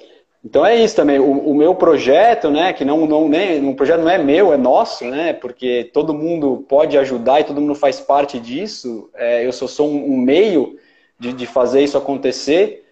Então 0.45 0.67
é 0.67 0.75
isso 0.77 0.97
também. 0.97 1.19
O, 1.21 1.51
o 1.51 1.55
meu 1.55 1.75
projeto, 1.75 2.51
né, 2.51 2.73
que 2.73 2.85
não, 2.85 3.07
não 3.07 3.29
nem, 3.29 3.65
o 3.69 3.75
projeto 3.75 4.01
não 4.01 4.11
é 4.11 4.19
meu, 4.19 4.53
é 4.53 4.57
nosso, 4.57 5.05
né, 5.05 5.33
porque 5.33 5.91
todo 5.93 6.13
mundo 6.13 6.65
pode 6.69 6.99
ajudar 6.99 7.41
e 7.41 7.45
todo 7.45 7.61
mundo 7.61 7.75
faz 7.75 8.01
parte 8.01 8.41
disso. 8.41 9.09
É, 9.15 9.47
eu 9.47 9.53
só 9.53 9.69
sou 9.69 9.89
um, 9.89 10.15
um 10.15 10.17
meio 10.17 10.79
de, 11.19 11.33
de, 11.33 11.47
fazer 11.47 11.83
isso 11.85 11.97
acontecer. 11.97 12.85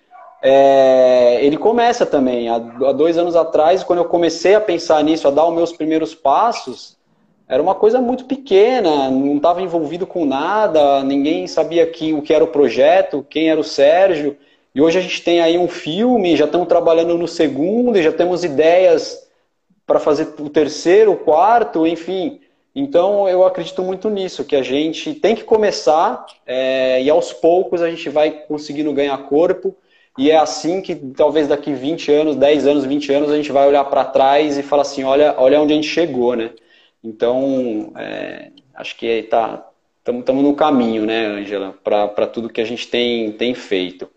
É, 0.43 1.45
ele 1.45 1.57
começa 1.57 2.07
também. 2.07 2.49
Há, 2.49 2.55
há 2.55 2.93
dois 2.93 3.19
anos 3.19 3.35
atrás, 3.35 3.83
quando 3.83 3.99
eu 3.99 4.05
comecei 4.05 4.55
a 4.55 4.61
pensar 4.61 5.03
nisso, 5.03 5.27
a 5.27 5.33
dar 5.33 5.47
os 5.47 5.55
meus 5.55 5.73
primeiros 5.73 6.15
passos, 6.15 6.97
era 7.51 7.61
uma 7.61 7.75
coisa 7.75 8.01
muito 8.01 8.27
pequena, 8.27 9.11
não 9.11 9.39
estava 9.39 9.61
envolvido 9.61 10.07
com 10.07 10.25
nada, 10.25 11.03
ninguém 11.03 11.49
sabia 11.49 11.85
que, 11.85 12.15
o 12.15 12.23
que 12.23 12.33
era 12.33 12.45
o 12.45 12.47
projeto, 12.47 13.27
quem 13.29 13.51
era 13.51 13.59
o 13.59 13.65
Sérgio. 13.65 14.37
E 14.73 14.81
hoje 14.81 14.99
a 14.99 15.01
gente 15.01 15.21
tem 15.21 15.41
aí 15.41 15.59
um 15.59 15.67
filme, 15.67 16.37
já 16.37 16.45
estamos 16.45 16.69
trabalhando 16.69 17.19
no 17.19 17.27
segundo, 17.27 17.99
e 17.99 18.05
já 18.05 18.13
temos 18.13 18.45
ideias 18.45 19.29
para 19.85 19.99
fazer 19.99 20.29
o 20.39 20.49
terceiro, 20.49 21.11
o 21.11 21.17
quarto, 21.17 21.85
enfim. 21.89 22.39
Então 22.73 23.29
eu 23.29 23.45
acredito 23.45 23.83
muito 23.83 24.09
nisso, 24.09 24.45
que 24.45 24.55
a 24.55 24.63
gente 24.63 25.13
tem 25.13 25.35
que 25.35 25.43
começar 25.43 26.25
é, 26.47 27.03
e 27.03 27.11
aos 27.11 27.33
poucos 27.33 27.83
a 27.83 27.91
gente 27.91 28.09
vai 28.09 28.31
conseguindo 28.31 28.93
ganhar 28.93 29.19
corpo. 29.25 29.75
E 30.17 30.31
é 30.31 30.37
assim 30.37 30.81
que 30.81 30.95
talvez 30.95 31.49
daqui 31.49 31.73
20 31.73 32.13
anos, 32.13 32.37
10 32.37 32.67
anos, 32.69 32.85
20 32.85 33.13
anos, 33.13 33.29
a 33.29 33.37
gente 33.37 33.51
vai 33.51 33.67
olhar 33.67 33.83
para 33.87 34.05
trás 34.05 34.57
e 34.57 34.63
falar 34.63 34.83
assim, 34.83 35.03
olha, 35.03 35.35
olha 35.37 35.61
onde 35.61 35.73
a 35.73 35.77
gente 35.77 35.89
chegou, 35.89 36.37
né? 36.37 36.51
Então, 37.03 37.93
é, 37.97 38.53
acho 38.75 38.97
que 38.97 39.07
estamos 39.07 40.25
tá, 40.25 40.33
no 40.33 40.55
caminho, 40.55 41.07
né, 41.07 41.27
Angela, 41.27 41.73
para 41.73 42.27
tudo 42.27 42.51
que 42.51 42.61
a 42.61 42.65
gente 42.65 42.89
tem, 42.89 43.33
tem 43.33 43.55
feito. 43.55 44.11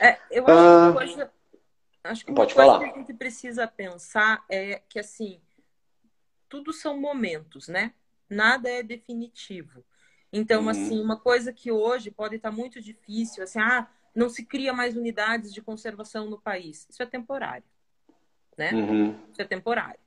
É, 0.00 0.18
eu 0.30 0.46
acho 0.46 0.58
ah, 0.58 0.88
que, 0.88 0.98
coisa, 0.98 1.32
acho 2.04 2.24
que 2.24 2.30
uma 2.30 2.36
Pode 2.36 2.54
coisa 2.54 2.70
falar. 2.72 2.84
que 2.84 2.90
a 2.90 2.98
gente 2.98 3.14
precisa 3.14 3.66
pensar 3.66 4.44
é 4.48 4.80
que, 4.88 4.98
assim, 4.98 5.40
tudo 6.48 6.72
são 6.72 6.98
momentos, 6.98 7.68
né? 7.68 7.92
Nada 8.28 8.70
é 8.70 8.82
definitivo. 8.82 9.84
Então, 10.32 10.62
uhum. 10.62 10.68
assim, 10.70 11.00
uma 11.00 11.18
coisa 11.18 11.52
que 11.52 11.70
hoje 11.70 12.10
pode 12.10 12.36
estar 12.36 12.50
muito 12.50 12.80
difícil, 12.80 13.42
assim, 13.42 13.60
ah, 13.60 13.86
não 14.14 14.28
se 14.28 14.44
cria 14.44 14.72
mais 14.72 14.96
unidades 14.96 15.52
de 15.52 15.60
conservação 15.60 16.30
no 16.30 16.40
país. 16.40 16.86
Isso 16.88 17.02
é 17.02 17.06
temporário, 17.06 17.64
né? 18.56 18.72
Uhum. 18.72 19.10
Isso 19.30 19.42
é 19.42 19.44
temporário. 19.44 20.00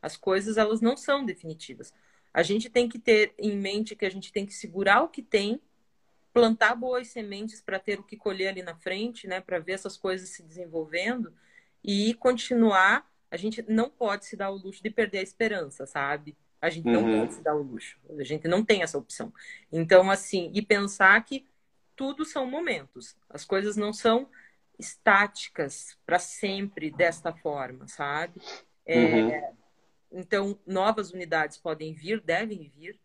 As 0.00 0.16
coisas 0.16 0.56
elas 0.56 0.80
não 0.80 0.96
são 0.96 1.24
definitivas. 1.24 1.92
A 2.32 2.42
gente 2.42 2.70
tem 2.70 2.88
que 2.88 2.98
ter 2.98 3.34
em 3.38 3.56
mente 3.56 3.96
que 3.96 4.06
a 4.06 4.10
gente 4.10 4.32
tem 4.32 4.46
que 4.46 4.54
segurar 4.54 5.02
o 5.02 5.08
que 5.08 5.22
tem, 5.22 5.60
plantar 6.32 6.74
boas 6.74 7.08
sementes 7.08 7.60
para 7.60 7.78
ter 7.78 7.98
o 7.98 8.04
que 8.04 8.16
colher 8.16 8.48
ali 8.48 8.62
na 8.62 8.76
frente, 8.76 9.26
né, 9.26 9.40
para 9.40 9.58
ver 9.58 9.72
essas 9.72 9.96
coisas 9.96 10.28
se 10.28 10.42
desenvolvendo 10.42 11.32
e 11.82 12.14
continuar. 12.14 13.10
A 13.30 13.36
gente 13.36 13.64
não 13.68 13.90
pode 13.90 14.26
se 14.26 14.36
dar 14.36 14.50
o 14.50 14.56
luxo 14.56 14.82
de 14.82 14.90
perder 14.90 15.18
a 15.18 15.22
esperança, 15.22 15.86
sabe? 15.86 16.36
A 16.60 16.68
gente 16.68 16.86
não 16.86 17.04
uhum. 17.04 17.20
pode 17.20 17.34
se 17.34 17.42
dar 17.42 17.54
o 17.54 17.62
luxo. 17.62 17.98
A 18.18 18.24
gente 18.24 18.46
não 18.46 18.64
tem 18.64 18.82
essa 18.82 18.98
opção. 18.98 19.32
Então, 19.72 20.10
assim, 20.10 20.50
e 20.54 20.60
pensar 20.60 21.24
que 21.24 21.46
tudo 21.96 22.24
são 22.24 22.46
momentos. 22.46 23.16
As 23.28 23.44
coisas 23.44 23.76
não 23.76 23.92
são 23.92 24.28
estáticas 24.78 25.98
para 26.04 26.18
sempre 26.18 26.90
desta 26.90 27.32
forma, 27.32 27.86
sabe? 27.86 28.40
É, 28.84 28.98
uhum. 28.98 29.56
Então, 30.10 30.58
novas 30.66 31.12
unidades 31.12 31.56
podem 31.56 31.92
vir, 31.92 32.20
devem 32.20 32.72
vir, 32.76 32.98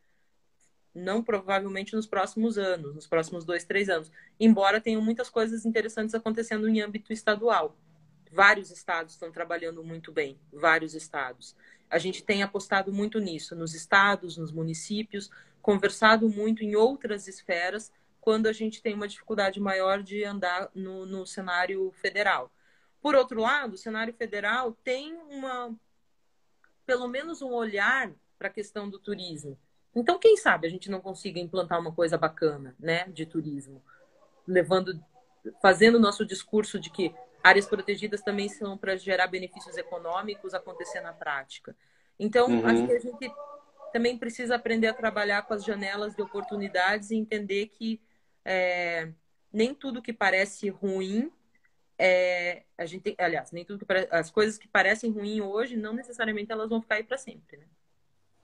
não 0.93 1.21
provavelmente 1.21 1.93
nos 1.93 2.07
próximos 2.07 2.57
anos, 2.57 2.95
nos 2.95 3.05
próximos 3.05 3.43
dois, 3.43 3.65
três 3.65 3.89
anos, 3.89 4.11
embora 4.39 4.79
tenham 4.79 5.01
muitas 5.01 5.29
coisas 5.29 5.65
interessantes 5.65 6.15
acontecendo 6.15 6.67
em 6.69 6.81
âmbito 6.81 7.11
estadual. 7.11 7.77
Vários 8.31 8.71
estados 8.71 9.13
estão 9.13 9.31
trabalhando 9.31 9.83
muito 9.83 10.11
bem, 10.11 10.39
vários 10.51 10.95
estados. 10.95 11.55
A 11.89 11.97
gente 11.97 12.23
tem 12.23 12.41
apostado 12.41 12.91
muito 12.91 13.19
nisso, 13.19 13.55
nos 13.55 13.75
estados, 13.75 14.37
nos 14.37 14.51
municípios, 14.51 15.29
conversado 15.61 16.29
muito 16.29 16.63
em 16.63 16.75
outras 16.75 17.27
esferas, 17.27 17.91
quando 18.21 18.47
a 18.47 18.53
gente 18.53 18.81
tem 18.81 18.95
uma 18.95 19.07
dificuldade 19.07 19.59
maior 19.59 20.01
de 20.01 20.23
andar 20.23 20.69
no, 20.73 21.05
no 21.05 21.27
cenário 21.27 21.91
federal. 21.91 22.51
Por 22.99 23.13
outro 23.13 23.39
lado, 23.39 23.73
o 23.73 23.77
cenário 23.77 24.13
federal 24.13 24.71
tem 24.83 25.13
uma 25.29 25.75
pelo 26.85 27.07
menos 27.07 27.41
um 27.41 27.51
olhar 27.51 28.11
para 28.37 28.47
a 28.47 28.51
questão 28.51 28.89
do 28.89 28.99
turismo. 28.99 29.57
Então, 29.95 30.19
quem 30.19 30.35
sabe 30.35 30.67
a 30.67 30.69
gente 30.69 30.89
não 30.89 30.99
consiga 30.99 31.39
implantar 31.39 31.79
uma 31.79 31.91
coisa 31.91 32.17
bacana, 32.17 32.75
né, 32.79 33.05
de 33.07 33.25
turismo, 33.25 33.81
levando, 34.45 34.99
fazendo 35.61 35.95
o 35.95 36.01
nosso 36.01 36.25
discurso 36.25 36.79
de 36.79 36.89
que 36.89 37.13
áreas 37.41 37.65
protegidas 37.65 38.21
também 38.21 38.49
são 38.49 38.77
para 38.77 38.97
gerar 38.97 39.27
benefícios 39.27 39.77
econômicos 39.77 40.53
acontecer 40.53 40.99
na 40.99 41.13
prática. 41.13 41.75
Então, 42.19 42.47
uhum. 42.47 42.65
acho 42.65 42.87
que 42.87 42.93
a 42.93 42.99
gente 42.99 43.31
também 43.93 44.17
precisa 44.17 44.55
aprender 44.55 44.87
a 44.87 44.93
trabalhar 44.93 45.43
com 45.43 45.53
as 45.53 45.63
janelas 45.63 46.15
de 46.15 46.21
oportunidades 46.21 47.11
e 47.11 47.15
entender 47.15 47.67
que 47.67 48.01
é, 48.43 49.09
nem 49.53 49.73
tudo 49.73 50.01
que 50.01 50.11
parece 50.11 50.69
ruim 50.69 51.31
é, 51.97 52.63
a 52.77 52.85
gente 52.85 53.15
aliás, 53.17 53.51
nem 53.51 53.63
tudo 53.63 53.85
que 53.85 53.85
as 54.11 54.29
coisas 54.29 54.57
que 54.57 54.67
parecem 54.67 55.11
ruins 55.11 55.41
hoje 55.41 55.75
não 55.75 55.93
necessariamente 55.93 56.51
elas 56.51 56.69
vão 56.69 56.81
ficar 56.81 56.95
aí 56.95 57.03
para 57.03 57.17
sempre, 57.17 57.57
né? 57.57 57.65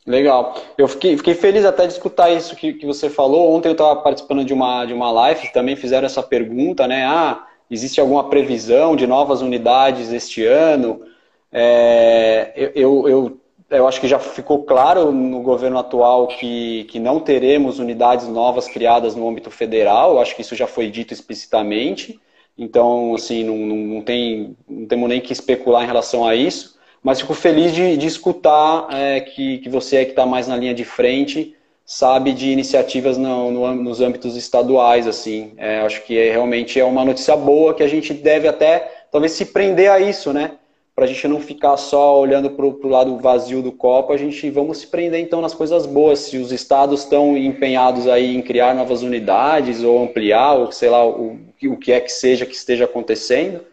Legal. 0.06 0.56
Eu 0.78 0.88
fiquei, 0.88 1.16
fiquei, 1.16 1.36
feliz 1.36 1.64
até 1.64 1.86
de 1.86 1.94
escutar 1.94 2.32
isso 2.32 2.56
que, 2.56 2.74
que 2.74 2.86
você 2.88 3.08
falou. 3.08 3.54
Ontem 3.54 3.70
eu 3.70 3.74
estava 3.74 4.02
participando 4.02 4.44
de 4.44 4.52
uma, 4.52 4.84
de 4.84 4.94
uma 4.94 5.12
live, 5.12 5.54
também 5.54 5.76
fizeram 5.76 6.08
essa 6.08 6.24
pergunta, 6.24 6.88
né? 6.88 7.06
Ah, 7.06 7.46
existe 7.70 8.02
alguma 8.02 8.28
previsão 8.28 8.96
de 8.96 9.06
novas 9.06 9.42
unidades 9.42 10.12
este 10.12 10.44
ano? 10.44 11.06
É, 11.52 12.72
eu, 12.74 13.08
eu, 13.08 13.42
eu 13.70 13.88
acho 13.88 14.02
que 14.02 14.08
já 14.08 14.18
ficou 14.18 14.64
claro 14.64 15.12
no 15.12 15.44
governo 15.44 15.78
atual 15.78 16.28
que, 16.28 16.86
que 16.86 17.00
não 17.00 17.20
teremos 17.20 17.78
unidades 17.78 18.28
novas 18.28 18.68
criadas 18.68 19.16
no 19.16 19.30
âmbito 19.30 19.52
federal. 19.52 20.14
Eu 20.14 20.20
acho 20.20 20.36
que 20.36 20.42
isso 20.42 20.56
já 20.56 20.66
foi 20.66 20.90
dito 20.90 21.14
explicitamente. 21.14 22.20
Então, 22.58 23.16
assim, 23.16 23.44
não, 23.44 23.58
não, 23.58 24.02
tem, 24.02 24.56
não 24.68 24.86
temos 24.86 25.10
nem 25.10 25.22
que 25.22 25.34
especular 25.34 25.84
em 25.84 25.88
relação 25.88 26.26
a 26.28 26.36
isso. 26.36 26.80
Mas 27.04 27.20
fico 27.20 27.34
feliz 27.34 27.74
de, 27.74 27.98
de 27.98 28.06
escutar 28.06 28.88
é, 28.92 29.22
que, 29.22 29.58
que 29.60 29.70
você 29.70 29.98
é 29.98 30.06
que 30.06 30.12
está 30.12 30.26
mais 30.26 30.48
na 30.48 30.56
linha 30.56 30.74
de 30.74 30.86
frente 30.86 31.56
sabe 31.92 32.32
de 32.32 32.50
iniciativas 32.50 33.18
no, 33.18 33.52
no, 33.52 33.76
nos 33.76 34.00
âmbitos 34.00 34.38
estaduais, 34.38 35.06
assim. 35.06 35.54
É, 35.58 35.82
acho 35.82 36.04
que 36.04 36.18
é, 36.18 36.32
realmente 36.32 36.80
é 36.80 36.86
uma 36.86 37.04
notícia 37.04 37.36
boa 37.36 37.74
que 37.74 37.84
a 37.84 37.88
gente 37.88 38.14
deve 38.14 38.48
até, 38.48 39.06
talvez, 39.12 39.34
se 39.34 39.48
prender 39.48 39.92
a 39.92 40.00
isso, 40.00 40.32
né? 40.32 40.52
Para 40.94 41.06
a 41.06 41.08
gente 41.08 41.28
não 41.28 41.40
ficar 41.40 41.78
só 41.78 42.20
olhando 42.20 42.52
para 42.52 42.66
o 42.66 42.88
lado 42.88 43.18
vazio 43.18 43.62
do 43.62 43.72
copo, 43.72 44.12
a 44.12 44.18
gente 44.18 44.50
vamos 44.50 44.80
se 44.80 44.88
prender 44.88 45.22
então 45.22 45.42
nas 45.42 45.54
coisas 45.54 45.86
boas. 45.86 46.20
Se 46.20 46.38
os 46.38 46.52
estados 46.52 47.02
estão 47.02 47.38
empenhados 47.38 48.08
aí 48.08 48.36
em 48.36 48.42
criar 48.42 48.76
novas 48.76 49.02
unidades 49.02 49.84
ou 49.84 50.04
ampliar, 50.04 50.54
ou 50.54 50.72
sei 50.72 50.90
lá, 50.90 51.06
o, 51.06 51.40
o 51.64 51.78
que 51.78 51.92
é 51.92 52.00
que 52.00 52.12
seja 52.12 52.46
que 52.46 52.56
esteja 52.56 52.86
acontecendo, 52.86 53.66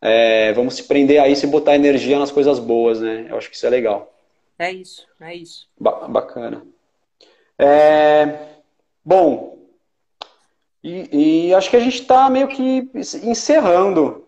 é, 0.00 0.52
vamos 0.52 0.74
se 0.74 0.84
prender 0.84 1.20
a 1.20 1.28
isso 1.28 1.46
e 1.46 1.48
botar 1.48 1.74
energia 1.74 2.18
nas 2.18 2.30
coisas 2.30 2.58
boas, 2.58 3.00
né? 3.00 3.26
Eu 3.28 3.36
acho 3.36 3.50
que 3.50 3.56
isso 3.56 3.66
é 3.66 3.70
legal. 3.70 4.12
É 4.58 4.70
isso, 4.70 5.06
é 5.20 5.34
isso. 5.34 5.68
Ba 5.78 6.08
bacana. 6.08 6.62
É, 7.58 8.38
bom, 9.04 9.52
e, 10.82 11.46
e, 11.48 11.54
acho 11.54 11.70
que 11.70 11.76
a 11.76 11.80
gente 11.80 12.00
está 12.00 12.28
meio 12.28 12.48
que 12.48 12.90
encerrando. 13.22 14.26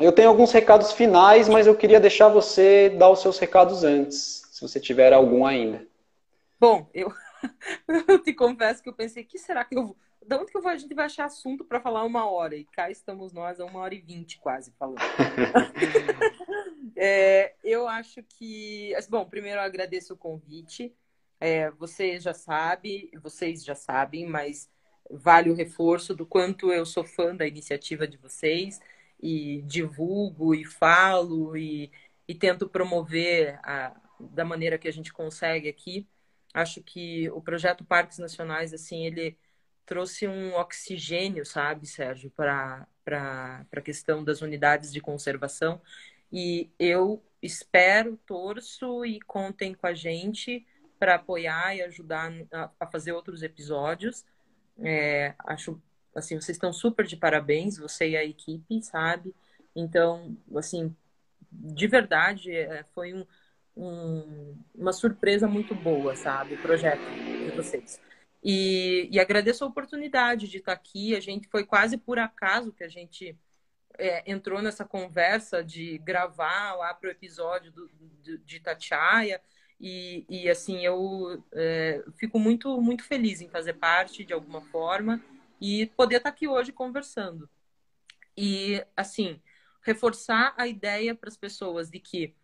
Eu 0.00 0.12
tenho 0.12 0.30
alguns 0.30 0.50
recados 0.50 0.92
finais, 0.92 1.46
mas 1.46 1.66
eu 1.66 1.76
queria 1.76 2.00
deixar 2.00 2.28
você 2.28 2.88
dar 2.88 3.10
os 3.10 3.20
seus 3.20 3.38
recados 3.38 3.84
antes, 3.84 4.48
se 4.50 4.62
você 4.62 4.80
tiver 4.80 5.12
algum 5.12 5.44
ainda. 5.44 5.86
Bom, 6.58 6.88
eu, 6.94 7.12
eu 8.08 8.18
te 8.18 8.32
confesso 8.32 8.82
que 8.82 8.88
eu 8.88 8.94
pensei, 8.94 9.22
que 9.24 9.38
será 9.38 9.62
que 9.62 9.76
eu 9.76 9.94
de 10.26 10.36
onde 10.36 10.52
que 10.52 10.58
a 10.58 10.76
gente 10.76 10.94
vai 10.94 11.06
achar 11.06 11.24
assunto 11.24 11.64
para 11.64 11.80
falar 11.80 12.04
uma 12.04 12.30
hora? 12.30 12.54
E 12.54 12.64
cá 12.64 12.90
estamos 12.90 13.32
nós 13.32 13.58
a 13.58 13.64
uma 13.64 13.80
hora 13.80 13.94
e 13.94 14.00
vinte 14.00 14.38
quase 14.38 14.70
falando. 14.78 15.00
é, 16.94 17.54
eu 17.64 17.88
acho 17.88 18.22
que. 18.22 18.94
Bom, 19.08 19.24
primeiro 19.24 19.58
eu 19.58 19.64
agradeço 19.64 20.14
o 20.14 20.18
convite. 20.18 20.94
É, 21.40 21.70
você 21.70 22.20
já 22.20 22.34
sabe, 22.34 23.10
vocês 23.22 23.64
já 23.64 23.74
sabem, 23.74 24.26
mas 24.26 24.68
vale 25.10 25.50
o 25.50 25.54
reforço 25.54 26.14
do 26.14 26.26
quanto 26.26 26.70
eu 26.70 26.84
sou 26.84 27.02
fã 27.02 27.34
da 27.34 27.46
iniciativa 27.46 28.06
de 28.06 28.18
vocês 28.18 28.78
e 29.22 29.62
divulgo 29.62 30.54
e 30.54 30.64
falo 30.64 31.56
e, 31.56 31.90
e 32.26 32.34
tento 32.34 32.68
promover 32.68 33.58
a, 33.62 33.94
da 34.18 34.44
maneira 34.44 34.78
que 34.78 34.88
a 34.88 34.92
gente 34.92 35.12
consegue 35.12 35.68
aqui. 35.68 36.06
Acho 36.52 36.82
que 36.82 37.30
o 37.30 37.40
projeto 37.40 37.84
Parques 37.84 38.18
Nacionais, 38.18 38.72
assim, 38.74 39.06
ele 39.06 39.38
trouxe 39.86 40.28
um 40.28 40.54
oxigênio, 40.54 41.44
sabe, 41.44 41.86
Sérgio, 41.86 42.30
para 42.30 42.86
a 43.04 43.80
questão 43.80 44.22
das 44.22 44.40
unidades 44.40 44.92
de 44.92 45.00
conservação. 45.00 45.80
E 46.32 46.70
eu 46.78 47.22
espero, 47.42 48.16
torço 48.26 49.04
e 49.04 49.20
contem 49.22 49.74
com 49.74 49.86
a 49.86 49.94
gente 49.94 50.66
para 50.98 51.16
apoiar 51.16 51.74
e 51.74 51.82
ajudar 51.82 52.30
a, 52.78 52.86
fazer 52.86 53.12
outros 53.12 53.42
episódios. 53.42 54.24
É, 54.78 55.34
acho, 55.40 55.80
assim, 56.14 56.40
vocês 56.40 56.56
estão 56.56 56.72
super 56.72 57.06
de 57.06 57.16
parabéns, 57.16 57.78
você 57.78 58.10
e 58.10 58.16
a 58.16 58.24
equipe, 58.24 58.82
sabe? 58.82 59.34
Então, 59.74 60.36
assim, 60.56 60.94
de 61.50 61.86
verdade, 61.86 62.54
é, 62.54 62.84
foi 62.94 63.14
um, 63.14 63.26
um, 63.76 64.56
uma 64.74 64.92
surpresa 64.92 65.46
muito 65.46 65.74
boa, 65.74 66.16
sabe? 66.16 66.54
O 66.54 66.62
projeto 66.62 67.00
de 67.00 67.50
vocês. 67.56 68.00
E, 68.42 69.08
e 69.10 69.20
agradeço 69.20 69.64
a 69.64 69.68
oportunidade 69.68 70.48
de 70.48 70.58
estar 70.58 70.72
aqui. 70.72 71.14
A 71.14 71.20
gente 71.20 71.48
foi 71.48 71.64
quase 71.64 71.96
por 71.96 72.18
acaso 72.18 72.72
que 72.72 72.84
a 72.84 72.88
gente 72.88 73.36
é, 73.98 74.30
entrou 74.30 74.62
nessa 74.62 74.84
conversa 74.84 75.62
de 75.62 75.98
gravar 75.98 76.74
lá 76.74 76.94
para 76.94 77.08
o 77.08 77.12
episódio 77.12 77.70
do, 77.70 77.88
do, 78.24 78.38
de 78.38 78.56
Itatiaia. 78.56 79.40
E, 79.78 80.26
e 80.28 80.48
assim, 80.50 80.84
eu 80.84 81.42
é, 81.52 82.02
fico 82.16 82.38
muito, 82.38 82.80
muito 82.80 83.04
feliz 83.04 83.40
em 83.40 83.48
fazer 83.48 83.74
parte 83.74 84.24
de 84.24 84.32
alguma 84.32 84.60
forma 84.62 85.22
e 85.60 85.86
poder 85.86 86.16
estar 86.16 86.30
aqui 86.30 86.48
hoje 86.48 86.72
conversando. 86.72 87.48
E, 88.36 88.84
assim, 88.96 89.40
reforçar 89.82 90.54
a 90.56 90.66
ideia 90.66 91.14
para 91.14 91.28
as 91.28 91.36
pessoas 91.36 91.90
de 91.90 91.98
que 91.98 92.34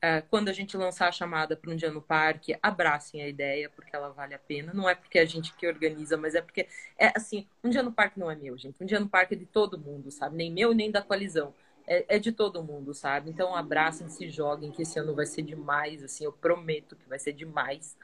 é, 0.00 0.20
quando 0.20 0.48
a 0.48 0.52
gente 0.52 0.76
lançar 0.76 1.08
a 1.08 1.12
chamada 1.12 1.56
para 1.56 1.70
um 1.70 1.76
dia 1.76 1.90
no 1.90 2.02
parque, 2.02 2.56
abracem 2.62 3.22
a 3.22 3.28
ideia, 3.28 3.70
porque 3.70 3.94
ela 3.94 4.10
vale 4.10 4.34
a 4.34 4.38
pena. 4.38 4.72
Não 4.74 4.88
é 4.88 4.94
porque 4.94 5.18
é 5.18 5.22
a 5.22 5.24
gente 5.24 5.54
que 5.54 5.66
organiza, 5.66 6.16
mas 6.16 6.34
é 6.34 6.42
porque, 6.42 6.68
é 6.98 7.12
assim, 7.16 7.46
um 7.64 7.70
dia 7.70 7.82
no 7.82 7.92
parque 7.92 8.18
não 8.18 8.30
é 8.30 8.36
meu, 8.36 8.56
gente. 8.58 8.82
Um 8.82 8.86
dia 8.86 9.00
no 9.00 9.08
parque 9.08 9.34
é 9.34 9.36
de 9.36 9.46
todo 9.46 9.78
mundo, 9.78 10.10
sabe? 10.10 10.36
Nem 10.36 10.52
meu, 10.52 10.74
nem 10.74 10.90
da 10.90 11.02
coalizão. 11.02 11.54
É, 11.86 12.16
é 12.16 12.18
de 12.18 12.32
todo 12.32 12.62
mundo, 12.62 12.92
sabe? 12.92 13.30
Então 13.30 13.54
abracem, 13.54 14.08
se 14.08 14.28
joguem, 14.28 14.70
que 14.70 14.82
esse 14.82 14.98
ano 14.98 15.14
vai 15.14 15.24
ser 15.26 15.42
demais, 15.42 16.02
assim, 16.02 16.24
eu 16.24 16.32
prometo 16.32 16.96
que 16.96 17.08
vai 17.08 17.18
ser 17.18 17.32
demais. 17.32 17.96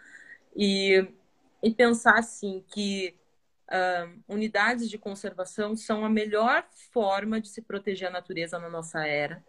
E, 0.56 1.06
e 1.62 1.70
pensar, 1.74 2.18
assim, 2.18 2.64
que 2.68 3.14
uh, 3.68 4.22
unidades 4.28 4.88
de 4.88 4.98
conservação 4.98 5.76
são 5.76 6.04
a 6.04 6.08
melhor 6.08 6.66
forma 6.92 7.40
de 7.40 7.48
se 7.48 7.62
proteger 7.62 8.08
a 8.08 8.12
natureza 8.12 8.58
na 8.58 8.68
nossa 8.68 9.06
era 9.06 9.42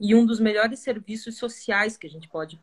e 0.00 0.14
um 0.14 0.24
dos 0.24 0.38
melhores 0.38 0.78
serviços 0.78 1.36
sociais 1.36 1.96
que 1.96 2.06
a 2.06 2.10
gente 2.10 2.28
pode, 2.28 2.60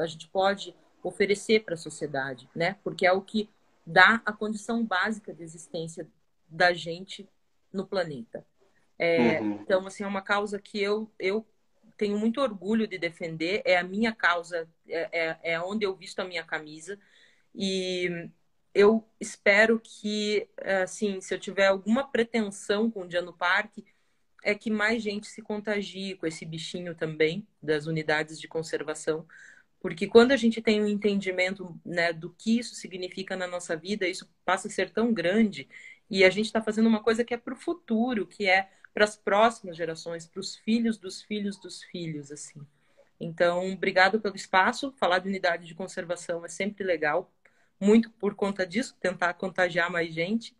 a 0.00 0.06
gente 0.06 0.28
pode 0.28 0.74
oferecer 1.02 1.64
para 1.64 1.74
a 1.74 1.78
sociedade, 1.78 2.48
né? 2.54 2.76
Porque 2.84 3.06
é 3.06 3.12
o 3.12 3.22
que 3.22 3.48
dá 3.86 4.20
a 4.24 4.32
condição 4.32 4.84
básica 4.84 5.32
de 5.32 5.42
existência 5.42 6.06
da 6.48 6.72
gente 6.72 7.28
no 7.72 7.86
planeta. 7.86 8.44
É, 8.98 9.40
uhum. 9.40 9.52
Então, 9.62 9.86
assim, 9.86 10.04
é 10.04 10.06
uma 10.06 10.22
causa 10.22 10.58
que 10.58 10.80
eu, 10.80 11.10
eu 11.18 11.44
tenho 11.96 12.18
muito 12.18 12.40
orgulho 12.40 12.86
de 12.86 12.98
defender, 12.98 13.62
é 13.64 13.76
a 13.76 13.84
minha 13.84 14.12
causa, 14.12 14.68
é, 14.88 15.08
é, 15.12 15.38
é 15.54 15.60
onde 15.60 15.84
eu 15.84 15.94
visto 15.94 16.20
a 16.20 16.24
minha 16.24 16.44
camisa. 16.44 16.98
E 17.54 18.28
eu 18.74 19.06
espero 19.20 19.80
que, 19.80 20.48
assim, 20.82 21.20
se 21.20 21.34
eu 21.34 21.38
tiver 21.38 21.66
alguma 21.66 22.10
pretensão 22.10 22.90
com 22.90 23.02
o 23.02 23.08
Dia 23.08 23.22
no 23.22 23.32
Parque, 23.32 23.84
é 24.42 24.54
que 24.54 24.70
mais 24.70 25.02
gente 25.02 25.26
se 25.26 25.40
contagie 25.40 26.16
com 26.16 26.26
esse 26.26 26.44
bichinho 26.44 26.94
também 26.94 27.46
das 27.62 27.86
unidades 27.86 28.38
de 28.40 28.48
conservação, 28.48 29.26
porque 29.84 30.06
quando 30.06 30.32
a 30.32 30.36
gente 30.36 30.62
tem 30.62 30.82
um 30.82 30.86
entendimento 30.86 31.78
né, 31.84 32.10
do 32.10 32.30
que 32.30 32.58
isso 32.58 32.74
significa 32.74 33.36
na 33.36 33.46
nossa 33.46 33.76
vida, 33.76 34.08
isso 34.08 34.26
passa 34.42 34.66
a 34.66 34.70
ser 34.70 34.90
tão 34.90 35.12
grande 35.12 35.68
e 36.08 36.24
a 36.24 36.30
gente 36.30 36.46
está 36.46 36.62
fazendo 36.62 36.88
uma 36.88 37.02
coisa 37.02 37.22
que 37.22 37.34
é 37.34 37.36
para 37.36 37.52
o 37.52 37.56
futuro, 37.56 38.26
que 38.26 38.48
é 38.48 38.70
para 38.94 39.04
as 39.04 39.14
próximas 39.14 39.76
gerações, 39.76 40.26
para 40.26 40.40
os 40.40 40.56
filhos 40.56 40.96
dos 40.96 41.20
filhos 41.20 41.58
dos 41.58 41.82
filhos, 41.82 42.32
assim. 42.32 42.66
Então, 43.20 43.72
obrigado 43.72 44.20
pelo 44.20 44.36
espaço. 44.36 44.92
Falar 44.92 45.18
de 45.18 45.28
unidade 45.28 45.66
de 45.66 45.74
conservação 45.74 46.44
é 46.44 46.48
sempre 46.48 46.82
legal, 46.82 47.30
muito 47.80 48.10
por 48.12 48.34
conta 48.34 48.66
disso, 48.66 48.96
tentar 49.00 49.34
contagiar 49.34 49.90
mais 49.90 50.12
gente. 50.12 50.56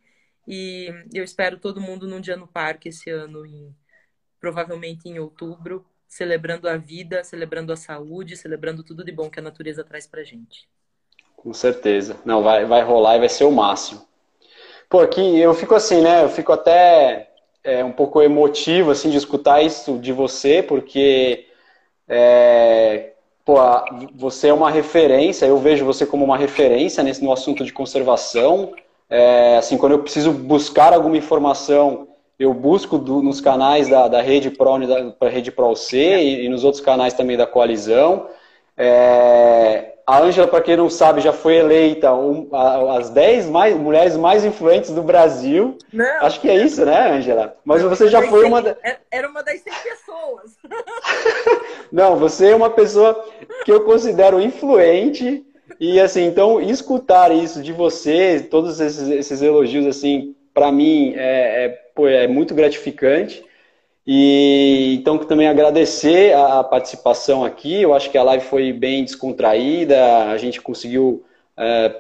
E 0.46 0.88
eu 1.12 1.24
espero 1.24 1.58
todo 1.58 1.80
mundo 1.80 2.06
num 2.06 2.20
dia 2.20 2.36
no 2.36 2.46
parque 2.46 2.90
esse 2.90 3.10
ano, 3.10 3.46
em, 3.46 3.74
provavelmente 4.38 5.08
em 5.08 5.18
outubro, 5.18 5.86
celebrando 6.06 6.68
a 6.68 6.76
vida, 6.76 7.24
celebrando 7.24 7.72
a 7.72 7.76
saúde, 7.76 8.36
celebrando 8.36 8.84
tudo 8.84 9.04
de 9.04 9.10
bom 9.10 9.30
que 9.30 9.40
a 9.40 9.42
natureza 9.42 9.82
traz 9.82 10.06
pra 10.06 10.22
gente. 10.22 10.68
Com 11.36 11.52
certeza. 11.52 12.16
Não, 12.24 12.42
vai, 12.42 12.64
vai 12.64 12.82
rolar 12.82 13.16
e 13.16 13.20
vai 13.20 13.28
ser 13.28 13.44
o 13.44 13.50
máximo. 13.50 14.06
Pô, 14.88 15.00
aqui 15.00 15.38
eu 15.38 15.54
fico 15.54 15.74
assim, 15.74 16.00
né? 16.02 16.22
Eu 16.22 16.28
fico 16.28 16.52
até 16.52 17.30
é, 17.62 17.82
um 17.82 17.92
pouco 17.92 18.22
emotivo, 18.22 18.90
assim, 18.90 19.10
de 19.10 19.16
escutar 19.16 19.62
isso 19.62 19.98
de 19.98 20.12
você, 20.12 20.62
porque 20.62 21.48
é, 22.06 23.13
pô, 23.44 23.56
você 24.14 24.48
é 24.48 24.54
uma 24.54 24.70
referência, 24.70 25.46
eu 25.46 25.58
vejo 25.58 25.84
você 25.84 26.06
como 26.06 26.24
uma 26.24 26.36
referência 26.36 27.02
nesse 27.02 27.22
no 27.22 27.32
assunto 27.32 27.64
de 27.64 27.72
conservação, 27.72 28.72
é, 29.08 29.56
assim, 29.58 29.76
quando 29.76 29.92
eu 29.92 29.98
preciso 30.00 30.32
buscar 30.32 30.92
alguma 30.92 31.16
informação, 31.16 32.08
eu 32.38 32.52
busco 32.52 32.98
do, 32.98 33.22
nos 33.22 33.40
canais 33.40 33.88
da, 33.88 34.08
da 34.08 34.20
Rede 34.20 34.50
Pro, 34.50 34.78
da 34.86 35.28
Rede 35.28 35.52
Pro 35.52 35.76
C 35.76 35.98
e, 35.98 36.46
e, 36.46 36.48
nos 36.48 36.64
outros 36.64 36.82
canais 36.82 37.14
também 37.14 37.36
da 37.36 37.46
coalizão. 37.46 38.26
É, 38.76 39.93
a 40.06 40.20
Ângela, 40.20 40.46
para 40.46 40.60
quem 40.60 40.76
não 40.76 40.90
sabe, 40.90 41.20
já 41.20 41.32
foi 41.32 41.56
eleita 41.56 42.12
um, 42.12 42.48
a, 42.52 42.98
as 42.98 43.08
10 43.10 43.46
mais, 43.46 43.74
mulheres 43.74 44.16
mais 44.16 44.44
influentes 44.44 44.90
do 44.90 45.02
Brasil. 45.02 45.78
Não, 45.92 46.04
Acho 46.20 46.40
que 46.40 46.48
é 46.48 46.56
isso, 46.56 46.84
né, 46.84 47.12
Ângela? 47.12 47.56
Mas 47.64 47.82
você 47.82 48.08
já 48.08 48.20
foi 48.22 48.40
100, 48.40 48.48
uma. 48.48 48.62
Da... 48.62 48.76
É, 48.82 48.98
era 49.10 49.28
uma 49.28 49.42
das 49.42 49.60
100 49.60 49.72
pessoas. 49.72 50.52
não, 51.90 52.16
você 52.16 52.50
é 52.50 52.56
uma 52.56 52.70
pessoa 52.70 53.24
que 53.64 53.72
eu 53.72 53.80
considero 53.84 54.40
influente. 54.40 55.44
E 55.80 55.98
assim, 55.98 56.24
então, 56.24 56.60
escutar 56.60 57.32
isso 57.32 57.62
de 57.62 57.72
você, 57.72 58.46
todos 58.50 58.80
esses, 58.80 59.08
esses 59.08 59.40
elogios, 59.40 59.86
assim, 59.86 60.36
para 60.52 60.70
mim 60.70 61.14
é, 61.16 61.64
é, 61.64 61.68
pô, 61.94 62.06
é 62.06 62.28
muito 62.28 62.54
gratificante. 62.54 63.44
E 64.06 64.96
então 65.00 65.16
também 65.18 65.48
agradecer 65.48 66.34
a, 66.34 66.62
participação 66.62 67.44
aqui. 67.44 67.82
Eu 67.82 67.94
acho 67.94 68.10
que 68.10 68.18
a 68.18 68.22
live 68.22 68.44
foi 68.44 68.72
bem 68.72 69.04
descontraída, 69.04 70.26
a 70.30 70.36
gente 70.36 70.60
conseguiu 70.60 71.24
é, 71.56 71.94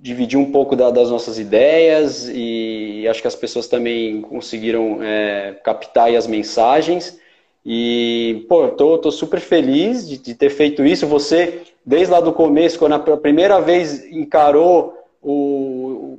dividir 0.00 0.38
um 0.38 0.50
pouco 0.50 0.74
da, 0.74 0.90
das 0.90 1.10
nossas 1.10 1.38
ideias 1.38 2.28
e 2.28 3.06
acho 3.08 3.20
que 3.20 3.28
as 3.28 3.36
pessoas 3.36 3.68
também 3.68 4.22
conseguiram 4.22 4.98
é, 5.02 5.56
captar 5.62 6.12
as 6.14 6.26
mensagens. 6.26 7.18
E, 7.64 8.46
pô, 8.48 8.68
tô, 8.68 8.98
tô 8.98 9.10
super 9.10 9.40
feliz 9.40 10.08
de, 10.08 10.18
de, 10.18 10.34
ter 10.34 10.50
feito 10.50 10.84
isso. 10.84 11.06
Você, 11.08 11.62
desde 11.84 12.12
lá 12.12 12.20
do 12.20 12.32
começo, 12.32 12.78
quando 12.78 12.94
a 12.94 13.16
primeira 13.16 13.60
vez 13.60 14.04
encarou 14.12 14.96
o, 15.20 16.18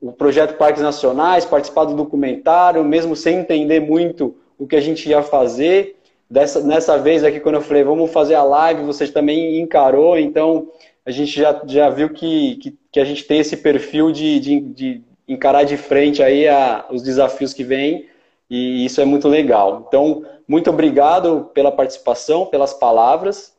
o 0.00 0.12
projeto 0.12 0.56
Parques 0.56 0.82
Nacionais, 0.82 1.44
participar 1.44 1.84
do 1.84 1.94
documentário, 1.94 2.82
mesmo 2.82 3.14
sem 3.14 3.40
entender 3.40 3.80
muito 3.80 4.34
o 4.60 4.66
que 4.66 4.76
a 4.76 4.80
gente 4.80 5.08
ia 5.08 5.22
fazer. 5.22 5.96
Dessa, 6.28 6.60
nessa 6.60 6.96
vez 6.96 7.24
aqui, 7.24 7.40
quando 7.40 7.56
eu 7.56 7.62
falei, 7.62 7.82
vamos 7.82 8.12
fazer 8.12 8.36
a 8.36 8.44
live, 8.44 8.84
você 8.84 9.08
também 9.08 9.58
encarou, 9.58 10.16
então 10.16 10.68
a 11.04 11.10
gente 11.10 11.32
já, 11.32 11.60
já 11.66 11.88
viu 11.88 12.10
que, 12.10 12.56
que, 12.56 12.78
que 12.92 13.00
a 13.00 13.04
gente 13.04 13.24
tem 13.24 13.40
esse 13.40 13.56
perfil 13.56 14.12
de, 14.12 14.38
de, 14.38 14.60
de 14.60 15.02
encarar 15.26 15.64
de 15.64 15.76
frente 15.76 16.22
aí 16.22 16.46
a, 16.46 16.84
os 16.90 17.02
desafios 17.02 17.52
que 17.52 17.64
vêm, 17.64 18.06
e 18.48 18.84
isso 18.84 19.00
é 19.00 19.04
muito 19.04 19.26
legal. 19.26 19.84
Então, 19.88 20.24
muito 20.46 20.70
obrigado 20.70 21.50
pela 21.54 21.72
participação, 21.72 22.46
pelas 22.46 22.74
palavras. 22.74 23.54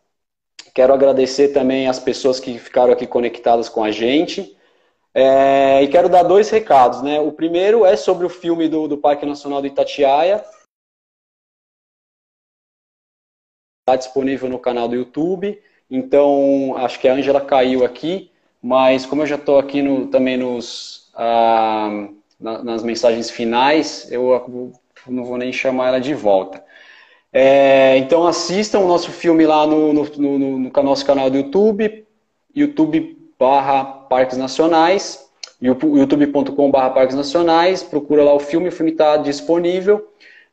Quero 0.73 0.93
agradecer 0.93 1.49
também 1.49 1.87
as 1.87 1.99
pessoas 1.99 2.39
que 2.39 2.57
ficaram 2.57 2.93
aqui 2.93 3.07
conectadas 3.07 3.67
com 3.67 3.83
a 3.83 3.91
gente. 3.91 4.55
É, 5.13 5.83
e 5.83 5.87
quero 5.87 6.07
dar 6.07 6.23
dois 6.23 6.49
recados. 6.49 7.01
Né? 7.01 7.19
O 7.19 7.31
primeiro 7.31 7.85
é 7.85 7.95
sobre 7.95 8.25
o 8.25 8.29
filme 8.29 8.67
do, 8.67 8.87
do 8.87 8.97
Parque 8.97 9.25
Nacional 9.25 9.61
do 9.61 9.67
Itatiaia, 9.67 10.43
Está 13.91 13.97
disponível 13.97 14.47
no 14.47 14.57
canal 14.57 14.87
do 14.87 14.95
YouTube. 14.95 15.59
Então, 15.89 16.75
acho 16.77 16.97
que 16.97 17.09
a 17.09 17.13
Ângela 17.13 17.41
caiu 17.41 17.83
aqui, 17.83 18.31
mas 18.63 19.05
como 19.05 19.23
eu 19.23 19.25
já 19.25 19.35
estou 19.35 19.59
aqui 19.59 19.81
no, 19.81 20.07
também 20.07 20.37
nos, 20.37 21.11
ah, 21.13 22.07
nas 22.39 22.83
mensagens 22.83 23.29
finais, 23.29 24.09
eu 24.09 24.73
não 25.09 25.25
vou 25.25 25.37
nem 25.37 25.51
chamar 25.51 25.89
ela 25.89 25.99
de 25.99 26.13
volta. 26.13 26.63
É, 27.33 27.97
então 27.97 28.25
assistam 28.25 28.79
o 28.79 28.87
nosso 28.87 29.11
filme 29.11 29.45
lá 29.45 29.67
no, 29.67 29.91
no, 29.91 30.05
no, 30.17 30.59
no 30.59 30.83
nosso 30.83 31.05
canal 31.05 31.29
do 31.29 31.37
YouTube, 31.37 32.05
YouTube 32.55 33.17
barra 33.37 33.83
Parques 33.83 34.37
Nacionais, 34.37 35.29
youtube.com 35.61 36.71
barra 36.71 36.91
Parques 36.91 37.15
Nacionais, 37.15 37.83
procura 37.83 38.23
lá 38.23 38.33
o 38.33 38.39
filme, 38.39 38.69
o 38.69 38.71
filme 38.71 38.93
está 38.93 39.17
disponível. 39.17 40.07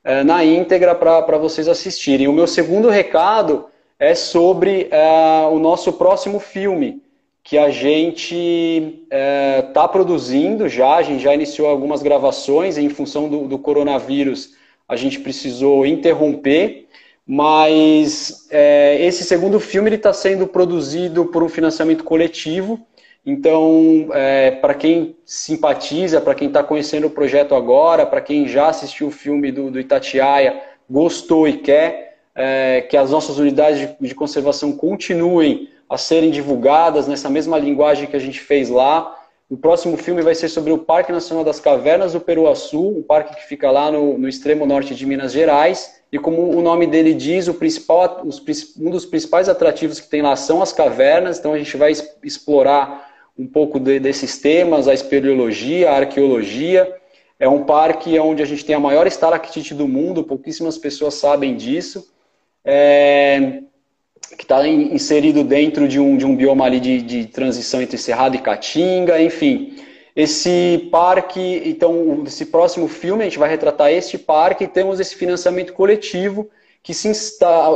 É, 0.05 0.23
na 0.23 0.45
íntegra 0.45 0.95
para 0.95 1.37
vocês 1.39 1.69
assistirem. 1.69 2.29
O 2.29 2.33
meu 2.33 2.47
segundo 2.47 2.89
recado 2.89 3.67
é 3.99 4.15
sobre 4.15 4.89
é, 4.91 5.47
o 5.51 5.59
nosso 5.59 5.93
próximo 5.93 6.39
filme, 6.39 7.03
que 7.43 7.59
a 7.59 7.71
gente 7.71 9.05
está 9.11 9.85
é, 9.85 9.89
produzindo 9.89 10.69
já, 10.69 10.97
a 10.97 11.03
gente 11.03 11.23
já 11.23 11.35
iniciou 11.35 11.69
algumas 11.69 12.03
gravações, 12.03 12.79
em 12.79 12.89
função 12.89 13.29
do, 13.29 13.49
do 13.49 13.59
coronavírus. 13.59 14.55
A 14.87 14.97
gente 14.97 15.19
precisou 15.19 15.85
interromper, 15.85 16.87
mas 17.27 18.47
é, 18.51 19.05
esse 19.05 19.25
segundo 19.25 19.59
filme 19.59 19.91
está 19.91 20.13
sendo 20.13 20.47
produzido 20.47 21.27
por 21.27 21.43
um 21.43 21.49
financiamento 21.49 22.05
coletivo, 22.05 22.81
então, 23.25 24.09
é, 24.15 24.53
para 24.53 24.75
quem 24.75 25.17
simpatiza, 25.25 26.21
para 26.21 26.35
quem 26.35 26.49
está 26.49 26.63
conhecendo 26.63 27.09
o 27.09 27.11
projeto 27.11 27.55
agora, 27.55 28.07
para 28.07 28.21
quem 28.21 28.49
já 28.49 28.69
assistiu 28.69 29.09
o 29.09 29.11
filme 29.11 29.53
do, 29.53 29.71
do 29.71 29.79
Itatiaia, 29.79 30.61
gostou 30.89 31.47
e 31.47 31.59
quer 31.59 32.21
é, 32.35 32.83
que 32.89 32.97
as 32.97 33.11
nossas 33.11 33.39
unidades 33.39 33.81
de, 33.81 34.09
de, 34.09 34.15
conservação 34.15 34.73
continuem 34.73 35.69
a 35.91 35.99
serem 35.99 36.31
divulgadas 36.31 37.09
nessa 37.09 37.29
mesma 37.29 37.59
linguagem 37.59 38.07
que 38.07 38.17
a 38.17 38.21
gente 38.21 38.41
fez 38.41 38.71
lá. 38.71 39.15
O 39.51 39.57
próximo 39.57 39.97
filme 39.97 40.23
vai 40.23 40.35
ser 40.35 40.49
sobre 40.49 40.73
o 40.73 40.79
Parque 40.79 41.11
Nacional 41.11 41.43
das 41.43 41.59
Cavernas 41.59 42.13
do 42.13 42.21
Peruaçu, 42.21 42.89
um 42.89 43.03
parque 43.03 43.35
que 43.35 43.47
fica 43.47 43.71
lá 43.71 43.91
no, 43.91 44.17
no 44.17 44.29
extremo 44.29 44.65
norte 44.65 44.95
de 44.95 45.05
Minas 45.05 45.33
Gerais. 45.33 45.99
E 46.13 46.19
como 46.19 46.57
o 46.57 46.63
nome 46.63 46.87
dele 46.87 47.13
diz, 47.13 47.49
os, 47.49 48.77
um 48.79 48.91
dos 48.91 49.05
principais 49.05 49.49
atrativos 49.49 50.01
que 50.01 50.09
tem 50.09 50.23
lá 50.23 50.37
são 50.37 50.63
as 50.63 50.73
cavernas. 50.73 51.39
Então 51.39 51.53
a 51.53 51.59
gente 51.59 51.77
vai 51.77 51.93
explorar 52.23 53.08
um 53.39 53.47
pouco 53.47 53.79
de, 53.79 54.01
desses 54.01 54.39
temas, 54.39 54.89
a 54.89 54.95
espeleologia, 54.95 55.91
a 55.91 55.97
arqueologia. 55.97 56.93
É 57.39 57.49
um 57.49 57.65
parque 57.65 58.19
onde 58.19 58.43
a 58.43 58.47
gente 58.47 58.65
tem 58.65 58.75
a 58.75 58.81
maior 58.81 59.07
estalactite 59.07 59.73
do 59.75 59.87
mundo, 59.87 60.25
pouquíssimas 60.25 60.77
pessoas 60.77 61.15
sabem 61.15 61.55
disso, 61.55 62.11
é, 62.65 63.63
que 64.37 64.43
está 64.43 64.67
inserido 64.67 65.45
dentro 65.45 65.87
de 65.87 66.01
um, 66.01 66.17
de 66.17 66.27
um 66.27 66.35
bioma 66.35 66.65
ali 66.65 66.81
de, 66.81 67.01
de 67.01 67.27
transição 67.27 67.81
entre 67.81 67.97
Cerrado 67.97 68.35
e 68.35 68.41
Caatinga, 68.41 69.23
enfim. 69.23 69.77
Esse 70.17 70.89
parque, 70.91 71.63
então, 71.65 72.25
esse 72.27 72.47
próximo 72.47 72.89
filme, 72.89 73.23
a 73.23 73.25
gente 73.27 73.39
vai 73.39 73.49
retratar 73.49 73.93
este 73.93 74.19
parque 74.19 74.65
e 74.65 74.69
temos 74.69 74.99
esse 74.99 75.15
financiamento 75.15 75.73
coletivo, 75.73 76.51
que 76.83 76.93
se 76.93 77.09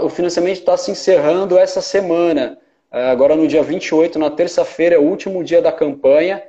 o 0.03 0.09
financiamento 0.09 0.59
está 0.59 0.77
se 0.77 0.91
encerrando 0.91 1.57
essa 1.57 1.81
semana. 1.81 2.59
É, 2.93 3.11
agora 3.11 3.35
no 3.35 3.49
dia 3.49 3.63
28, 3.63 4.19
na 4.19 4.31
terça-feira, 4.31 4.97
é 4.97 4.99
o 4.99 5.03
último 5.03 5.43
dia 5.43 5.63
da 5.63 5.73
campanha 5.73 6.43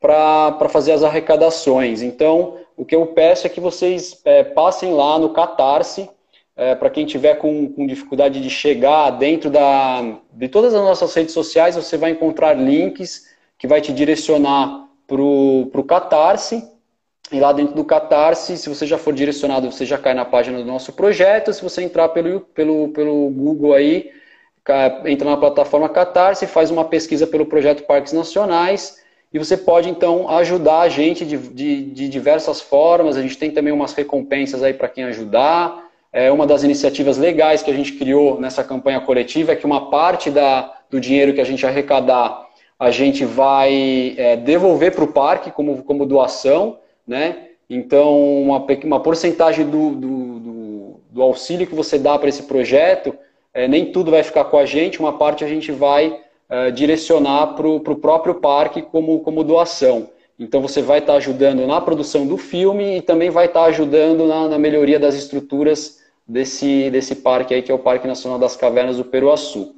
para 0.00 0.68
fazer 0.68 0.92
as 0.92 1.02
arrecadações. 1.02 2.02
Então, 2.02 2.58
o 2.76 2.84
que 2.84 2.94
eu 2.94 3.06
peço 3.06 3.46
é 3.46 3.50
que 3.50 3.60
vocês 3.60 4.20
é, 4.24 4.42
passem 4.42 4.92
lá 4.92 5.18
no 5.18 5.30
Catarse, 5.30 6.10
é, 6.56 6.74
para 6.74 6.90
quem 6.90 7.06
tiver 7.06 7.36
com, 7.36 7.72
com, 7.72 7.86
dificuldade 7.86 8.40
de 8.40 8.50
chegar 8.50 9.10
dentro 9.10 9.50
da, 9.50 10.18
de 10.32 10.48
todas 10.48 10.74
as 10.74 10.82
nossas 10.82 11.14
redes 11.14 11.32
sociais, 11.32 11.74
você 11.74 11.96
vai 11.96 12.10
encontrar 12.10 12.54
links 12.54 13.24
que 13.58 13.66
vai 13.66 13.80
te 13.80 13.92
direcionar 13.92 14.88
para 15.06 15.20
o 15.22 15.84
Catarse. 15.86 16.68
E 17.32 17.40
lá 17.40 17.52
dentro 17.52 17.74
do 17.74 17.84
Catarse, 17.84 18.58
se 18.58 18.68
você 18.68 18.86
já 18.86 18.98
for 18.98 19.14
direcionado, 19.14 19.70
você 19.70 19.86
já 19.86 19.96
cai 19.96 20.12
na 20.12 20.24
página 20.24 20.58
do 20.58 20.64
nosso 20.64 20.92
projeto. 20.92 21.52
Se 21.52 21.62
você 21.62 21.82
entrar 21.82 22.10
pelo, 22.10 22.40
pelo, 22.40 22.88
pelo 22.88 23.30
Google 23.30 23.72
aí, 23.72 24.10
entra 25.04 25.30
na 25.30 25.36
plataforma 25.36 25.88
Catarse, 25.88 26.46
faz 26.46 26.70
uma 26.70 26.84
pesquisa 26.84 27.26
pelo 27.26 27.46
projeto 27.46 27.84
Parques 27.84 28.12
Nacionais 28.12 29.02
e 29.32 29.38
você 29.38 29.56
pode 29.56 29.90
então 29.90 30.28
ajudar 30.30 30.80
a 30.80 30.88
gente 30.88 31.24
de, 31.26 31.36
de, 31.36 31.82
de 31.82 32.08
diversas 32.08 32.60
formas. 32.60 33.16
A 33.16 33.22
gente 33.22 33.36
tem 33.36 33.50
também 33.50 33.72
umas 33.72 33.92
recompensas 33.92 34.62
aí 34.62 34.72
para 34.72 34.88
quem 34.88 35.04
ajudar. 35.04 35.84
É 36.12 36.30
uma 36.30 36.46
das 36.46 36.62
iniciativas 36.62 37.18
legais 37.18 37.62
que 37.62 37.70
a 37.70 37.74
gente 37.74 37.92
criou 37.92 38.40
nessa 38.40 38.62
campanha 38.62 39.00
coletiva 39.00 39.52
é 39.52 39.56
que 39.56 39.66
uma 39.66 39.90
parte 39.90 40.30
da, 40.30 40.72
do 40.88 41.00
dinheiro 41.00 41.34
que 41.34 41.40
a 41.40 41.44
gente 41.44 41.66
arrecadar 41.66 42.44
a 42.78 42.90
gente 42.90 43.24
vai 43.24 44.14
é, 44.16 44.36
devolver 44.36 44.94
para 44.94 45.04
o 45.04 45.12
parque 45.12 45.50
como, 45.50 45.82
como 45.82 46.06
doação, 46.06 46.78
né? 47.06 47.48
Então, 47.68 48.42
uma, 48.42 48.64
uma 48.84 49.00
porcentagem 49.00 49.64
do, 49.64 49.90
do, 49.90 50.38
do, 50.38 51.00
do 51.10 51.22
auxílio 51.22 51.66
que 51.66 51.74
você 51.74 51.98
dá 51.98 52.18
para 52.18 52.28
esse 52.28 52.42
projeto 52.42 53.16
é, 53.54 53.68
nem 53.68 53.92
tudo 53.92 54.10
vai 54.10 54.22
ficar 54.22 54.44
com 54.44 54.58
a 54.58 54.66
gente, 54.66 54.98
uma 54.98 55.16
parte 55.16 55.44
a 55.44 55.48
gente 55.48 55.70
vai 55.70 56.20
é, 56.50 56.70
direcionar 56.72 57.54
para 57.54 57.66
o 57.68 57.80
próprio 57.80 58.34
parque 58.34 58.82
como, 58.82 59.20
como 59.20 59.44
doação. 59.44 60.10
Então 60.38 60.60
você 60.60 60.82
vai 60.82 60.98
estar 60.98 61.12
tá 61.12 61.18
ajudando 61.18 61.64
na 61.66 61.80
produção 61.80 62.26
do 62.26 62.36
filme 62.36 62.98
e 62.98 63.02
também 63.02 63.30
vai 63.30 63.46
estar 63.46 63.60
tá 63.60 63.66
ajudando 63.66 64.26
na, 64.26 64.48
na, 64.48 64.58
melhoria 64.58 64.98
das 64.98 65.14
estruturas 65.14 66.00
desse, 66.26 66.90
desse 66.90 67.14
parque 67.14 67.54
aí, 67.54 67.62
que 67.62 67.70
é 67.70 67.74
o 67.74 67.78
Parque 67.78 68.08
Nacional 68.08 68.38
das 68.38 68.56
Cavernas 68.56 68.96
do 68.96 69.04
Peruaçu. 69.04 69.76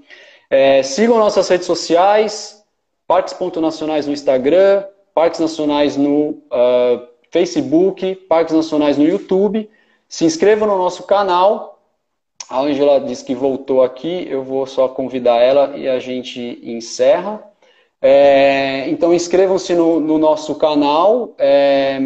É, 0.48 0.82
sigam 0.82 1.19
nossas 1.19 1.47
redes 1.48 1.66
sociais, 1.66 2.65
parques.nacionais 3.07 4.07
no 4.07 4.12
Instagram, 4.12 4.85
Parques 5.15 5.40
Nacionais 5.40 5.97
no 5.97 6.31
uh, 6.31 7.07
Facebook, 7.31 8.15
Parques 8.28 8.55
Nacionais 8.55 8.97
no 8.98 9.05
YouTube. 9.05 9.69
Se 10.09 10.24
inscrevam 10.24 10.69
no 10.69 10.77
nosso 10.78 11.05
canal 11.05 11.76
a 12.48 12.60
Angela 12.60 13.01
disse 13.01 13.24
que 13.24 13.35
voltou 13.35 13.82
aqui, 13.82 14.27
eu 14.28 14.43
vou 14.43 14.66
só 14.66 14.89
convidar 14.89 15.36
ela 15.40 15.77
e 15.77 15.89
a 15.89 15.98
gente 15.98 16.60
encerra. 16.62 17.43
É, 18.01 18.89
então 18.89 19.12
inscrevam-se 19.12 19.74
no, 19.74 20.01
no, 20.01 20.18
nosso 20.18 20.55
canal. 20.55 21.35
É, 21.39 21.98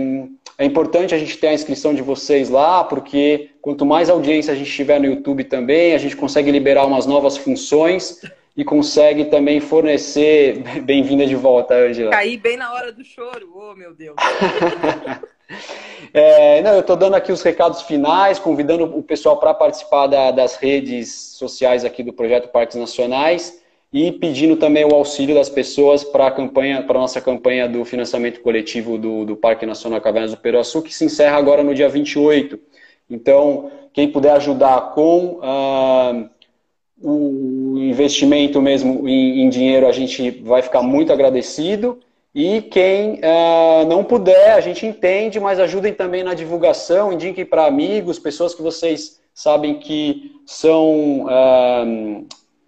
É 0.56 0.64
importante 0.64 1.14
a 1.14 1.18
gente 1.18 1.36
ter 1.38 1.48
a 1.48 1.54
inscrição 1.54 1.94
de 1.94 2.02
vocês 2.02 2.48
lá, 2.48 2.84
porque 2.84 3.50
quanto 3.60 3.84
mais 3.84 4.08
audiência 4.08 4.52
a 4.52 4.56
gente 4.56 4.70
tiver 4.70 5.00
no 5.00 5.06
YouTube 5.06 5.44
também, 5.44 5.94
a 5.94 5.98
gente 5.98 6.16
consegue 6.16 6.50
liberar 6.50 6.86
umas 6.86 7.06
novas 7.06 7.36
funções 7.36 8.20
e 8.56 8.64
consegue 8.64 9.26
também 9.26 9.60
fornecer. 9.60 10.62
Bem-vinda 10.84 11.26
de 11.26 11.34
volta, 11.34 11.74
Angela. 11.74 12.10
Caí 12.10 12.36
bem 12.36 12.56
na 12.56 12.72
hora 12.72 12.92
do 12.92 13.04
choro, 13.04 13.50
oh 13.54 13.74
meu 13.74 13.94
Deus. 13.94 14.16
é, 16.14 16.62
não, 16.62 16.72
eu 16.74 16.80
estou 16.80 16.96
dando 16.96 17.14
aqui 17.14 17.32
os 17.32 17.42
recados 17.42 17.82
finais, 17.82 18.38
convidando 18.38 18.84
o 18.84 19.02
pessoal 19.02 19.36
para 19.38 19.52
participar 19.54 20.06
da, 20.06 20.30
das 20.30 20.56
redes 20.56 21.34
sociais 21.36 21.84
aqui 21.84 22.02
do 22.02 22.12
Projeto 22.12 22.48
Parques 22.48 22.76
Nacionais 22.76 23.60
e 23.92 24.12
pedindo 24.12 24.56
também 24.56 24.84
o 24.84 24.94
auxílio 24.94 25.34
das 25.34 25.48
pessoas 25.48 26.04
para 26.04 26.28
a 26.28 26.30
campanha, 26.30 26.82
para 26.82 26.98
nossa 26.98 27.20
campanha 27.20 27.68
do 27.68 27.84
financiamento 27.84 28.40
coletivo 28.40 28.96
do, 28.96 29.24
do 29.24 29.36
Parque 29.36 29.66
Nacional 29.66 30.00
Cavernas 30.00 30.30
do 30.30 30.36
Peruaçu, 30.36 30.80
que 30.80 30.94
se 30.94 31.04
encerra 31.04 31.36
agora 31.36 31.64
no 31.64 31.74
dia 31.74 31.88
28. 31.88 32.58
Então, 33.10 33.70
quem 33.92 34.08
puder 34.08 34.32
ajudar 34.32 34.92
com 34.94 35.40
ah, 35.42 36.24
o 37.02 37.76
investimento 37.78 38.62
mesmo 38.62 39.08
em, 39.08 39.42
em, 39.42 39.48
dinheiro, 39.48 39.88
a 39.88 39.92
gente 39.92 40.30
vai 40.42 40.62
ficar 40.62 40.82
muito 40.82 41.12
agradecido. 41.12 41.98
E 42.34 42.62
quem 42.62 43.20
ah, 43.22 43.84
não 43.86 44.04
puder, 44.04 44.52
a 44.52 44.60
gente 44.60 44.86
entende, 44.86 45.40
mas 45.40 45.58
ajudem 45.58 45.92
também 45.92 46.22
na 46.22 46.34
divulgação, 46.34 47.12
indiquem 47.12 47.44
para 47.44 47.66
amigos, 47.66 48.18
pessoas 48.18 48.54
que 48.54 48.62
vocês 48.62 49.20
sabem 49.34 49.78
que 49.80 50.32
são 50.46 51.26
ah, 51.28 51.84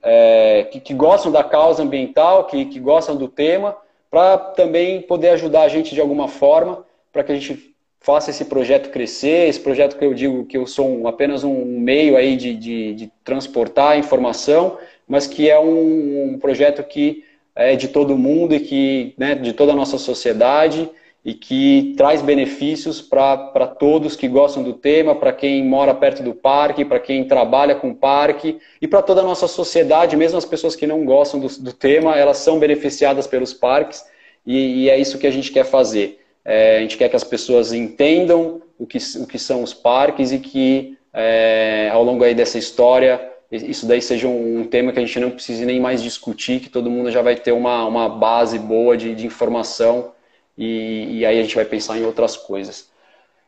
é, 0.03 0.69
que, 0.71 0.81
que, 0.81 0.95
gostam 0.95 1.31
da 1.31 1.45
causa 1.45 1.83
ambiental, 1.83 2.45
que, 2.45 2.65
que 2.65 2.81
gostam 2.81 3.17
do 3.17 3.29
tema, 3.29 3.77
para 4.11 4.37
também 4.37 5.01
poder 5.01 5.31
ajudar 5.31 5.63
a 5.63 5.69
gente 5.69 5.95
de 5.95 6.01
alguma 6.01 6.29
forma, 6.29 6.85
para 7.13 7.23
que 7.23 7.33
a 7.33 7.35
gente 7.35 7.73
faça 8.03 8.31
esse 8.31 8.45
projeto 8.47 8.91
crescer, 8.91 9.49
esse 9.49 9.61
projeto 9.61 9.97
que 9.97 10.05
eu 10.05 10.13
digo 10.13 10.45
que 10.45 10.59
eu 10.59 10.67
sou 10.67 10.89
um, 10.89 11.07
apenas 11.07 11.45
um 11.45 11.79
meio 11.79 12.17
aí 12.17 12.37
de, 12.37 12.55
de, 12.55 12.95
de, 12.95 13.13
transportar 13.23 13.97
informação, 13.97 14.77
mas 15.07 15.27
que 15.27 15.49
é 15.49 15.59
um, 15.59 16.33
um, 16.33 16.39
projeto 16.39 16.83
que 16.83 17.25
é 17.55 17.77
de 17.77 17.89
todo 17.89 18.17
mundo 18.17 18.55
e 18.55 18.61
que, 18.61 19.15
né, 19.19 19.35
de 19.35 19.53
toda 19.53 19.73
a 19.73 19.77
nossa 19.77 19.99
sociedade 19.99 20.89
e 21.25 21.35
que 21.35 21.95
traz 21.97 22.21
benefícios 22.21 23.01
para 23.01 23.67
todos 23.79 24.17
que 24.17 24.27
gostam 24.27 24.63
do 24.63 24.73
tema, 24.73 25.15
para 25.15 25.33
quem 25.33 25.65
mora 25.65 25.95
perto 25.95 26.23
do 26.23 26.35
parque, 26.35 26.85
para 26.85 26.99
quem 26.99 27.25
trabalha 27.25 27.77
com 27.77 27.91
o 27.91 27.95
parque 27.95 28.59
e 28.81 28.89
para 28.89 29.03
toda 29.03 29.21
a 29.21 29.25
nossa 29.25 29.47
sociedade, 29.47 30.17
mesmo 30.17 30.37
as 30.37 30.45
pessoas 30.45 30.75
que 30.75 30.87
não 30.87 31.05
gostam 31.05 31.39
do, 31.39 31.49
do 31.61 31.73
tema, 31.73 32.17
elas 32.17 32.39
são 32.39 32.59
beneficiadas 32.59 33.27
pelos 33.27 33.55
parques 33.55 34.05
e, 34.45 34.85
e, 34.85 34.91
é 34.91 34.99
isso 34.99 35.19
que 35.19 35.27
a 35.27 35.31
gente 35.31 35.53
quer 35.53 35.65
fazer. 35.65 36.19
É, 36.45 36.79
a 36.79 36.81
gente 36.81 36.97
quer 36.97 37.09
que 37.09 37.15
as 37.15 37.23
pessoas 37.23 37.73
entendam 37.73 38.61
o 38.77 38.85
que, 38.85 38.99
o 39.21 39.27
que 39.27 39.39
são 39.39 39.63
os 39.63 39.73
parques 39.73 40.33
e 40.33 40.41
que 40.41 40.99
é, 41.13 41.89
ao 41.93 42.03
longo 42.03 42.25
aí 42.25 42.35
dessa 42.35 42.59
história 42.59 43.32
isso 43.53 43.87
daí 43.87 44.01
seja 44.01 44.27
um 44.27 44.65
tema 44.65 44.93
que 44.93 44.99
a 44.99 45.05
gente 45.05 45.21
não 45.21 45.31
precise 45.31 45.67
nem 45.67 45.79
mais 45.79 46.03
discutir, 46.03 46.61
que 46.61 46.71
todo 46.71 46.91
mundo 46.91 47.11
já 47.11 47.21
vai 47.21 47.37
ter 47.37 47.53
uma, 47.53 47.85
uma 47.85 48.09
base 48.09 48.59
boa 48.59 48.97
de, 48.97 49.15
de 49.15 49.27
informação 49.27 50.13
e, 50.57 51.19
e 51.19 51.27
aí 51.27 51.39
a 51.39 51.43
gente 51.43 51.55
vai 51.55 51.67
pensar 51.67 51.99
em 51.99 52.05
outras 52.05 52.37
coisas. 52.37 52.91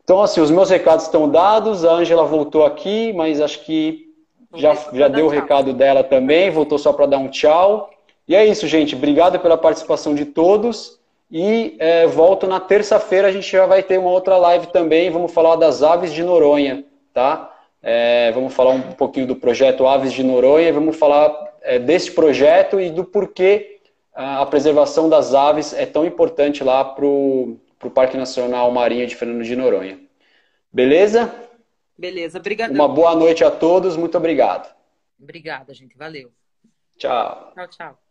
Então, 0.04 0.20
assim, 0.20 0.42
os 0.42 0.50
meus 0.50 0.68
recados 0.68 1.06
estão 1.06 1.28
dados, 1.28 1.84
a 1.84 1.92
Ângela 1.92 2.24
voltou 2.24 2.66
aqui, 2.66 3.14
mas 3.14 3.40
acho 3.40 3.64
que 3.64 4.12
já, 4.54 4.76
já 4.92 5.08
deu 5.08 5.26
o 5.26 5.30
recado 5.30 5.72
dela 5.72 6.04
também, 6.04 6.50
voltou 6.50 6.78
só 6.78 6.92
para 6.92 7.06
dar 7.06 7.18
um 7.18 7.28
tchau. 7.28 7.90
E 8.28 8.36
é 8.36 8.44
isso, 8.44 8.66
gente. 8.66 8.94
Obrigado 8.94 9.38
pela 9.38 9.56
participação 9.56 10.14
de 10.14 10.26
todos. 10.26 10.98
E 11.30 11.74
é, 11.78 12.06
volto 12.06 12.46
na 12.46 12.60
terça-feira, 12.60 13.28
a 13.28 13.32
gente 13.32 13.50
já 13.50 13.64
vai 13.64 13.82
ter 13.82 13.98
uma 13.98 14.10
outra 14.10 14.36
live 14.36 14.66
também. 14.66 15.10
Vamos 15.10 15.32
falar 15.32 15.56
das 15.56 15.82
aves 15.82 16.12
de 16.12 16.22
Noronha, 16.22 16.84
tá? 17.12 17.53
É, 17.86 18.32
vamos 18.32 18.54
falar 18.54 18.70
um 18.70 18.92
pouquinho 18.92 19.26
do 19.26 19.36
projeto 19.36 19.86
Aves 19.86 20.12
de 20.12 20.22
Noronha, 20.22 20.72
vamos 20.72 20.96
falar 20.96 21.54
é, 21.60 21.78
desse 21.78 22.10
projeto 22.10 22.80
e 22.80 22.88
do 22.88 23.04
porquê 23.04 23.74
a 24.14 24.46
preservação 24.46 25.08
das 25.08 25.34
aves 25.34 25.72
é 25.72 25.84
tão 25.84 26.06
importante 26.06 26.62
lá 26.62 26.84
para 26.84 27.04
o 27.04 27.58
Parque 27.92 28.16
Nacional 28.16 28.70
Marinho 28.70 29.06
de 29.06 29.16
Fernando 29.16 29.42
de 29.42 29.56
Noronha. 29.56 30.00
Beleza? 30.72 31.34
Beleza, 31.98 32.38
obrigado. 32.38 32.70
Uma 32.70 32.88
boa 32.88 33.14
noite 33.14 33.44
a 33.44 33.50
todos, 33.50 33.96
muito 33.96 34.16
obrigado. 34.16 34.74
Obrigada, 35.20 35.74
gente, 35.74 35.96
valeu. 35.96 36.32
Tchau. 36.96 37.52
Tchau, 37.54 37.68
tchau. 37.68 38.03